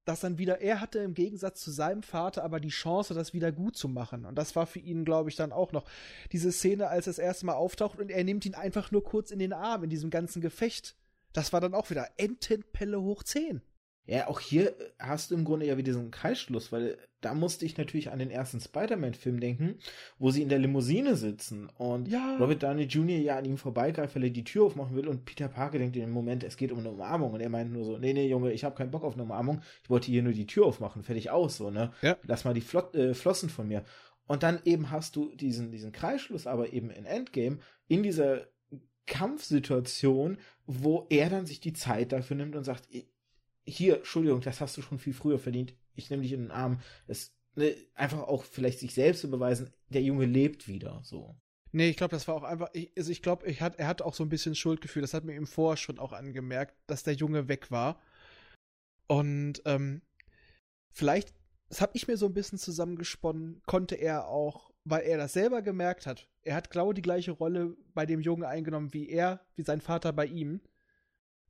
das 0.04 0.20
dann 0.20 0.38
wieder, 0.38 0.60
er 0.60 0.80
hatte 0.80 0.98
im 0.98 1.14
Gegensatz 1.14 1.60
zu 1.60 1.70
seinem 1.70 2.02
Vater 2.02 2.42
aber 2.42 2.60
die 2.60 2.68
Chance, 2.68 3.14
das 3.14 3.32
wieder 3.32 3.52
gut 3.52 3.76
zu 3.76 3.88
machen. 3.88 4.24
Und 4.24 4.36
das 4.36 4.56
war 4.56 4.66
für 4.66 4.80
ihn, 4.80 5.04
glaube 5.04 5.30
ich, 5.30 5.36
dann 5.36 5.52
auch 5.52 5.72
noch 5.72 5.84
diese 6.32 6.50
Szene, 6.50 6.88
als 6.88 7.06
er 7.06 7.12
das 7.12 7.18
erste 7.18 7.46
Mal 7.46 7.54
auftaucht 7.54 8.00
und 8.00 8.10
er 8.10 8.24
nimmt 8.24 8.44
ihn 8.44 8.54
einfach 8.54 8.90
nur 8.90 9.04
kurz 9.04 9.30
in 9.30 9.38
den 9.38 9.52
Arm 9.52 9.84
in 9.84 9.90
diesem 9.90 10.10
ganzen 10.10 10.40
Gefecht. 10.40 10.96
Das 11.32 11.52
war 11.52 11.60
dann 11.60 11.74
auch 11.74 11.90
wieder 11.90 12.08
Entenpelle 12.16 13.00
hoch 13.00 13.22
10. 13.22 13.62
Ja, 14.06 14.26
auch 14.26 14.40
hier 14.40 14.74
hast 14.98 15.30
du 15.30 15.36
im 15.36 15.44
Grunde 15.44 15.66
ja 15.66 15.76
wieder 15.76 15.92
diesen 15.92 16.10
Kreisschluss, 16.10 16.72
weil 16.72 16.98
da 17.22 17.34
musste 17.34 17.64
ich 17.64 17.78
natürlich 17.78 18.10
an 18.10 18.18
den 18.18 18.30
ersten 18.30 18.60
Spider-Man-Film 18.60 19.40
denken, 19.40 19.78
wo 20.18 20.30
sie 20.30 20.42
in 20.42 20.48
der 20.48 20.58
Limousine 20.58 21.16
sitzen 21.16 21.70
und 21.78 22.08
ja. 22.08 22.36
Robert 22.36 22.62
Downey 22.62 22.84
Jr. 22.84 23.18
ja 23.18 23.38
an 23.38 23.44
ihm 23.44 23.56
vorbeigreift, 23.56 24.14
weil 24.14 24.24
er 24.24 24.30
die 24.30 24.44
Tür 24.44 24.66
aufmachen 24.66 24.96
will 24.96 25.08
und 25.08 25.24
Peter 25.24 25.48
Parker 25.48 25.78
denkt 25.78 25.96
in 25.96 26.02
dem 26.02 26.10
Moment, 26.10 26.44
es 26.44 26.56
geht 26.56 26.72
um 26.72 26.80
eine 26.80 26.90
Umarmung 26.90 27.32
und 27.32 27.40
er 27.40 27.48
meint 27.48 27.72
nur 27.72 27.84
so, 27.84 27.96
nee, 27.96 28.12
nee, 28.12 28.28
Junge, 28.28 28.52
ich 28.52 28.64
habe 28.64 28.74
keinen 28.74 28.90
Bock 28.90 29.04
auf 29.04 29.14
eine 29.14 29.22
Umarmung, 29.22 29.62
ich 29.82 29.88
wollte 29.90 30.10
hier 30.10 30.22
nur 30.22 30.32
die 30.32 30.46
Tür 30.46 30.66
aufmachen, 30.66 31.02
fertig 31.02 31.30
aus, 31.30 31.56
so, 31.56 31.70
ne? 31.70 31.92
Ja. 32.02 32.16
Lass 32.24 32.44
mal 32.44 32.54
die 32.54 32.60
Flot 32.60 32.94
äh, 32.94 33.14
Flossen 33.14 33.48
von 33.48 33.68
mir. 33.68 33.84
Und 34.26 34.42
dann 34.42 34.60
eben 34.64 34.90
hast 34.90 35.16
du 35.16 35.34
diesen, 35.34 35.70
diesen 35.70 35.92
Kreisschluss 35.92 36.46
aber 36.46 36.72
eben 36.72 36.90
in 36.90 37.04
Endgame 37.04 37.58
in 37.88 38.02
dieser 38.02 38.46
Kampfsituation, 39.06 40.38
wo 40.66 41.06
er 41.10 41.28
dann 41.28 41.46
sich 41.46 41.60
die 41.60 41.72
Zeit 41.72 42.12
dafür 42.12 42.36
nimmt 42.36 42.56
und 42.56 42.64
sagt, 42.64 42.88
hier, 43.64 43.96
Entschuldigung, 43.98 44.40
das 44.40 44.60
hast 44.60 44.76
du 44.76 44.82
schon 44.82 44.98
viel 44.98 45.12
früher 45.12 45.38
verdient. 45.38 45.74
Ich 45.94 46.10
nehme 46.10 46.22
dich 46.22 46.32
in 46.32 46.42
den 46.42 46.50
Arm. 46.50 46.80
Es, 47.06 47.32
ne, 47.54 47.74
einfach 47.94 48.20
auch 48.20 48.44
vielleicht 48.44 48.78
sich 48.78 48.94
selbst 48.94 49.20
zu 49.20 49.30
beweisen, 49.30 49.72
der 49.88 50.02
Junge 50.02 50.26
lebt 50.26 50.68
wieder, 50.68 51.00
so. 51.02 51.36
Nee, 51.74 51.88
ich 51.88 51.96
glaube, 51.96 52.14
das 52.14 52.28
war 52.28 52.34
auch 52.34 52.42
einfach, 52.42 52.68
ich, 52.74 52.92
also 52.96 53.10
ich 53.10 53.22
glaube, 53.22 53.50
hat, 53.54 53.76
er 53.76 53.86
hat 53.86 54.02
auch 54.02 54.14
so 54.14 54.22
ein 54.22 54.28
bisschen 54.28 54.54
Schuldgefühl, 54.54 55.02
das 55.02 55.14
hat 55.14 55.24
mir 55.24 55.34
im 55.34 55.46
Vor 55.46 55.76
schon 55.76 55.98
auch 55.98 56.12
angemerkt, 56.12 56.76
dass 56.86 57.02
der 57.02 57.14
Junge 57.14 57.48
weg 57.48 57.70
war. 57.70 58.00
Und 59.06 59.62
ähm, 59.64 60.02
vielleicht, 60.90 61.32
das 61.68 61.80
habe 61.80 61.92
ich 61.94 62.06
mir 62.08 62.18
so 62.18 62.26
ein 62.26 62.34
bisschen 62.34 62.58
zusammengesponnen, 62.58 63.62
konnte 63.66 63.94
er 63.94 64.28
auch, 64.28 64.70
weil 64.84 65.02
er 65.02 65.16
das 65.16 65.32
selber 65.32 65.62
gemerkt 65.62 66.06
hat, 66.06 66.28
er 66.42 66.56
hat 66.56 66.70
genau 66.70 66.92
die 66.92 67.02
gleiche 67.02 67.32
Rolle 67.32 67.76
bei 67.94 68.04
dem 68.04 68.20
Jungen 68.20 68.44
eingenommen 68.44 68.92
wie 68.92 69.08
er, 69.08 69.40
wie 69.54 69.62
sein 69.62 69.80
Vater 69.80 70.12
bei 70.12 70.26
ihm 70.26 70.60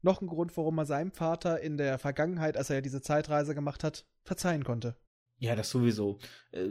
noch 0.02 0.20
ein 0.20 0.26
Grund, 0.26 0.56
warum 0.56 0.78
er 0.78 0.86
seinem 0.86 1.12
Vater 1.12 1.60
in 1.60 1.76
der 1.76 1.98
Vergangenheit, 1.98 2.56
als 2.56 2.70
er 2.70 2.76
ja 2.76 2.82
diese 2.82 3.00
Zeitreise 3.00 3.54
gemacht 3.54 3.84
hat, 3.84 4.04
verzeihen 4.22 4.64
konnte. 4.64 4.96
Ja, 5.38 5.56
das 5.56 5.70
sowieso. 5.70 6.18
Äh, 6.52 6.68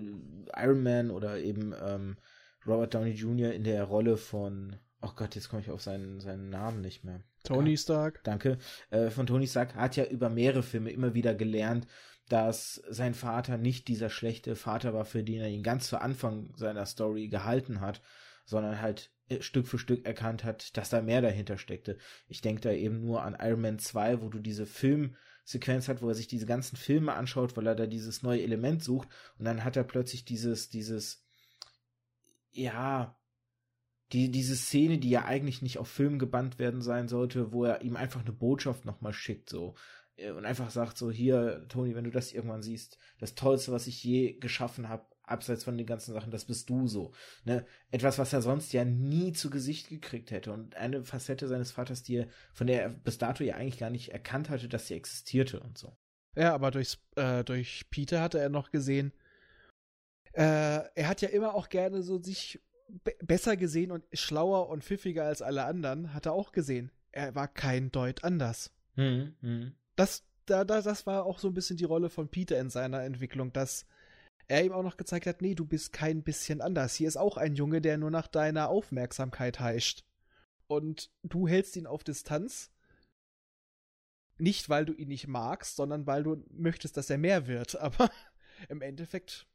Iron 0.55 0.83
Man 0.83 1.11
oder 1.11 1.39
eben 1.39 1.73
ähm, 1.83 2.17
Robert 2.65 2.93
Downey 2.93 3.11
Jr. 3.11 3.51
in 3.51 3.63
der 3.63 3.83
Rolle 3.83 4.17
von, 4.17 4.77
oh 5.01 5.11
Gott, 5.15 5.35
jetzt 5.35 5.49
komme 5.49 5.61
ich 5.61 5.71
auf 5.71 5.81
seinen, 5.81 6.19
seinen 6.19 6.49
Namen 6.49 6.81
nicht 6.81 7.03
mehr. 7.03 7.21
Tony 7.43 7.75
Stark. 7.75 8.23
Danke. 8.23 8.59
Äh, 8.89 9.09
von 9.09 9.25
Tony 9.27 9.47
Stark 9.47 9.75
hat 9.75 9.95
ja 9.95 10.05
über 10.05 10.29
mehrere 10.29 10.63
Filme 10.63 10.91
immer 10.91 11.13
wieder 11.13 11.33
gelernt, 11.33 11.87
dass 12.29 12.81
sein 12.89 13.13
Vater 13.13 13.57
nicht 13.57 13.87
dieser 13.87 14.09
schlechte 14.09 14.55
Vater 14.55 14.93
war, 14.93 15.05
für 15.05 15.23
den 15.23 15.41
er 15.41 15.49
ihn 15.49 15.63
ganz 15.63 15.87
zu 15.87 15.99
Anfang 15.99 16.53
seiner 16.55 16.85
Story 16.85 17.27
gehalten 17.27 17.81
hat, 17.81 18.01
sondern 18.51 18.81
halt 18.81 19.11
äh, 19.29 19.41
Stück 19.41 19.65
für 19.65 19.79
Stück 19.79 20.05
erkannt 20.05 20.43
hat, 20.43 20.77
dass 20.77 20.89
da 20.89 21.01
mehr 21.01 21.21
dahinter 21.21 21.57
steckte. 21.57 21.97
Ich 22.27 22.41
denke 22.41 22.61
da 22.61 22.71
eben 22.71 23.01
nur 23.01 23.23
an 23.23 23.37
Iron 23.41 23.61
Man 23.61 23.79
2, 23.79 24.21
wo 24.21 24.29
du 24.29 24.39
diese 24.39 24.67
Filmsequenz 24.67 25.87
hat, 25.87 26.01
wo 26.03 26.09
er 26.09 26.15
sich 26.15 26.27
diese 26.27 26.45
ganzen 26.45 26.75
Filme 26.75 27.13
anschaut, 27.13 27.57
weil 27.57 27.65
er 27.65 27.75
da 27.75 27.87
dieses 27.87 28.21
neue 28.21 28.43
Element 28.43 28.83
sucht 28.83 29.09
und 29.39 29.45
dann 29.45 29.63
hat 29.63 29.75
er 29.77 29.83
plötzlich 29.83 30.25
dieses, 30.25 30.69
dieses, 30.69 31.25
ja, 32.51 33.17
die, 34.11 34.29
diese 34.29 34.57
Szene, 34.57 34.97
die 34.97 35.09
ja 35.09 35.23
eigentlich 35.23 35.61
nicht 35.61 35.77
auf 35.77 35.87
Film 35.87 36.19
gebannt 36.19 36.59
werden 36.59 36.81
sein 36.81 37.07
sollte, 37.07 37.53
wo 37.53 37.63
er 37.63 37.81
ihm 37.81 37.95
einfach 37.95 38.21
eine 38.21 38.33
Botschaft 38.33 38.83
nochmal 38.83 39.13
schickt, 39.13 39.49
so. 39.49 39.75
Äh, 40.17 40.31
und 40.31 40.45
einfach 40.45 40.69
sagt 40.69 40.97
so, 40.97 41.09
hier, 41.09 41.65
Tony, 41.69 41.95
wenn 41.95 42.03
du 42.03 42.11
das 42.11 42.33
irgendwann 42.33 42.61
siehst, 42.61 42.97
das 43.19 43.35
Tollste, 43.35 43.71
was 43.71 43.87
ich 43.87 44.03
je 44.03 44.33
geschaffen 44.33 44.89
habe, 44.89 45.05
abseits 45.31 45.63
von 45.63 45.77
den 45.77 45.87
ganzen 45.87 46.13
Sachen, 46.13 46.31
das 46.31 46.45
bist 46.45 46.69
du 46.69 46.87
so. 46.87 47.11
Ne? 47.45 47.65
Etwas, 47.89 48.19
was 48.19 48.33
er 48.33 48.41
sonst 48.41 48.73
ja 48.73 48.85
nie 48.85 49.33
zu 49.33 49.49
Gesicht 49.49 49.89
gekriegt 49.89 50.31
hätte. 50.31 50.51
Und 50.51 50.75
eine 50.75 51.03
Facette 51.03 51.47
seines 51.47 51.71
Vaters, 51.71 52.03
die 52.03 52.17
er, 52.17 52.27
von 52.53 52.67
der 52.67 52.83
er 52.83 52.89
bis 52.89 53.17
dato 53.17 53.43
ja 53.43 53.55
eigentlich 53.55 53.79
gar 53.79 53.89
nicht 53.89 54.09
erkannt 54.09 54.49
hatte, 54.49 54.69
dass 54.69 54.87
sie 54.87 54.95
existierte 54.95 55.59
und 55.59 55.77
so. 55.77 55.97
Ja, 56.35 56.53
aber 56.53 56.71
durch, 56.71 56.97
äh, 57.15 57.43
durch 57.43 57.89
Peter 57.89 58.21
hatte 58.21 58.39
er 58.39 58.49
noch 58.49 58.71
gesehen, 58.71 59.11
äh, 60.33 60.83
er 60.95 61.07
hat 61.07 61.21
ja 61.21 61.29
immer 61.29 61.55
auch 61.55 61.69
gerne 61.69 62.03
so 62.03 62.21
sich 62.21 62.61
be 63.03 63.13
besser 63.21 63.57
gesehen 63.57 63.91
und 63.91 64.03
schlauer 64.13 64.69
und 64.69 64.83
pfiffiger 64.83 65.25
als 65.25 65.41
alle 65.41 65.65
anderen, 65.65 66.13
hat 66.13 66.25
er 66.25 66.33
auch 66.33 66.51
gesehen. 66.51 66.91
Er 67.11 67.35
war 67.35 67.47
kein 67.47 67.91
Deut 67.91 68.23
anders. 68.23 68.71
Mhm, 68.95 69.35
mh. 69.41 69.71
Das, 69.95 70.23
da, 70.45 70.63
da, 70.63 70.81
das 70.81 71.05
war 71.05 71.25
auch 71.25 71.39
so 71.39 71.47
ein 71.47 71.53
bisschen 71.53 71.77
die 71.77 71.85
Rolle 71.85 72.09
von 72.09 72.29
Peter 72.29 72.59
in 72.59 72.69
seiner 72.69 73.03
Entwicklung, 73.03 73.53
dass 73.53 73.85
er 74.51 74.65
ihm 74.65 74.73
auch 74.73 74.83
noch 74.83 74.97
gezeigt 74.97 75.27
hat, 75.27 75.41
nee, 75.41 75.55
du 75.55 75.65
bist 75.65 75.93
kein 75.93 76.23
bisschen 76.23 76.59
anders. 76.59 76.95
Hier 76.95 77.07
ist 77.07 77.15
auch 77.15 77.37
ein 77.37 77.55
Junge, 77.55 77.81
der 77.81 77.97
nur 77.97 78.11
nach 78.11 78.27
deiner 78.27 78.67
Aufmerksamkeit 78.67 79.61
heischt. 79.61 80.03
Und 80.67 81.09
du 81.23 81.47
hältst 81.47 81.77
ihn 81.77 81.87
auf 81.87 82.03
Distanz. 82.03 82.69
Nicht, 84.37 84.67
weil 84.67 84.85
du 84.85 84.91
ihn 84.91 85.07
nicht 85.07 85.27
magst, 85.27 85.77
sondern 85.77 86.05
weil 86.05 86.23
du 86.23 86.43
möchtest, 86.49 86.97
dass 86.97 87.09
er 87.09 87.17
mehr 87.17 87.47
wird. 87.47 87.75
Aber 87.79 88.11
im 88.67 88.81
Endeffekt 88.81 89.47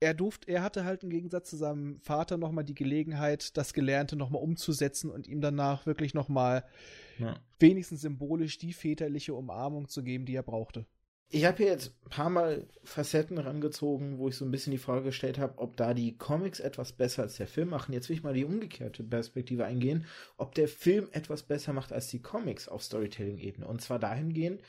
er 0.00 0.14
durfte, 0.14 0.50
er 0.50 0.62
hatte 0.62 0.84
halt 0.84 1.04
im 1.04 1.10
Gegensatz 1.10 1.50
zu 1.50 1.58
seinem 1.58 2.00
Vater 2.00 2.38
nochmal 2.38 2.64
die 2.64 2.74
Gelegenheit, 2.74 3.56
das 3.56 3.74
Gelernte 3.74 4.16
nochmal 4.16 4.42
umzusetzen 4.42 5.10
und 5.10 5.28
ihm 5.28 5.42
danach 5.42 5.84
wirklich 5.84 6.14
nochmal 6.14 6.64
ja. 7.18 7.38
wenigstens 7.58 8.00
symbolisch 8.00 8.56
die 8.56 8.72
väterliche 8.72 9.34
Umarmung 9.34 9.88
zu 9.88 10.02
geben, 10.02 10.24
die 10.24 10.34
er 10.34 10.42
brauchte 10.42 10.86
ich 11.32 11.44
habe 11.44 11.58
hier 11.58 11.68
jetzt 11.68 11.94
ein 12.04 12.10
paar 12.10 12.28
Mal 12.28 12.66
Facetten 12.82 13.38
rangezogen, 13.38 14.18
wo 14.18 14.28
ich 14.28 14.36
so 14.36 14.44
ein 14.44 14.50
bisschen 14.50 14.72
die 14.72 14.78
Frage 14.78 15.04
gestellt 15.04 15.38
habe, 15.38 15.58
ob 15.58 15.76
da 15.76 15.94
die 15.94 16.18
Comics 16.18 16.58
etwas 16.58 16.92
besser 16.92 17.22
als 17.22 17.36
der 17.36 17.46
Film 17.46 17.68
machen. 17.68 17.92
Jetzt 17.92 18.08
will 18.08 18.16
ich 18.16 18.24
mal 18.24 18.34
die 18.34 18.44
umgekehrte 18.44 19.04
Perspektive 19.04 19.64
eingehen, 19.64 20.06
ob 20.36 20.56
der 20.56 20.66
Film 20.66 21.08
etwas 21.12 21.44
besser 21.44 21.72
macht 21.72 21.92
als 21.92 22.08
die 22.08 22.20
Comics 22.20 22.66
auf 22.66 22.82
Storytelling-Ebene. 22.82 23.66
Und 23.66 23.80
zwar 23.80 24.00
dahingehend, 24.00 24.60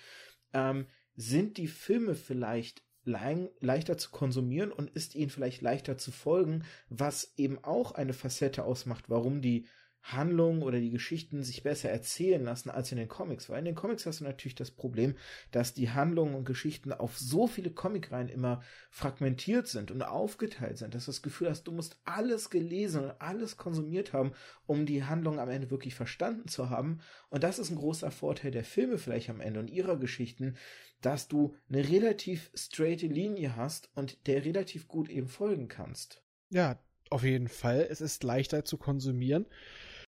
ähm, 0.53 0.85
sind 1.15 1.57
die 1.57 1.67
Filme 1.67 2.13
vielleicht 2.13 2.83
le 3.05 3.51
leichter 3.59 3.97
zu 3.97 4.11
konsumieren 4.11 4.71
und 4.71 4.91
ist 4.91 5.15
ihnen 5.15 5.31
vielleicht 5.31 5.63
leichter 5.63 5.97
zu 5.97 6.11
folgen, 6.11 6.63
was 6.89 7.33
eben 7.37 7.57
auch 7.63 7.93
eine 7.93 8.13
Facette 8.13 8.63
ausmacht, 8.63 9.09
warum 9.09 9.41
die 9.41 9.65
Handlungen 10.03 10.63
oder 10.63 10.79
die 10.79 10.89
Geschichten 10.89 11.43
sich 11.43 11.63
besser 11.63 11.89
erzählen 11.89 12.43
lassen 12.43 12.69
als 12.69 12.91
in 12.91 12.97
den 12.97 13.07
Comics. 13.07 13.49
Weil 13.49 13.59
in 13.59 13.65
den 13.65 13.75
Comics 13.75 14.05
hast 14.05 14.19
du 14.19 14.23
natürlich 14.23 14.55
das 14.55 14.71
Problem, 14.71 15.15
dass 15.51 15.73
die 15.73 15.91
Handlungen 15.91 16.35
und 16.35 16.45
Geschichten 16.45 16.91
auf 16.91 17.17
so 17.17 17.47
viele 17.47 17.69
Comicreihen 17.69 18.29
immer 18.29 18.61
fragmentiert 18.89 19.67
sind 19.67 19.91
und 19.91 20.01
aufgeteilt 20.01 20.77
sind, 20.77 20.95
dass 20.95 21.05
du 21.05 21.11
das 21.11 21.21
Gefühl 21.21 21.49
hast, 21.49 21.63
du 21.63 21.71
musst 21.71 21.99
alles 22.03 22.49
gelesen 22.49 23.03
und 23.03 23.21
alles 23.21 23.57
konsumiert 23.57 24.11
haben, 24.11 24.33
um 24.65 24.85
die 24.85 25.03
Handlung 25.03 25.39
am 25.39 25.49
Ende 25.49 25.69
wirklich 25.69 25.95
verstanden 25.95 26.47
zu 26.47 26.69
haben. 26.69 26.99
Und 27.29 27.43
das 27.43 27.59
ist 27.59 27.69
ein 27.69 27.77
großer 27.77 28.11
Vorteil 28.11 28.51
der 28.51 28.63
Filme 28.63 28.97
vielleicht 28.97 29.29
am 29.29 29.39
Ende 29.39 29.59
und 29.59 29.69
ihrer 29.69 29.97
Geschichten, 29.97 30.55
dass 31.01 31.27
du 31.27 31.55
eine 31.69 31.87
relativ 31.87 32.51
straighte 32.53 33.07
Linie 33.07 33.55
hast 33.55 33.89
und 33.95 34.27
der 34.27 34.45
relativ 34.45 34.87
gut 34.87 35.09
eben 35.09 35.27
folgen 35.27 35.67
kannst. 35.67 36.23
Ja, 36.49 36.79
auf 37.09 37.23
jeden 37.23 37.47
Fall. 37.47 37.87
Es 37.89 38.01
ist 38.01 38.23
leichter 38.23 38.63
zu 38.65 38.77
konsumieren 38.77 39.45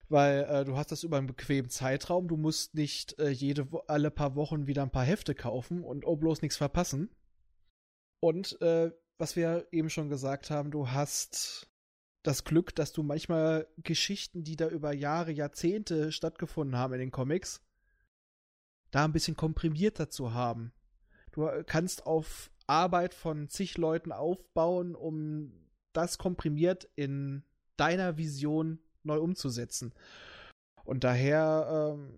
weil 0.09 0.43
äh, 0.43 0.65
du 0.65 0.77
hast 0.77 0.91
das 0.91 1.03
über 1.03 1.17
einen 1.17 1.27
bequemen 1.27 1.69
Zeitraum. 1.69 2.27
Du 2.27 2.37
musst 2.37 2.75
nicht 2.75 3.17
äh, 3.19 3.29
jede 3.29 3.67
alle 3.87 4.11
paar 4.11 4.35
Wochen 4.35 4.67
wieder 4.67 4.83
ein 4.83 4.91
paar 4.91 5.05
Hefte 5.05 5.35
kaufen 5.35 5.83
und 5.83 6.05
oh 6.05 6.15
bloß 6.15 6.41
nichts 6.41 6.57
verpassen. 6.57 7.09
Und 8.19 8.61
äh, 8.61 8.91
was 9.17 9.35
wir 9.35 9.67
eben 9.71 9.89
schon 9.89 10.09
gesagt 10.09 10.49
haben, 10.49 10.71
du 10.71 10.91
hast 10.91 11.69
das 12.23 12.43
Glück, 12.43 12.75
dass 12.75 12.91
du 12.91 13.03
manchmal 13.03 13.67
Geschichten, 13.77 14.43
die 14.43 14.55
da 14.55 14.67
über 14.67 14.93
Jahre, 14.93 15.31
Jahrzehnte 15.31 16.11
stattgefunden 16.11 16.77
haben 16.77 16.93
in 16.93 16.99
den 16.99 17.11
Comics, 17.11 17.61
da 18.91 19.05
ein 19.05 19.13
bisschen 19.13 19.35
komprimierter 19.35 20.09
zu 20.09 20.33
haben. 20.33 20.73
Du 21.31 21.47
kannst 21.65 22.05
auf 22.05 22.49
Arbeit 22.67 23.13
von 23.13 23.49
zig 23.49 23.77
Leuten 23.77 24.11
aufbauen, 24.11 24.95
um 24.95 25.51
das 25.93 26.17
komprimiert 26.17 26.89
in 26.95 27.43
deiner 27.77 28.17
Vision 28.17 28.79
neu 29.05 29.19
umzusetzen. 29.19 29.93
Und 30.83 31.03
daher 31.03 31.95
ähm, 31.97 32.13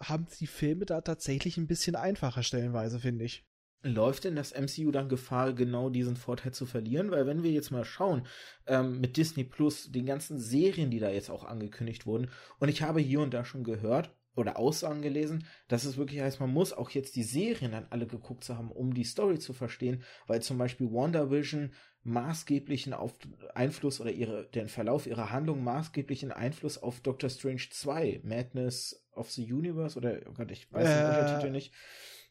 haben 0.00 0.26
die 0.40 0.46
Filme 0.46 0.84
da 0.84 1.00
tatsächlich 1.00 1.56
ein 1.56 1.66
bisschen 1.66 1.96
einfacher 1.96 2.42
stellenweise, 2.42 3.00
finde 3.00 3.24
ich. 3.24 3.44
Läuft 3.84 4.24
denn 4.24 4.36
das 4.36 4.52
MCU 4.52 4.92
dann 4.92 5.08
Gefahr, 5.08 5.54
genau 5.54 5.90
diesen 5.90 6.16
Vorteil 6.16 6.52
zu 6.52 6.66
verlieren? 6.66 7.10
Weil 7.10 7.26
wenn 7.26 7.42
wir 7.42 7.50
jetzt 7.50 7.72
mal 7.72 7.84
schauen, 7.84 8.26
ähm, 8.66 9.00
mit 9.00 9.16
Disney 9.16 9.42
Plus, 9.42 9.90
den 9.90 10.06
ganzen 10.06 10.38
Serien, 10.38 10.90
die 10.90 11.00
da 11.00 11.10
jetzt 11.10 11.30
auch 11.30 11.44
angekündigt 11.44 12.06
wurden, 12.06 12.30
und 12.60 12.68
ich 12.68 12.82
habe 12.82 13.00
hier 13.00 13.20
und 13.20 13.34
da 13.34 13.44
schon 13.44 13.64
gehört, 13.64 14.14
oder 14.34 14.58
Aussagen 14.58 15.02
gelesen, 15.02 15.46
dass 15.68 15.84
es 15.84 15.96
wirklich 15.96 16.20
heißt, 16.20 16.40
man 16.40 16.52
muss 16.52 16.72
auch 16.72 16.90
jetzt 16.90 17.16
die 17.16 17.22
Serien 17.22 17.72
dann 17.72 17.86
alle 17.90 18.06
geguckt 18.06 18.44
zu 18.44 18.56
haben, 18.56 18.70
um 18.70 18.94
die 18.94 19.04
Story 19.04 19.38
zu 19.38 19.52
verstehen, 19.52 20.02
weil 20.26 20.42
zum 20.42 20.58
Beispiel 20.58 20.90
WandaVision 20.90 21.72
maßgeblichen 22.04 22.94
auf 22.94 23.12
Einfluss 23.54 24.00
oder 24.00 24.10
ihre, 24.10 24.48
den 24.48 24.68
Verlauf 24.68 25.06
ihrer 25.06 25.30
Handlung 25.30 25.62
maßgeblichen 25.62 26.32
Einfluss 26.32 26.78
auf 26.78 27.00
Doctor 27.00 27.30
Strange 27.30 27.62
2, 27.70 28.22
Madness 28.24 29.06
of 29.14 29.30
the 29.30 29.52
Universe 29.52 29.96
oder, 29.96 30.20
oh 30.28 30.32
Gott, 30.32 30.50
ich 30.50 30.72
weiß 30.72 30.88
äh, 30.88 30.94
den 30.94 31.10
Untertitel 31.10 31.50
nicht. 31.50 31.72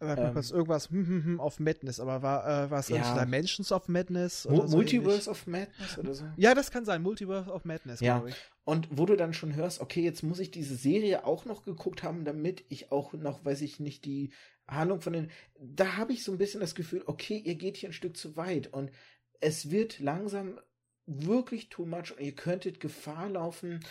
Ähm, 0.02 0.34
was, 0.34 0.52
irgendwas 0.52 0.90
hm, 0.90 1.06
hm, 1.06 1.26
hm, 1.26 1.40
auf 1.40 1.60
Madness, 1.60 2.00
aber 2.00 2.24
war, 2.24 2.66
äh, 2.66 2.72
war 2.72 2.80
es 2.80 2.90
ja. 2.90 3.24
Dimensions 3.24 3.72
of 3.72 3.88
Madness? 3.88 4.48
Oder 4.48 4.68
so 4.68 4.78
Multiverse 4.78 5.16
ähnlich? 5.16 5.28
of 5.28 5.48
Madness 5.48 5.98
oder 6.00 6.14
so? 6.14 6.26
Ja, 6.38 6.56
das 6.56 6.72
kann 6.72 6.86
sein, 6.86 7.02
Multiverse 7.04 7.52
of 7.52 7.66
Madness, 7.66 8.00
ja. 8.00 8.18
glaube 8.18 8.30
ich. 8.30 8.36
Und 8.64 8.88
wo 8.92 9.06
du 9.06 9.16
dann 9.16 9.34
schon 9.34 9.56
hörst, 9.56 9.80
okay, 9.80 10.02
jetzt 10.02 10.24
muss 10.24 10.40
ich 10.40 10.50
diese 10.50 10.76
Serie 10.76 11.26
auch 11.26 11.46
noch 11.46 11.64
geguckt 11.64 12.04
haben, 12.04 12.26
damit 12.26 12.66
ich 12.70 12.92
auch 12.92 13.14
noch, 13.14 13.46
weiß 13.46 13.62
ich 13.62 13.80
nicht, 13.80 14.06
die 14.06 14.32
Handlung 14.68 15.02
von 15.02 15.14
den. 15.14 15.32
Da 15.60 15.98
habe 15.98 16.14
ich 16.14 16.24
so 16.24 16.32
ein 16.32 16.38
bisschen 16.38 16.62
das 16.62 16.76
Gefühl, 16.76 17.04
okay, 17.06 17.38
ihr 17.38 17.56
geht 17.56 17.78
hier 17.78 17.90
ein 17.90 17.94
Stück 17.94 18.18
zu 18.18 18.36
weit 18.36 18.74
und 18.74 18.92
es 19.40 19.70
wird 19.70 20.00
langsam 20.00 20.60
wirklich 21.06 21.70
too 21.70 21.86
much 21.86 22.12
und 22.12 22.22
ihr 22.22 22.36
könntet 22.36 22.80
Gefahr 22.80 23.30
laufen, 23.30 23.82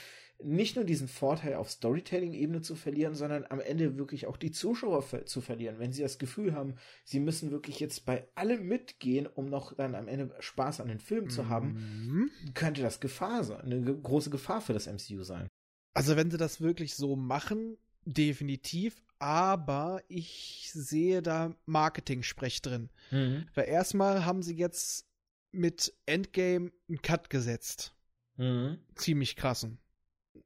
nicht 0.42 0.76
nur 0.76 0.84
diesen 0.84 1.08
Vorteil 1.08 1.54
auf 1.54 1.70
Storytelling-Ebene 1.70 2.62
zu 2.62 2.74
verlieren, 2.74 3.14
sondern 3.14 3.44
am 3.48 3.60
Ende 3.60 3.96
wirklich 3.96 4.26
auch 4.26 4.36
die 4.36 4.50
Zuschauer 4.50 5.04
zu 5.26 5.40
verlieren. 5.40 5.78
Wenn 5.78 5.92
sie 5.92 6.02
das 6.02 6.18
Gefühl 6.18 6.54
haben, 6.54 6.74
sie 7.04 7.20
müssen 7.20 7.50
wirklich 7.50 7.80
jetzt 7.80 8.04
bei 8.04 8.26
allem 8.34 8.66
mitgehen, 8.66 9.26
um 9.26 9.46
noch 9.46 9.74
dann 9.74 9.94
am 9.94 10.08
Ende 10.08 10.34
Spaß 10.38 10.80
an 10.80 10.88
den 10.88 11.00
Film 11.00 11.30
zu 11.30 11.48
haben, 11.48 11.72
mhm. 12.06 12.30
könnte 12.54 12.82
das 12.82 13.00
Gefahr 13.00 13.44
sein, 13.44 13.60
eine 13.60 13.82
große 13.82 14.30
Gefahr 14.30 14.60
für 14.60 14.72
das 14.72 14.86
MCU 14.86 15.22
sein. 15.22 15.48
Also 15.94 16.16
wenn 16.16 16.30
sie 16.30 16.38
das 16.38 16.60
wirklich 16.60 16.94
so 16.94 17.16
machen, 17.16 17.76
definitiv, 18.04 19.04
aber 19.18 20.02
ich 20.08 20.70
sehe 20.72 21.22
da 21.22 21.54
Marketing-Sprech 21.66 22.62
drin. 22.62 22.90
Mhm. 23.10 23.46
Weil 23.54 23.68
erstmal 23.68 24.24
haben 24.24 24.42
sie 24.42 24.56
jetzt 24.56 25.06
mit 25.52 25.92
Endgame 26.06 26.72
einen 26.88 27.02
Cut 27.02 27.28
gesetzt. 27.28 27.94
Mhm. 28.36 28.78
Ziemlich 28.94 29.36
krassen 29.36 29.78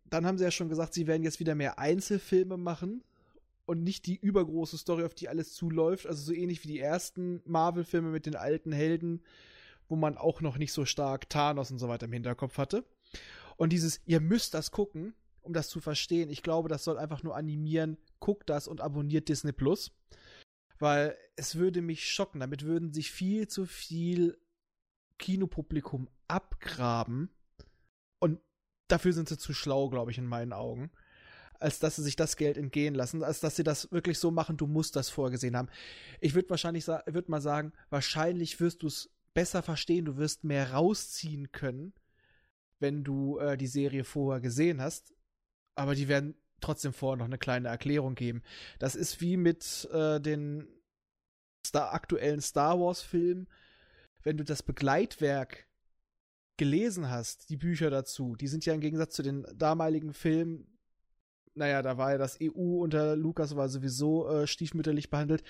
dann 0.05 0.26
haben 0.26 0.39
sie 0.39 0.45
ja 0.45 0.51
schon 0.51 0.68
gesagt, 0.68 0.95
sie 0.95 1.07
werden 1.07 1.22
jetzt 1.22 1.41
wieder 1.41 1.55
mehr 1.55 1.78
Einzelfilme 1.78 2.57
machen 2.57 3.03
und 3.66 3.82
nicht 3.82 4.07
die 4.07 4.16
übergroße 4.16 4.78
Story, 4.78 5.05
auf 5.05 5.14
die 5.14 5.28
alles 5.28 5.55
zuläuft. 5.55 6.07
Also 6.07 6.22
so 6.22 6.32
ähnlich 6.32 6.62
wie 6.64 6.68
die 6.68 6.80
ersten 6.80 7.43
Marvel-Filme 7.45 8.11
mit 8.11 8.26
den 8.26 8.37
alten 8.37 8.72
Helden, 8.72 9.22
wo 9.89 9.97
man 9.97 10.16
auch 10.16 10.41
noch 10.41 10.59
nicht 10.59 10.72
so 10.72 10.85
stark 10.85 11.28
Thanos 11.28 11.70
und 11.70 11.78
so 11.78 11.89
weiter 11.89 12.07
im 12.07 12.12
Hinterkopf 12.12 12.59
hatte. 12.59 12.85
Und 13.57 13.72
dieses, 13.72 14.01
ihr 14.07 14.20
müsst 14.20 14.55
das 14.55 14.70
gucken, 14.70 15.14
um 15.43 15.53
das 15.53 15.68
zu 15.68 15.80
verstehen. 15.80 16.30
Ich 16.30 16.43
glaube, 16.43 16.68
das 16.68 16.85
soll 16.85 16.99
einfach 16.99 17.22
nur 17.22 17.37
animieren, 17.37 17.99
guckt 18.18 18.51
das 18.51 18.66
und 18.66 18.80
abonniert 18.80 19.28
Disney 19.28 19.53
Plus. 19.53 19.93
Weil 20.78 21.16
es 21.37 21.57
würde 21.57 21.82
mich 21.82 22.11
schocken. 22.11 22.41
Damit 22.41 22.64
würden 22.64 22.93
sich 22.93 23.11
viel 23.11 23.47
zu 23.49 23.64
viel 23.64 24.39
Kinopublikum 25.18 26.09
abgraben. 26.28 27.30
Und 28.18 28.41
dafür 28.89 29.12
sind 29.12 29.28
sie 29.28 29.39
zu 29.39 29.53
schlau, 29.53 29.89
glaube 29.89 30.11
ich, 30.11 30.18
in 30.18 30.26
meinen 30.26 30.53
Augen. 30.53 30.91
Als 31.61 31.78
dass 31.78 31.97
sie 31.97 32.03
sich 32.03 32.16
das 32.16 32.37
Geld 32.37 32.59
entgehen 32.59 32.95
lassen, 32.95 33.22
als 33.22 33.41
dass 33.41 33.57
sie 33.57 33.62
das 33.62 33.91
wirklich 33.91 34.18
so 34.18 34.30
machen, 34.30 34.57
du 34.57 34.66
musst 34.66 34.97
das 34.97 35.09
vorgesehen 35.09 35.57
haben. 35.57 35.68
Ich 36.20 36.35
würde 36.35 36.51
wahrscheinlich 36.51 36.87
würde 36.87 37.30
mal 37.30 37.41
sagen, 37.41 37.72
wahrscheinlich 37.91 38.61
wirst 38.61 38.82
du 38.82 38.89
es 38.89 39.11
besser 39.35 39.62
verstehen, 39.62 40.05
du 40.05 40.16
wirst 40.16 40.45
mehr 40.45 40.72
rausziehen 40.72 41.53
können, 41.53 41.95
wenn 42.80 43.05
du 43.05 43.39
äh, 43.39 43.57
die 43.57 43.66
Serie 43.66 44.05
vorher 44.05 44.41
gesehen 44.41 44.80
hast. 44.80 45.14
Aber 45.74 45.95
die 45.95 46.09
werden 46.09 46.35
trotzdem 46.61 46.93
vorher 46.93 47.16
noch 47.16 47.26
eine 47.26 47.39
kleine 47.39 47.68
Erklärung 47.68 48.14
geben. 48.14 48.43
Das 48.78 48.95
ist 48.95 49.20
wie 49.20 49.37
mit 49.37 49.89
äh, 49.93 50.20
den 50.20 50.68
Star 51.66 51.93
aktuellen 51.95 52.41
Star 52.41 52.78
Wars 52.78 53.01
Filmen. 53.01 53.49
Wenn 54.22 54.37
du 54.37 54.45
das 54.45 54.62
Begleitwerk 54.62 55.66
gelesen 56.57 57.11
hast, 57.11 57.48
die 57.50 57.57
Bücher 57.57 57.90
dazu, 57.90 58.36
die 58.36 58.48
sind 58.48 58.64
ja 58.64 58.74
im 58.74 58.80
Gegensatz 58.80 59.14
zu 59.14 59.22
den 59.22 59.46
damaligen 59.55 60.12
Filmen, 60.12 60.78
naja, 61.55 61.82
da 61.82 61.96
war 61.98 62.12
ja 62.12 62.18
das 62.18 62.38
EU 62.42 62.82
unter 62.82 63.16
Lukas 63.16 63.57
war 63.57 63.68
sowieso 63.68 64.28
äh, 64.28 64.46
stiefmütterlich 64.46 65.11
behandelt. 65.11 65.44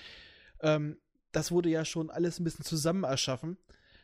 Ähm, 0.61 0.97
das 1.31 1.51
wurde 1.51 1.69
ja 1.69 1.83
schon 1.83 2.09
alles 2.09 2.39
ein 2.39 2.43
bisschen 2.43 2.65
zusammen 2.65 3.03
erschaffen. 3.03 3.57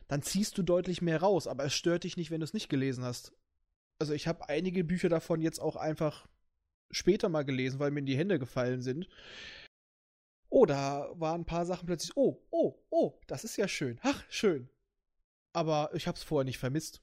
Dann 0.08 0.22
ziehst 0.22 0.58
du 0.58 0.62
deutlich 0.62 1.00
mehr 1.00 1.20
raus, 1.20 1.46
aber 1.46 1.64
es 1.64 1.74
stört 1.74 2.04
dich 2.04 2.16
nicht, 2.16 2.30
wenn 2.30 2.40
du 2.40 2.44
es 2.44 2.54
nicht 2.54 2.68
gelesen 2.68 3.04
hast. 3.04 3.32
Also 3.98 4.12
ich 4.14 4.26
habe 4.26 4.48
einige 4.48 4.84
Bücher 4.84 5.08
davon 5.08 5.40
jetzt 5.40 5.60
auch 5.60 5.76
einfach 5.76 6.28
später 6.90 7.28
mal 7.28 7.44
gelesen, 7.44 7.78
weil 7.78 7.92
mir 7.92 8.00
in 8.00 8.06
die 8.06 8.18
Hände 8.18 8.38
gefallen 8.38 8.82
sind. 8.82 9.08
Oh, 10.50 10.66
da 10.66 11.08
waren 11.14 11.42
ein 11.42 11.46
paar 11.46 11.64
Sachen 11.64 11.86
plötzlich. 11.86 12.16
Oh, 12.16 12.44
oh, 12.50 12.74
oh, 12.90 13.18
das 13.26 13.44
ist 13.44 13.56
ja 13.56 13.68
schön. 13.68 13.98
Ach, 14.02 14.24
schön 14.28 14.68
aber 15.52 15.90
ich 15.94 16.06
habe 16.06 16.16
es 16.16 16.22
vorher 16.22 16.44
nicht 16.44 16.58
vermisst. 16.58 17.02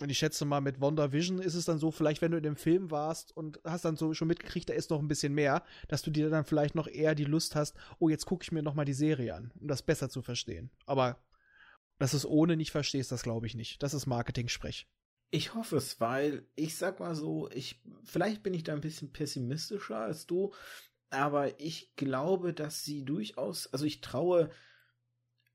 Und 0.00 0.10
ich 0.10 0.18
schätze 0.18 0.44
mal, 0.44 0.60
mit 0.60 0.80
WandaVision 0.80 1.40
ist 1.40 1.54
es 1.54 1.64
dann 1.64 1.78
so, 1.78 1.90
vielleicht 1.90 2.22
wenn 2.22 2.30
du 2.30 2.36
in 2.36 2.44
dem 2.44 2.56
Film 2.56 2.92
warst 2.92 3.36
und 3.36 3.60
hast 3.64 3.84
dann 3.84 3.96
so 3.96 4.14
schon 4.14 4.28
mitgekriegt, 4.28 4.68
da 4.68 4.74
ist 4.74 4.90
noch 4.90 5.00
ein 5.00 5.08
bisschen 5.08 5.34
mehr, 5.34 5.64
dass 5.88 6.02
du 6.02 6.12
dir 6.12 6.30
dann 6.30 6.44
vielleicht 6.44 6.76
noch 6.76 6.86
eher 6.86 7.16
die 7.16 7.24
Lust 7.24 7.56
hast, 7.56 7.76
oh, 7.98 8.08
jetzt 8.08 8.24
gucke 8.24 8.44
ich 8.44 8.52
mir 8.52 8.62
noch 8.62 8.74
mal 8.74 8.84
die 8.84 8.92
Serie 8.92 9.34
an, 9.34 9.50
um 9.58 9.66
das 9.66 9.82
besser 9.82 10.08
zu 10.08 10.22
verstehen. 10.22 10.70
Aber 10.86 11.18
dass 11.98 12.12
du 12.12 12.16
es 12.18 12.26
ohne 12.26 12.56
nicht 12.56 12.70
verstehst, 12.70 13.10
das 13.10 13.24
glaube 13.24 13.46
ich 13.46 13.56
nicht. 13.56 13.82
Das 13.82 13.92
ist 13.92 14.06
Marketing-Sprech. 14.06 14.86
Ich 15.30 15.54
hoffe 15.54 15.76
es, 15.76 16.00
weil 16.00 16.46
ich 16.54 16.76
sag 16.76 17.00
mal 17.00 17.14
so, 17.14 17.50
ich 17.50 17.82
vielleicht 18.04 18.44
bin 18.44 18.54
ich 18.54 18.62
da 18.62 18.72
ein 18.72 18.80
bisschen 18.80 19.12
pessimistischer 19.12 19.98
als 19.98 20.26
du, 20.26 20.54
aber 21.10 21.60
ich 21.60 21.94
glaube, 21.96 22.54
dass 22.54 22.84
sie 22.84 23.04
durchaus, 23.04 23.66
also 23.72 23.84
ich 23.84 24.00
traue 24.00 24.50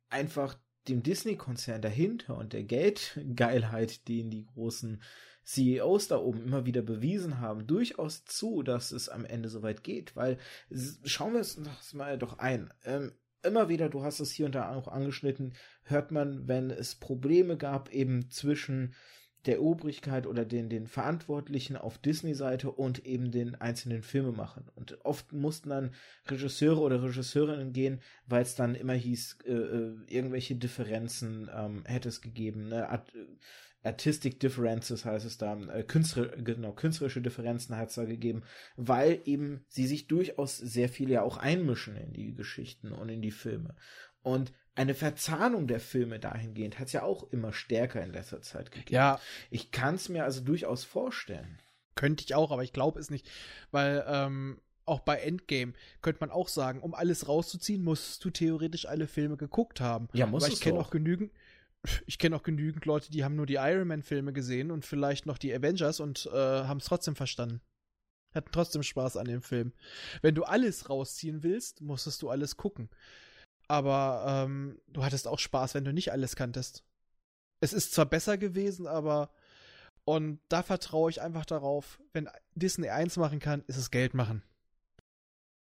einfach 0.09 0.59
dem 0.87 1.03
Disney-Konzern 1.03 1.81
dahinter 1.81 2.37
und 2.37 2.53
der 2.53 2.63
Geldgeilheit, 2.63 4.07
den 4.07 4.29
die 4.29 4.45
großen 4.45 5.01
CEOs 5.45 6.07
da 6.07 6.17
oben 6.17 6.43
immer 6.43 6.65
wieder 6.65 6.81
bewiesen 6.81 7.39
haben, 7.39 7.67
durchaus 7.67 8.25
zu, 8.25 8.63
dass 8.63 8.91
es 8.91 9.09
am 9.09 9.25
Ende 9.25 9.49
soweit 9.49 9.83
geht, 9.83 10.15
weil 10.15 10.37
schauen 11.03 11.33
wir 11.33 11.41
es 11.41 11.55
uns 11.55 11.93
mal 11.93 12.17
doch 12.17 12.39
ein. 12.39 12.73
Ähm, 12.85 13.11
immer 13.43 13.67
wieder, 13.67 13.89
du 13.89 14.03
hast 14.03 14.19
es 14.19 14.31
hier 14.31 14.45
und 14.45 14.55
da 14.55 14.73
auch 14.73 14.87
angeschnitten, 14.87 15.53
hört 15.83 16.11
man, 16.11 16.47
wenn 16.47 16.71
es 16.71 16.95
Probleme 16.95 17.57
gab 17.57 17.91
eben 17.91 18.29
zwischen 18.29 18.95
der 19.45 19.61
Obrigkeit 19.61 20.25
oder 20.25 20.45
den, 20.45 20.69
den 20.69 20.87
Verantwortlichen 20.87 21.75
auf 21.75 21.97
Disney-Seite 21.97 22.71
und 22.71 23.05
eben 23.05 23.31
den 23.31 23.55
einzelnen 23.55 24.01
Filmemachern. 24.01 24.69
Und 24.75 25.03
oft 25.03 25.33
mussten 25.33 25.69
dann 25.69 25.91
Regisseure 26.27 26.79
oder 26.79 27.03
Regisseurinnen 27.03 27.73
gehen, 27.73 27.99
weil 28.25 28.43
es 28.43 28.55
dann 28.55 28.75
immer 28.75 28.93
hieß, 28.93 29.39
äh, 29.45 29.51
äh, 29.51 29.95
irgendwelche 30.07 30.55
Differenzen 30.55 31.49
ähm, 31.53 31.83
hätte 31.85 32.09
es 32.09 32.21
gegeben. 32.21 32.69
Ne? 32.69 32.87
Art, 32.89 33.13
äh, 33.15 33.25
Artistic 33.83 34.39
Differences 34.39 35.03
heißt 35.03 35.25
es 35.25 35.37
da, 35.37 35.59
äh, 35.59 35.83
Künstler, 35.83 36.27
genau, 36.37 36.71
künstlerische 36.71 37.21
Differenzen 37.21 37.75
hat 37.75 37.89
es 37.89 37.95
da 37.95 38.05
gegeben, 38.05 38.43
weil 38.77 39.21
eben 39.25 39.65
sie 39.67 39.87
sich 39.87 40.07
durchaus 40.07 40.57
sehr 40.57 40.87
viel 40.87 41.09
ja 41.09 41.21
auch 41.21 41.37
einmischen 41.37 41.97
in 41.97 42.13
die 42.13 42.33
Geschichten 42.33 42.93
und 42.93 43.09
in 43.09 43.21
die 43.21 43.31
Filme. 43.31 43.75
Und 44.21 44.53
eine 44.75 44.95
Verzahnung 44.95 45.67
der 45.67 45.79
Filme 45.79 46.19
dahingehend 46.19 46.79
hat 46.79 46.87
es 46.87 46.93
ja 46.93 47.03
auch 47.03 47.31
immer 47.31 47.53
stärker 47.53 48.03
in 48.03 48.11
letzter 48.11 48.41
Zeit 48.41 48.71
gegeben. 48.71 48.93
Ja. 48.93 49.19
Ich 49.51 49.71
kann 49.71 49.95
es 49.95 50.09
mir 50.09 50.23
also 50.23 50.41
durchaus 50.41 50.83
vorstellen. 50.83 51.59
Könnte 51.95 52.23
ich 52.23 52.33
auch, 52.33 52.51
aber 52.51 52.63
ich 52.63 52.73
glaube 52.73 52.99
es 52.99 53.11
nicht. 53.11 53.29
Weil, 53.71 54.03
ähm, 54.07 54.59
auch 54.85 54.99
bei 54.99 55.17
Endgame 55.17 55.73
könnte 56.01 56.19
man 56.19 56.31
auch 56.31 56.47
sagen, 56.47 56.81
um 56.81 56.93
alles 56.93 57.27
rauszuziehen, 57.27 57.83
musst 57.83 58.23
du 58.25 58.29
theoretisch 58.29 58.85
alle 58.85 59.07
Filme 59.07 59.37
geguckt 59.37 59.79
haben. 59.79 60.09
Ja, 60.13 60.25
muss 60.25 60.47
ich 60.47 60.59
kenne 60.59 60.79
auch 60.79 60.89
genügend, 60.89 61.31
ich 62.05 62.17
kenne 62.17 62.35
auch 62.35 62.43
genügend 62.43 62.85
Leute, 62.85 63.11
die 63.11 63.23
haben 63.23 63.35
nur 63.35 63.45
die 63.45 63.55
Iron 63.55 63.87
Man 63.87 64.03
Filme 64.03 64.33
gesehen 64.33 64.71
und 64.71 64.85
vielleicht 64.85 65.25
noch 65.25 65.37
die 65.37 65.53
Avengers 65.53 65.99
und 65.99 66.29
äh, 66.33 66.37
haben 66.37 66.79
es 66.79 66.85
trotzdem 66.85 67.15
verstanden. 67.15 67.61
Hatten 68.33 68.49
trotzdem 68.51 68.81
Spaß 68.81 69.17
an 69.17 69.27
dem 69.27 69.43
Film. 69.43 69.73
Wenn 70.23 70.33
du 70.33 70.43
alles 70.43 70.89
rausziehen 70.89 71.43
willst, 71.43 71.81
musstest 71.81 72.21
du 72.23 72.29
alles 72.29 72.57
gucken. 72.57 72.89
Aber 73.73 74.23
ähm, 74.27 74.79
du 74.85 75.03
hattest 75.03 75.27
auch 75.27 75.39
Spaß, 75.39 75.73
wenn 75.73 75.83
du 75.83 75.91
nicht 75.91 76.11
alles 76.11 76.35
kanntest. 76.35 76.83
Es 77.59 77.73
ist 77.73 77.91
zwar 77.91 78.05
besser 78.05 78.37
gewesen, 78.37 78.85
aber 78.85 79.31
und 80.03 80.39
da 80.47 80.61
vertraue 80.61 81.09
ich 81.09 81.21
einfach 81.23 81.43
darauf, 81.43 81.99
wenn 82.11 82.29
Disney 82.53 82.89
eins 82.89 83.17
machen 83.17 83.39
kann, 83.39 83.63
ist 83.65 83.77
es 83.77 83.89
Geld 83.89 84.13
machen. 84.13 84.43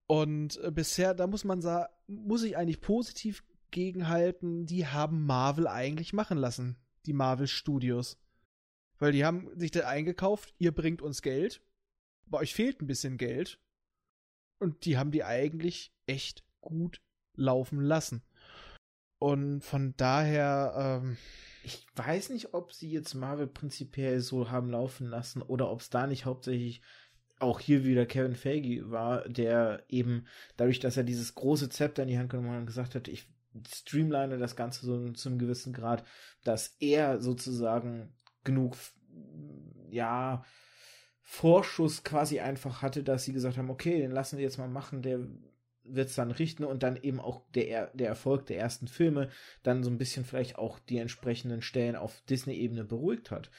Und 0.09 0.57
äh, 0.57 0.73
bisher, 0.73 1.15
da 1.15 1.29
muss 1.29 1.45
man 1.45 1.63
sagen, 1.63 1.87
muss 2.09 2.43
ich 2.43 2.57
eigentlich 2.57 2.81
positiv 2.81 3.45
gegenhalten, 3.71 4.67
die 4.67 4.89
haben 4.89 5.25
Marvel 5.25 5.69
eigentlich 5.69 6.13
machen 6.13 6.39
lassen, 6.39 6.77
die 7.07 7.13
Marvel 7.13 7.47
Studios. 7.47 8.19
Weil 8.99 9.13
die 9.13 9.25
haben 9.25 9.57
sich 9.57 9.71
da 9.71 9.87
eingekauft, 9.87 10.53
ihr 10.59 10.73
bringt 10.73 11.01
uns 11.01 11.23
Geld, 11.23 11.63
bei 12.27 12.39
euch 12.39 12.55
fehlt 12.55 12.83
ein 12.83 12.89
bisschen 12.89 13.19
Geld. 13.19 13.61
Und 14.59 14.85
die 14.85 14.99
haben 14.99 15.13
die 15.13 15.23
eigentlich 15.23 15.95
echt 16.07 16.43
gut 16.61 17.01
laufen 17.37 17.81
lassen. 17.81 18.23
Und 19.19 19.63
von 19.63 19.95
daher, 19.97 21.01
ähm, 21.03 21.17
ich 21.63 21.87
weiß 21.97 22.31
nicht, 22.31 22.53
ob 22.53 22.73
sie 22.73 22.91
jetzt 22.91 23.15
Marvel 23.15 23.47
prinzipiell 23.47 24.21
so 24.21 24.51
haben 24.51 24.71
laufen 24.71 25.07
lassen 25.07 25.41
oder 25.41 25.71
ob 25.71 25.81
es 25.81 25.91
da 25.91 26.07
nicht 26.07 26.27
hauptsächlich 26.27 26.83
auch 27.39 27.61
hier 27.61 27.85
wieder 27.85 28.07
Kevin 28.07 28.35
Feige 28.35 28.91
war, 28.91 29.29
der 29.29 29.85
eben 29.89 30.27
dadurch, 30.57 30.79
dass 30.79 30.97
er 30.97 31.05
dieses 31.05 31.35
große 31.35 31.69
Zepter 31.69 32.03
in 32.03 32.09
die 32.09 32.19
Hand 32.19 32.31
genommen 32.31 32.51
hat 32.51 32.61
und 32.61 32.67
gesagt 32.67 32.95
hat, 32.95 33.09
ich 33.09 33.29
streamline 33.69 34.39
das 34.39 34.57
Ganze 34.57 34.85
so 34.87 35.11
zu 35.13 35.29
einem 35.29 35.39
gewissen 35.39 35.73
Grad, 35.73 36.05
dass 36.45 36.77
er 36.81 37.21
sozusagen 37.21 38.15
genug, 38.45 38.77
ja, 39.91 40.45
Vorschuss 41.23 42.05
quasi 42.05 42.41
einfach 42.41 42.83
hatte, 42.83 43.03
dass 43.03 43.25
sie 43.25 43.33
gesagt 43.33 43.57
haben, 43.57 43.71
okay, 43.71 43.99
den 43.99 44.11
lassen 44.11 44.37
wir 44.37 44.45
jetzt 44.45 44.59
mal 44.59 44.69
machen, 44.69 45.03
der 45.03 45.21
wird 45.85 46.09
es 46.09 46.15
dann 46.15 46.31
richten 46.31 46.65
und 46.65 46.83
dann 46.83 46.97
eben 46.97 47.21
auch 47.21 47.43
der, 47.55 47.89
der 47.95 48.09
Erfolg 48.09 48.47
der 48.47 48.59
ersten 48.59 48.89
Filme 48.89 49.29
dann 49.63 49.85
so 49.85 49.91
ein 49.91 49.99
bisschen 49.99 50.25
vielleicht 50.25 50.57
auch 50.59 50.79
die 50.79 50.99
entsprechenden 50.99 51.63
Stellen 51.63 51.97
auf 51.97 52.23
Disney-Ebene 52.29 52.85
beruhigt 52.85 53.31
hat. 53.31 53.51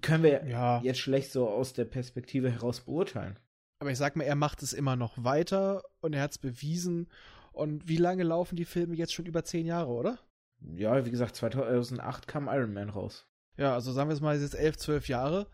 Können 0.00 0.24
wir 0.24 0.46
ja. 0.46 0.80
jetzt 0.82 1.00
schlecht 1.00 1.32
so 1.32 1.48
aus 1.48 1.72
der 1.72 1.84
Perspektive 1.84 2.50
heraus 2.50 2.80
beurteilen. 2.80 3.38
Aber 3.80 3.90
ich 3.90 3.98
sag 3.98 4.16
mal, 4.16 4.24
er 4.24 4.36
macht 4.36 4.62
es 4.62 4.72
immer 4.72 4.96
noch 4.96 5.24
weiter 5.24 5.82
und 6.00 6.12
er 6.12 6.22
hat 6.22 6.32
es 6.32 6.38
bewiesen. 6.38 7.08
Und 7.52 7.88
wie 7.88 7.96
lange 7.96 8.22
laufen 8.22 8.56
die 8.56 8.64
Filme 8.64 8.94
jetzt 8.94 9.12
schon 9.12 9.26
über 9.26 9.44
zehn 9.44 9.66
Jahre, 9.66 9.90
oder? 9.90 10.18
Ja, 10.60 11.04
wie 11.04 11.10
gesagt, 11.10 11.36
2008 11.36 12.28
kam 12.28 12.48
Iron 12.48 12.72
Man 12.72 12.88
raus. 12.90 13.26
Ja, 13.56 13.74
also 13.74 13.92
sagen 13.92 14.08
wir 14.08 14.14
es 14.14 14.20
mal, 14.20 14.40
jetzt 14.40 14.54
elf, 14.54 14.76
zwölf 14.76 15.08
Jahre. 15.08 15.48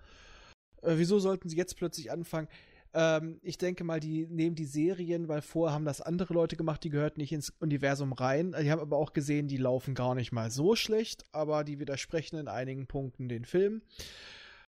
Äh, 0.83 0.95
wieso 0.97 1.19
sollten 1.19 1.49
sie 1.49 1.57
jetzt 1.57 1.77
plötzlich 1.77 2.11
anfangen? 2.11 2.49
Ähm, 2.95 3.39
ich 3.43 3.59
denke 3.59 3.85
mal, 3.85 4.01
die 4.01 4.27
nehmen 4.27 4.57
die 4.57 4.65
Serien, 4.65 5.29
weil 5.29 5.43
vorher 5.43 5.75
haben 5.75 5.85
das 5.85 6.01
andere 6.01 6.35
Leute 6.35 6.57
gemacht, 6.57 6.83
die 6.85 6.91
gehörten 6.91 7.21
nicht 7.21 7.33
ins 7.33 7.51
Universum 7.61 8.13
rein. 8.13 8.55
Die 8.61 8.71
haben 8.71 8.81
aber 8.81 8.97
auch 8.97 9.13
gesehen, 9.13 9.49
die 9.49 9.57
laufen 9.57 9.95
gar 9.95 10.15
nicht 10.15 10.33
mal 10.33 10.51
so 10.51 10.77
schlecht, 10.77 11.25
aber 11.33 11.65
die 11.65 11.79
widersprechen 11.79 12.39
in 12.39 12.49
einigen 12.49 12.87
Punkten 12.87 13.29
den 13.29 13.45
Film. 13.45 13.83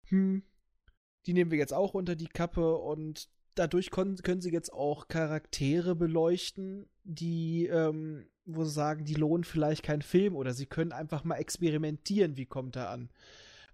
Hm, 0.06 0.44
die 1.26 1.34
nehmen 1.34 1.52
wir 1.52 1.58
jetzt 1.58 1.74
auch 1.74 1.94
unter 1.94 2.16
die 2.16 2.28
Kappe 2.28 2.78
und 2.78 3.30
dadurch 3.56 3.92
können, 3.92 4.16
können 4.18 4.42
sie 4.42 4.52
jetzt 4.52 4.74
auch 4.74 5.08
Charaktere 5.08 5.96
beleuchten, 5.96 6.88
die, 7.04 7.68
ähm, 7.68 8.26
wo 8.46 8.64
sie 8.64 8.72
sagen, 8.72 9.06
die 9.06 9.16
lohnen 9.16 9.44
vielleicht 9.44 9.84
keinen 9.84 10.02
Film 10.02 10.36
oder 10.36 10.54
sie 10.54 10.66
können 10.66 10.92
einfach 10.92 11.24
mal 11.24 11.36
experimentieren, 11.36 12.38
wie 12.38 12.46
kommt 12.46 12.76
er 12.76 12.90
an. 12.90 13.10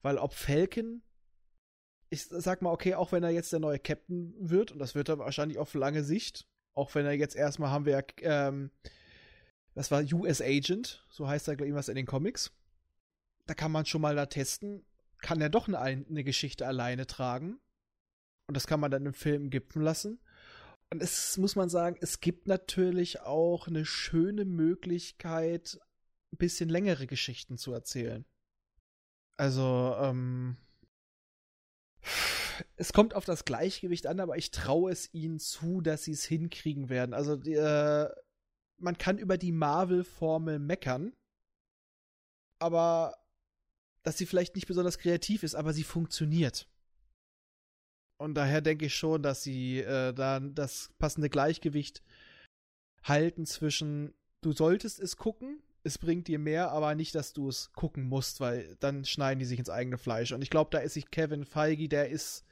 Weil 0.02 0.18
ob 0.18 0.34
Falcon 0.34 1.02
ich 2.10 2.26
sag 2.26 2.62
mal, 2.62 2.72
okay, 2.72 2.96
auch 2.96 3.12
wenn 3.12 3.24
er 3.24 3.30
jetzt 3.30 3.52
der 3.52 3.60
neue 3.60 3.80
Captain 3.80 4.34
wird, 4.40 4.72
und 4.72 4.80
das 4.80 4.96
wird 4.96 5.10
er 5.10 5.20
wahrscheinlich 5.20 5.58
auf 5.58 5.74
lange 5.74 6.04
Sicht, 6.04 6.48
auch 6.74 6.94
wenn 6.96 7.06
er 7.06 7.14
jetzt 7.14 7.36
erstmal 7.36 7.72
haben 7.72 7.86
wir, 7.86 8.04
ähm, 8.22 8.72
das 9.74 9.92
war 9.92 10.04
US 10.14 10.42
Agent, 10.42 11.06
so 11.10 11.28
heißt 11.28 11.48
er, 11.48 11.56
glaube 11.56 11.70
ich, 11.70 11.76
was 11.76 11.90
in 11.90 11.96
den 11.96 12.06
Comics. 12.06 12.54
Da 13.46 13.54
kann 13.54 13.72
man 13.72 13.86
schon 13.86 14.02
mal 14.02 14.16
da 14.16 14.26
testen, 14.26 14.86
kann 15.20 15.42
er 15.42 15.50
doch 15.50 15.68
eine, 15.68 15.80
eine 15.80 16.24
Geschichte 16.24 16.66
alleine 16.66 17.08
tragen. 17.08 17.60
Und 18.48 18.56
das 18.56 18.68
kann 18.68 18.80
man 18.80 18.92
dann 18.92 19.06
im 19.06 19.14
Film 19.14 19.50
gipfen 19.50 19.82
lassen. 19.82 20.20
Und 20.92 21.02
es 21.02 21.38
muss 21.38 21.56
man 21.56 21.70
sagen, 21.70 21.98
es 22.00 22.20
gibt 22.20 22.48
natürlich 22.48 23.22
auch 23.22 23.68
eine 23.68 23.86
schöne 23.86 24.46
Möglichkeit, 24.46 25.80
ein 26.32 26.38
bisschen 26.38 26.70
längere 26.70 27.08
Geschichten 27.08 27.58
zu 27.58 27.74
erzählen. 27.74 28.26
Also, 29.38 29.96
ähm, 30.00 30.58
es 32.76 32.94
kommt 32.94 33.14
auf 33.14 33.26
das 33.26 33.46
Gleichgewicht 33.46 34.08
an, 34.08 34.20
aber 34.20 34.38
ich 34.38 34.52
traue 34.52 34.92
es 34.92 35.14
ihnen 35.14 35.40
zu, 35.40 35.82
dass 35.82 36.04
sie 36.04 36.12
es 36.12 36.26
hinkriegen 36.26 36.90
werden. 36.90 37.14
Also 37.14 37.34
äh, 37.44 38.10
man 38.78 38.98
kann 38.98 39.18
über 39.18 39.38
die 39.38 39.52
Marvel-Formel 39.52 40.60
meckern, 40.60 41.14
aber 42.60 43.18
dass 44.04 44.18
sie 44.18 44.26
vielleicht 44.26 44.56
nicht 44.56 44.68
besonders 44.68 44.98
kreativ 44.98 45.44
ist, 45.44 45.56
aber 45.56 45.74
sie 45.74 45.84
funktioniert. 45.84 46.70
Und 48.18 48.36
daher 48.36 48.62
denke 48.62 48.86
ich 48.86 48.96
schon, 48.96 49.24
dass 49.24 49.44
sie 49.44 49.80
äh, 49.80 50.14
da 50.14 50.40
das 50.40 50.94
passende 51.00 51.30
Gleichgewicht 51.30 52.02
halten 53.04 53.46
zwischen, 53.46 54.14
du 54.42 54.52
solltest 54.54 55.00
es 55.00 55.18
gucken, 55.18 55.62
es 55.86 56.00
bringt 56.00 56.28
dir 56.28 56.40
mehr, 56.40 56.72
aber 56.72 56.96
nicht, 56.96 57.14
dass 57.14 57.32
du 57.32 57.48
es 57.48 57.72
gucken 57.74 58.10
musst, 58.10 58.40
weil 58.40 58.76
dann 58.80 59.06
schneiden 59.06 59.40
die 59.40 59.46
sich 59.46 59.60
ins 59.60 59.70
eigene 59.70 60.00
Fleisch. 60.00 60.32
Und 60.32 60.42
ich 60.42 60.50
glaube, 60.50 60.72
da 60.72 60.80
ist 60.80 60.96
sich 60.96 61.12
Kevin 61.12 61.46
Feige, 61.46 61.88
der 61.88 62.10
ist 62.10 62.44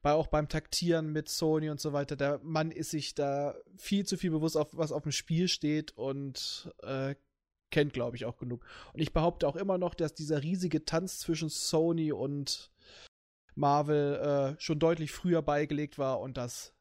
bei, 0.00 0.12
auch 0.12 0.26
beim 0.26 0.48
Taktieren 0.48 1.12
mit 1.12 1.28
Sony 1.28 1.68
und 1.68 1.80
so 1.80 1.92
weiter, 1.92 2.16
der 2.16 2.40
Mann 2.42 2.70
ist 2.70 2.90
sich 2.90 3.14
da 3.14 3.54
viel 3.76 4.06
zu 4.06 4.16
viel 4.16 4.30
bewusst, 4.30 4.56
auf 4.56 4.74
was 4.76 4.90
auf 4.90 5.02
dem 5.02 5.12
Spiel 5.12 5.48
steht 5.48 5.92
und 5.98 6.72
äh, 6.82 7.14
kennt, 7.70 7.92
glaube 7.92 8.16
ich, 8.16 8.24
auch 8.24 8.38
genug. 8.38 8.64
Und 8.94 9.00
ich 9.00 9.12
behaupte 9.12 9.46
auch 9.46 9.56
immer 9.56 9.76
noch, 9.76 9.94
dass 9.94 10.14
dieser 10.14 10.42
riesige 10.42 10.86
Tanz 10.86 11.18
zwischen 11.18 11.50
Sony 11.50 12.10
und 12.10 12.72
Marvel 13.54 14.56
äh, 14.56 14.60
schon 14.60 14.78
deutlich 14.78 15.12
früher 15.12 15.42
beigelegt 15.42 15.98
war 15.98 16.20
und 16.20 16.38
das 16.38 16.74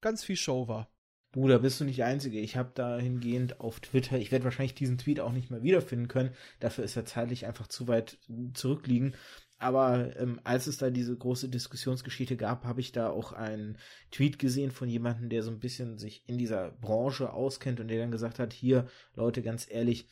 ganz 0.00 0.24
viel 0.24 0.36
Show 0.36 0.66
war. 0.66 0.89
Bruder, 1.32 1.60
bist 1.60 1.80
du 1.80 1.84
nicht 1.84 1.98
der 1.98 2.06
Einzige. 2.06 2.40
Ich 2.40 2.56
habe 2.56 2.72
dahingehend 2.74 3.60
auf 3.60 3.78
Twitter, 3.78 4.18
ich 4.18 4.32
werde 4.32 4.44
wahrscheinlich 4.44 4.74
diesen 4.74 4.98
Tweet 4.98 5.20
auch 5.20 5.32
nicht 5.32 5.50
mehr 5.50 5.62
wiederfinden 5.62 6.08
können. 6.08 6.34
Dafür 6.58 6.82
ist 6.82 6.96
er 6.96 7.04
zeitlich 7.04 7.46
einfach 7.46 7.68
zu 7.68 7.86
weit 7.86 8.18
zurückliegen. 8.54 9.14
Aber 9.58 10.16
ähm, 10.16 10.40
als 10.42 10.66
es 10.66 10.78
da 10.78 10.88
diese 10.88 11.14
große 11.14 11.50
Diskussionsgeschichte 11.50 12.36
gab, 12.36 12.64
habe 12.64 12.80
ich 12.80 12.92
da 12.92 13.10
auch 13.10 13.32
einen 13.32 13.76
Tweet 14.10 14.38
gesehen 14.38 14.70
von 14.70 14.88
jemandem, 14.88 15.28
der 15.28 15.42
so 15.42 15.50
ein 15.50 15.60
bisschen 15.60 15.98
sich 15.98 16.24
in 16.26 16.38
dieser 16.38 16.70
Branche 16.80 17.32
auskennt 17.32 17.78
und 17.78 17.88
der 17.88 17.98
dann 17.98 18.10
gesagt 18.10 18.38
hat, 18.38 18.54
hier, 18.54 18.88
Leute, 19.14 19.42
ganz 19.42 19.66
ehrlich, 19.70 20.08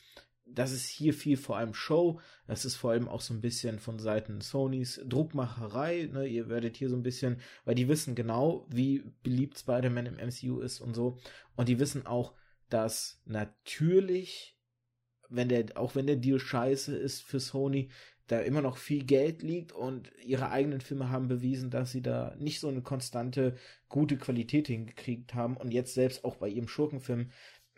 das 0.55 0.73
ist 0.73 0.89
hier 0.89 1.15
viel 1.15 1.37
vor 1.37 1.57
allem 1.57 1.75
Show. 1.75 2.21
Das 2.47 2.65
ist 2.65 2.77
vor 2.77 2.93
allem 2.93 3.09
auch 3.09 3.21
so 3.21 3.35
ein 3.35 3.41
bisschen 3.41 3.79
von 3.79 3.99
Seiten 3.99 4.41
Sonys 4.41 5.01
Druckmacherei. 5.07 6.09
Ne? 6.13 6.27
Ihr 6.27 6.49
werdet 6.49 6.77
hier 6.77 6.89
so 6.89 6.97
ein 6.97 7.03
bisschen, 7.03 7.41
weil 7.65 7.75
die 7.75 7.89
wissen 7.89 8.15
genau, 8.15 8.67
wie 8.71 9.05
beliebt 9.23 9.59
Spider-Man 9.59 10.07
im 10.07 10.17
MCU 10.17 10.61
ist 10.61 10.81
und 10.81 10.95
so. 10.95 11.19
Und 11.57 11.69
die 11.69 11.79
wissen 11.79 12.07
auch, 12.07 12.35
dass 12.69 13.21
natürlich, 13.25 14.57
wenn 15.29 15.49
der, 15.49 15.67
auch 15.77 15.95
wenn 15.95 16.07
der 16.07 16.17
Deal 16.17 16.39
scheiße 16.39 16.97
ist 16.97 17.23
für 17.23 17.41
Sony, 17.41 17.91
da 18.29 18.41
immer 18.41 18.61
noch 18.61 18.77
viel 18.77 19.05
Geld 19.05 19.43
liegt 19.43 19.73
und 19.73 20.13
ihre 20.23 20.51
eigenen 20.51 20.83
Filme 20.83 21.09
haben 21.09 21.29
bewiesen, 21.29 21.71
dass 21.71 21.93
sie 21.93 22.03
da 22.03 22.37
nicht 22.39 22.61
so 22.61 22.69
eine 22.69 22.83
konstante, 22.83 23.57
gute 23.89 24.19
Qualität 24.19 24.67
hingekriegt 24.67 25.35
haben 25.35 25.57
und 25.57 25.73
jetzt 25.73 25.95
selbst 25.95 26.25
auch 26.25 26.37
bei 26.37 26.49
ihrem 26.49 26.69
Schurkenfilm 26.69 27.31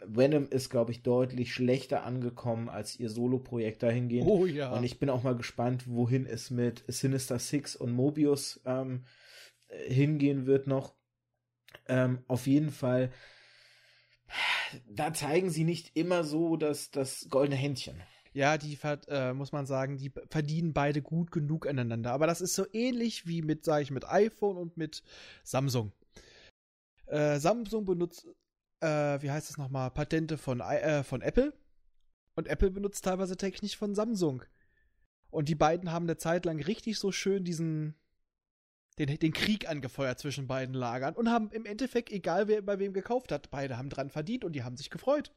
Venom 0.07 0.49
ist, 0.49 0.71
glaube 0.71 0.93
ich, 0.93 1.03
deutlich 1.03 1.53
schlechter 1.53 2.05
angekommen 2.05 2.69
als 2.69 2.99
ihr 2.99 3.11
Solo-Projekt 3.11 3.83
dahingehend. 3.83 4.29
Oh 4.29 4.47
ja. 4.47 4.73
Und 4.73 4.85
ich 4.85 4.99
bin 4.99 5.11
auch 5.11 5.23
mal 5.23 5.37
gespannt, 5.37 5.85
wohin 5.87 6.27
es 6.27 6.51
mit 6.51 6.85
Sinister 6.89 7.39
Six 7.39 7.77
und 7.77 7.93
Mobius 7.93 8.61
ähm, 8.65 9.05
hingehen 9.69 10.47
wird 10.47 10.67
noch. 10.67 10.95
Ähm, 11.87 12.25
auf 12.29 12.47
jeden 12.47 12.71
Fall, 12.71 13.13
da 14.89 15.13
zeigen 15.13 15.51
sie 15.51 15.65
nicht 15.65 15.97
immer 15.97 16.25
so 16.25 16.57
das, 16.57 16.91
das 16.91 17.29
goldene 17.31 17.57
Händchen. 17.57 18.01
Ja, 18.33 18.59
die 18.59 18.79
äh, 19.09 19.33
muss 19.33 19.51
man 19.51 19.67
sagen, 19.67 19.97
die 19.97 20.13
verdienen 20.29 20.73
beide 20.73 21.03
gut 21.03 21.33
genug 21.33 21.67
aneinander. 21.67 22.13
Aber 22.13 22.27
das 22.27 22.41
ist 22.41 22.55
so 22.55 22.65
ähnlich 22.73 23.27
wie 23.27 23.43
mit, 23.43 23.65
sage 23.65 23.83
ich, 23.83 23.91
mit 23.91 24.09
iPhone 24.09 24.57
und 24.57 24.77
mit 24.77 25.03
Samsung. 25.43 25.93
Äh, 27.07 27.41
Samsung 27.41 27.85
benutzt 27.85 28.29
äh, 28.81 29.23
wie 29.23 29.31
heißt 29.31 29.51
es 29.51 29.59
nochmal, 29.59 29.91
Patente 29.91 30.39
von, 30.39 30.61
äh, 30.61 31.03
von 31.03 31.23
Apple. 31.23 31.53
Und 32.35 32.49
Apple 32.49 32.71
benutzt 32.71 33.05
teilweise 33.05 33.37
Technik 33.37 33.75
von 33.75 33.95
Samsung. 33.95 34.43
Und 35.31 35.49
die 35.49 35.55
beiden 35.55 35.93
haben 35.93 36.07
eine 36.07 36.17
Zeit 36.17 36.45
lang 36.45 36.61
richtig 36.61 36.99
so 36.99 37.13
schön 37.13 37.45
diesen, 37.45 37.95
den, 38.99 39.19
den 39.19 39.33
Krieg 39.33 39.69
angefeuert 39.69 40.19
zwischen 40.19 40.47
beiden 40.47 40.75
Lagern 40.75 41.15
und 41.15 41.31
haben 41.31 41.51
im 41.53 41.65
Endeffekt, 41.67 42.11
egal 42.11 42.49
wer 42.49 42.63
bei 42.63 42.79
wem 42.79 42.93
gekauft 42.93 43.31
hat, 43.31 43.51
beide 43.51 43.77
haben 43.77 43.91
dran 43.91 44.11
verdient 44.11 44.45
und 44.45 44.53
die 44.53 44.65
haben 44.65 44.77
sich 44.77 44.91
gefreut. 44.91 45.33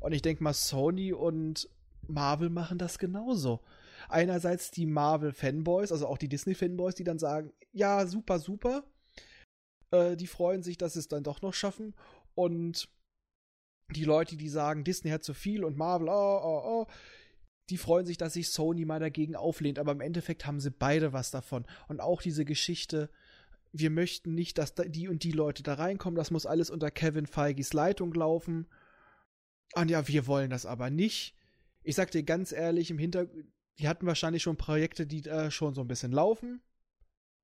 Und 0.00 0.12
ich 0.12 0.22
denke 0.22 0.42
mal, 0.42 0.54
Sony 0.54 1.12
und 1.12 1.68
Marvel 2.08 2.50
machen 2.50 2.78
das 2.78 2.98
genauso. 2.98 3.60
Einerseits 4.08 4.70
die 4.72 4.86
Marvel-Fanboys, 4.86 5.92
also 5.92 6.08
auch 6.08 6.18
die 6.18 6.28
Disney-Fanboys, 6.28 6.96
die 6.96 7.04
dann 7.04 7.20
sagen, 7.20 7.52
ja, 7.72 8.06
super, 8.06 8.40
super. 8.40 8.84
Äh, 9.92 10.16
die 10.16 10.26
freuen 10.26 10.62
sich, 10.62 10.76
dass 10.76 10.94
sie 10.94 10.98
es 10.98 11.08
dann 11.08 11.22
doch 11.22 11.42
noch 11.42 11.54
schaffen. 11.54 11.94
Und 12.34 12.88
die 13.90 14.04
Leute, 14.04 14.36
die 14.36 14.48
sagen, 14.48 14.84
Disney 14.84 15.10
hat 15.10 15.24
zu 15.24 15.34
viel 15.34 15.64
und 15.64 15.76
Marvel, 15.76 16.08
oh, 16.08 16.40
oh, 16.42 16.62
oh, 16.64 16.86
die 17.70 17.76
freuen 17.76 18.06
sich, 18.06 18.16
dass 18.16 18.34
sich 18.34 18.50
Sony 18.50 18.84
mal 18.84 19.00
dagegen 19.00 19.36
auflehnt, 19.36 19.78
aber 19.78 19.92
im 19.92 20.00
Endeffekt 20.00 20.46
haben 20.46 20.60
sie 20.60 20.70
beide 20.70 21.12
was 21.12 21.30
davon. 21.30 21.64
Und 21.88 22.00
auch 22.00 22.22
diese 22.22 22.44
Geschichte, 22.44 23.10
wir 23.72 23.90
möchten 23.90 24.34
nicht, 24.34 24.58
dass 24.58 24.74
die 24.74 25.08
und 25.08 25.22
die 25.22 25.32
Leute 25.32 25.62
da 25.62 25.74
reinkommen, 25.74 26.16
das 26.16 26.30
muss 26.30 26.46
alles 26.46 26.70
unter 26.70 26.90
Kevin 26.90 27.26
Feiges 27.26 27.72
Leitung 27.72 28.12
laufen. 28.12 28.66
Und 29.74 29.90
ja, 29.90 30.06
wir 30.08 30.26
wollen 30.26 30.50
das 30.50 30.66
aber 30.66 30.90
nicht. 30.90 31.36
Ich 31.82 31.94
sag 31.94 32.10
dir 32.10 32.22
ganz 32.22 32.52
ehrlich, 32.52 32.90
im 32.90 32.98
Hintergrund, 32.98 33.46
die 33.78 33.88
hatten 33.88 34.06
wahrscheinlich 34.06 34.42
schon 34.42 34.56
Projekte, 34.56 35.06
die 35.06 35.24
äh, 35.24 35.50
schon 35.50 35.74
so 35.74 35.80
ein 35.80 35.88
bisschen 35.88 36.12
laufen. 36.12 36.60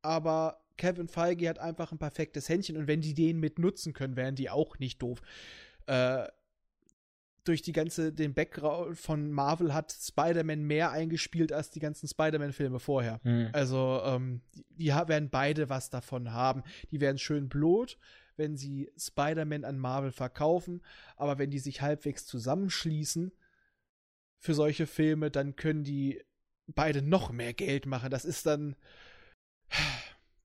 Aber 0.02 0.60
Kevin 0.78 1.08
Feige 1.08 1.48
hat 1.48 1.58
einfach 1.58 1.92
ein 1.92 1.98
perfektes 1.98 2.48
Händchen 2.48 2.76
und 2.76 2.86
wenn 2.86 3.02
die 3.02 3.14
den 3.14 3.38
mit 3.38 3.58
nutzen 3.58 3.92
können, 3.92 4.16
wären 4.16 4.34
die 4.34 4.48
auch 4.48 4.78
nicht 4.78 5.02
doof. 5.02 5.20
Äh, 5.86 6.26
durch 7.44 7.62
die 7.62 7.72
ganze, 7.72 8.12
den 8.12 8.34
Background 8.34 8.98
von 8.98 9.30
Marvel 9.30 9.72
hat 9.72 9.90
Spider-Man 9.90 10.62
mehr 10.62 10.90
eingespielt 10.90 11.52
als 11.52 11.70
die 11.70 11.80
ganzen 11.80 12.06
Spider-Man-Filme 12.06 12.78
vorher. 12.78 13.20
Hm. 13.22 13.48
Also, 13.52 14.02
ähm, 14.04 14.42
die, 14.54 14.64
die, 14.70 14.88
werden 14.88 15.30
beide 15.30 15.68
was 15.68 15.88
davon 15.88 16.32
haben. 16.32 16.62
Die 16.90 17.00
werden 17.00 17.18
schön 17.18 17.48
blöd, 17.48 17.98
wenn 18.36 18.56
sie 18.56 18.90
Spider-Man 18.98 19.64
an 19.64 19.78
Marvel 19.78 20.12
verkaufen, 20.12 20.82
aber 21.16 21.38
wenn 21.38 21.50
die 21.50 21.58
sich 21.58 21.80
halbwegs 21.80 22.26
zusammenschließen 22.26 23.32
für 24.38 24.54
solche 24.54 24.86
Filme, 24.86 25.30
dann 25.30 25.56
können 25.56 25.84
die 25.84 26.22
beide 26.66 27.02
noch 27.02 27.32
mehr 27.32 27.54
Geld 27.54 27.86
machen. 27.86 28.10
Das 28.10 28.24
ist 28.24 28.46
dann. 28.46 28.76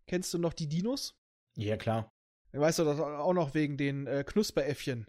Kennst 0.08 0.34
du 0.34 0.38
noch 0.38 0.54
die 0.54 0.68
Dinos? 0.68 1.16
Ja, 1.56 1.78
klar. 1.78 2.12
Weißt 2.52 2.80
du 2.80 2.84
das 2.84 3.00
auch 3.00 3.34
noch 3.34 3.54
wegen 3.54 3.78
den 3.78 4.06
äh, 4.06 4.24
Knusperäffchen? 4.24 5.08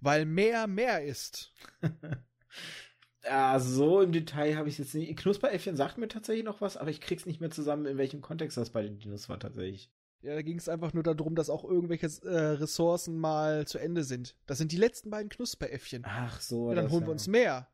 weil 0.00 0.24
mehr 0.24 0.66
mehr 0.66 1.04
ist. 1.04 1.52
ja, 3.24 3.58
so 3.60 4.00
im 4.00 4.12
Detail 4.12 4.56
habe 4.56 4.68
ich 4.68 4.78
jetzt 4.78 4.94
nicht. 4.94 5.16
Knusperäffchen 5.16 5.76
sagt 5.76 5.98
mir 5.98 6.08
tatsächlich 6.08 6.44
noch 6.44 6.60
was, 6.60 6.76
aber 6.76 6.90
ich 6.90 7.00
krieg's 7.00 7.26
nicht 7.26 7.40
mehr 7.40 7.50
zusammen, 7.50 7.86
in 7.86 7.98
welchem 7.98 8.20
Kontext 8.20 8.56
das 8.56 8.70
bei 8.70 8.82
den 8.82 8.98
Dinos 8.98 9.28
war 9.28 9.38
tatsächlich. 9.38 9.90
Ja, 10.22 10.34
da 10.34 10.42
ging 10.42 10.58
es 10.58 10.68
einfach 10.68 10.92
nur 10.92 11.02
darum, 11.02 11.34
dass 11.34 11.48
auch 11.48 11.64
irgendwelche 11.64 12.06
äh, 12.24 12.36
Ressourcen 12.36 13.18
mal 13.18 13.66
zu 13.66 13.78
Ende 13.78 14.04
sind. 14.04 14.36
Das 14.46 14.58
sind 14.58 14.70
die 14.70 14.76
letzten 14.76 15.08
beiden 15.08 15.30
Knusperäffchen. 15.30 16.02
Ach 16.06 16.40
so. 16.40 16.68
Ja, 16.68 16.74
dann 16.74 16.90
holen 16.90 17.06
wir 17.06 17.12
uns 17.12 17.26
mehr. 17.26 17.68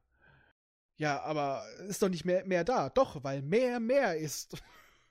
Ja, 0.96 1.20
aber 1.22 1.64
ist 1.88 2.02
doch 2.02 2.08
nicht 2.08 2.24
mehr, 2.24 2.46
mehr 2.46 2.62
da. 2.62 2.88
Doch, 2.88 3.24
weil 3.24 3.42
mehr 3.42 3.80
mehr 3.80 4.16
ist. 4.16 4.62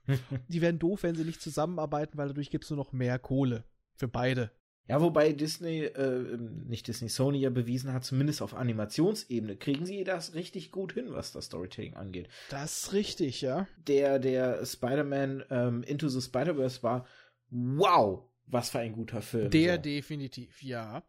die 0.48 0.62
werden 0.62 0.80
doof, 0.80 1.04
wenn 1.04 1.16
sie 1.16 1.24
nicht 1.24 1.42
zusammenarbeiten, 1.42 2.18
weil 2.18 2.28
dadurch 2.28 2.50
gibt 2.50 2.64
es 2.64 2.70
nur 2.70 2.78
noch 2.78 2.92
mehr 2.92 3.20
Kohle. 3.20 3.64
Für 3.96 4.08
beide. 4.08 4.52
Ja, 4.88 5.02
wobei 5.02 5.34
Disney, 5.34 5.86
äh, 5.86 6.38
nicht 6.38 6.88
Disney, 6.88 7.10
Sony 7.10 7.40
ja 7.40 7.50
bewiesen 7.50 7.92
hat, 7.92 8.04
zumindest 8.04 8.42
auf 8.44 8.54
Animationsebene, 8.54 9.56
kriegen 9.56 9.86
sie 9.86 10.04
das 10.04 10.36
richtig 10.36 10.72
gut 10.72 10.94
hin, 10.94 11.08
was 11.10 11.32
das 11.32 11.46
Storytelling 11.46 11.96
angeht. 11.96 12.30
Das 12.50 12.84
ist 12.84 12.94
richtig, 12.94 13.42
ja. 13.42 13.68
Der, 13.88 14.20
der 14.20 14.64
Spider-Man 14.64 15.46
ähm, 15.50 15.84
Into 15.84 16.08
the 16.08 16.22
Spider-Verse 16.22 16.84
war, 16.84 17.08
wow, 17.50 18.30
was 18.46 18.70
für 18.70 18.80
ein 18.80 18.94
guter 18.94 19.24
Film. 19.24 19.50
Der 19.50 19.78
so. 19.78 19.82
definitiv, 19.82 20.62
ja. 20.62 21.04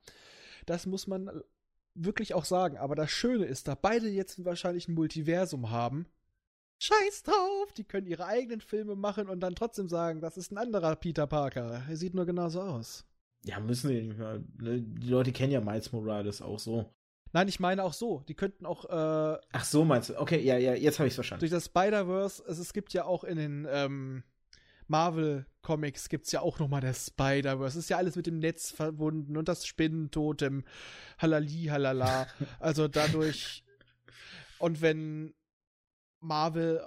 Das 0.65 0.87
muss 0.87 1.07
man 1.07 1.31
wirklich 1.95 2.33
auch 2.33 2.47
sagen. 2.47 2.79
Aber 2.79 2.95
das 2.95 3.11
Schöne 3.11 3.45
ist, 3.45 3.69
da 3.69 3.75
beide 3.75 4.09
jetzt 4.09 4.43
wahrscheinlich 4.45 4.89
ein 4.89 4.95
Multiversum 4.95 5.71
haben, 5.71 6.07
Scheiß 6.79 7.23
drauf, 7.23 7.73
die 7.77 7.85
können 7.85 8.07
ihre 8.07 8.27
eigenen 8.27 8.61
Filme 8.61 8.97
machen 8.97 9.29
und 9.29 9.41
dann 9.41 9.55
trotzdem 9.55 9.89
sagen, 9.89 10.21
das 10.21 10.37
ist 10.37 10.53
ein 10.53 10.59
anderer 10.59 10.95
Peter 10.97 11.27
Parker. 11.27 11.85
Er 11.89 11.97
sieht 11.97 12.15
nur 12.15 12.27
genauso 12.27 12.61
aus. 12.61 13.07
Ja, 13.45 13.61
müssen 13.61 13.91
die 13.91 14.03
nicht 14.03 14.19
mehr. 14.19 14.41
Ne? 14.59 14.83
Die 14.83 15.09
Leute 15.09 15.33
kennen 15.33 15.53
ja 15.53 15.61
Miles 15.61 15.93
Morales 15.93 16.43
auch 16.43 16.59
so. 16.59 16.93
Nein, 17.33 17.49
ich 17.49 17.61
meine 17.61 17.85
auch 17.85 17.93
so. 17.93 18.23
Die 18.29 18.35
könnten 18.35 18.67
auch. 18.67 18.85
Äh, 18.87 19.39
Ach 19.53 19.65
so, 19.65 19.85
meinst 19.85 20.11
du? 20.11 20.21
Okay, 20.21 20.41
ja, 20.43 20.59
ja, 20.59 20.75
jetzt 20.75 20.99
habe 20.99 21.09
ich 21.09 21.15
verstanden. 21.15 21.41
Durch 21.41 21.53
das 21.53 21.67
Spider-Verse, 21.67 22.45
also 22.47 22.63
es 22.63 22.73
gibt 22.73 22.93
ja 22.93 23.05
auch 23.05 23.25
in 23.25 23.37
den 23.37 23.67
ähm, 23.71 24.23
Marvel-Comics 24.89 26.09
gibt's 26.09 26.33
ja 26.33 26.41
auch 26.41 26.59
nochmal 26.59 26.81
das 26.81 27.07
Spider-Verse. 27.07 27.79
Es 27.79 27.85
ist 27.85 27.91
ja 27.91 27.97
alles 27.99 28.17
mit 28.17 28.27
dem 28.27 28.39
Netz 28.39 28.71
verbunden 28.71 29.37
und 29.37 29.49
das 29.49 29.67
Spinnentotem, 29.67 30.65
halali, 31.19 31.67
halala. 31.71 32.27
also 32.61 32.89
dadurch. 32.89 33.65
und 34.59 34.81
wenn 34.81 35.35
Marvel 36.27 36.85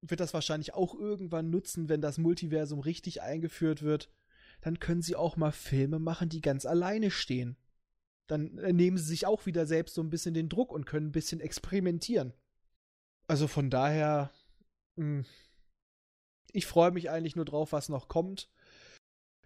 wird 0.00 0.20
das 0.20 0.34
wahrscheinlich 0.34 0.74
auch 0.74 0.94
irgendwann 0.94 1.50
nutzen, 1.50 1.88
wenn 1.88 2.00
das 2.00 2.18
Multiversum 2.18 2.80
richtig 2.80 3.22
eingeführt 3.22 3.82
wird 3.82 4.10
dann 4.60 4.80
können 4.80 5.02
sie 5.02 5.16
auch 5.16 5.36
mal 5.36 5.52
Filme 5.52 5.98
machen, 5.98 6.28
die 6.28 6.40
ganz 6.40 6.66
alleine 6.66 7.10
stehen. 7.10 7.56
Dann 8.26 8.58
äh, 8.58 8.72
nehmen 8.72 8.98
sie 8.98 9.04
sich 9.04 9.26
auch 9.26 9.46
wieder 9.46 9.66
selbst 9.66 9.94
so 9.94 10.02
ein 10.02 10.10
bisschen 10.10 10.34
den 10.34 10.48
Druck 10.48 10.72
und 10.72 10.84
können 10.84 11.08
ein 11.08 11.12
bisschen 11.12 11.40
experimentieren. 11.40 12.32
Also 13.26 13.46
von 13.46 13.70
daher, 13.70 14.32
hm, 14.96 15.24
ich 16.52 16.66
freue 16.66 16.90
mich 16.90 17.10
eigentlich 17.10 17.36
nur 17.36 17.44
drauf, 17.44 17.72
was 17.72 17.88
noch 17.88 18.08
kommt. 18.08 18.50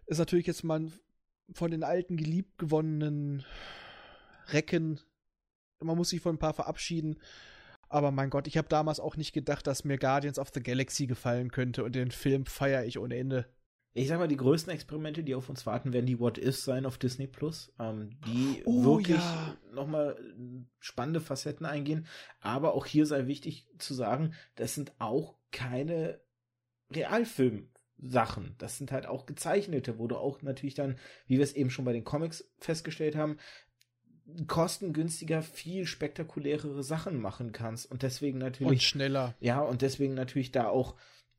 Ist 0.06 0.18
natürlich 0.18 0.46
jetzt 0.46 0.64
mal 0.64 0.90
von 1.52 1.70
den 1.70 1.84
alten 1.84 2.16
geliebt 2.16 2.58
gewonnenen 2.58 3.44
Recken. 4.48 5.00
Man 5.80 5.96
muss 5.96 6.10
sich 6.10 6.20
von 6.20 6.36
ein 6.36 6.40
paar 6.40 6.54
verabschieden. 6.54 7.20
Aber 7.92 8.10
mein 8.10 8.30
Gott, 8.30 8.46
ich 8.46 8.56
habe 8.56 8.68
damals 8.68 9.00
auch 9.00 9.16
nicht 9.16 9.32
gedacht, 9.32 9.66
dass 9.66 9.84
mir 9.84 9.98
Guardians 9.98 10.38
of 10.38 10.50
the 10.54 10.62
Galaxy 10.62 11.06
gefallen 11.06 11.50
könnte 11.50 11.84
und 11.84 11.94
den 11.94 12.10
Film 12.10 12.46
feiere 12.46 12.84
ich 12.84 12.98
ohne 12.98 13.16
Ende 13.16 13.46
ich 13.94 14.08
sag 14.08 14.18
mal, 14.18 14.28
die 14.28 14.36
größten 14.36 14.72
Experimente, 14.72 15.22
die 15.22 15.34
auf 15.34 15.50
uns 15.50 15.66
warten, 15.66 15.92
werden 15.92 16.06
die 16.06 16.18
What 16.18 16.38
Is 16.38 16.64
sein 16.64 16.86
auf 16.86 16.96
Disney 16.96 17.26
Plus, 17.26 17.72
ähm, 17.78 18.18
die 18.26 18.62
oh, 18.64 18.84
wirklich 18.84 19.18
ja. 19.18 19.56
nochmal 19.74 20.16
spannende 20.80 21.20
Facetten 21.20 21.66
eingehen. 21.66 22.06
Aber 22.40 22.72
auch 22.72 22.86
hier 22.86 23.04
sei 23.04 23.26
wichtig 23.26 23.68
zu 23.78 23.92
sagen, 23.92 24.32
das 24.54 24.74
sind 24.74 24.92
auch 24.98 25.36
keine 25.50 26.20
Realfilm-Sachen. 26.90 28.54
Das 28.56 28.78
sind 28.78 28.92
halt 28.92 29.06
auch 29.06 29.26
gezeichnete, 29.26 29.98
wo 29.98 30.08
du 30.08 30.16
auch 30.16 30.40
natürlich 30.40 30.74
dann, 30.74 30.96
wie 31.26 31.36
wir 31.36 31.44
es 31.44 31.52
eben 31.52 31.68
schon 31.68 31.84
bei 31.84 31.92
den 31.92 32.04
Comics 32.04 32.50
festgestellt 32.58 33.14
haben, 33.14 33.36
kostengünstiger 34.46 35.42
viel 35.42 35.86
spektakulärere 35.86 36.82
Sachen 36.82 37.20
machen 37.20 37.52
kannst 37.52 37.90
und 37.90 38.02
deswegen 38.02 38.38
natürlich 38.38 38.70
und 38.70 38.82
schneller. 38.82 39.34
Ja, 39.40 39.60
und 39.60 39.82
deswegen 39.82 40.14
natürlich 40.14 40.52
da 40.52 40.68
auch 40.68 40.94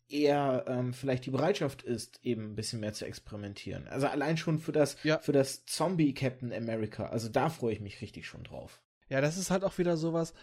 eher 0.10 0.66
ähm, 0.68 0.94
vielleicht 0.94 1.26
die 1.26 1.32
Bereitschaft 1.32 1.82
ist, 1.82 2.20
eben 2.24 2.52
ein 2.52 2.56
bisschen 2.56 2.80
mehr 2.80 2.94
zu 2.94 3.06
experimentieren. 3.06 3.88
Also 3.88 4.08
allein 4.08 4.38
schon 4.38 4.60
für 4.60 4.72
das, 4.72 4.98
ja. 5.04 5.20
für 5.20 5.32
das 5.32 5.66
Zombie 5.66 6.14
Captain 6.14 6.54
America. 6.54 7.08
Also 7.08 7.30
da 7.30 7.50
freue 7.50 7.74
ich 7.74 7.80
mich 7.80 8.02
richtig 8.02 8.28
schon 8.28 8.44
drauf. 8.44 8.82
Ja, 9.10 9.22
das 9.22 9.38
ist 9.38 9.50
halt 9.50 9.64
auch 9.64 9.78
wieder 9.78 9.98
sowas, 9.98 10.34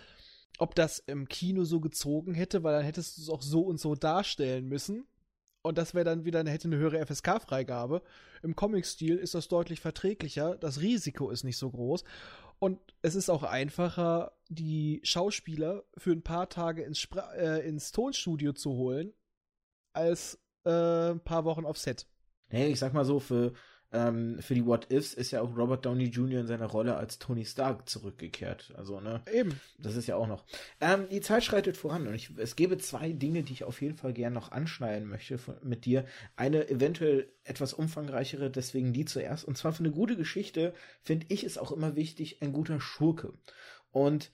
ob 0.59 0.74
das 0.74 0.99
im 0.99 1.28
Kino 1.28 1.64
so 1.64 1.80
gezogen 1.80 2.34
hätte, 2.34 2.62
weil 2.62 2.74
dann 2.74 2.84
hättest 2.84 3.16
du 3.16 3.22
es 3.22 3.28
auch 3.28 3.43
so 3.43 3.62
und 3.62 3.78
so 3.78 3.95
darstellen 3.95 4.66
müssen. 4.66 5.07
Und 5.62 5.76
das 5.76 5.94
wäre 5.94 6.04
dann 6.04 6.24
wieder, 6.24 6.44
hätte 6.44 6.68
eine 6.68 6.78
höhere 6.78 7.04
FSK-Freigabe. 7.04 8.02
Im 8.42 8.56
Comic-Stil 8.56 9.16
ist 9.16 9.34
das 9.34 9.48
deutlich 9.48 9.80
verträglicher. 9.80 10.56
Das 10.56 10.80
Risiko 10.80 11.30
ist 11.30 11.44
nicht 11.44 11.58
so 11.58 11.70
groß. 11.70 12.04
Und 12.58 12.78
es 13.02 13.14
ist 13.14 13.30
auch 13.30 13.42
einfacher, 13.42 14.32
die 14.48 15.00
Schauspieler 15.02 15.84
für 15.96 16.12
ein 16.12 16.22
paar 16.22 16.48
Tage 16.48 16.82
ins, 16.82 16.98
Spra 16.98 17.32
äh, 17.34 17.66
ins 17.66 17.92
Tonstudio 17.92 18.52
zu 18.52 18.72
holen, 18.72 19.12
als 19.92 20.38
äh, 20.64 21.11
ein 21.11 21.20
paar 21.20 21.44
Wochen 21.44 21.64
auf 21.64 21.78
Set. 21.78 22.06
Nee, 22.50 22.68
ich 22.68 22.78
sag 22.78 22.92
mal 22.94 23.04
so, 23.04 23.20
für, 23.20 23.52
ähm, 23.93 24.38
für 24.41 24.55
die 24.55 24.64
What 24.64 24.93
Ifs 24.93 25.14
ist 25.14 25.32
ja 25.32 25.41
auch 25.41 25.57
Robert 25.57 25.84
Downey 25.84 26.05
Jr. 26.05 26.41
in 26.41 26.47
seiner 26.47 26.66
Rolle 26.66 26.97
als 26.97 27.18
Tony 27.18 27.45
Stark 27.45 27.88
zurückgekehrt. 27.88 28.72
Also, 28.76 29.01
ne? 29.01 29.20
Eben. 29.32 29.61
Das 29.78 29.97
ist 29.97 30.07
ja 30.07 30.16
auch 30.16 30.28
noch. 30.28 30.45
Ähm, 30.80 31.09
die 31.11 31.20
Zeit 31.20 31.45
schreitet 31.45 31.76
voran 31.76 32.07
und 32.07 32.14
ich, 32.14 32.30
es 32.36 32.55
gäbe 32.55 32.78
zwei 32.78 33.12
Dinge, 33.12 33.43
die 33.43 33.53
ich 33.53 33.64
auf 33.64 33.82
jeden 33.82 33.97
Fall 33.97 34.12
gern 34.12 34.32
noch 34.32 34.53
anschneiden 34.53 35.09
möchte 35.09 35.38
von, 35.38 35.57
mit 35.62 35.84
dir. 35.84 36.05
Eine 36.36 36.68
eventuell 36.68 37.32
etwas 37.45 37.72
umfangreichere, 37.72 38.51
deswegen 38.51 38.93
die 38.93 39.05
zuerst. 39.05 39.45
Und 39.45 39.59
zwar 39.59 39.72
für 39.72 39.84
eine 39.84 39.93
gute 39.93 40.16
Geschichte 40.16 40.72
finde 41.03 41.26
ich 41.28 41.43
es 41.43 41.59
auch 41.59 41.72
immer 41.72 41.97
wichtig, 41.97 42.43
ein 42.43 42.53
guter 42.53 42.80
Schurke. 42.80 43.32
Und 43.91 44.30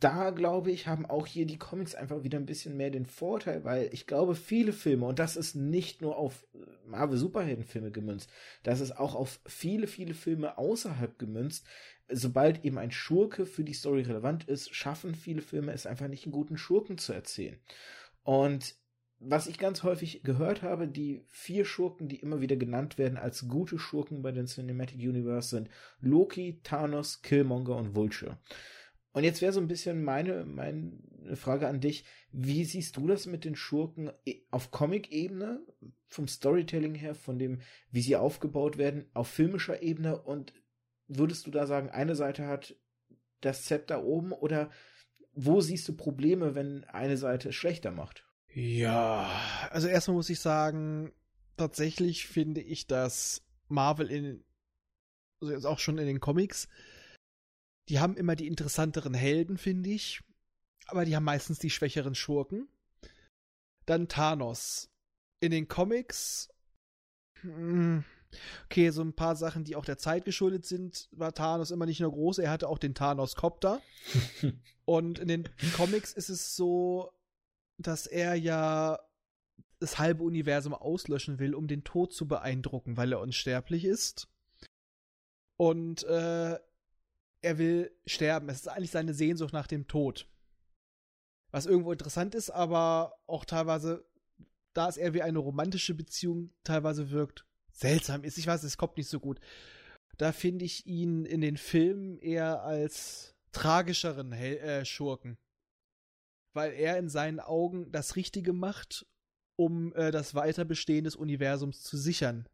da 0.00 0.30
glaube 0.30 0.70
ich, 0.70 0.86
haben 0.86 1.04
auch 1.04 1.26
hier 1.26 1.46
die 1.46 1.58
Comics 1.58 1.94
einfach 1.94 2.22
wieder 2.22 2.38
ein 2.38 2.46
bisschen 2.46 2.76
mehr 2.76 2.90
den 2.90 3.04
Vorteil, 3.04 3.64
weil 3.64 3.90
ich 3.92 4.06
glaube, 4.06 4.34
viele 4.34 4.72
Filme, 4.72 5.06
und 5.06 5.18
das 5.18 5.36
ist 5.36 5.54
nicht 5.54 6.00
nur 6.00 6.16
auf 6.16 6.46
äh, 6.54 6.58
Marvel 6.86 7.18
Superheldenfilme 7.18 7.90
gemünzt, 7.90 8.30
das 8.62 8.80
ist 8.80 8.98
auch 8.98 9.14
auf 9.14 9.40
viele, 9.46 9.86
viele 9.86 10.14
Filme 10.14 10.56
außerhalb 10.56 11.18
gemünzt. 11.18 11.66
Sobald 12.08 12.64
eben 12.64 12.78
ein 12.78 12.90
Schurke 12.90 13.46
für 13.46 13.62
die 13.62 13.74
Story 13.74 14.02
relevant 14.02 14.44
ist, 14.44 14.74
schaffen 14.74 15.14
viele 15.14 15.42
Filme 15.42 15.72
es 15.72 15.86
einfach 15.86 16.08
nicht, 16.08 16.24
einen 16.24 16.32
guten 16.32 16.56
Schurken 16.56 16.98
zu 16.98 17.12
erzählen. 17.12 17.58
Und 18.24 18.74
was 19.20 19.46
ich 19.46 19.58
ganz 19.58 19.82
häufig 19.82 20.22
gehört 20.22 20.62
habe, 20.62 20.88
die 20.88 21.20
vier 21.28 21.66
Schurken, 21.66 22.08
die 22.08 22.16
immer 22.16 22.40
wieder 22.40 22.56
genannt 22.56 22.96
werden 22.96 23.18
als 23.18 23.48
gute 23.48 23.78
Schurken 23.78 24.22
bei 24.22 24.32
den 24.32 24.46
Cinematic 24.46 24.98
Universe 24.98 25.50
sind 25.50 25.68
Loki, 26.00 26.58
Thanos, 26.62 27.20
Killmonger 27.20 27.76
und 27.76 27.94
Vulture. 27.94 28.38
Und 29.12 29.24
jetzt 29.24 29.42
wäre 29.42 29.52
so 29.52 29.60
ein 29.60 29.68
bisschen 29.68 30.04
meine, 30.04 30.44
meine 30.44 30.92
Frage 31.34 31.68
an 31.68 31.80
dich. 31.80 32.04
Wie 32.32 32.64
siehst 32.64 32.96
du 32.96 33.06
das 33.08 33.26
mit 33.26 33.44
den 33.44 33.56
Schurken 33.56 34.12
auf 34.50 34.70
Comic-Ebene, 34.70 35.60
vom 36.06 36.28
Storytelling 36.28 36.94
her, 36.94 37.14
von 37.14 37.38
dem, 37.38 37.60
wie 37.90 38.02
sie 38.02 38.16
aufgebaut 38.16 38.78
werden, 38.78 39.06
auf 39.14 39.28
filmischer 39.28 39.82
Ebene 39.82 40.20
und 40.20 40.52
würdest 41.08 41.46
du 41.46 41.50
da 41.50 41.66
sagen, 41.66 41.90
eine 41.90 42.14
Seite 42.14 42.46
hat 42.46 42.76
das 43.40 43.64
Zepter 43.64 44.04
oben 44.04 44.32
oder 44.32 44.70
wo 45.32 45.60
siehst 45.60 45.88
du 45.88 45.96
Probleme, 45.96 46.54
wenn 46.54 46.84
eine 46.84 47.16
Seite 47.16 47.50
es 47.50 47.54
schlechter 47.54 47.90
macht? 47.90 48.24
Ja, 48.52 49.30
also 49.70 49.88
erstmal 49.88 50.16
muss 50.16 50.30
ich 50.30 50.40
sagen, 50.40 51.12
tatsächlich 51.56 52.26
finde 52.26 52.60
ich, 52.60 52.86
dass 52.86 53.46
Marvel 53.68 54.10
in, 54.10 54.44
also 55.40 55.52
jetzt 55.52 55.66
auch 55.66 55.78
schon 55.78 55.98
in 55.98 56.06
den 56.06 56.20
Comics, 56.20 56.68
die 57.90 57.98
haben 57.98 58.16
immer 58.16 58.36
die 58.36 58.46
interessanteren 58.46 59.14
Helden, 59.14 59.58
finde 59.58 59.90
ich, 59.90 60.22
aber 60.86 61.04
die 61.04 61.16
haben 61.16 61.24
meistens 61.24 61.58
die 61.58 61.70
schwächeren 61.70 62.14
Schurken. 62.14 62.68
Dann 63.84 64.08
Thanos. 64.08 64.88
In 65.40 65.50
den 65.50 65.66
Comics, 65.66 66.50
hm, 67.40 68.04
okay, 68.66 68.90
so 68.90 69.02
ein 69.02 69.14
paar 69.14 69.34
Sachen, 69.34 69.64
die 69.64 69.74
auch 69.74 69.84
der 69.84 69.98
Zeit 69.98 70.24
geschuldet 70.24 70.66
sind, 70.66 71.08
war 71.10 71.34
Thanos 71.34 71.72
immer 71.72 71.86
nicht 71.86 72.00
nur 72.00 72.12
groß, 72.12 72.38
er 72.38 72.50
hatte 72.50 72.68
auch 72.68 72.78
den 72.78 72.94
Thanos-Copter. 72.94 73.82
Und 74.84 75.18
in 75.18 75.28
den 75.28 75.48
Comics 75.76 76.12
ist 76.12 76.28
es 76.28 76.54
so, 76.54 77.10
dass 77.76 78.06
er 78.06 78.34
ja 78.36 79.00
das 79.80 79.98
halbe 79.98 80.22
Universum 80.22 80.74
auslöschen 80.74 81.40
will, 81.40 81.54
um 81.54 81.66
den 81.66 81.82
Tod 81.82 82.12
zu 82.12 82.28
beeindrucken, 82.28 82.96
weil 82.96 83.12
er 83.12 83.20
unsterblich 83.20 83.84
ist. 83.84 84.28
Und 85.56 86.04
äh, 86.04 86.58
er 87.42 87.58
will 87.58 87.90
sterben. 88.06 88.48
Es 88.48 88.60
ist 88.60 88.68
eigentlich 88.68 88.90
seine 88.90 89.14
Sehnsucht 89.14 89.52
nach 89.52 89.66
dem 89.66 89.86
Tod. 89.86 90.28
Was 91.50 91.66
irgendwo 91.66 91.92
interessant 91.92 92.34
ist, 92.34 92.50
aber 92.50 93.18
auch 93.26 93.44
teilweise, 93.44 94.06
da 94.72 94.88
es 94.88 94.96
eher 94.96 95.14
wie 95.14 95.22
eine 95.22 95.38
romantische 95.38 95.94
Beziehung 95.94 96.52
teilweise 96.62 97.10
wirkt, 97.10 97.44
seltsam 97.72 98.22
ist. 98.24 98.38
Ich 98.38 98.46
weiß, 98.46 98.62
es 98.62 98.78
kommt 98.78 98.96
nicht 98.96 99.08
so 99.08 99.18
gut. 99.18 99.40
Da 100.16 100.32
finde 100.32 100.64
ich 100.64 100.86
ihn 100.86 101.24
in 101.24 101.40
den 101.40 101.56
Filmen 101.56 102.18
eher 102.18 102.62
als 102.62 103.34
tragischeren 103.52 104.32
Hel 104.32 104.58
äh, 104.58 104.84
Schurken. 104.84 105.38
Weil 106.52 106.72
er 106.72 106.98
in 106.98 107.08
seinen 107.08 107.40
Augen 107.40 107.90
das 107.90 108.16
Richtige 108.16 108.52
macht, 108.52 109.06
um 109.56 109.92
äh, 109.94 110.10
das 110.10 110.34
Weiterbestehen 110.34 111.04
des 111.04 111.16
Universums 111.16 111.82
zu 111.82 111.96
sichern. 111.96 112.46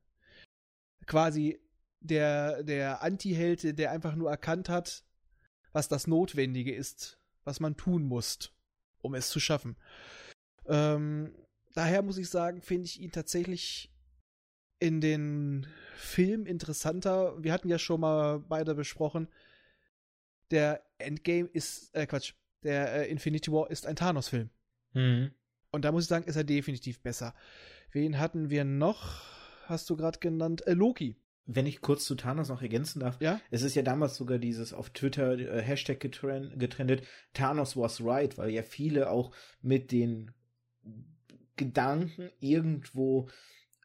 Quasi 1.06 1.60
der, 2.06 2.62
der 2.62 3.02
Anti-Held, 3.02 3.78
der 3.78 3.90
einfach 3.90 4.14
nur 4.14 4.30
erkannt 4.30 4.68
hat, 4.68 5.04
was 5.72 5.88
das 5.88 6.06
Notwendige 6.06 6.74
ist, 6.74 7.18
was 7.44 7.60
man 7.60 7.76
tun 7.76 8.04
muss, 8.04 8.52
um 9.02 9.14
es 9.14 9.28
zu 9.28 9.40
schaffen. 9.40 9.76
Ähm, 10.66 11.34
daher 11.74 12.02
muss 12.02 12.18
ich 12.18 12.28
sagen, 12.28 12.60
finde 12.60 12.86
ich 12.86 13.00
ihn 13.00 13.12
tatsächlich 13.12 13.92
in 14.78 15.00
den 15.00 15.66
Film 15.96 16.46
interessanter. 16.46 17.42
Wir 17.42 17.52
hatten 17.52 17.68
ja 17.68 17.78
schon 17.78 18.00
mal 18.00 18.40
beide 18.40 18.74
besprochen, 18.74 19.28
der 20.50 20.82
Endgame 20.98 21.48
ist, 21.52 21.94
äh, 21.94 22.06
Quatsch, 22.06 22.34
der 22.62 22.92
äh, 22.92 23.10
Infinity 23.10 23.50
War 23.52 23.70
ist 23.70 23.86
ein 23.86 23.96
Thanos-Film. 23.96 24.50
Mhm. 24.92 25.32
Und 25.72 25.84
da 25.84 25.92
muss 25.92 26.04
ich 26.04 26.08
sagen, 26.08 26.24
ist 26.26 26.36
er 26.36 26.44
definitiv 26.44 27.00
besser. 27.00 27.34
Wen 27.90 28.18
hatten 28.18 28.50
wir 28.50 28.64
noch? 28.64 29.22
Hast 29.66 29.90
du 29.90 29.96
gerade 29.96 30.18
genannt? 30.20 30.66
Äh, 30.66 30.74
Loki. 30.74 31.16
Wenn 31.46 31.66
ich 31.66 31.80
kurz 31.80 32.04
zu 32.04 32.16
Thanos 32.16 32.48
noch 32.48 32.62
ergänzen 32.62 33.00
darf, 33.00 33.20
ja? 33.20 33.40
es 33.50 33.62
ist 33.62 33.76
ja 33.76 33.82
damals 33.82 34.16
sogar 34.16 34.38
dieses 34.38 34.72
auf 34.72 34.90
Twitter 34.90 35.38
äh, 35.38 35.62
Hashtag 35.62 36.00
getren 36.00 36.58
getrendet, 36.58 37.02
Thanos 37.32 37.76
was 37.76 38.04
right, 38.04 38.36
weil 38.36 38.50
ja 38.50 38.62
viele 38.62 39.10
auch 39.10 39.32
mit 39.62 39.92
den 39.92 40.32
Gedanken 41.56 42.30
irgendwo 42.40 43.28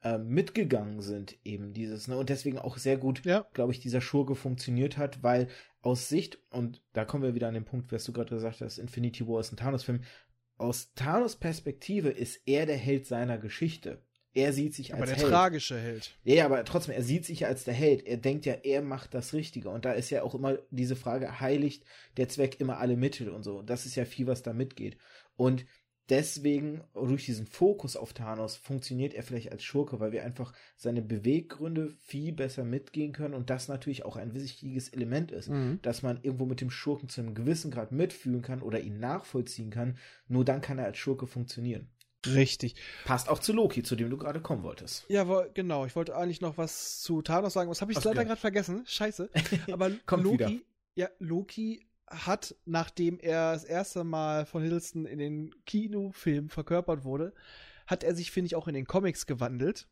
äh, 0.03 0.18
mitgegangen 0.18 1.01
sind, 1.01 1.38
eben 1.43 1.74
dieses, 1.74 2.07
ne? 2.07 2.18
Und 2.18 2.30
deswegen 2.30 2.57
auch 2.57 2.78
sehr 2.78 2.97
gut, 2.97 3.24
ja. 3.24 3.45
glaube 3.53 3.72
ich, 3.72 3.80
dieser 3.80 4.01
Schurke 4.01 4.36
funktioniert 4.36 4.97
hat, 4.97 5.22
weil 5.22 5.47
aus 5.82 6.09
Sicht, 6.09 6.39
und 6.49 6.82
da 6.93 7.05
kommen 7.05 7.24
wir 7.24 7.36
wieder 7.36 7.47
an 7.47 7.53
den 7.53 7.66
Punkt, 7.66 7.91
was 7.91 8.03
du 8.03 8.12
gerade 8.12 8.34
gesagt 8.34 8.62
hast, 8.62 8.78
Infinity 8.78 9.28
War 9.28 9.39
ist 9.39 9.51
ein 9.51 9.57
Thanos-Film, 9.57 10.01
aus 10.57 10.93
Thanos 10.93 11.36
Perspektive 11.36 12.09
ist 12.09 12.41
er 12.45 12.66
der 12.66 12.78
Held 12.78 13.05
seiner 13.05 13.38
Geschichte. 13.38 14.03
Er 14.34 14.53
sieht 14.53 14.73
sich 14.73 14.93
aber 14.93 15.01
als 15.01 15.11
der 15.11 15.19
Held. 15.19 15.29
tragische 15.29 15.77
Held. 15.79 16.15
Ja, 16.23 16.45
aber 16.45 16.63
trotzdem, 16.63 16.95
er 16.95 17.03
sieht 17.03 17.25
sich 17.25 17.45
als 17.45 17.63
der 17.65 17.73
Held. 17.73 18.05
Er 18.07 18.17
denkt 18.17 18.45
ja, 18.45 18.53
er 18.53 18.82
macht 18.82 19.13
das 19.13 19.34
Richtige. 19.34 19.69
Und 19.69 19.84
da 19.86 19.91
ist 19.91 20.09
ja 20.09 20.23
auch 20.23 20.34
immer 20.36 20.57
diese 20.69 20.95
Frage, 20.95 21.39
heiligt 21.41 21.84
der 22.17 22.29
Zweck 22.29 22.59
immer 22.61 22.77
alle 22.77 22.95
Mittel 22.95 23.29
und 23.29 23.43
so. 23.43 23.61
Das 23.61 23.86
ist 23.86 23.95
ja 23.95 24.05
viel, 24.05 24.27
was 24.27 24.41
da 24.41 24.53
mitgeht. 24.53 24.97
Und 25.36 25.65
deswegen, 26.09 26.82
durch 26.93 27.25
diesen 27.25 27.45
Fokus 27.45 27.95
auf 27.95 28.13
Thanos, 28.13 28.55
funktioniert 28.57 29.13
er 29.13 29.23
vielleicht 29.23 29.51
als 29.51 29.63
Schurke, 29.63 29.99
weil 29.99 30.11
wir 30.11 30.23
einfach 30.23 30.53
seine 30.75 31.01
Beweggründe 31.01 31.89
viel 31.99 32.34
besser 32.34 32.63
mitgehen 32.63 33.13
können 33.13 33.34
und 33.34 33.49
das 33.49 33.67
natürlich 33.67 34.03
auch 34.05 34.15
ein 34.17 34.34
wichtiges 34.34 34.89
Element 34.89 35.32
ist, 35.32 35.49
Mhm. 35.49 35.79
dass 35.82 36.03
man 36.03 36.19
irgendwo 36.21 36.45
mit 36.45 36.59
dem 36.61 36.69
Schurken 36.71 37.07
zu 37.09 37.21
einem 37.21 37.34
gewissen 37.34 37.71
Grad 37.71 37.91
mitfühlen 37.91 38.41
kann 38.41 38.61
oder 38.61 38.79
ihn 38.79 38.99
nachvollziehen 38.99 39.69
kann. 39.71 39.97
Nur 40.27 40.43
dann 40.45 40.61
kann 40.61 40.79
er 40.79 40.86
als 40.86 40.97
Schurke 40.97 41.27
funktionieren. 41.27 41.89
Richtig. 42.26 42.76
Passt 43.05 43.30
auch 43.30 43.39
zu 43.39 43.53
Loki, 43.53 43.84
zu 43.84 43.95
dem 43.95 44.09
du 44.09 44.17
gerade 44.17 44.41
kommen 44.41 44.63
wolltest. 44.63 45.05
Ja, 45.09 45.28
wo, 45.28 45.43
genau. 45.53 45.86
Ich 45.86 45.95
wollte 45.95 46.15
eigentlich 46.15 46.41
noch 46.41 46.57
was 46.57 47.01
zu 47.01 47.22
Thanos 47.22 47.53
sagen. 47.53 47.69
Was 47.69 47.82
habe 47.82 47.91
ich 47.91 47.97
Ach, 47.97 48.03
leider 48.03 48.26
gerade 48.26 48.39
vergessen? 48.39 48.84
Scheiße. 48.86 49.30
Aber 49.72 49.91
Kommt 50.05 50.24
Loki, 50.24 50.38
wieder. 50.38 50.51
ja, 50.95 51.09
Loki 51.19 51.88
hat, 52.07 52.55
nachdem 52.65 53.19
er 53.19 53.53
das 53.53 53.63
erste 53.63 54.03
Mal 54.03 54.45
von 54.45 54.61
Hiddleston 54.61 55.05
in 55.05 55.17
den 55.17 55.55
Kinofilm 55.65 56.49
verkörpert 56.49 57.03
wurde, 57.03 57.34
hat 57.88 58.03
er 58.03 58.15
sich, 58.15 58.32
finde 58.32 58.47
ich, 58.47 58.55
auch 58.55 58.67
in 58.67 58.74
den 58.74 58.86
Comics 58.86 59.26
gewandelt, 59.26 59.88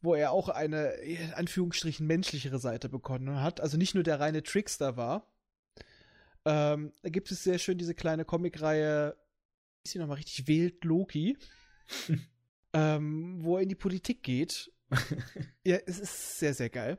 wo 0.00 0.14
er 0.14 0.32
auch 0.32 0.48
eine, 0.48 0.92
in 0.94 1.32
Anführungsstrichen, 1.34 2.06
menschlichere 2.06 2.58
Seite 2.58 2.88
bekommen 2.88 3.40
hat. 3.42 3.60
Also 3.60 3.76
nicht 3.76 3.94
nur 3.94 4.04
der 4.04 4.20
reine 4.20 4.42
Trickster 4.42 4.96
war. 4.96 5.26
Ähm, 6.46 6.92
da 7.02 7.08
gibt 7.08 7.30
es 7.30 7.42
sehr 7.42 7.58
schön 7.58 7.78
diese 7.78 7.94
kleine 7.94 8.24
Comicreihe, 8.24 9.16
ist 9.84 9.92
sie 9.92 9.98
nochmal 9.98 10.16
richtig 10.16 10.48
wählt, 10.48 10.84
Loki, 10.84 11.36
ähm, 12.72 13.38
wo 13.44 13.56
er 13.56 13.62
in 13.62 13.68
die 13.68 13.74
Politik 13.74 14.22
geht. 14.22 14.72
ja, 15.64 15.76
es 15.86 15.98
ist 15.98 16.38
sehr, 16.38 16.54
sehr 16.54 16.70
geil. 16.70 16.98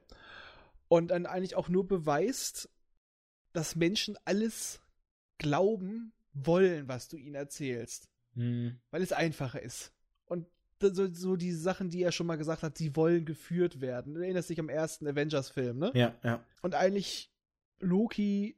Und 0.87 1.09
dann 1.09 1.25
eigentlich 1.25 1.55
auch 1.55 1.67
nur 1.67 1.87
beweist, 1.87 2.69
dass 3.53 3.75
Menschen 3.75 4.17
alles 4.25 4.81
glauben 5.37 6.13
wollen, 6.33 6.87
was 6.87 7.07
du 7.07 7.17
ihnen 7.17 7.35
erzählst. 7.35 8.09
Hm. 8.35 8.79
Weil 8.91 9.01
es 9.01 9.11
einfacher 9.11 9.61
ist. 9.61 9.91
Und 10.25 10.47
so, 10.81 11.11
so 11.11 11.35
die 11.35 11.53
Sachen, 11.53 11.89
die 11.89 12.03
er 12.03 12.11
schon 12.11 12.27
mal 12.27 12.35
gesagt 12.35 12.61
hat, 12.61 12.77
sie 12.77 12.95
wollen 12.95 13.25
geführt 13.25 13.81
werden. 13.81 14.13
Du 14.13 14.21
erinnerst 14.21 14.49
dich 14.49 14.59
am 14.59 14.69
ersten 14.69 15.07
Avengers-Film, 15.07 15.79
ne? 15.79 15.91
Ja, 15.95 16.13
ja. 16.23 16.43
Und 16.61 16.75
eigentlich 16.75 17.31
Loki 17.79 18.57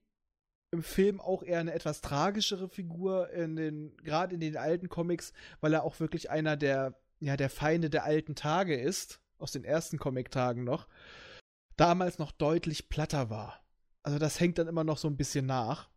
im 0.71 0.83
Film 0.83 1.21
auch 1.21 1.43
eher 1.43 1.59
eine 1.59 1.73
etwas 1.73 2.01
tragischere 2.01 2.67
Figur, 2.67 3.29
in 3.29 3.55
den, 3.55 3.95
gerade 3.97 4.33
in 4.33 4.41
den 4.41 4.57
alten 4.57 4.89
Comics, 4.89 5.33
weil 5.61 5.73
er 5.73 5.83
auch 5.83 5.99
wirklich 5.99 6.29
einer 6.29 6.57
der, 6.57 6.99
ja, 7.19 7.37
der 7.37 7.49
Feinde 7.49 7.89
der 7.89 8.03
alten 8.03 8.35
Tage 8.35 8.75
ist, 8.75 9.21
aus 9.37 9.51
den 9.51 9.63
ersten 9.63 9.97
Comic-Tagen 9.97 10.63
noch, 10.63 10.87
damals 11.77 12.19
noch 12.19 12.31
deutlich 12.31 12.89
platter 12.89 13.29
war. 13.29 13.63
Also 14.03 14.19
das 14.19 14.39
hängt 14.39 14.57
dann 14.57 14.67
immer 14.67 14.83
noch 14.83 14.97
so 14.97 15.07
ein 15.07 15.17
bisschen 15.17 15.45
nach. 15.45 15.89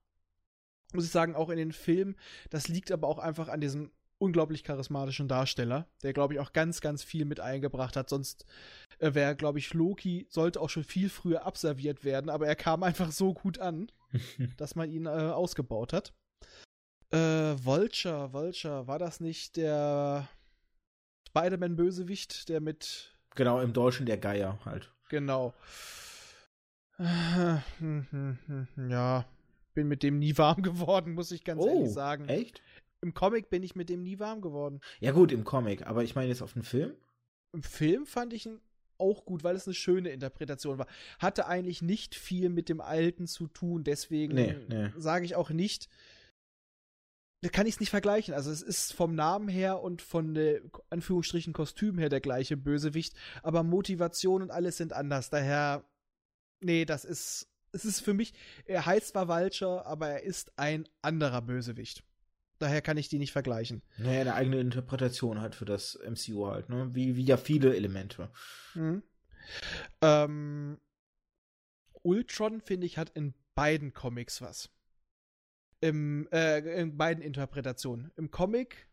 Muss 0.93 1.05
ich 1.05 1.11
sagen, 1.11 1.37
auch 1.37 1.51
in 1.51 1.57
den 1.57 1.73
Filmen, 1.73 2.17
das 2.51 2.69
liegt 2.69 2.91
aber 2.91 3.09
auch 3.09 3.19
einfach 3.19 3.49
an 3.49 3.61
diesem 3.61 3.93
unglaublich 4.19 4.65
charismatischen 4.65 5.29
Darsteller, 5.29 5.89
der, 6.03 6.13
glaube 6.13 6.35
ich, 6.35 6.41
auch 6.41 6.53
ganz, 6.53 6.81
ganz 6.81 7.03
viel 7.03 7.25
mit 7.25 7.41
eingebracht 7.41 7.97
hat. 7.97 8.11
Sonst 8.11 8.45
äh, 8.99 9.15
wäre, 9.15 9.35
glaube 9.35 9.59
ich, 9.59 9.73
Loki, 9.73 10.27
sollte 10.29 10.61
auch 10.61 10.69
schon 10.69 10.85
viel 10.85 11.09
früher 11.09 11.47
abserviert 11.47 12.05
werden, 12.05 12.29
aber 12.29 12.47
er 12.47 12.57
kam 12.57 12.83
einfach 12.83 13.13
so 13.13 13.33
gut 13.33 13.59
an, 13.59 13.91
dass 14.57 14.75
man 14.75 14.91
ihn 14.91 15.07
äh, 15.07 15.09
ausgebaut 15.09 15.93
hat. 15.93 16.15
Äh, 17.11 17.57
Vulture, 17.65 18.33
Vulture, 18.33 18.87
war 18.87 18.99
das 18.99 19.21
nicht 19.21 19.57
der 19.57 20.29
Spider-Man-Bösewicht, 21.29 22.49
der 22.49 22.61
mit 22.61 23.17
genau, 23.35 23.61
im 23.61 23.73
Deutschen 23.73 24.07
der 24.07 24.19
Geier 24.19 24.59
halt. 24.65 24.93
Genau. 25.09 25.55
Ja, 26.99 27.65
bin 29.75 29.89
mit 29.89 30.03
dem 30.03 30.19
nie 30.19 30.37
warm 30.37 30.63
geworden, 30.63 31.15
muss 31.15 31.33
ich 31.33 31.45
ganz 31.45 31.65
ehrlich 31.65 31.91
sagen. 31.91 32.27
Oh, 32.29 32.33
echt? 32.33 32.63
Im 33.03 33.15
Comic 33.15 33.49
bin 33.49 33.63
ich 33.63 33.75
mit 33.75 33.89
dem 33.89 34.03
nie 34.03 34.19
warm 34.19 34.43
geworden. 34.43 34.81
Ja 35.01 35.13
gut, 35.13 35.33
im 35.33 35.45
Comic, 35.45 35.87
aber 35.87 36.05
ich 36.05 36.15
meine 36.15 36.29
jetzt 36.29 36.43
auf 36.43 36.53
den 36.53 36.63
Film? 36.63 36.95
Im 37.53 37.63
Film 37.63 38.07
fand 38.07 38.35
ich 38.35 38.47
ihn 38.47 38.61
auch 39.01 39.25
gut, 39.25 39.43
weil 39.43 39.57
es 39.57 39.67
eine 39.67 39.75
schöne 39.75 40.11
Interpretation 40.11 40.79
war. 40.79 40.87
Hatte 41.19 41.47
eigentlich 41.47 41.83
nicht 41.83 42.15
viel 42.15 42.49
mit 42.49 42.69
dem 42.69 42.81
Alten 42.81 43.27
zu 43.27 43.49
tun, 43.49 43.83
deswegen 43.85 44.35
Nee, 44.35 44.57
nee. 44.69 44.91
sage 44.97 45.25
ich 45.25 45.35
auch 45.35 45.51
nicht, 45.51 45.89
da 47.43 47.49
kann 47.49 47.67
ich 47.67 47.75
es 47.75 47.81
nicht 47.81 47.91
vergleichen. 47.91 48.35
Also 48.35 48.51
es 48.51 48.63
ist 48.63 48.93
vom 48.93 49.15
Namen 49.15 49.49
her 49.49 49.81
und 49.81 50.03
von 50.03 50.35
der 50.35 50.61
Anführungsstrichen 50.91 51.53
Kostüm 51.53 51.99
her 51.99 52.09
der 52.09 52.21
gleiche 52.21 52.57
Bösewicht, 52.57 53.15
aber 53.43 53.63
Motivation 53.63 54.43
und 54.43 54.51
alles 54.51 54.77
sind 54.77 54.93
anders. 54.93 55.31
Daher, 55.31 55.85
nee, 56.61 56.85
das 56.85 57.05
ist, 57.05 57.49
es 57.73 57.85
ist 57.85 58.01
für 58.01 58.15
mich, 58.15 58.35
er 58.67 58.85
heißt 58.85 59.09
zwar 59.09 59.29
Vulture, 59.29 59.87
aber 59.87 60.09
er 60.09 60.23
ist 60.23 60.53
ein 60.59 60.87
anderer 61.03 61.41
Bösewicht. 61.41 62.05
Daher 62.61 62.83
kann 62.83 62.99
ich 62.99 63.09
die 63.09 63.19
nicht 63.19 63.33
vergleichen. 63.33 63.83
Naja, 63.97 64.21
eine 64.21 64.35
eigene 64.35 64.61
Interpretation 64.61 65.41
halt 65.41 65.55
für 65.55 65.65
das 65.65 65.97
MCU 65.97 66.47
halt, 66.47 66.69
ne? 66.69 66.95
Wie, 66.95 67.17
wie 67.17 67.25
ja 67.25 67.39
viele 67.39 67.75
Elemente. 67.75 68.31
Mhm. 68.75 69.03
Ähm, 70.03 70.79
Ultron, 72.03 72.61
finde 72.61 72.87
ich, 72.87 72.99
hat 72.99 73.09
in 73.11 73.33
beiden 73.55 73.95
Comics 73.95 74.43
was. 74.43 74.69
Im, 75.81 76.29
äh, 76.33 76.59
in 76.83 76.99
beiden 76.99 77.23
Interpretationen. 77.25 78.13
Im 78.17 78.31
Comic 78.31 78.90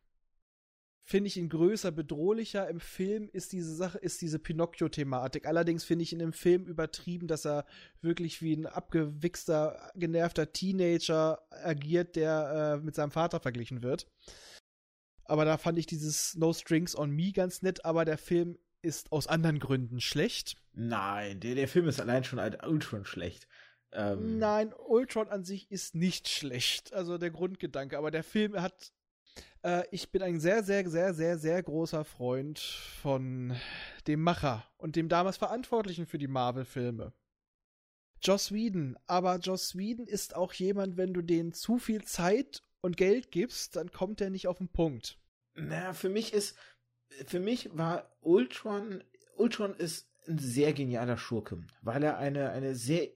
finde 1.07 1.29
ich 1.29 1.37
ihn 1.37 1.47
größer, 1.47 1.91
bedrohlicher. 1.91 2.67
Im 2.67 2.81
Film 2.81 3.29
ist 3.31 3.53
diese 3.53 3.73
Sache, 3.73 3.97
ist 3.97 4.21
diese 4.21 4.39
Pinocchio-Thematik. 4.39 5.47
Allerdings 5.47 5.85
finde 5.85 6.03
ich 6.03 6.11
ihn 6.11 6.19
im 6.19 6.33
Film 6.33 6.65
übertrieben, 6.65 7.27
dass 7.27 7.45
er 7.45 7.65
wirklich 8.01 8.41
wie 8.41 8.53
ein 8.53 8.65
abgewichster, 8.65 9.89
genervter 9.95 10.51
Teenager 10.51 11.39
agiert, 11.49 12.17
der 12.17 12.79
äh, 12.81 12.85
mit 12.85 12.93
seinem 12.93 13.11
Vater 13.11 13.39
verglichen 13.39 13.83
wird. 13.83 14.11
Aber 15.23 15.45
da 15.45 15.57
fand 15.57 15.79
ich 15.79 15.85
dieses 15.85 16.35
No 16.35 16.51
Strings 16.51 16.97
on 16.97 17.11
Me 17.11 17.31
ganz 17.31 17.61
nett, 17.61 17.85
aber 17.85 18.03
der 18.03 18.17
Film 18.17 18.57
ist 18.81 19.13
aus 19.13 19.27
anderen 19.27 19.59
Gründen 19.59 20.01
schlecht. 20.01 20.57
Nein, 20.73 21.39
der, 21.39 21.55
der 21.55 21.69
Film 21.69 21.87
ist 21.87 22.01
allein 22.01 22.25
schon 22.25 22.39
als 22.39 22.57
Ultron 22.67 23.05
schlecht. 23.05 23.47
Ähm 23.93 24.39
Nein, 24.39 24.73
Ultron 24.73 25.29
an 25.29 25.45
sich 25.45 25.71
ist 25.71 25.95
nicht 25.95 26.27
schlecht. 26.27 26.91
Also 26.93 27.17
der 27.17 27.31
Grundgedanke, 27.31 27.97
aber 27.97 28.11
der 28.11 28.25
Film 28.25 28.61
hat. 28.61 28.91
Äh, 29.63 29.83
ich 29.91 30.11
bin 30.11 30.21
ein 30.21 30.39
sehr, 30.39 30.63
sehr, 30.63 30.89
sehr, 30.89 31.13
sehr, 31.13 31.37
sehr 31.37 31.61
großer 31.63 32.05
Freund 32.05 32.59
von 32.59 33.55
dem 34.07 34.21
Macher 34.21 34.65
und 34.77 34.95
dem 34.95 35.09
damals 35.09 35.37
Verantwortlichen 35.37 36.05
für 36.05 36.17
die 36.17 36.27
Marvel-Filme. 36.27 37.13
Joss 38.21 38.51
Whedon. 38.51 38.97
Aber 39.05 39.37
Joss 39.37 39.75
Whedon 39.75 40.07
ist 40.07 40.35
auch 40.35 40.53
jemand, 40.53 40.97
wenn 40.97 41.13
du 41.13 41.21
denen 41.21 41.53
zu 41.53 41.77
viel 41.77 42.03
Zeit 42.03 42.63
und 42.81 42.97
Geld 42.97 43.31
gibst, 43.31 43.75
dann 43.75 43.91
kommt 43.91 44.21
er 44.21 44.29
nicht 44.29 44.47
auf 44.47 44.57
den 44.57 44.69
Punkt. 44.69 45.19
Na, 45.55 45.93
für 45.93 46.09
mich 46.09 46.33
ist, 46.33 46.55
für 47.25 47.39
mich 47.39 47.69
war 47.73 48.15
Ultron, 48.21 49.03
Ultron 49.35 49.75
ist 49.75 50.09
ein 50.27 50.37
sehr 50.37 50.73
genialer 50.73 51.17
Schurke, 51.17 51.63
weil 51.81 52.03
er 52.03 52.17
eine, 52.17 52.49
eine 52.51 52.75
sehr 52.75 53.09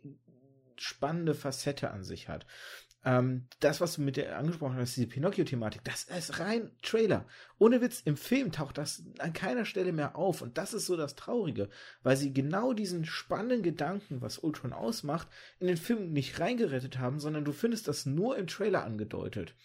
spannende 0.78 1.36
Facette 1.36 1.92
an 1.92 2.04
sich 2.04 2.28
hat. 2.28 2.46
Ähm, 3.04 3.48
das, 3.60 3.82
was 3.82 3.96
du 3.96 4.02
mit 4.02 4.16
der 4.16 4.38
angesprochen 4.38 4.78
hast, 4.78 4.96
diese 4.96 5.08
Pinocchio-Thematik, 5.08 5.84
das 5.84 6.04
ist 6.04 6.40
rein 6.40 6.70
Trailer. 6.84 7.26
Ohne 7.58 7.82
Witz, 7.82 8.02
im 8.06 8.16
Film 8.16 8.52
taucht 8.52 8.78
das 8.78 9.04
an 9.18 9.34
keiner 9.34 9.66
Stelle 9.66 9.92
mehr 9.92 10.16
auf. 10.16 10.42
Und 10.42 10.58
das 10.58 10.74
ist 10.74 10.86
so 10.86 10.96
das 10.96 11.16
Traurige, 11.16 11.70
weil 12.04 12.16
sie 12.16 12.32
genau 12.34 12.74
diesen 12.74 13.06
spannenden 13.06 13.64
Gedanken, 13.64 14.22
was 14.22 14.38
Ultron 14.38 14.74
ausmacht, 14.74 15.28
in 15.60 15.68
den 15.68 15.78
Film 15.78 16.14
nicht 16.14 16.40
reingerettet 16.40 17.00
haben, 17.00 17.20
sondern 17.20 17.44
du 17.44 17.54
findest 17.54 17.88
das 17.88 18.06
nur 18.06 18.38
im 18.38 18.48
Trailer 18.48 18.84
angedeutet. 18.84 19.56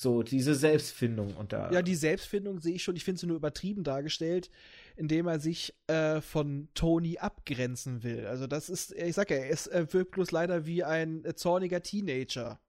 So, 0.00 0.22
diese 0.22 0.54
Selbstfindung 0.54 1.34
und 1.34 1.52
da. 1.52 1.72
Ja, 1.72 1.82
die 1.82 1.96
Selbstfindung 1.96 2.60
sehe 2.60 2.76
ich 2.76 2.84
schon, 2.84 2.94
ich 2.94 3.04
finde 3.04 3.20
sie 3.20 3.26
nur 3.26 3.36
übertrieben 3.36 3.82
dargestellt, 3.82 4.48
indem 4.96 5.26
er 5.26 5.40
sich 5.40 5.74
äh, 5.88 6.20
von 6.20 6.68
Tony 6.74 7.18
abgrenzen 7.18 8.04
will. 8.04 8.26
Also 8.26 8.46
das 8.46 8.70
ist, 8.70 8.92
ich 8.92 9.16
sag 9.16 9.28
ja, 9.30 9.38
er, 9.38 9.58
er 9.72 9.92
wirkt 9.92 10.12
bloß 10.12 10.30
leider 10.30 10.66
wie 10.66 10.84
ein 10.84 11.24
äh, 11.24 11.34
zorniger 11.34 11.82
Teenager. 11.82 12.60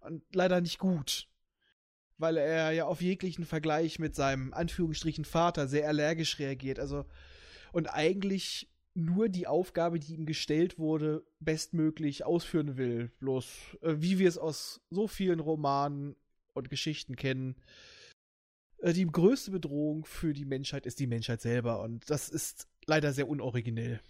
Und 0.00 0.22
leider 0.34 0.60
nicht 0.60 0.78
gut. 0.78 1.28
Weil 2.16 2.36
er 2.36 2.72
ja 2.72 2.86
auf 2.86 3.00
jeglichen 3.00 3.44
Vergleich 3.44 3.98
mit 3.98 4.14
seinem 4.14 4.52
Anführungsstrichen 4.52 5.24
Vater 5.24 5.68
sehr 5.68 5.86
allergisch 5.88 6.38
reagiert. 6.38 6.78
Also, 6.78 7.04
und 7.72 7.86
eigentlich 7.86 8.68
nur 8.94 9.28
die 9.28 9.46
Aufgabe, 9.46 10.00
die 10.00 10.14
ihm 10.14 10.26
gestellt 10.26 10.78
wurde, 10.78 11.24
bestmöglich 11.38 12.24
ausführen 12.24 12.76
will. 12.76 13.12
Bloß, 13.20 13.46
äh, 13.82 13.94
wie 13.98 14.18
wir 14.18 14.28
es 14.28 14.38
aus 14.38 14.80
so 14.90 15.06
vielen 15.06 15.40
Romanen 15.40 16.16
und 16.54 16.68
Geschichten 16.68 17.16
kennen. 17.16 17.56
Äh, 18.78 18.92
die 18.92 19.06
größte 19.06 19.52
Bedrohung 19.52 20.04
für 20.04 20.32
die 20.32 20.44
Menschheit 20.44 20.86
ist 20.86 20.98
die 20.98 21.06
Menschheit 21.06 21.40
selber 21.40 21.80
und 21.80 22.10
das 22.10 22.28
ist 22.28 22.68
leider 22.86 23.12
sehr 23.12 23.28
unoriginell. 23.28 24.00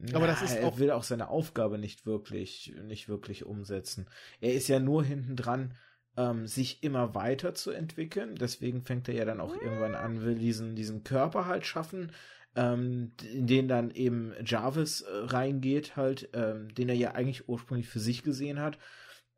Na, 0.00 0.16
Aber 0.16 0.26
das 0.26 0.40
ist 0.40 0.54
er 0.54 0.66
auch 0.66 0.78
will 0.78 0.90
auch 0.90 1.02
seine 1.02 1.28
Aufgabe 1.28 1.78
nicht 1.78 2.06
wirklich, 2.06 2.74
nicht 2.84 3.08
wirklich 3.08 3.44
umsetzen. 3.44 4.08
Er 4.40 4.54
ist 4.54 4.68
ja 4.68 4.80
nur 4.80 5.04
hinten 5.04 5.36
dran, 5.36 5.74
ähm, 6.16 6.46
sich 6.46 6.82
immer 6.82 7.14
weiter 7.14 7.54
zu 7.54 7.70
entwickeln. 7.70 8.34
Deswegen 8.34 8.82
fängt 8.82 9.08
er 9.08 9.14
ja 9.14 9.24
dann 9.24 9.40
auch 9.40 9.54
irgendwann 9.54 9.94
an, 9.94 10.22
will 10.22 10.36
diesen, 10.36 10.74
diesen 10.74 11.04
Körper 11.04 11.46
halt 11.46 11.66
schaffen, 11.66 12.12
ähm, 12.56 13.12
in 13.32 13.46
den 13.46 13.68
dann 13.68 13.90
eben 13.90 14.32
Jarvis 14.44 15.02
äh, 15.02 15.10
reingeht, 15.12 15.96
halt, 15.96 16.30
ähm, 16.32 16.74
den 16.74 16.88
er 16.88 16.96
ja 16.96 17.12
eigentlich 17.12 17.48
ursprünglich 17.48 17.88
für 17.88 18.00
sich 18.00 18.22
gesehen 18.22 18.58
hat. 18.58 18.78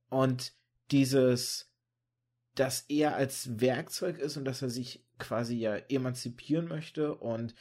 Und 0.09 0.52
dieses, 0.93 1.72
dass 2.55 2.82
er 2.89 3.16
als 3.16 3.60
Werkzeug 3.60 4.18
ist 4.18 4.36
und 4.36 4.44
dass 4.44 4.62
er 4.62 4.70
sich 4.70 5.05
quasi 5.18 5.56
ja 5.56 5.76
emanzipieren 5.76 6.68
möchte 6.68 7.14
und 7.14 7.55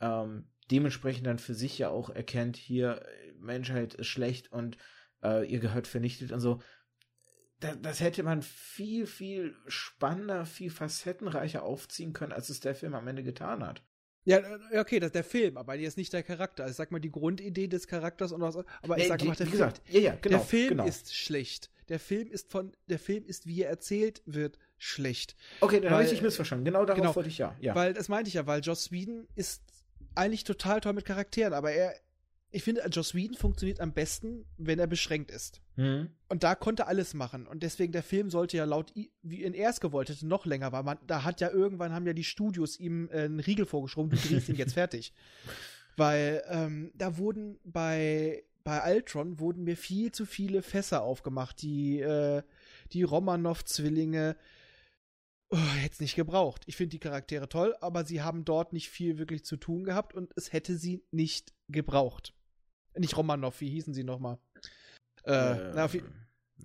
ähm, 0.00 0.46
dementsprechend 0.70 1.26
dann 1.26 1.38
für 1.38 1.54
sich 1.54 1.78
ja 1.78 1.88
auch 1.88 2.10
erkennt, 2.10 2.56
hier 2.56 3.04
Menschheit 3.38 3.94
ist 3.94 4.06
schlecht 4.06 4.52
und 4.52 4.76
äh, 5.22 5.46
ihr 5.46 5.58
gehört 5.58 5.86
vernichtet 5.86 6.32
und 6.32 6.40
so. 6.40 6.60
Da, 7.60 7.76
das 7.76 8.00
hätte 8.00 8.22
man 8.22 8.42
viel, 8.42 9.06
viel 9.06 9.54
spannender, 9.66 10.46
viel 10.46 10.70
facettenreicher 10.70 11.62
aufziehen 11.62 12.12
können, 12.12 12.32
als 12.32 12.48
es 12.48 12.60
der 12.60 12.74
Film 12.74 12.94
am 12.94 13.06
Ende 13.06 13.22
getan 13.22 13.64
hat. 13.64 13.82
Ja, 14.24 14.38
äh, 14.38 14.78
okay, 14.78 15.00
das 15.00 15.08
ist 15.08 15.14
der 15.14 15.24
Film, 15.24 15.56
aber 15.56 15.74
jetzt 15.74 15.96
nicht 15.96 16.12
der 16.12 16.22
Charakter. 16.22 16.64
Also 16.64 16.72
ich 16.72 16.76
sag 16.76 16.92
mal, 16.92 17.00
die 17.00 17.10
Grundidee 17.10 17.68
des 17.68 17.86
Charakters 17.86 18.32
und 18.32 18.40
was, 18.40 18.56
aber 18.82 18.98
ich 18.98 19.08
sag 19.08 19.24
mal, 19.24 19.34
der, 19.34 19.46
Film, 19.46 19.72
ja, 19.88 20.00
ja, 20.00 20.14
genau, 20.20 20.38
der 20.38 20.46
Film 20.46 20.68
genau. 20.68 20.86
ist 20.86 21.14
schlecht. 21.14 21.70
Der 21.88 21.98
Film 21.98 22.30
ist 22.30 22.50
von, 22.50 22.72
der 22.88 22.98
Film 22.98 23.24
ist, 23.26 23.46
wie 23.46 23.62
er 23.62 23.68
erzählt 23.68 24.22
wird, 24.24 24.58
schlecht. 24.78 25.36
Okay, 25.60 25.80
dann 25.80 25.92
habe 25.92 26.04
ich 26.04 26.10
dich 26.10 26.22
missverstanden. 26.22 26.64
Genau 26.64 26.84
darauf 26.84 27.00
genau, 27.00 27.16
wollte 27.16 27.28
ich 27.28 27.38
ja. 27.38 27.56
ja. 27.60 27.74
Weil, 27.74 27.92
das 27.94 28.08
meinte 28.08 28.28
ich 28.28 28.34
ja, 28.34 28.46
weil 28.46 28.60
Joss 28.60 28.92
Whedon 28.92 29.26
ist 29.34 29.62
eigentlich 30.14 30.44
total 30.44 30.80
toll 30.80 30.92
mit 30.92 31.04
Charakteren, 31.04 31.52
aber 31.52 31.72
er, 31.72 31.94
ich 32.50 32.62
finde, 32.62 32.82
Joss 32.90 33.14
Whedon 33.14 33.36
funktioniert 33.36 33.80
am 33.80 33.92
besten, 33.92 34.44
wenn 34.58 34.78
er 34.78 34.86
beschränkt 34.86 35.30
ist. 35.30 35.60
Mhm. 35.76 36.10
Und 36.28 36.42
da 36.42 36.54
konnte 36.54 36.86
alles 36.86 37.14
machen. 37.14 37.46
Und 37.46 37.62
deswegen, 37.62 37.92
der 37.92 38.02
Film 38.02 38.30
sollte 38.30 38.56
ja 38.56 38.64
laut, 38.64 38.92
wie 39.22 39.42
in 39.42 39.54
er 39.54 39.70
es 39.70 39.80
gewollt 39.80 40.08
hätte, 40.08 40.26
noch 40.26 40.46
länger, 40.46 40.72
weil 40.72 40.82
man, 40.82 40.98
da 41.06 41.24
hat 41.24 41.40
ja 41.40 41.50
irgendwann, 41.50 41.92
haben 41.92 42.06
ja 42.06 42.12
die 42.12 42.24
Studios 42.24 42.78
ihm 42.78 43.08
äh, 43.10 43.22
einen 43.22 43.40
Riegel 43.40 43.66
vorgeschoben, 43.66 44.10
du 44.10 44.16
drehst 44.16 44.48
ihn 44.48 44.56
jetzt 44.56 44.74
fertig. 44.74 45.12
Weil 45.96 46.42
ähm, 46.48 46.90
da 46.94 47.18
wurden 47.18 47.58
bei 47.64 48.44
bei 48.64 48.94
Ultron 48.94 49.40
wurden 49.40 49.64
mir 49.64 49.76
viel 49.76 50.12
zu 50.12 50.26
viele 50.26 50.62
Fässer 50.62 51.02
aufgemacht. 51.02 51.62
Die, 51.62 52.00
äh, 52.00 52.42
die 52.92 53.02
Romanov-Zwillinge 53.02 54.36
oh, 55.52 55.56
hätte 55.56 55.92
es 55.92 56.00
nicht 56.00 56.16
gebraucht. 56.16 56.62
Ich 56.66 56.76
finde 56.76 56.90
die 56.90 56.98
Charaktere 56.98 57.48
toll, 57.48 57.76
aber 57.80 58.04
sie 58.04 58.22
haben 58.22 58.44
dort 58.44 58.72
nicht 58.72 58.88
viel 58.88 59.18
wirklich 59.18 59.44
zu 59.44 59.56
tun 59.56 59.84
gehabt 59.84 60.14
und 60.14 60.32
es 60.36 60.52
hätte 60.52 60.76
sie 60.76 61.04
nicht 61.10 61.52
gebraucht. 61.68 62.34
Nicht 62.96 63.16
Romanov, 63.16 63.60
wie 63.60 63.70
hießen 63.70 63.94
sie 63.94 64.04
nochmal? 64.04 64.38
Äh, 65.24 65.32
äh, 65.32 65.72
na, 65.74 65.92
wie, 65.92 66.02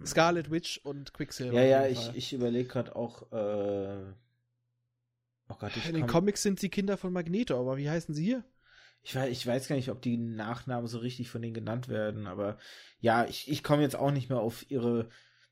Scarlet 0.06 0.52
Witch 0.52 0.80
und 0.84 1.14
Quicksilver. 1.14 1.54
Ja, 1.54 1.64
ja, 1.64 1.88
ich, 1.88 2.12
ich 2.16 2.34
überlege 2.34 2.68
gerade 2.68 2.96
auch. 2.96 3.32
Äh, 3.32 4.14
oh 5.50 5.56
Gott, 5.60 5.76
ich 5.76 5.88
In 5.88 5.96
den 5.96 6.08
Comics 6.08 6.44
sind 6.44 6.60
sie 6.60 6.70
Kinder 6.70 6.98
von 6.98 7.14
Magneto, 7.14 7.60
aber 7.60 7.78
wie 7.78 7.90
heißen 7.90 8.14
sie 8.14 8.24
hier? 8.24 8.44
Ich 9.04 9.16
weiß, 9.16 9.30
ich 9.30 9.46
weiß 9.46 9.68
gar 9.68 9.76
nicht, 9.76 9.90
ob 9.90 10.02
die 10.02 10.18
Nachnamen 10.18 10.88
so 10.88 10.98
richtig 11.00 11.30
von 11.30 11.42
denen 11.42 11.54
genannt 11.54 11.88
werden, 11.88 12.28
aber 12.28 12.58
ja, 13.00 13.26
ich, 13.26 13.50
ich 13.50 13.64
komme 13.64 13.82
jetzt 13.82 13.96
auch 13.96 14.12
nicht 14.12 14.30
mehr 14.30 14.40
auf 14.40 14.70
ihre. 14.70 15.10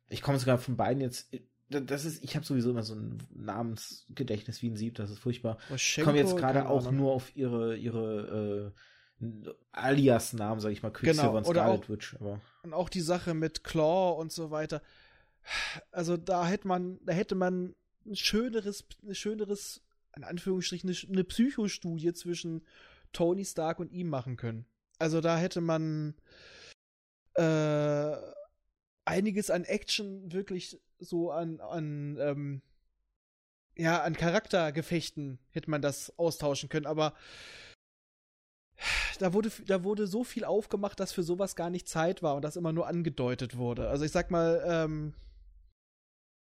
Ich 0.08 0.22
komme 0.22 0.40
sogar 0.40 0.58
von 0.58 0.78
beiden 0.78 1.02
jetzt. 1.02 1.34
Das 1.70 2.06
ist, 2.06 2.24
ich 2.24 2.36
habe 2.36 2.46
sowieso 2.46 2.70
immer 2.70 2.84
so 2.84 2.94
ein 2.94 3.18
Namensgedächtnis 3.34 4.62
wie 4.62 4.70
ein 4.70 4.76
Sieb, 4.76 4.96
das 4.96 5.10
ist 5.10 5.20
furchtbar. 5.20 5.58
Ich 5.76 6.00
komme 6.04 6.18
jetzt 6.18 6.38
gerade 6.38 6.68
auch 6.68 6.92
nur 6.92 7.12
auf 7.12 7.36
ihre, 7.36 7.76
ihre 7.76 8.74
äh, 9.22 9.56
Alias-Namen, 9.72 10.60
sag 10.60 10.72
ich 10.72 10.84
mal, 10.84 10.92
Quicksilver 10.92 11.28
genau. 11.28 11.38
und 11.38 11.46
Scarlet 11.46 11.90
Witch. 11.90 12.16
Aber. 12.20 12.42
Und 12.64 12.74
auch 12.74 12.90
die 12.90 13.02
Sache 13.02 13.34
mit 13.34 13.64
Claw 13.64 14.20
und 14.20 14.32
so 14.32 14.52
weiter. 14.52 14.82
Also 15.92 16.18
da 16.18 16.46
hätte 16.48 16.68
man, 16.68 17.00
da 17.04 17.14
hätte 17.14 17.36
man 17.36 17.76
ein 18.06 18.16
schöneres, 18.16 18.86
ein 19.04 19.16
schöneres, 19.16 19.82
in 20.16 20.24
Anführungsstrichen, 20.24 20.90
eine, 20.90 20.98
eine 21.12 21.24
Psychostudie 21.24 22.14
zwischen 22.14 22.66
Tony 23.12 23.46
Stark 23.46 23.80
und 23.80 23.92
ihm 23.92 24.10
machen 24.10 24.38
können. 24.38 24.66
Also 25.00 25.22
da 25.22 25.38
hätte 25.38 25.62
man 25.62 26.16
äh, 27.36 28.16
einiges 29.06 29.50
an 29.50 29.64
Action 29.64 30.32
wirklich 30.32 30.80
so 31.00 31.32
an, 31.32 31.60
an 31.60 32.18
ähm, 32.20 32.62
ja, 33.78 34.02
an 34.02 34.16
Charaktergefechten 34.16 35.40
hätte 35.52 35.70
man 35.70 35.82
das 35.82 36.18
austauschen 36.18 36.70
können, 36.70 36.86
aber 36.86 37.14
da 39.20 39.34
wurde, 39.34 39.52
da 39.66 39.84
wurde 39.84 40.08
so 40.08 40.24
viel 40.24 40.44
aufgemacht, 40.44 41.00
dass 41.00 41.14
für 41.14 41.24
sowas 41.24 41.56
gar 41.56 41.70
nicht 41.70 41.88
Zeit 41.88 42.24
war 42.24 42.36
und 42.36 42.44
das 42.44 42.56
immer 42.56 42.74
nur 42.74 42.88
angedeutet 42.88 43.58
wurde. 43.58 43.90
Also 43.90 44.06
ich 44.06 44.12
sag 44.12 44.32
mal, 44.32 44.64
ähm, 44.66 45.14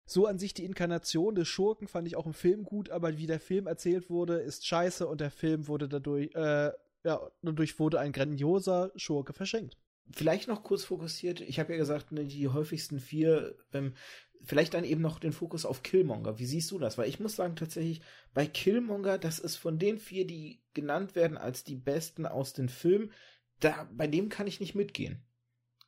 so 0.06 0.26
an 0.26 0.38
sich 0.38 0.52
die 0.54 0.64
Inkarnation 0.64 1.34
des 1.34 1.48
Schurken 1.48 1.88
fand 1.88 2.06
ich 2.06 2.16
auch 2.16 2.26
im 2.26 2.34
Film 2.34 2.64
gut, 2.64 2.90
aber 2.90 3.16
wie 3.18 3.26
der 3.26 3.40
Film 3.40 3.66
erzählt 3.66 4.10
wurde, 4.10 4.36
ist 4.36 4.66
scheiße 4.66 5.06
und 5.06 5.20
der 5.20 5.30
Film 5.30 5.68
wurde 5.68 5.88
dadurch, 5.88 6.34
äh, 6.34 6.72
ja, 7.04 7.30
dadurch 7.42 7.78
wurde 7.78 8.00
ein 8.00 8.12
grandioser 8.12 8.92
Schurke 8.96 9.32
verschenkt. 9.32 9.76
Vielleicht 10.10 10.48
noch 10.48 10.62
kurz 10.62 10.84
fokussiert, 10.84 11.40
ich 11.40 11.58
habe 11.58 11.72
ja 11.72 11.78
gesagt, 11.78 12.12
ne, 12.12 12.24
die 12.24 12.48
häufigsten 12.48 12.98
vier, 12.98 13.56
ähm, 13.72 13.94
vielleicht 14.42 14.74
dann 14.74 14.84
eben 14.84 15.00
noch 15.00 15.18
den 15.18 15.32
Fokus 15.32 15.64
auf 15.64 15.82
Killmonger. 15.82 16.38
Wie 16.38 16.46
siehst 16.46 16.70
du 16.70 16.78
das? 16.78 16.98
Weil 16.98 17.08
ich 17.08 17.20
muss 17.20 17.36
sagen, 17.36 17.56
tatsächlich, 17.56 18.02
bei 18.34 18.46
Killmonger, 18.46 19.18
das 19.18 19.38
ist 19.38 19.56
von 19.56 19.78
den 19.78 19.98
vier, 19.98 20.26
die 20.26 20.60
genannt 20.74 21.14
werden 21.14 21.38
als 21.38 21.64
die 21.64 21.76
besten 21.76 22.26
aus 22.26 22.52
den 22.52 22.68
Filmen, 22.68 23.12
da, 23.60 23.88
bei 23.92 24.06
dem 24.06 24.28
kann 24.28 24.46
ich 24.46 24.60
nicht 24.60 24.74
mitgehen. 24.74 25.24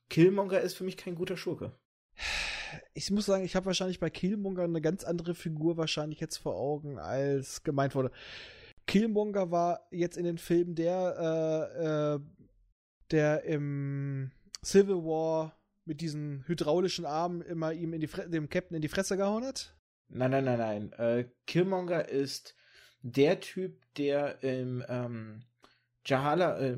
Killmonger 0.08 0.60
ist 0.60 0.74
für 0.74 0.84
mich 0.84 0.96
kein 0.96 1.16
guter 1.16 1.36
Schurke. 1.36 1.76
Ich 2.92 3.10
muss 3.10 3.26
sagen, 3.26 3.44
ich 3.44 3.56
habe 3.56 3.66
wahrscheinlich 3.66 4.00
bei 4.00 4.10
Killmonger 4.10 4.62
eine 4.62 4.80
ganz 4.80 5.04
andere 5.04 5.34
Figur 5.34 5.76
wahrscheinlich 5.76 6.20
jetzt 6.20 6.36
vor 6.36 6.54
Augen, 6.54 6.98
als 6.98 7.62
gemeint 7.62 7.94
wurde. 7.94 8.10
Killmonger 8.86 9.50
war 9.50 9.86
jetzt 9.90 10.16
in 10.16 10.24
den 10.24 10.38
Filmen 10.38 10.74
der, 10.74 11.70
äh, 11.80 12.14
äh, 12.14 12.20
der 13.14 13.44
im 13.44 14.32
Civil 14.64 15.04
War 15.04 15.56
mit 15.84 16.00
diesen 16.00 16.44
hydraulischen 16.46 17.06
Armen 17.06 17.42
immer 17.42 17.72
ihm 17.72 17.92
in 17.92 18.00
die 18.00 18.06
Fre 18.06 18.28
dem 18.28 18.48
Captain 18.48 18.74
in 18.74 18.82
die 18.82 18.88
Fresse 18.88 19.16
gehauen 19.16 19.44
hat? 19.44 19.76
Nein, 20.08 20.32
nein, 20.32 20.44
nein, 20.44 20.58
nein. 20.58 20.92
Äh, 20.92 21.28
Killmonger 21.46 22.08
ist 22.08 22.54
der 23.02 23.40
Typ, 23.40 23.82
der 23.96 24.42
im 24.42 24.84
ähm, 24.88 25.44
Jahala, 26.04 26.58
äh, 26.58 26.76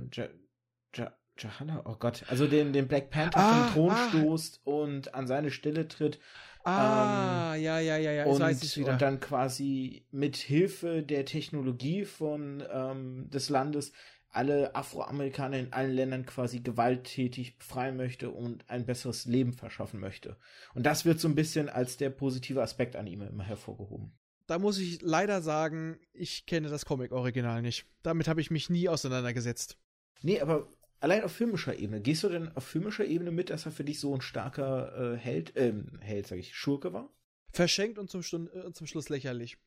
Jahala, 1.39 1.83
oh 1.85 1.97
Gott, 1.99 2.25
also 2.29 2.47
den, 2.47 2.73
den 2.73 2.89
Black 2.89 3.11
Panther 3.11 3.39
ah, 3.39 3.69
vom 3.69 3.89
Thron 3.89 3.91
ah. 3.91 4.09
stoßt 4.09 4.61
und 4.65 5.15
an 5.15 5.27
seine 5.27 5.51
Stelle 5.51 5.87
tritt. 5.87 6.19
Ah, 6.65 7.55
ähm, 7.55 7.63
ja, 7.63 7.79
ja, 7.79 7.97
ja, 7.97 8.13
ja, 8.13 8.25
und, 8.25 8.41
weiß 8.41 8.63
ich 8.63 8.77
wieder. 8.77 8.93
Und 8.93 9.03
dann 9.03 9.21
quasi 9.21 10.07
mit 10.11 10.37
Hilfe 10.37 11.03
der 11.03 11.25
Technologie 11.25 12.05
von 12.05 12.65
ähm, 12.73 13.31
des 13.31 13.51
Landes 13.51 13.93
alle 14.37 14.75
Afroamerikaner 14.75 15.59
in 15.59 15.73
allen 15.73 15.93
Ländern 15.93 16.27
quasi 16.27 16.61
gewalttätig 16.61 17.59
befreien 17.59 17.97
möchte 17.97 18.31
und 18.31 18.69
ein 18.69 18.87
besseres 18.87 19.25
Leben 19.25 19.53
verschaffen 19.53 19.99
möchte. 19.99 20.37
Und 20.75 20.85
das 20.85 21.05
wird 21.05 21.21
so 21.21 21.29
ein 21.29 21.35
bisschen 21.35 21.69
als 21.69 21.97
der 21.97 22.11
positive 22.11 22.63
Aspekt 22.63 22.97
an 22.97 23.07
ihm 23.07 23.23
immer 23.23 23.45
hervorgehoben. 23.45 24.13
Da 24.47 24.59
muss 24.59 24.79
ich 24.79 25.03
leider 25.03 25.43
sagen, 25.43 25.99
ich 26.13 26.47
kenne 26.47 26.69
das 26.69 26.85
Comic-Original 26.85 27.63
nicht. 27.63 27.87
Damit 28.03 28.29
habe 28.29 28.41
ich 28.41 28.51
mich 28.51 28.71
nie 28.71 28.89
auseinandergesetzt. 28.89 29.77
Nee, 30.23 30.41
aber 30.41 30.69
allein 31.01 31.25
auf 31.25 31.33
filmischer 31.33 31.79
Ebene, 31.79 32.01
gehst 32.01 32.23
du 32.23 32.29
denn 32.29 32.55
auf 32.55 32.65
filmischer 32.65 33.05
Ebene 33.05 33.33
mit, 33.33 33.51
dass 33.51 33.67
er 33.67 33.73
für 33.73 33.85
dich 33.85 33.99
so 33.99 34.15
ein 34.15 34.21
starker 34.21 35.15
äh, 35.15 35.17
Held, 35.17 35.55
ähm, 35.57 35.99
Held, 36.01 36.27
sag 36.27 36.39
ich, 36.39 36.55
Schurke 36.55 36.93
war? 36.93 37.11
Verschenkt 37.53 37.99
und 37.99 38.11
zum, 38.11 38.23
Stund, 38.23 38.55
äh, 38.55 38.73
zum 38.73 38.87
Schluss 38.87 39.09
lächerlich. 39.09 39.59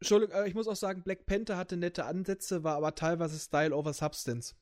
Entschuldigung, 0.00 0.44
ich 0.46 0.54
muss 0.54 0.68
auch 0.68 0.76
sagen, 0.76 1.02
Black 1.02 1.26
Panther 1.26 1.56
hatte 1.56 1.76
nette 1.76 2.04
Ansätze, 2.04 2.62
war 2.62 2.76
aber 2.76 2.94
teilweise 2.94 3.38
Style 3.38 3.74
over 3.74 3.92
Substance. 3.92 4.54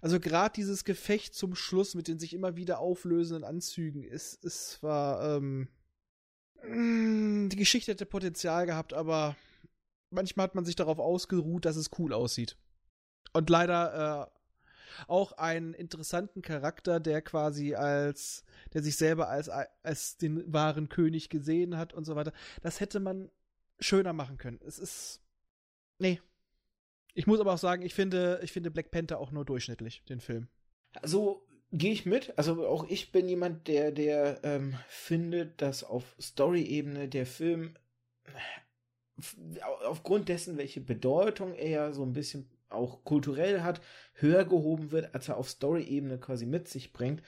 Also 0.00 0.20
gerade 0.20 0.52
dieses 0.54 0.84
Gefecht 0.84 1.34
zum 1.34 1.54
Schluss 1.54 1.94
mit 1.94 2.08
den 2.08 2.18
sich 2.18 2.34
immer 2.34 2.56
wieder 2.56 2.78
auflösenden 2.78 3.44
Anzügen 3.44 4.04
ist, 4.04 4.44
es 4.44 4.82
war, 4.82 5.36
ähm, 5.36 5.68
die 6.62 7.56
Geschichte 7.56 7.92
hätte 7.92 8.06
Potenzial 8.06 8.66
gehabt, 8.66 8.92
aber 8.92 9.36
manchmal 10.10 10.44
hat 10.44 10.54
man 10.54 10.64
sich 10.64 10.76
darauf 10.76 10.98
ausgeruht, 10.98 11.64
dass 11.64 11.76
es 11.76 11.90
cool 11.98 12.12
aussieht. 12.12 12.56
Und 13.32 13.50
leider 13.50 14.30
äh, 14.30 14.38
auch 15.06 15.32
einen 15.32 15.74
interessanten 15.74 16.42
Charakter, 16.42 16.98
der 16.98 17.22
quasi 17.22 17.74
als, 17.74 18.44
der 18.72 18.82
sich 18.82 18.96
selber 18.96 19.28
als, 19.28 19.48
als 19.48 20.16
den 20.16 20.52
wahren 20.52 20.88
König 20.88 21.28
gesehen 21.28 21.76
hat 21.76 21.92
und 21.92 22.04
so 22.04 22.16
weiter. 22.16 22.32
Das 22.62 22.80
hätte 22.80 23.00
man 23.00 23.30
schöner 23.80 24.12
machen 24.12 24.38
können. 24.38 24.60
Es 24.66 24.78
ist. 24.78 25.22
Nee. 25.98 26.20
Ich 27.14 27.26
muss 27.26 27.40
aber 27.40 27.54
auch 27.54 27.58
sagen, 27.58 27.82
ich 27.82 27.94
finde, 27.94 28.40
ich 28.42 28.52
finde 28.52 28.70
Black 28.70 28.90
Panther 28.90 29.18
auch 29.18 29.32
nur 29.32 29.44
durchschnittlich, 29.44 30.04
den 30.08 30.20
Film. 30.20 30.48
Also 31.02 31.46
gehe 31.72 31.92
ich 31.92 32.06
mit. 32.06 32.36
Also 32.38 32.66
auch 32.66 32.88
ich 32.88 33.12
bin 33.12 33.28
jemand, 33.28 33.66
der, 33.66 33.90
der 33.90 34.40
ähm, 34.44 34.78
findet, 34.88 35.60
dass 35.60 35.82
auf 35.82 36.14
Story-Ebene 36.20 37.08
der 37.08 37.26
Film 37.26 37.76
aufgrund 39.84 40.28
dessen, 40.28 40.58
welche 40.58 40.80
Bedeutung 40.80 41.54
er 41.54 41.68
ja 41.68 41.92
so 41.92 42.04
ein 42.04 42.12
bisschen 42.12 42.48
auch 42.68 43.02
kulturell 43.04 43.62
hat, 43.62 43.80
höher 44.14 44.44
gehoben 44.44 44.90
wird, 44.90 45.14
als 45.14 45.28
er 45.28 45.38
auf 45.38 45.48
Story-Ebene 45.48 46.18
quasi 46.18 46.46
mit 46.46 46.68
sich 46.68 46.92
bringt. 46.92 47.22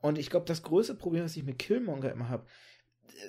Und 0.00 0.18
ich 0.18 0.30
glaube, 0.30 0.46
das 0.46 0.62
größte 0.62 0.94
Problem, 0.94 1.24
was 1.24 1.36
ich 1.36 1.44
mit 1.44 1.58
Killmonger 1.58 2.12
immer 2.12 2.28
habe, 2.28 2.46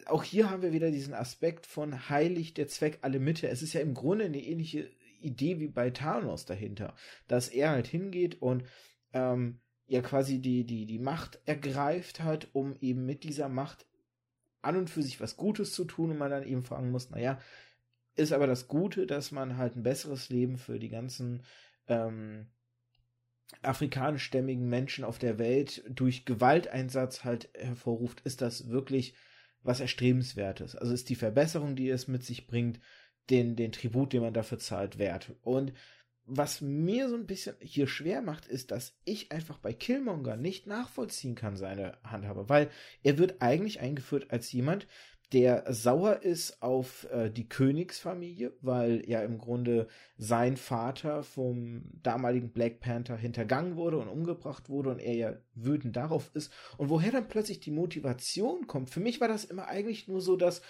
auch 0.06 0.24
hier 0.24 0.50
haben 0.50 0.62
wir 0.62 0.74
wieder 0.74 0.92
diesen 0.92 1.14
Aspekt 1.14 1.66
von 1.66 2.10
heilig 2.10 2.54
der 2.54 2.68
Zweck 2.68 3.00
alle 3.02 3.20
Mitte. 3.20 3.48
Es 3.48 3.62
ist 3.62 3.74
ja 3.74 3.82
im 3.82 3.94
Grunde 3.94 4.26
eine 4.26 4.42
ähnliche 4.42 4.90
Idee 5.22 5.60
wie 5.60 5.68
bei 5.68 5.90
Thanos 5.90 6.46
dahinter, 6.46 6.96
dass 7.28 7.50
er 7.50 7.72
halt 7.72 7.88
hingeht 7.88 8.42
und 8.42 8.64
ähm, 9.14 9.60
ja 9.88 10.02
quasi 10.02 10.40
die, 10.40 10.66
die, 10.66 10.86
die 10.86 11.00
Macht 11.00 11.40
ergreift 11.46 12.22
hat, 12.22 12.50
um 12.54 12.76
eben 12.82 13.06
mit 13.06 13.24
dieser 13.24 13.50
Macht 13.50 13.86
an 14.62 14.78
und 14.78 14.90
für 14.90 15.04
sich 15.04 15.22
was 15.22 15.38
Gutes 15.38 15.74
zu 15.74 15.86
tun 15.86 16.12
und 16.12 16.18
man 16.18 16.32
dann 16.32 16.44
eben 16.44 16.64
fragen 16.64 16.92
muss, 16.92 17.10
naja, 17.12 17.40
ist 18.16 18.34
aber 18.34 18.48
das 18.48 18.68
Gute, 18.68 19.06
dass 19.06 19.32
man 19.32 19.58
halt 19.58 19.76
ein 19.76 19.84
besseres 19.84 20.30
Leben 20.30 20.58
für 20.58 20.80
die 20.80 20.90
ganzen 20.90 21.44
ähm, 21.88 22.48
afrikanischstämmigen 23.62 24.68
Menschen 24.68 25.04
auf 25.04 25.20
der 25.20 25.38
Welt 25.38 25.84
durch 25.90 26.26
Gewalteinsatz 26.26 27.24
halt 27.24 27.50
hervorruft, 27.54 28.22
ist 28.22 28.42
das 28.42 28.70
wirklich 28.70 29.14
was 29.66 29.80
Erstrebenswertes. 29.80 30.76
Also 30.76 30.94
ist 30.94 31.10
die 31.10 31.16
Verbesserung, 31.16 31.76
die 31.76 31.90
es 31.90 32.08
mit 32.08 32.24
sich 32.24 32.48
bringt, 32.48 32.80
den, 33.30 33.56
den 33.56 33.72
Tribut, 33.72 34.14
den 34.14 34.22
man 34.22 34.34
dafür 34.34 34.60
zahlt, 34.60 35.00
wert. 35.00 35.34
Und 35.42 35.74
was 36.26 36.62
mir 36.62 37.10
so 37.10 37.16
ein 37.16 37.28
bisschen 37.28 37.56
hier 37.60 37.88
schwer 37.88 38.22
macht, 38.22 38.48
ist, 38.48 38.72
dass 38.72 38.98
ich 39.04 39.32
einfach 39.32 39.58
bei 39.58 39.74
Killmonger 39.74 40.38
nicht 40.38 40.68
nachvollziehen 40.68 41.36
kann, 41.36 41.56
seine 41.56 41.98
Handhabe, 42.04 42.50
weil 42.50 42.70
er 43.04 43.18
wird 43.18 43.42
eigentlich 43.42 43.80
eingeführt 43.80 44.32
als 44.32 44.52
jemand, 44.52 44.88
der 45.34 45.72
sauer 45.74 46.22
ist 46.22 46.62
auf 46.62 47.08
äh, 47.12 47.30
die 47.30 47.50
Königsfamilie, 47.50 48.54
weil 48.62 49.08
ja 49.10 49.22
im 49.22 49.38
Grunde 49.38 49.88
sein 50.18 50.58
Vater 50.58 51.24
vom 51.24 51.84
damaligen 52.04 52.52
Black 52.52 52.80
Panther 52.80 53.18
hintergangen 53.18 53.76
wurde 53.76 53.98
und 53.98 54.08
umgebracht 54.08 54.70
wurde 54.70 54.92
und 54.92 55.00
er 55.00 55.14
ja 55.14 55.34
wütend 55.54 55.96
darauf 55.96 56.32
ist. 56.34 56.52
Und 56.78 56.90
woher 56.90 57.12
dann 57.12 57.28
plötzlich 57.28 57.60
die 57.60 57.72
Motivation 57.72 58.68
kommt, 58.68 58.90
für 58.90 59.00
mich 59.00 59.20
war 59.20 59.28
das 59.28 59.46
immer 59.46 59.68
eigentlich 59.68 60.08
nur 60.08 60.22
so, 60.22 60.36
dass 60.36 60.62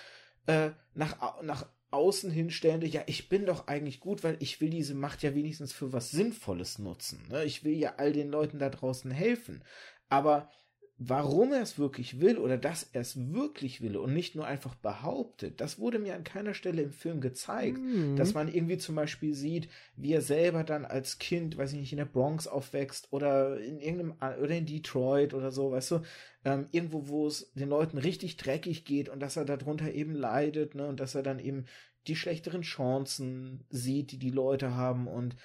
äh, 0.48 0.72
nach, 0.94 1.42
nach 1.42 1.68
außen 1.92 2.30
hinstellende, 2.30 2.88
ja, 2.88 3.02
ich 3.06 3.30
bin 3.30 3.46
doch 3.46 3.68
eigentlich 3.68 4.00
gut, 4.00 4.24
weil 4.24 4.38
ich 4.40 4.60
will 4.62 4.70
diese 4.70 4.96
Macht 4.96 5.24
ja 5.24 5.34
wenigstens 5.34 5.72
für 5.72 5.94
was 5.94 6.12
Sinnvolles 6.12 6.80
nutzen. 6.80 7.24
Ne? 7.30 7.46
Ich 7.46 7.64
will 7.64 7.74
ja 7.74 7.96
all 7.98 8.12
den 8.12 8.30
Leuten 8.30 8.60
da 8.60 8.70
draußen 8.70 9.12
helfen. 9.12 9.64
Aber 10.10 10.50
warum 10.98 11.52
er 11.52 11.62
es 11.62 11.78
wirklich 11.78 12.22
will 12.22 12.38
oder 12.38 12.58
dass 12.58 12.90
er 12.94 13.02
es 13.02 13.34
wirklich 13.34 13.82
will 13.82 13.98
und 13.98 14.14
nicht 14.14 14.36
nur 14.36 14.48
einfach 14.48 14.76
behauptet, 14.76 15.60
das 15.60 15.78
wurde 15.78 16.00
mir 16.00 16.16
an 16.16 16.24
keiner 16.24 16.54
Stelle 16.54 16.84
im 16.84 16.92
Film 16.92 17.20
gezeigt. 17.20 17.78
Mhm. 17.78 18.16
Dass 18.16 18.34
man 18.34 18.48
irgendwie 18.48 18.78
zum 18.78 18.96
Beispiel 18.96 19.34
sieht, 19.34 19.68
wie 19.98 20.14
er 20.14 20.22
selber 20.22 20.64
dann 20.64 20.86
als 20.86 21.20
Kind, 21.20 21.58
weiß 21.58 21.74
ich 21.74 21.80
nicht, 21.80 21.92
in 21.92 21.98
der 21.98 22.06
Bronx 22.06 22.48
aufwächst 22.48 23.12
oder 23.12 23.60
in 23.60 23.80
irgendeinem, 23.80 24.14
oder 24.42 24.56
in 24.56 24.66
Detroit 24.66 25.34
oder 25.34 25.52
so, 25.52 25.72
weißt 25.72 25.92
du, 25.92 26.00
ähm, 26.46 26.68
irgendwo, 26.72 27.08
wo 27.10 27.28
es 27.28 27.52
den 27.54 27.70
Leuten 27.70 27.98
richtig 27.98 28.38
dreckig 28.38 28.86
geht 28.86 29.10
und 29.10 29.20
dass 29.20 29.36
er 29.36 29.46
darunter 29.46 29.92
eben 29.92 30.14
leidet, 30.14 30.76
ne, 30.76 30.88
und 30.88 31.00
dass 31.00 31.16
er 31.16 31.24
dann 31.24 31.40
eben 31.40 31.66
die 32.08 32.16
schlechteren 32.16 32.62
Chancen 32.62 33.66
sieht, 33.70 34.12
die 34.12 34.20
die 34.20 34.30
Leute 34.30 34.76
haben 34.76 35.08
und 35.08 35.36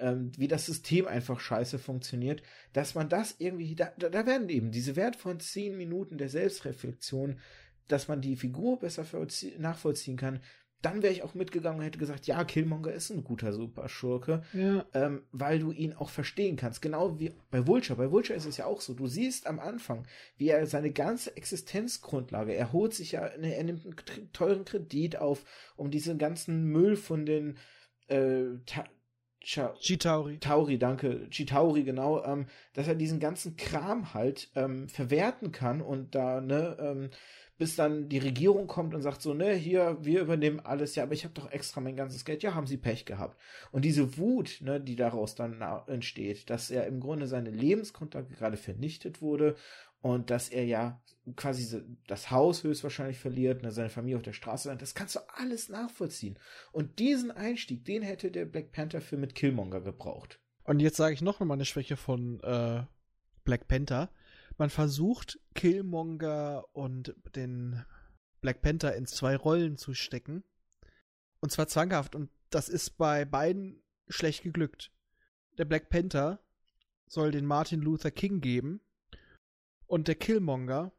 ähm, 0.00 0.32
wie 0.36 0.48
das 0.48 0.66
System 0.66 1.06
einfach 1.06 1.40
scheiße 1.40 1.78
funktioniert, 1.78 2.42
dass 2.72 2.94
man 2.94 3.08
das 3.08 3.36
irgendwie, 3.38 3.74
da, 3.74 3.92
da 3.96 4.26
werden 4.26 4.48
eben 4.48 4.70
diese 4.72 4.96
wertvollen 4.96 5.40
zehn 5.40 5.76
Minuten 5.76 6.18
der 6.18 6.28
Selbstreflexion, 6.28 7.38
dass 7.88 8.08
man 8.08 8.20
die 8.20 8.36
Figur 8.36 8.78
besser 8.78 9.04
nachvollziehen 9.58 10.16
kann, 10.16 10.40
dann 10.82 11.02
wäre 11.02 11.12
ich 11.12 11.22
auch 11.22 11.34
mitgegangen 11.34 11.80
und 11.80 11.84
hätte 11.84 11.98
gesagt, 11.98 12.26
ja, 12.26 12.42
Killmonger 12.44 12.92
ist 12.92 13.10
ein 13.10 13.22
guter 13.22 13.52
Superschurke, 13.52 14.42
ja. 14.54 14.86
ähm, 14.94 15.24
weil 15.30 15.58
du 15.58 15.72
ihn 15.72 15.92
auch 15.92 16.08
verstehen 16.08 16.56
kannst. 16.56 16.80
Genau 16.80 17.18
wie 17.18 17.34
bei 17.50 17.66
Vulture. 17.66 17.98
Bei 17.98 18.10
Vulture 18.10 18.36
ist 18.36 18.46
es 18.46 18.56
ja 18.56 18.64
auch 18.64 18.80
so. 18.80 18.94
Du 18.94 19.06
siehst 19.06 19.46
am 19.46 19.60
Anfang, 19.60 20.06
wie 20.38 20.48
er 20.48 20.66
seine 20.66 20.90
ganze 20.90 21.36
Existenzgrundlage, 21.36 22.54
er 22.54 22.72
holt 22.72 22.94
sich 22.94 23.12
ja, 23.12 23.26
er 23.26 23.64
nimmt 23.64 23.84
einen 23.84 24.32
teuren 24.32 24.64
Kredit 24.64 25.16
auf, 25.16 25.44
um 25.76 25.90
diesen 25.90 26.16
ganzen 26.16 26.64
Müll 26.64 26.96
von 26.96 27.26
den 27.26 27.58
äh, 28.08 28.44
Cha 29.40 29.74
Chitauri. 29.80 30.38
Tauri, 30.38 30.78
danke. 30.78 31.28
Chitauri, 31.30 31.82
genau. 31.82 32.22
Ähm, 32.24 32.46
dass 32.74 32.88
er 32.88 32.94
diesen 32.94 33.20
ganzen 33.20 33.56
Kram 33.56 34.12
halt 34.12 34.50
ähm, 34.54 34.88
verwerten 34.88 35.50
kann 35.50 35.80
und 35.80 36.14
da, 36.14 36.40
ne, 36.40 36.76
ähm, 36.78 37.10
bis 37.56 37.76
dann 37.76 38.08
die 38.08 38.18
Regierung 38.18 38.66
kommt 38.66 38.94
und 38.94 39.02
sagt 39.02 39.20
so, 39.20 39.34
ne, 39.34 39.52
hier, 39.52 39.98
wir 40.00 40.20
übernehmen 40.22 40.60
alles, 40.60 40.94
ja, 40.94 41.02
aber 41.02 41.12
ich 41.12 41.24
habe 41.24 41.34
doch 41.34 41.50
extra 41.50 41.80
mein 41.80 41.96
ganzes 41.96 42.24
Geld, 42.24 42.42
ja, 42.42 42.54
haben 42.54 42.66
sie 42.66 42.78
Pech 42.78 43.04
gehabt. 43.04 43.38
Und 43.70 43.84
diese 43.84 44.16
Wut, 44.16 44.58
ne, 44.60 44.80
die 44.80 44.96
daraus 44.96 45.34
dann 45.34 45.62
entsteht, 45.86 46.48
dass 46.48 46.70
er 46.70 46.86
im 46.86 47.00
Grunde 47.00 47.26
seine 47.26 47.50
Lebensgrundlage 47.50 48.34
gerade 48.34 48.56
vernichtet 48.56 49.20
wurde 49.20 49.56
und 50.00 50.30
dass 50.30 50.48
er 50.48 50.64
ja 50.64 51.00
quasi 51.36 51.82
das 52.06 52.30
Haus 52.30 52.64
höchstwahrscheinlich 52.64 53.18
verliert, 53.18 53.62
ne, 53.62 53.72
seine 53.72 53.90
Familie 53.90 54.16
auf 54.16 54.22
der 54.22 54.32
Straße 54.32 54.74
das 54.76 54.94
kannst 54.94 55.16
du 55.16 55.20
alles 55.34 55.68
nachvollziehen. 55.68 56.38
Und 56.72 56.98
diesen 56.98 57.30
Einstieg, 57.30 57.84
den 57.84 58.02
hätte 58.02 58.30
der 58.30 58.44
Black 58.44 58.72
Panther 58.72 59.00
Film 59.00 59.22
mit 59.22 59.34
Killmonger 59.34 59.80
gebraucht. 59.80 60.40
Und 60.64 60.80
jetzt 60.80 60.96
sage 60.96 61.14
ich 61.14 61.22
noch 61.22 61.40
mal 61.40 61.54
eine 61.54 61.64
Schwäche 61.64 61.96
von 61.96 62.40
äh, 62.40 62.84
Black 63.44 63.68
Panther. 63.68 64.10
Man 64.56 64.70
versucht 64.70 65.40
Killmonger 65.54 66.64
und 66.72 67.14
den 67.34 67.84
Black 68.40 68.62
Panther 68.62 68.94
in 68.94 69.06
zwei 69.06 69.36
Rollen 69.36 69.76
zu 69.76 69.94
stecken. 69.94 70.44
Und 71.40 71.50
zwar 71.50 71.66
zwanghaft. 71.66 72.14
Und 72.14 72.30
das 72.50 72.68
ist 72.68 72.98
bei 72.98 73.24
beiden 73.24 73.82
schlecht 74.08 74.42
geglückt. 74.42 74.92
Der 75.58 75.64
Black 75.64 75.88
Panther 75.88 76.40
soll 77.06 77.32
den 77.32 77.46
Martin 77.46 77.80
Luther 77.80 78.10
King 78.10 78.40
geben 78.40 78.80
und 79.86 80.06
der 80.06 80.14
Killmonger 80.14 80.92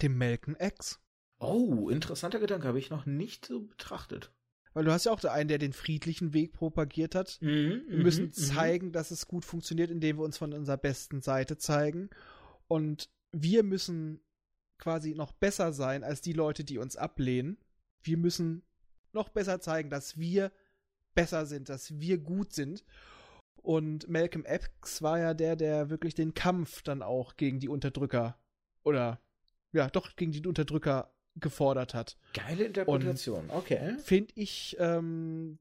dem 0.00 0.16
Malcolm 0.16 0.56
X. 0.58 1.00
Oh, 1.38 1.88
interessanter 1.88 2.38
Gedanke, 2.38 2.68
habe 2.68 2.78
ich 2.78 2.90
noch 2.90 3.04
nicht 3.06 3.46
so 3.46 3.62
betrachtet. 3.62 4.32
Weil 4.74 4.84
du 4.84 4.92
hast 4.92 5.04
ja 5.04 5.12
auch 5.12 5.20
der 5.20 5.32
einen, 5.32 5.48
der 5.48 5.58
den 5.58 5.72
friedlichen 5.72 6.32
Weg 6.32 6.52
propagiert 6.52 7.14
hat. 7.14 7.38
Mhm, 7.40 7.82
wir 7.88 7.98
müssen 7.98 8.26
mhm, 8.26 8.32
zeigen, 8.32 8.92
dass 8.92 9.10
es 9.10 9.26
gut 9.26 9.44
funktioniert, 9.44 9.90
indem 9.90 10.18
wir 10.18 10.24
uns 10.24 10.38
von 10.38 10.52
unserer 10.52 10.78
besten 10.78 11.20
Seite 11.20 11.58
zeigen. 11.58 12.08
Und 12.68 13.10
wir 13.32 13.64
müssen 13.64 14.20
quasi 14.78 15.14
noch 15.14 15.32
besser 15.32 15.72
sein 15.72 16.04
als 16.04 16.20
die 16.20 16.32
Leute, 16.32 16.64
die 16.64 16.78
uns 16.78 16.96
ablehnen. 16.96 17.58
Wir 18.02 18.16
müssen 18.16 18.62
noch 19.12 19.28
besser 19.28 19.60
zeigen, 19.60 19.90
dass 19.90 20.18
wir 20.18 20.52
besser 21.14 21.44
sind, 21.44 21.68
dass 21.68 22.00
wir 22.00 22.18
gut 22.18 22.52
sind. 22.52 22.84
Und 23.56 24.08
Malcolm 24.08 24.44
X 24.48 25.02
war 25.02 25.18
ja 25.18 25.34
der, 25.34 25.54
der 25.56 25.90
wirklich 25.90 26.14
den 26.14 26.34
Kampf 26.34 26.82
dann 26.82 27.02
auch 27.02 27.36
gegen 27.36 27.60
die 27.60 27.68
Unterdrücker 27.68 28.38
oder 28.82 29.20
ja, 29.72 29.88
doch 29.88 30.14
gegen 30.16 30.32
die 30.32 30.46
Unterdrücker 30.46 31.12
gefordert 31.36 31.94
hat. 31.94 32.18
Geile 32.34 32.64
Interpretation, 32.64 33.50
Und 33.50 33.56
okay. 33.56 33.96
Finde 33.98 34.32
ich, 34.36 34.76
ähm, 34.78 35.58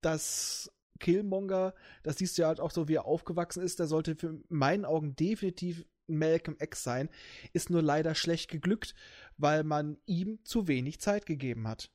dass 0.00 0.72
Killmonger, 0.98 1.74
das 2.02 2.16
siehst 2.18 2.36
du 2.36 2.42
ja 2.42 2.48
halt 2.48 2.60
auch 2.60 2.70
so, 2.70 2.88
wie 2.88 2.94
er 2.94 3.04
aufgewachsen 3.04 3.62
ist, 3.62 3.78
der 3.78 3.86
sollte 3.86 4.16
für 4.16 4.40
meinen 4.48 4.84
Augen 4.84 5.14
definitiv 5.14 5.84
Malcolm 6.08 6.56
X 6.60 6.82
sein, 6.82 7.10
ist 7.52 7.70
nur 7.70 7.82
leider 7.82 8.14
schlecht 8.14 8.50
geglückt, 8.50 8.94
weil 9.36 9.62
man 9.62 9.98
ihm 10.06 10.40
zu 10.44 10.66
wenig 10.66 11.00
Zeit 11.00 11.26
gegeben 11.26 11.68
hat. 11.68 11.92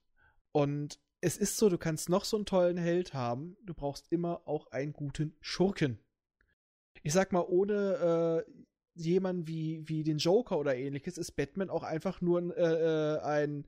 Und 0.51 0.99
es 1.19 1.37
ist 1.37 1.57
so, 1.57 1.69
du 1.69 1.77
kannst 1.77 2.09
noch 2.09 2.25
so 2.25 2.37
einen 2.37 2.45
tollen 2.45 2.77
Held 2.77 3.13
haben, 3.13 3.57
du 3.63 3.73
brauchst 3.73 4.11
immer 4.11 4.41
auch 4.45 4.67
einen 4.67 4.93
guten 4.93 5.35
Schurken. 5.41 5.99
Ich 7.01 7.13
sag 7.13 7.31
mal, 7.31 7.45
ohne 7.47 8.45
äh, 8.45 8.51
jemanden 8.95 9.47
wie, 9.47 9.87
wie 9.87 10.03
den 10.03 10.17
Joker 10.17 10.57
oder 10.57 10.75
ähnliches 10.75 11.17
ist 11.17 11.31
Batman 11.31 11.69
auch 11.69 11.83
einfach 11.83 12.21
nur 12.21 12.39
ein, 12.39 12.51
äh, 12.51 13.15
äh, 13.15 13.19
ein, 13.21 13.65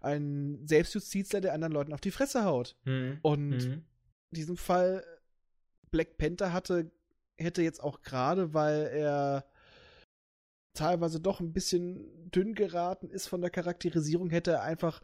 ein 0.00 0.66
Selbstjustizler, 0.66 1.40
der 1.40 1.54
anderen 1.54 1.72
Leuten 1.72 1.92
auf 1.92 2.00
die 2.00 2.10
Fresse 2.10 2.44
haut. 2.44 2.76
Mhm. 2.84 3.18
Und 3.22 3.50
mhm. 3.50 3.72
in 4.30 4.34
diesem 4.34 4.56
Fall 4.56 5.04
Black 5.90 6.18
Panther 6.18 6.52
hatte, 6.52 6.90
hätte 7.38 7.62
jetzt 7.62 7.82
auch 7.82 8.02
gerade, 8.02 8.52
weil 8.54 8.86
er 8.92 9.46
teilweise 10.74 11.20
doch 11.20 11.40
ein 11.40 11.52
bisschen 11.52 12.30
dünn 12.30 12.54
geraten 12.54 13.10
ist 13.10 13.26
von 13.26 13.40
der 13.40 13.50
Charakterisierung, 13.50 14.30
hätte 14.30 14.52
er 14.52 14.62
einfach 14.62 15.02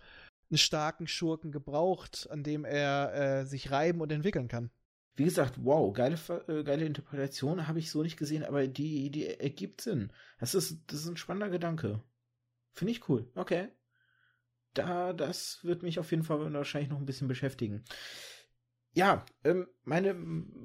einen 0.50 0.58
starken 0.58 1.06
Schurken 1.06 1.52
gebraucht, 1.52 2.28
an 2.30 2.44
dem 2.44 2.64
er 2.64 3.14
äh, 3.14 3.46
sich 3.46 3.70
reiben 3.70 4.00
und 4.00 4.12
entwickeln 4.12 4.46
kann. 4.46 4.70
Wie 5.16 5.24
gesagt, 5.24 5.54
wow, 5.62 5.92
geile, 5.92 6.18
äh, 6.48 6.64
geile 6.64 6.84
Interpretation 6.84 7.68
habe 7.68 7.78
ich 7.78 7.90
so 7.90 8.02
nicht 8.02 8.16
gesehen, 8.16 8.44
aber 8.44 8.66
die, 8.66 9.10
die 9.10 9.26
ergibt 9.26 9.80
Sinn. 9.80 10.12
Das 10.40 10.54
ist, 10.54 10.78
das 10.88 11.00
ist 11.00 11.06
ein 11.06 11.16
spannender 11.16 11.50
Gedanke. 11.50 12.02
Finde 12.72 12.92
ich 12.92 13.08
cool. 13.08 13.30
Okay. 13.34 13.68
Da, 14.74 15.12
das 15.12 15.60
wird 15.62 15.84
mich 15.84 16.00
auf 16.00 16.10
jeden 16.10 16.24
Fall 16.24 16.52
wahrscheinlich 16.52 16.90
noch 16.90 16.98
ein 16.98 17.06
bisschen 17.06 17.28
beschäftigen. 17.28 17.84
Ja, 18.92 19.24
ähm, 19.44 19.68
meine 19.84 20.16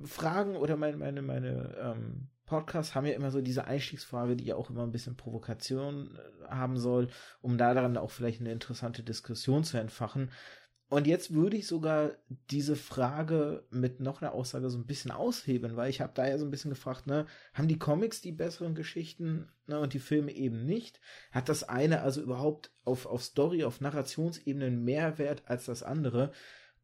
Fragen 0.06 0.56
oder 0.56 0.78
meine, 0.78 0.98
meine, 0.98 1.22
meine 1.22 1.76
ähm, 1.80 2.30
Podcasts 2.46 2.96
haben 2.96 3.06
ja 3.06 3.14
immer 3.14 3.30
so 3.30 3.42
diese 3.42 3.66
Einstiegsfrage, 3.66 4.36
die 4.36 4.46
ja 4.46 4.56
auch 4.56 4.72
immer 4.72 4.84
ein 4.84 4.92
bisschen 4.92 5.16
Provokation 5.16 6.18
äh, 6.18 6.48
haben 6.48 6.78
soll, 6.78 7.10
um 7.42 7.60
da 7.60 7.76
daran 7.76 7.98
auch 7.98 8.10
vielleicht 8.10 8.42
eine 8.42 8.52
interessante 8.52 9.04
Diskussion 9.04 9.64
zu 9.64 9.78
entfachen. 9.78 10.32
Und 10.90 11.06
jetzt 11.06 11.36
würde 11.36 11.56
ich 11.56 11.68
sogar 11.68 12.14
diese 12.50 12.76
Frage 12.76 13.64
mit 13.70 14.00
noch 14.00 14.24
einer 14.24 14.34
Aussage 14.34 14.72
so 14.72 14.78
ein 14.80 14.88
bisschen 14.88 15.12
aushebeln, 15.12 15.76
weil 15.76 15.92
ich 15.92 16.02
habe 16.02 16.14
da 16.16 16.28
ja 16.28 16.40
so 16.40 16.46
ein 16.46 16.52
bisschen 16.52 16.72
gefragt, 16.72 17.06
ne, 17.06 17.28
haben 17.54 17.68
die 17.68 17.78
Comics 17.78 18.22
die 18.22 18.32
besseren 18.32 18.74
Geschichten 18.74 19.48
ne, 19.68 19.80
und 19.80 19.94
die 19.94 20.00
Filme 20.00 20.32
eben 20.32 20.66
nicht? 20.66 21.00
Hat 21.32 21.48
das 21.48 21.64
eine 21.64 22.02
also 22.02 22.22
überhaupt 22.22 22.72
auf, 22.86 23.06
auf 23.06 23.24
Story, 23.24 23.64
auf 23.64 23.82
Narrationsebene 23.82 24.72
mehr 24.72 25.20
Wert 25.20 25.44
als 25.46 25.66
das 25.66 25.84
andere? 25.84 26.32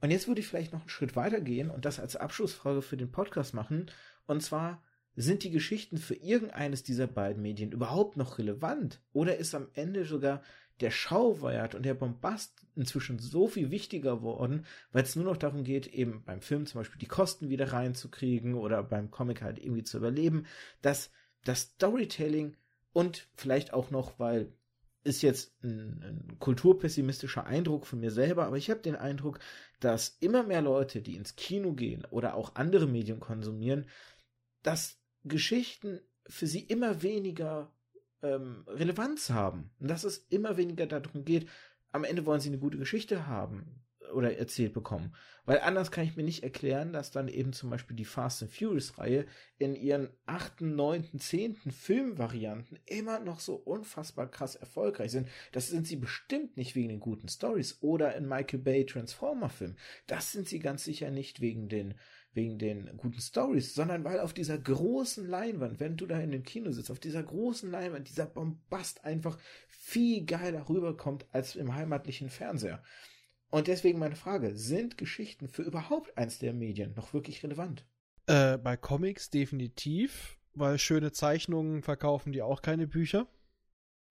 Und 0.02 0.12
jetzt 0.12 0.28
würde 0.28 0.40
ich 0.40 0.48
vielleicht 0.48 0.72
noch 0.72 0.82
einen 0.82 0.90
Schritt 0.90 1.16
weiter 1.16 1.42
gehen 1.42 1.72
und 1.72 1.84
das 1.86 2.00
als 2.00 2.16
Abschlussfrage 2.16 2.84
für 2.84 2.98
den 2.98 3.12
Podcast 3.12 3.56
machen. 3.56 3.90
Und 4.28 4.44
zwar, 4.44 4.84
sind 5.16 5.44
die 5.44 5.52
Geschichten 5.52 5.98
für 5.98 6.16
irgendeines 6.16 6.84
dieser 6.84 7.08
beiden 7.08 7.42
Medien 7.42 7.72
überhaupt 7.72 8.18
noch 8.18 8.38
relevant? 8.38 9.02
Oder 9.14 9.38
ist 9.38 9.56
am 9.56 9.70
Ende 9.74 10.06
sogar 10.06 10.44
der 10.82 10.92
Schauwert 10.92 11.76
und 11.76 11.84
der 11.84 11.94
Bombast 11.94 12.66
inzwischen 12.76 13.20
so 13.20 13.48
viel 13.48 13.72
wichtiger 13.72 14.22
worden, 14.22 14.66
weil 14.92 15.04
es 15.04 15.16
nur 15.16 15.26
noch 15.26 15.38
darum 15.38 15.64
geht, 15.64 15.88
eben 15.88 16.24
beim 16.26 16.42
Film 16.42 16.66
zum 16.66 16.82
Beispiel 16.82 17.00
die 17.00 17.08
Kosten 17.08 17.50
wieder 17.50 17.72
reinzukriegen 17.72 18.56
oder 18.56 18.84
beim 18.84 19.12
Comic 19.12 19.42
halt 19.42 19.60
irgendwie 19.60 19.84
zu 19.84 19.98
überleben, 19.98 20.46
dass 20.82 21.12
das 21.46 21.62
Storytelling 21.62 22.58
und 22.92 23.28
vielleicht 23.36 23.74
auch 23.74 23.92
noch, 23.92 24.20
weil 24.20 24.52
ist 25.06 25.22
jetzt 25.22 25.54
ein, 25.64 26.02
ein 26.04 26.40
kulturpessimistischer 26.40 27.46
Eindruck 27.46 27.86
von 27.86 28.00
mir 28.00 28.12
selber, 28.12 28.48
aber 28.48 28.58
ich 28.58 28.70
habe 28.70 28.82
den 28.82 28.96
Eindruck, 28.96 29.40
dass 29.80 30.18
immer 30.20 30.44
mehr 30.44 30.62
Leute, 30.62 31.02
die 31.02 31.16
ins 31.16 31.36
Kino 31.36 31.74
gehen 31.74 32.06
oder 32.10 32.36
auch 32.36 32.56
andere 32.56 32.88
Medien 32.88 33.20
konsumieren, 33.20 33.86
dass 34.64 34.98
Geschichten 35.24 36.00
für 36.28 36.48
sie 36.48 36.62
immer 36.62 37.04
weniger 37.04 37.72
ähm, 38.22 38.64
Relevanz 38.68 39.30
haben. 39.30 39.72
Und 39.80 39.90
dass 39.90 40.04
es 40.04 40.18
immer 40.30 40.58
weniger 40.58 40.86
darum 40.86 41.26
geht, 41.26 41.48
am 41.92 42.04
Ende 42.04 42.26
wollen 42.26 42.42
sie 42.42 42.50
eine 42.50 42.60
gute 42.60 42.78
Geschichte 42.78 43.28
haben 43.28 43.86
oder 44.14 44.38
erzählt 44.38 44.74
bekommen. 44.74 45.14
Weil 45.46 45.60
anders 45.60 45.92
kann 45.92 46.06
ich 46.06 46.16
mir 46.16 46.24
nicht 46.24 46.44
erklären, 46.44 46.94
dass 46.94 47.12
dann 47.12 47.28
eben 47.28 47.54
zum 47.54 47.70
Beispiel 47.70 47.96
die 47.96 48.06
Fast 48.06 48.42
and 48.42 48.52
Furious 48.52 48.98
Reihe 48.98 49.26
in 49.58 49.76
ihren 49.76 50.10
achten, 50.26 50.76
neunten, 50.76 51.20
zehnten 51.20 51.72
Filmvarianten 51.72 52.80
immer 52.86 53.20
noch 53.20 53.40
so 53.40 53.56
unfassbar 53.56 54.30
krass 54.30 54.56
erfolgreich 54.56 55.12
sind. 55.12 55.30
Das 55.52 55.68
sind 55.68 55.88
sie 55.88 55.98
bestimmt 55.98 56.58
nicht 56.58 56.76
wegen 56.76 56.90
den 56.90 57.00
guten 57.00 57.28
Stories 57.28 57.78
oder 57.82 58.16
in 58.16 58.28
Michael 58.28 58.60
Bay 58.60 58.86
Transformer 58.86 59.50
Film. 59.50 59.76
Das 60.08 60.32
sind 60.32 60.48
sie 60.48 60.60
ganz 60.60 60.84
sicher 60.84 61.12
nicht 61.12 61.42
wegen 61.42 61.70
den 61.70 61.96
wegen 62.36 62.60
den 62.60 62.98
guten 62.98 63.20
Stories, 63.20 63.74
sondern 63.74 64.04
weil 64.04 64.20
auf 64.20 64.34
dieser 64.34 64.58
großen 64.58 65.28
Leinwand, 65.28 65.80
wenn 65.80 65.98
du 65.98 66.06
da 66.06 66.20
in 66.20 66.32
dem 66.32 66.44
Kino 66.44 66.72
sitzt, 66.72 66.92
auf 66.92 67.00
dieser 67.00 67.24
großen 67.24 67.72
Leinwand, 67.72 68.10
dieser 68.10 68.26
Bombast 68.26 69.04
einfach 69.06 69.38
viel 69.68 70.26
geiler 70.26 70.68
rüberkommt 70.68 71.26
als 71.32 71.56
im 71.56 71.74
heimatlichen 71.74 72.30
Fernseher. 72.30 72.84
Und 73.50 73.68
deswegen 73.68 74.00
meine 74.00 74.16
Frage, 74.16 74.56
sind 74.56 74.98
Geschichten 74.98 75.48
für 75.48 75.62
überhaupt 75.62 76.18
eins 76.18 76.40
der 76.40 76.54
Medien 76.54 76.94
noch 76.96 77.14
wirklich 77.14 77.42
relevant? 77.44 77.86
Äh, 78.28 78.58
bei 78.58 78.76
Comics 78.76 79.30
definitiv, 79.30 80.38
weil 80.54 80.78
schöne 80.78 81.12
Zeichnungen 81.12 81.84
verkaufen 81.84 82.34
die 82.34 82.42
auch 82.42 82.62
keine 82.62 82.88
Bücher. 82.88 83.28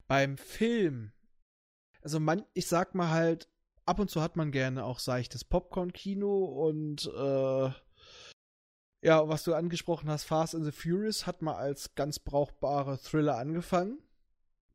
Beim 0.06 0.38
Film, 0.38 1.12
also 2.00 2.20
man, 2.20 2.44
ich 2.54 2.68
sag 2.68 2.94
mal 2.94 3.10
halt, 3.10 3.48
ab 3.86 3.98
und 3.98 4.10
zu 4.10 4.22
hat 4.22 4.36
man 4.36 4.50
gerne 4.50 4.84
auch 4.84 4.98
seichtes 4.98 5.44
Popcorn-Kino 5.44 6.44
und 6.44 7.06
äh, 7.06 7.70
ja, 9.04 9.28
was 9.28 9.44
du 9.44 9.52
angesprochen 9.52 10.08
hast, 10.08 10.24
Fast 10.24 10.54
and 10.54 10.64
the 10.64 10.72
Furious 10.72 11.26
hat 11.26 11.42
mal 11.42 11.56
als 11.56 11.94
ganz 11.94 12.18
brauchbare 12.18 12.98
Thriller 12.98 13.36
angefangen. 13.36 13.98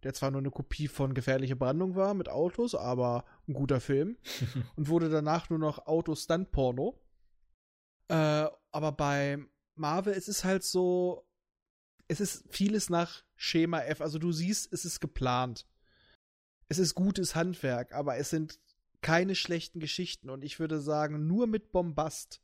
Der 0.03 0.13
zwar 0.13 0.29
nur 0.29 0.39
eine 0.39 0.51
Kopie 0.51 0.87
von 0.87 1.15
Gefährliche 1.15 1.55
Brandung 1.55 1.95
war 1.95 2.13
mit 2.13 2.29
Autos, 2.29 2.75
aber 2.75 3.25
ein 3.47 3.53
guter 3.53 3.81
Film. 3.81 4.17
und 4.75 4.87
wurde 4.87 5.09
danach 5.09 5.49
nur 5.49 5.57
noch 5.57 5.87
Auto-Stunt-Porno. 5.87 7.01
Äh, 8.07 8.47
aber 8.71 8.91
bei 8.91 9.39
Marvel, 9.73 10.13
es 10.13 10.27
ist 10.27 10.43
halt 10.43 10.63
so, 10.63 11.27
es 12.07 12.21
ist 12.21 12.45
vieles 12.49 12.91
nach 12.91 13.23
Schema 13.35 13.81
F. 13.81 13.99
Also 13.99 14.19
du 14.19 14.31
siehst, 14.31 14.71
es 14.71 14.85
ist 14.85 14.99
geplant. 14.99 15.65
Es 16.67 16.77
ist 16.77 16.93
gutes 16.93 17.33
Handwerk, 17.33 17.93
aber 17.93 18.17
es 18.17 18.29
sind 18.29 18.59
keine 19.01 19.33
schlechten 19.33 19.79
Geschichten. 19.79 20.29
Und 20.29 20.43
ich 20.43 20.59
würde 20.59 20.79
sagen, 20.79 21.25
nur 21.25 21.47
mit 21.47 21.71
Bombast 21.71 22.41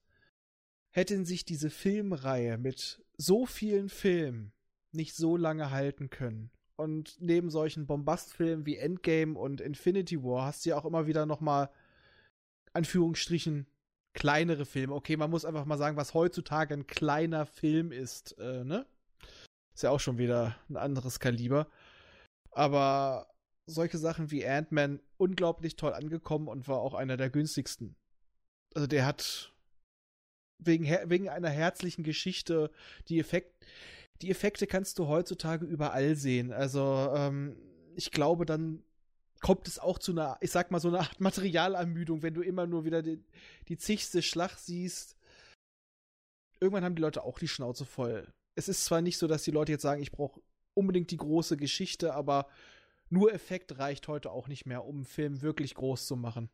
hätten 0.95 1.25
sich 1.25 1.43
diese 1.43 1.69
Filmreihe 1.69 2.57
mit 2.57 3.03
so 3.17 3.45
vielen 3.45 3.89
Filmen 3.89 4.53
nicht 4.93 5.13
so 5.13 5.35
lange 5.35 5.69
halten 5.69 6.09
können. 6.09 6.51
Und 6.77 7.17
neben 7.19 7.49
solchen 7.49 7.85
Bombastfilmen 7.85 8.65
wie 8.65 8.77
Endgame 8.77 9.37
und 9.37 9.59
Infinity 9.59 10.23
War 10.23 10.45
hast 10.45 10.65
du 10.65 10.69
ja 10.69 10.77
auch 10.77 10.85
immer 10.85 11.05
wieder 11.05 11.25
nochmal, 11.25 11.69
Anführungsstrichen, 12.71 13.67
kleinere 14.13 14.65
Filme. 14.65 14.95
Okay, 14.95 15.17
man 15.17 15.29
muss 15.29 15.43
einfach 15.43 15.65
mal 15.65 15.77
sagen, 15.77 15.97
was 15.97 16.13
heutzutage 16.13 16.73
ein 16.73 16.87
kleiner 16.87 17.45
Film 17.45 17.91
ist, 17.91 18.37
äh, 18.39 18.63
ne? 18.63 18.85
Ist 19.73 19.83
ja 19.83 19.89
auch 19.89 19.99
schon 19.99 20.17
wieder 20.17 20.55
ein 20.69 20.77
anderes 20.77 21.19
Kaliber. 21.19 21.67
Aber 22.51 23.27
solche 23.65 23.97
Sachen 23.97 24.31
wie 24.31 24.47
Ant-Man 24.47 25.01
unglaublich 25.17 25.75
toll 25.75 25.93
angekommen 25.93 26.47
und 26.47 26.69
war 26.69 26.79
auch 26.79 26.93
einer 26.93 27.17
der 27.17 27.29
günstigsten. 27.29 27.97
Also 28.73 28.87
der 28.87 29.05
hat 29.05 29.54
wegen, 30.57 30.85
wegen 31.09 31.29
einer 31.29 31.49
herzlichen 31.49 32.03
Geschichte. 32.03 32.71
Die, 33.07 33.19
Effekt, 33.19 33.65
die 34.21 34.31
Effekte 34.31 34.67
kannst 34.67 34.99
du 34.99 35.07
heutzutage 35.07 35.65
überall 35.65 36.15
sehen. 36.15 36.51
Also 36.51 37.11
ähm, 37.15 37.57
ich 37.95 38.11
glaube, 38.11 38.45
dann 38.45 38.83
kommt 39.41 39.67
es 39.67 39.79
auch 39.79 39.99
zu 39.99 40.11
einer, 40.11 40.37
ich 40.41 40.51
sag 40.51 40.71
mal, 40.71 40.79
so 40.79 40.87
einer 40.87 41.01
Art 41.01 41.19
Materialermüdung, 41.19 42.23
wenn 42.23 42.33
du 42.33 42.41
immer 42.41 42.65
nur 42.67 42.85
wieder 42.85 43.01
die, 43.01 43.23
die 43.67 43.77
zigste 43.77 44.21
Schlacht 44.21 44.59
siehst. 44.59 45.15
Irgendwann 46.59 46.83
haben 46.83 46.95
die 46.95 47.01
Leute 47.01 47.23
auch 47.23 47.37
die 47.37 47.47
Schnauze 47.47 47.85
voll. 47.85 48.27
es 48.55 48.69
ist 48.69 48.85
zwar 48.85 49.01
nicht 49.01 49.17
so, 49.17 49.27
dass 49.27 49.43
die 49.43 49.51
Leute 49.51 49.73
jetzt 49.73 49.81
sagen, 49.81 50.01
ich 50.01 50.11
brauche 50.11 50.41
unbedingt 50.73 51.11
die 51.11 51.17
große 51.17 51.57
Geschichte, 51.57 52.13
aber 52.13 52.47
nur 53.09 53.33
Effekt 53.33 53.77
reicht 53.77 54.07
heute 54.07 54.31
auch 54.31 54.47
nicht 54.47 54.65
mehr, 54.65 54.85
um 54.85 54.95
einen 54.97 55.05
Film 55.05 55.41
wirklich 55.41 55.75
groß 55.75 56.07
zu 56.07 56.15
machen. 56.15 56.49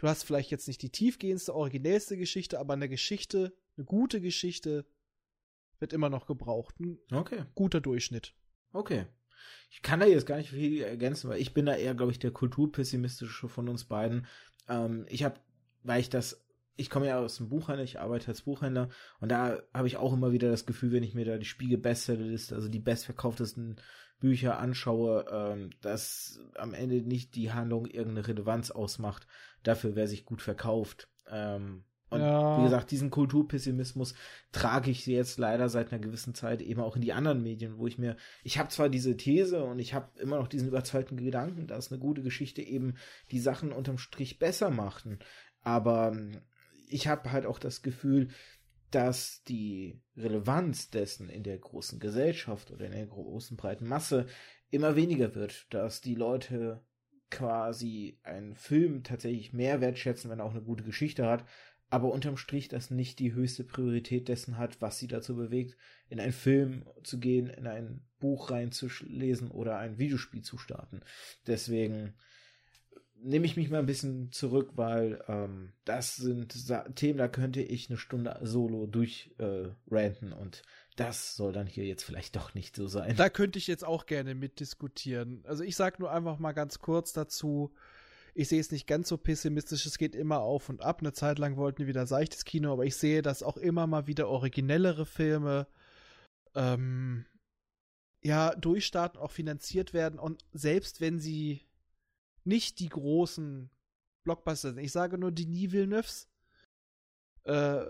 Du 0.00 0.08
hast 0.08 0.22
vielleicht 0.22 0.50
jetzt 0.50 0.66
nicht 0.66 0.80
die 0.80 0.88
tiefgehendste, 0.88 1.54
originellste 1.54 2.16
Geschichte, 2.16 2.58
aber 2.58 2.72
eine 2.72 2.88
Geschichte, 2.88 3.52
eine 3.76 3.84
gute 3.84 4.22
Geschichte 4.22 4.86
wird 5.78 5.92
immer 5.92 6.08
noch 6.08 6.24
gebraucht. 6.26 6.80
Ein 6.80 6.98
Okay. 7.12 7.44
guter 7.54 7.82
Durchschnitt. 7.82 8.34
Okay. 8.72 9.04
Ich 9.70 9.82
kann 9.82 10.00
da 10.00 10.06
jetzt 10.06 10.24
gar 10.24 10.38
nicht 10.38 10.48
viel 10.48 10.80
ergänzen, 10.80 11.28
weil 11.28 11.38
ich 11.38 11.52
bin 11.52 11.66
da 11.66 11.76
eher, 11.76 11.94
glaube 11.94 12.12
ich, 12.12 12.18
der 12.18 12.30
kulturpessimistische 12.30 13.46
von 13.50 13.68
uns 13.68 13.84
beiden. 13.84 14.26
Ähm, 14.70 15.04
ich 15.10 15.22
habe, 15.22 15.38
weil 15.82 16.00
ich 16.00 16.08
das, 16.08 16.42
ich 16.80 16.90
komme 16.90 17.06
ja 17.06 17.18
aus 17.18 17.36
dem 17.36 17.48
Buchhandel, 17.48 17.84
ich 17.84 18.00
arbeite 18.00 18.28
als 18.28 18.42
Buchhändler 18.42 18.88
und 19.20 19.30
da 19.30 19.62
habe 19.74 19.86
ich 19.86 19.98
auch 19.98 20.12
immer 20.12 20.32
wieder 20.32 20.50
das 20.50 20.66
Gefühl, 20.66 20.92
wenn 20.92 21.02
ich 21.02 21.14
mir 21.14 21.24
da 21.24 21.36
die 21.36 21.44
Spiegel 21.44 21.78
Bestsellerliste, 21.78 22.54
also 22.54 22.68
die 22.68 22.78
bestverkauftesten 22.80 23.76
Bücher 24.18 24.58
anschaue, 24.58 25.26
ähm, 25.30 25.70
dass 25.80 26.40
am 26.56 26.74
Ende 26.74 27.02
nicht 27.02 27.34
die 27.34 27.52
Handlung 27.52 27.86
irgendeine 27.86 28.26
Relevanz 28.26 28.70
ausmacht 28.70 29.26
dafür, 29.62 29.94
wer 29.94 30.08
sich 30.08 30.24
gut 30.24 30.42
verkauft. 30.42 31.08
Ähm, 31.28 31.84
und 32.10 32.20
Ja. 32.20 32.56
wie 32.58 32.62
gesagt, 32.64 32.90
diesen 32.90 33.10
Kulturpessimismus 33.10 34.14
trage 34.50 34.90
ich 34.90 35.06
jetzt 35.06 35.38
leider 35.38 35.68
seit 35.68 35.92
einer 35.92 36.00
gewissen 36.00 36.34
Zeit 36.34 36.60
eben 36.60 36.80
auch 36.80 36.96
in 36.96 37.02
die 37.02 37.12
anderen 37.12 37.42
Medien, 37.42 37.78
wo 37.78 37.86
ich 37.86 37.98
mir, 37.98 38.16
ich 38.42 38.58
habe 38.58 38.68
zwar 38.68 38.88
diese 38.88 39.16
These 39.16 39.62
und 39.62 39.78
ich 39.78 39.94
habe 39.94 40.08
immer 40.20 40.38
noch 40.38 40.48
diesen 40.48 40.68
überzeugten 40.68 41.16
Gedanken, 41.16 41.68
dass 41.68 41.92
eine 41.92 42.00
gute 42.00 42.22
Geschichte 42.22 42.62
eben 42.62 42.94
die 43.30 43.38
Sachen 43.38 43.70
unterm 43.70 43.96
Strich 43.98 44.40
besser 44.40 44.70
machten, 44.70 45.20
aber 45.62 46.10
ähm, 46.12 46.40
ich 46.90 47.06
habe 47.08 47.32
halt 47.32 47.46
auch 47.46 47.58
das 47.58 47.82
Gefühl, 47.82 48.28
dass 48.90 49.44
die 49.44 50.02
Relevanz 50.16 50.90
dessen 50.90 51.28
in 51.28 51.42
der 51.42 51.58
großen 51.58 52.00
Gesellschaft 52.00 52.70
oder 52.70 52.86
in 52.86 52.92
der 52.92 53.06
großen 53.06 53.56
breiten 53.56 53.86
Masse 53.86 54.26
immer 54.70 54.96
weniger 54.96 55.34
wird, 55.34 55.72
dass 55.72 56.00
die 56.00 56.14
Leute 56.14 56.82
quasi 57.30 58.18
einen 58.24 58.56
Film 58.56 59.04
tatsächlich 59.04 59.52
mehr 59.52 59.80
wertschätzen, 59.80 60.30
wenn 60.30 60.40
er 60.40 60.44
auch 60.44 60.50
eine 60.50 60.62
gute 60.62 60.82
Geschichte 60.82 61.26
hat, 61.26 61.44
aber 61.88 62.12
unterm 62.12 62.36
Strich 62.36 62.68
das 62.68 62.90
nicht 62.90 63.18
die 63.18 63.32
höchste 63.32 63.64
Priorität 63.64 64.28
dessen 64.28 64.58
hat, 64.58 64.80
was 64.80 64.98
sie 64.98 65.08
dazu 65.08 65.36
bewegt, 65.36 65.76
in 66.08 66.20
einen 66.20 66.32
Film 66.32 66.88
zu 67.04 67.18
gehen, 67.18 67.48
in 67.48 67.66
ein 67.66 68.04
Buch 68.18 68.50
reinzulesen 68.50 69.50
oder 69.50 69.78
ein 69.78 69.98
Videospiel 69.98 70.42
zu 70.42 70.58
starten. 70.58 71.00
Deswegen 71.46 72.14
nehme 73.22 73.46
ich 73.46 73.56
mich 73.56 73.70
mal 73.70 73.78
ein 73.78 73.86
bisschen 73.86 74.32
zurück, 74.32 74.72
weil 74.76 75.22
ähm, 75.28 75.72
das 75.84 76.16
sind 76.16 76.52
Sa 76.52 76.88
Themen, 76.90 77.18
da 77.18 77.28
könnte 77.28 77.62
ich 77.62 77.88
eine 77.88 77.98
Stunde 77.98 78.38
solo 78.42 78.86
durch 78.86 79.34
äh, 79.38 79.68
und 79.88 80.62
das 80.96 81.36
soll 81.36 81.52
dann 81.52 81.66
hier 81.66 81.84
jetzt 81.84 82.04
vielleicht 82.04 82.36
doch 82.36 82.54
nicht 82.54 82.76
so 82.76 82.86
sein. 82.86 83.16
Da 83.16 83.30
könnte 83.30 83.58
ich 83.58 83.66
jetzt 83.66 83.84
auch 83.84 84.06
gerne 84.06 84.34
mitdiskutieren. 84.34 85.44
Also 85.46 85.64
ich 85.64 85.76
sage 85.76 85.96
nur 86.00 86.12
einfach 86.12 86.38
mal 86.38 86.52
ganz 86.52 86.78
kurz 86.80 87.12
dazu, 87.12 87.72
ich 88.34 88.48
sehe 88.48 88.60
es 88.60 88.70
nicht 88.70 88.86
ganz 88.86 89.08
so 89.08 89.16
pessimistisch, 89.16 89.86
es 89.86 89.98
geht 89.98 90.14
immer 90.14 90.40
auf 90.40 90.68
und 90.68 90.82
ab. 90.82 91.00
Eine 91.00 91.12
Zeit 91.12 91.38
lang 91.38 91.56
wollten 91.56 91.78
wir 91.78 91.86
wieder 91.86 92.06
seichtes 92.06 92.44
Kino, 92.44 92.72
aber 92.72 92.84
ich 92.84 92.96
sehe, 92.96 93.22
dass 93.22 93.42
auch 93.42 93.56
immer 93.56 93.86
mal 93.86 94.06
wieder 94.06 94.28
originellere 94.28 95.06
Filme 95.06 95.66
ähm, 96.54 97.26
ja 98.22 98.54
durchstarten, 98.54 99.20
auch 99.20 99.30
finanziert 99.30 99.92
werden 99.94 100.18
und 100.18 100.44
selbst 100.52 101.00
wenn 101.00 101.18
sie 101.18 101.62
nicht 102.44 102.78
die 102.78 102.88
großen 102.88 103.70
Blockbuster 104.24 104.72
sind, 104.72 104.78
ich 104.78 104.92
sage 104.92 105.18
nur 105.18 105.32
die 105.32 105.46
Nie 105.46 105.72
Villeneuves, 105.72 106.28
äh, 107.44 107.84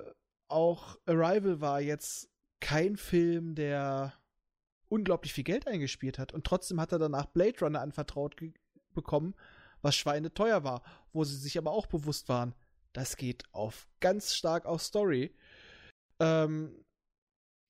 auch 0.48 0.98
Arrival 1.06 1.60
war 1.60 1.80
jetzt 1.80 2.28
kein 2.60 2.96
Film, 2.96 3.54
der 3.54 4.14
unglaublich 4.88 5.32
viel 5.32 5.44
Geld 5.44 5.66
eingespielt 5.66 6.18
hat. 6.18 6.32
Und 6.32 6.44
trotzdem 6.44 6.80
hat 6.80 6.92
er 6.92 6.98
danach 6.98 7.26
Blade 7.26 7.58
Runner 7.60 7.80
anvertraut 7.80 8.36
bekommen, 8.92 9.34
was 9.82 9.94
schweineteuer 9.94 10.64
war, 10.64 10.82
wo 11.12 11.24
sie 11.24 11.36
sich 11.36 11.56
aber 11.56 11.70
auch 11.70 11.86
bewusst 11.86 12.28
waren, 12.28 12.54
das 12.92 13.16
geht 13.16 13.44
auf 13.52 13.88
ganz 14.00 14.34
stark 14.34 14.66
auf 14.66 14.82
Story. 14.82 15.34
Ähm, 16.18 16.84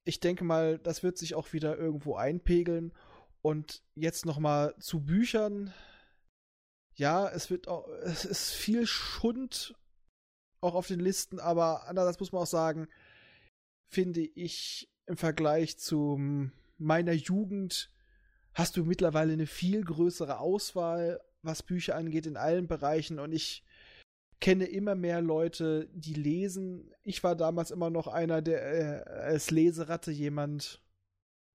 ich 0.04 0.20
denke 0.20 0.44
mal, 0.44 0.78
das 0.78 1.02
wird 1.02 1.18
sich 1.18 1.34
auch 1.34 1.52
wieder 1.52 1.76
irgendwo 1.76 2.16
einpegeln. 2.16 2.92
Und 3.42 3.82
jetzt 3.94 4.26
noch 4.26 4.38
mal 4.38 4.74
zu 4.80 5.00
Büchern. 5.00 5.72
Ja, 7.00 7.30
es 7.30 7.48
wird 7.48 7.66
auch, 7.66 7.88
es 8.04 8.26
ist 8.26 8.50
viel 8.50 8.86
Schund 8.86 9.74
auch 10.60 10.74
auf 10.74 10.86
den 10.86 11.00
Listen, 11.00 11.40
aber 11.40 11.88
andererseits 11.88 12.20
muss 12.20 12.30
man 12.30 12.42
auch 12.42 12.46
sagen, 12.46 12.88
finde 13.90 14.20
ich 14.20 14.90
im 15.06 15.16
Vergleich 15.16 15.78
zu 15.78 16.20
meiner 16.76 17.12
Jugend 17.12 17.90
hast 18.52 18.76
du 18.76 18.84
mittlerweile 18.84 19.32
eine 19.32 19.46
viel 19.46 19.82
größere 19.82 20.40
Auswahl, 20.40 21.22
was 21.40 21.62
Bücher 21.62 21.96
angeht, 21.96 22.26
in 22.26 22.36
allen 22.36 22.68
Bereichen. 22.68 23.18
Und 23.18 23.32
ich 23.32 23.64
kenne 24.38 24.66
immer 24.66 24.94
mehr 24.94 25.22
Leute, 25.22 25.88
die 25.94 26.12
lesen. 26.12 26.92
Ich 27.02 27.24
war 27.24 27.34
damals 27.34 27.70
immer 27.70 27.88
noch 27.88 28.08
einer, 28.08 28.42
der 28.42 29.06
äh, 29.06 29.10
als 29.10 29.50
Leseratte 29.50 30.10
jemand, 30.10 30.82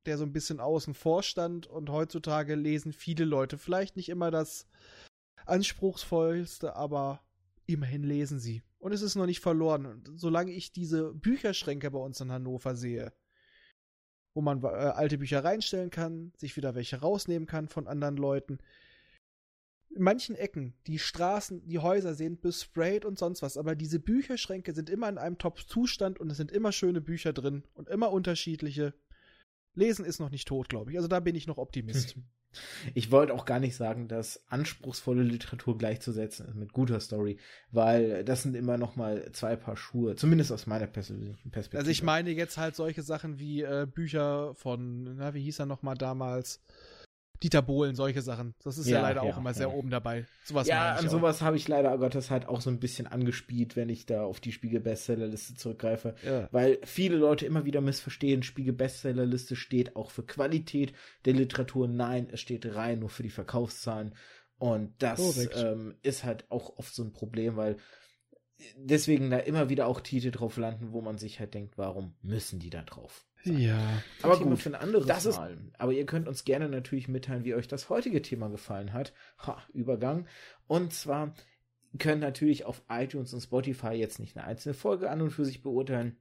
der 0.07 0.17
so 0.17 0.23
ein 0.23 0.33
bisschen 0.33 0.59
außen 0.59 0.95
vor 0.95 1.21
stand. 1.21 1.67
Und 1.67 1.91
heutzutage 1.91 2.55
lesen 2.55 2.93
viele 2.93 3.25
Leute 3.25 3.59
vielleicht 3.59 3.95
nicht 3.95 4.09
immer 4.09 4.31
das 4.31 4.67
anspruchsvollste, 5.45 6.75
aber 6.75 7.23
immerhin 7.65 8.03
lesen 8.03 8.39
sie. 8.39 8.63
Und 8.77 8.91
es 8.91 9.01
ist 9.01 9.15
noch 9.15 9.25
nicht 9.25 9.39
verloren. 9.39 9.85
Und 9.85 10.11
solange 10.15 10.51
ich 10.51 10.71
diese 10.71 11.13
Bücherschränke 11.13 11.89
bei 11.91 11.99
uns 11.99 12.21
in 12.21 12.31
Hannover 12.31 12.75
sehe, 12.75 13.13
wo 14.35 14.41
man 14.41 14.61
äh, 14.63 14.67
alte 14.67 15.17
Bücher 15.17 15.43
reinstellen 15.43 15.89
kann, 15.89 16.33
sich 16.37 16.55
wieder 16.57 16.75
welche 16.75 16.97
rausnehmen 16.97 17.47
kann 17.47 17.67
von 17.67 17.87
anderen 17.87 18.17
Leuten. 18.17 18.59
In 19.89 20.03
manchen 20.03 20.35
Ecken, 20.35 20.75
die 20.87 20.99
Straßen, 20.99 21.65
die 21.65 21.79
Häuser 21.79 22.15
sind 22.15 22.41
besprayt 22.41 23.05
und 23.05 23.17
sonst 23.17 23.41
was, 23.41 23.55
aber 23.55 23.75
diese 23.75 23.99
Bücherschränke 23.99 24.73
sind 24.73 24.89
immer 24.89 25.07
in 25.07 25.17
einem 25.17 25.37
Top-Zustand 25.37 26.19
und 26.19 26.29
es 26.29 26.37
sind 26.37 26.51
immer 26.51 26.73
schöne 26.73 26.99
Bücher 26.99 27.31
drin 27.31 27.63
und 27.73 27.87
immer 27.87 28.11
unterschiedliche. 28.11 28.93
Lesen 29.73 30.03
ist 30.03 30.19
noch 30.19 30.31
nicht 30.31 30.47
tot, 30.47 30.67
glaube 30.67 30.91
ich. 30.91 30.97
Also 30.97 31.07
da 31.07 31.21
bin 31.21 31.35
ich 31.35 31.47
noch 31.47 31.57
Optimist. 31.57 32.17
Ich 32.93 33.11
wollte 33.11 33.33
auch 33.33 33.45
gar 33.45 33.59
nicht 33.59 33.75
sagen, 33.75 34.07
dass 34.07 34.43
anspruchsvolle 34.49 35.23
Literatur 35.23 35.77
gleichzusetzen 35.77 36.47
ist 36.47 36.55
mit 36.55 36.73
guter 36.73 36.99
Story, 36.99 37.37
weil 37.71 38.23
das 38.23 38.43
sind 38.43 38.55
immer 38.55 38.77
noch 38.77 38.95
mal 38.95 39.31
zwei 39.31 39.55
Paar 39.55 39.77
Schuhe, 39.77 40.15
zumindest 40.15 40.51
aus 40.51 40.67
meiner 40.67 40.87
persönlichen 40.87 41.51
Perspektive. 41.51 41.79
Also 41.79 41.91
ich 41.91 42.03
meine 42.03 42.31
jetzt 42.31 42.57
halt 42.57 42.75
solche 42.75 43.03
Sachen 43.03 43.39
wie 43.39 43.61
äh, 43.61 43.87
Bücher 43.91 44.53
von, 44.55 45.15
na, 45.17 45.33
wie 45.33 45.43
hieß 45.43 45.59
er 45.59 45.65
noch 45.65 45.81
mal 45.81 45.95
damals? 45.95 46.61
Dieter 47.43 47.61
Bohlen, 47.61 47.95
solche 47.95 48.21
Sachen. 48.21 48.55
Das 48.63 48.77
ist 48.77 48.87
ja, 48.87 48.97
Ja, 48.97 49.01
leider 49.01 49.23
ja, 49.23 49.33
auch 49.33 49.37
immer 49.37 49.51
ja. 49.51 49.53
sehr 49.55 49.73
oben 49.73 49.89
dabei. 49.89 50.25
Sowas 50.43 50.67
ja, 50.67 50.95
an 50.95 51.09
sowas 51.09 51.41
habe 51.41 51.57
ich 51.57 51.67
leider 51.67 51.97
Gottes 51.97 52.31
halt 52.31 52.47
auch 52.47 52.61
so 52.61 52.69
ein 52.69 52.79
bisschen 52.79 53.07
angespielt, 53.07 53.75
wenn 53.75 53.89
ich 53.89 54.05
da 54.05 54.23
auf 54.23 54.39
die 54.39 54.51
Spiegel-Bestsellerliste 54.51 55.55
zurückgreife. 55.55 56.15
Weil 56.51 56.79
viele 56.83 57.17
Leute 57.17 57.45
immer 57.45 57.65
wieder 57.65 57.81
missverstehen, 57.81 58.43
Spiegel-Bestsellerliste 58.43 59.55
steht 59.55 59.95
auch 59.95 60.11
für 60.11 60.23
Qualität 60.23 60.93
der 61.25 61.33
Literatur. 61.33 61.87
Nein, 61.87 62.27
es 62.31 62.41
steht 62.41 62.65
rein 62.75 62.99
nur 62.99 63.09
für 63.09 63.23
die 63.23 63.29
Verkaufszahlen. 63.29 64.15
Und 64.57 64.93
das 64.99 65.47
ähm, 65.55 65.95
ist 66.01 66.23
halt 66.23 66.49
auch 66.49 66.77
oft 66.77 66.93
so 66.93 67.03
ein 67.03 67.11
Problem, 67.11 67.57
weil 67.57 67.77
deswegen 68.77 69.29
da 69.29 69.37
immer 69.37 69.69
wieder 69.69 69.87
auch 69.87 70.01
Titel 70.01 70.31
drauf 70.31 70.57
landen, 70.57 70.91
wo 70.91 71.01
man 71.01 71.17
sich 71.17 71.39
halt 71.39 71.53
denkt, 71.53 71.77
warum 71.77 72.15
müssen 72.21 72.59
die 72.59 72.69
da 72.69 72.81
drauf? 72.83 73.25
Ja. 73.45 74.03
Aber 74.21 74.37
Thema 74.37 74.49
gut, 74.49 74.59
für 74.59 74.69
ein 74.69 74.75
anderes 74.75 75.05
das 75.07 75.25
ist, 75.25 75.37
Mal. 75.37 75.57
aber 75.77 75.93
ihr 75.93 76.05
könnt 76.05 76.27
uns 76.27 76.43
gerne 76.43 76.67
natürlich 76.67 77.07
mitteilen, 77.07 77.45
wie 77.45 77.55
euch 77.55 77.67
das 77.67 77.89
heutige 77.89 78.21
Thema 78.21 78.49
gefallen 78.49 78.93
hat. 78.93 79.13
Ha, 79.45 79.61
Übergang. 79.73 80.27
Und 80.67 80.93
zwar 80.93 81.33
könnt 81.99 82.21
natürlich 82.21 82.65
auf 82.65 82.81
iTunes 82.89 83.33
und 83.33 83.41
Spotify 83.41 83.93
jetzt 83.93 84.19
nicht 84.19 84.35
eine 84.35 84.45
einzelne 84.45 84.73
Folge 84.73 85.09
an 85.09 85.21
und 85.21 85.31
für 85.31 85.45
sich 85.45 85.61
beurteilen. 85.61 86.17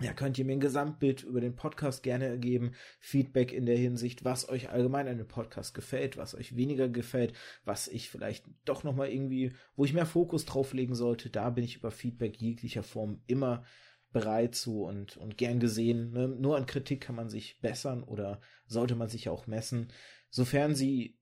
Ja, 0.00 0.14
könnt 0.14 0.38
ihr 0.38 0.46
mir 0.46 0.54
ein 0.54 0.60
Gesamtbild 0.60 1.22
über 1.22 1.42
den 1.42 1.54
Podcast 1.54 2.02
gerne 2.02 2.38
geben, 2.38 2.72
Feedback 2.98 3.52
in 3.52 3.66
der 3.66 3.76
Hinsicht, 3.76 4.24
was 4.24 4.48
euch 4.48 4.70
allgemein 4.70 5.06
an 5.06 5.18
dem 5.18 5.28
Podcast 5.28 5.74
gefällt, 5.74 6.16
was 6.16 6.34
euch 6.34 6.56
weniger 6.56 6.88
gefällt, 6.88 7.34
was 7.66 7.88
ich 7.88 8.08
vielleicht 8.08 8.46
doch 8.64 8.84
noch 8.84 8.96
mal 8.96 9.10
irgendwie, 9.10 9.52
wo 9.76 9.84
ich 9.84 9.92
mehr 9.92 10.06
Fokus 10.06 10.46
drauf 10.46 10.72
legen 10.72 10.94
sollte. 10.94 11.28
Da 11.28 11.50
bin 11.50 11.62
ich 11.62 11.76
über 11.76 11.90
Feedback 11.90 12.38
jeglicher 12.38 12.82
Form 12.82 13.20
immer 13.26 13.64
bereit 14.12 14.54
zu 14.54 14.84
und, 14.84 15.16
und 15.16 15.38
gern 15.38 15.60
gesehen. 15.60 16.12
Ne? 16.12 16.28
Nur 16.28 16.56
an 16.56 16.66
Kritik 16.66 17.00
kann 17.00 17.16
man 17.16 17.28
sich 17.28 17.60
bessern 17.60 18.02
oder 18.02 18.40
sollte 18.66 18.94
man 18.94 19.08
sich 19.08 19.28
auch 19.28 19.46
messen. 19.46 19.92
Sofern 20.30 20.74
sie 20.74 21.18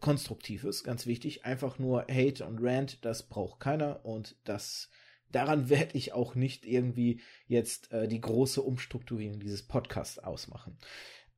konstruktiv 0.00 0.64
ist, 0.64 0.84
ganz 0.84 1.06
wichtig. 1.06 1.44
Einfach 1.44 1.78
nur 1.78 2.02
Hate 2.10 2.44
und 2.44 2.58
Rant, 2.60 3.04
das 3.04 3.28
braucht 3.28 3.60
keiner 3.60 4.04
und 4.04 4.36
das 4.44 4.90
daran 5.30 5.68
werde 5.68 5.96
ich 5.96 6.12
auch 6.12 6.34
nicht 6.34 6.66
irgendwie 6.66 7.20
jetzt 7.46 7.92
äh, 7.92 8.08
die 8.08 8.20
große 8.20 8.62
Umstrukturierung 8.62 9.40
dieses 9.40 9.66
Podcasts 9.66 10.18
ausmachen. 10.18 10.78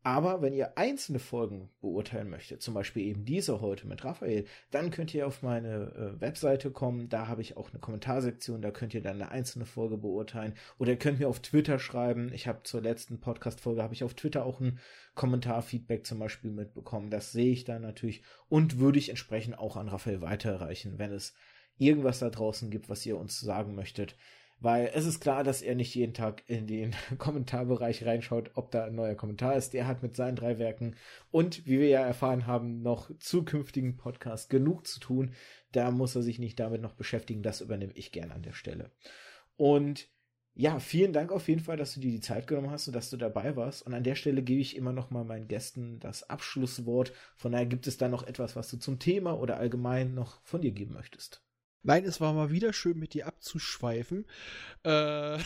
Aber 0.06 0.40
wenn 0.40 0.52
ihr 0.52 0.78
einzelne 0.78 1.18
Folgen 1.18 1.68
beurteilen 1.80 2.30
möchtet, 2.30 2.62
zum 2.62 2.74
Beispiel 2.74 3.02
eben 3.02 3.24
diese 3.24 3.60
heute 3.60 3.88
mit 3.88 4.04
Raphael, 4.04 4.44
dann 4.70 4.92
könnt 4.92 5.12
ihr 5.12 5.26
auf 5.26 5.42
meine 5.42 5.92
äh, 5.96 6.20
Webseite 6.20 6.70
kommen. 6.70 7.08
Da 7.08 7.26
habe 7.26 7.42
ich 7.42 7.56
auch 7.56 7.70
eine 7.70 7.80
Kommentarsektion, 7.80 8.62
da 8.62 8.70
könnt 8.70 8.94
ihr 8.94 9.02
dann 9.02 9.20
eine 9.20 9.32
einzelne 9.32 9.66
Folge 9.66 9.96
beurteilen. 9.98 10.54
Oder 10.78 10.92
ihr 10.92 10.98
könnt 11.00 11.18
mir 11.18 11.28
auf 11.28 11.40
Twitter 11.40 11.80
schreiben. 11.80 12.32
Ich 12.32 12.46
habe 12.46 12.62
zur 12.62 12.82
letzten 12.82 13.18
Podcast-Folge 13.18 13.82
habe 13.82 13.94
ich 13.94 14.04
auf 14.04 14.14
Twitter 14.14 14.46
auch 14.46 14.60
ein 14.60 14.78
Kommentarfeedback 15.16 16.06
zum 16.06 16.20
Beispiel 16.20 16.52
mitbekommen. 16.52 17.10
Das 17.10 17.32
sehe 17.32 17.50
ich 17.52 17.64
dann 17.64 17.82
natürlich 17.82 18.22
und 18.48 18.78
würde 18.78 19.00
ich 19.00 19.08
entsprechend 19.08 19.58
auch 19.58 19.76
an 19.76 19.88
Raphael 19.88 20.20
weiterreichen, 20.20 21.00
wenn 21.00 21.10
es 21.10 21.34
irgendwas 21.78 22.20
da 22.20 22.30
draußen 22.30 22.70
gibt, 22.70 22.88
was 22.88 23.04
ihr 23.06 23.18
uns 23.18 23.40
sagen 23.40 23.74
möchtet. 23.74 24.14
Weil 24.58 24.90
es 24.94 25.04
ist 25.04 25.20
klar, 25.20 25.44
dass 25.44 25.60
er 25.60 25.74
nicht 25.74 25.94
jeden 25.94 26.14
Tag 26.14 26.42
in 26.46 26.66
den 26.66 26.94
Kommentarbereich 27.18 28.06
reinschaut, 28.06 28.52
ob 28.54 28.70
da 28.70 28.84
ein 28.84 28.94
neuer 28.94 29.14
Kommentar 29.14 29.56
ist. 29.56 29.74
Der 29.74 29.86
hat 29.86 30.02
mit 30.02 30.16
seinen 30.16 30.36
drei 30.36 30.58
Werken 30.58 30.96
und, 31.30 31.66
wie 31.66 31.78
wir 31.78 31.88
ja 31.88 32.00
erfahren 32.00 32.46
haben, 32.46 32.82
noch 32.82 33.10
zukünftigen 33.18 33.96
Podcast 33.96 34.48
genug 34.48 34.86
zu 34.86 34.98
tun. 35.00 35.32
Da 35.72 35.90
muss 35.90 36.16
er 36.16 36.22
sich 36.22 36.38
nicht 36.38 36.58
damit 36.58 36.80
noch 36.80 36.94
beschäftigen. 36.94 37.42
Das 37.42 37.60
übernehme 37.60 37.92
ich 37.94 38.12
gern 38.12 38.32
an 38.32 38.42
der 38.42 38.54
Stelle. 38.54 38.90
Und 39.56 40.08
ja, 40.58 40.78
vielen 40.80 41.12
Dank 41.12 41.32
auf 41.32 41.48
jeden 41.48 41.60
Fall, 41.60 41.76
dass 41.76 41.92
du 41.92 42.00
dir 42.00 42.10
die 42.10 42.20
Zeit 42.20 42.46
genommen 42.46 42.70
hast 42.70 42.86
und 42.86 42.96
dass 42.96 43.10
du 43.10 43.18
dabei 43.18 43.56
warst. 43.56 43.82
Und 43.84 43.92
an 43.92 44.04
der 44.04 44.14
Stelle 44.14 44.42
gebe 44.42 44.62
ich 44.62 44.74
immer 44.74 44.92
noch 44.94 45.10
mal 45.10 45.22
meinen 45.22 45.48
Gästen 45.48 46.00
das 46.00 46.30
Abschlusswort. 46.30 47.12
Von 47.36 47.52
daher 47.52 47.66
gibt 47.66 47.86
es 47.86 47.98
da 47.98 48.08
noch 48.08 48.26
etwas, 48.26 48.56
was 48.56 48.70
du 48.70 48.78
zum 48.78 48.98
Thema 48.98 49.38
oder 49.38 49.58
allgemein 49.58 50.14
noch 50.14 50.40
von 50.44 50.62
dir 50.62 50.72
geben 50.72 50.94
möchtest. 50.94 51.45
Nein, 51.86 52.04
es 52.04 52.20
war 52.20 52.32
mal 52.32 52.50
wieder 52.50 52.72
schön, 52.72 52.98
mit 52.98 53.14
dir 53.14 53.28
abzuschweifen. 53.28 54.26
Äh, 54.82 55.38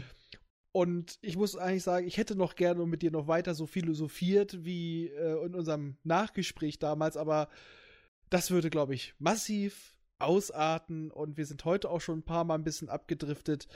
und 0.72 1.18
ich 1.22 1.36
muss 1.36 1.56
eigentlich 1.56 1.82
sagen, 1.82 2.06
ich 2.06 2.18
hätte 2.18 2.36
noch 2.36 2.54
gerne 2.54 2.86
mit 2.86 3.02
dir 3.02 3.10
noch 3.10 3.26
weiter 3.26 3.56
so 3.56 3.66
philosophiert 3.66 4.64
wie 4.64 5.08
äh, 5.08 5.44
in 5.44 5.56
unserem 5.56 5.96
Nachgespräch 6.04 6.78
damals, 6.78 7.16
aber 7.16 7.48
das 8.30 8.52
würde, 8.52 8.70
glaube 8.70 8.94
ich, 8.94 9.16
massiv 9.18 9.98
ausarten 10.20 11.10
und 11.10 11.36
wir 11.36 11.46
sind 11.46 11.64
heute 11.64 11.90
auch 11.90 12.00
schon 12.00 12.20
ein 12.20 12.24
paar 12.24 12.44
Mal 12.44 12.54
ein 12.54 12.64
bisschen 12.64 12.88
abgedriftet. 12.88 13.66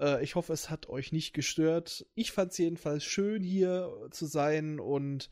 Äh, 0.00 0.24
ich 0.24 0.34
hoffe, 0.34 0.52
es 0.52 0.70
hat 0.70 0.88
euch 0.88 1.12
nicht 1.12 1.34
gestört. 1.34 2.04
Ich 2.16 2.32
fand 2.32 2.50
es 2.50 2.58
jedenfalls 2.58 3.04
schön, 3.04 3.44
hier 3.44 4.08
zu 4.10 4.26
sein 4.26 4.80
und 4.80 5.30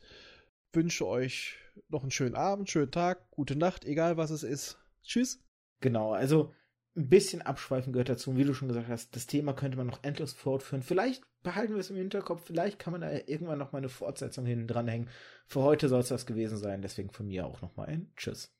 wünsche 0.71 1.05
euch 1.05 1.57
noch 1.89 2.03
einen 2.03 2.11
schönen 2.11 2.35
Abend, 2.35 2.69
schönen 2.69 2.91
Tag, 2.91 3.29
gute 3.29 3.57
Nacht, 3.57 3.83
egal 3.83 4.15
was 4.15 4.31
es 4.31 4.43
ist. 4.43 4.77
Tschüss. 5.03 5.43
Genau, 5.83 6.13
also 6.13 6.53
ein 6.95 7.09
bisschen 7.09 7.41
abschweifen 7.41 7.91
gehört 7.91 8.07
dazu. 8.07 8.29
Und 8.29 8.37
wie 8.37 8.45
du 8.45 8.53
schon 8.53 8.69
gesagt 8.69 8.87
hast, 8.87 9.13
das 9.17 9.27
Thema 9.27 9.51
könnte 9.51 9.75
man 9.75 9.87
noch 9.87 10.01
endlos 10.01 10.31
fortführen. 10.31 10.81
Vielleicht 10.81 11.25
behalten 11.43 11.73
wir 11.73 11.81
es 11.81 11.89
im 11.89 11.97
Hinterkopf, 11.97 12.45
vielleicht 12.45 12.79
kann 12.79 12.93
man 12.93 13.01
da 13.01 13.11
irgendwann 13.11 13.59
noch 13.59 13.73
mal 13.73 13.79
eine 13.79 13.89
Fortsetzung 13.89 14.45
hinten 14.45 14.67
dranhängen. 14.67 15.09
Für 15.45 15.61
heute 15.61 15.89
soll 15.89 15.99
es 15.99 16.07
das 16.07 16.25
gewesen 16.25 16.57
sein, 16.57 16.81
deswegen 16.81 17.11
von 17.11 17.27
mir 17.27 17.45
auch 17.45 17.61
noch 17.61 17.75
mal 17.75 17.87
ein 17.87 18.13
Tschüss. 18.15 18.55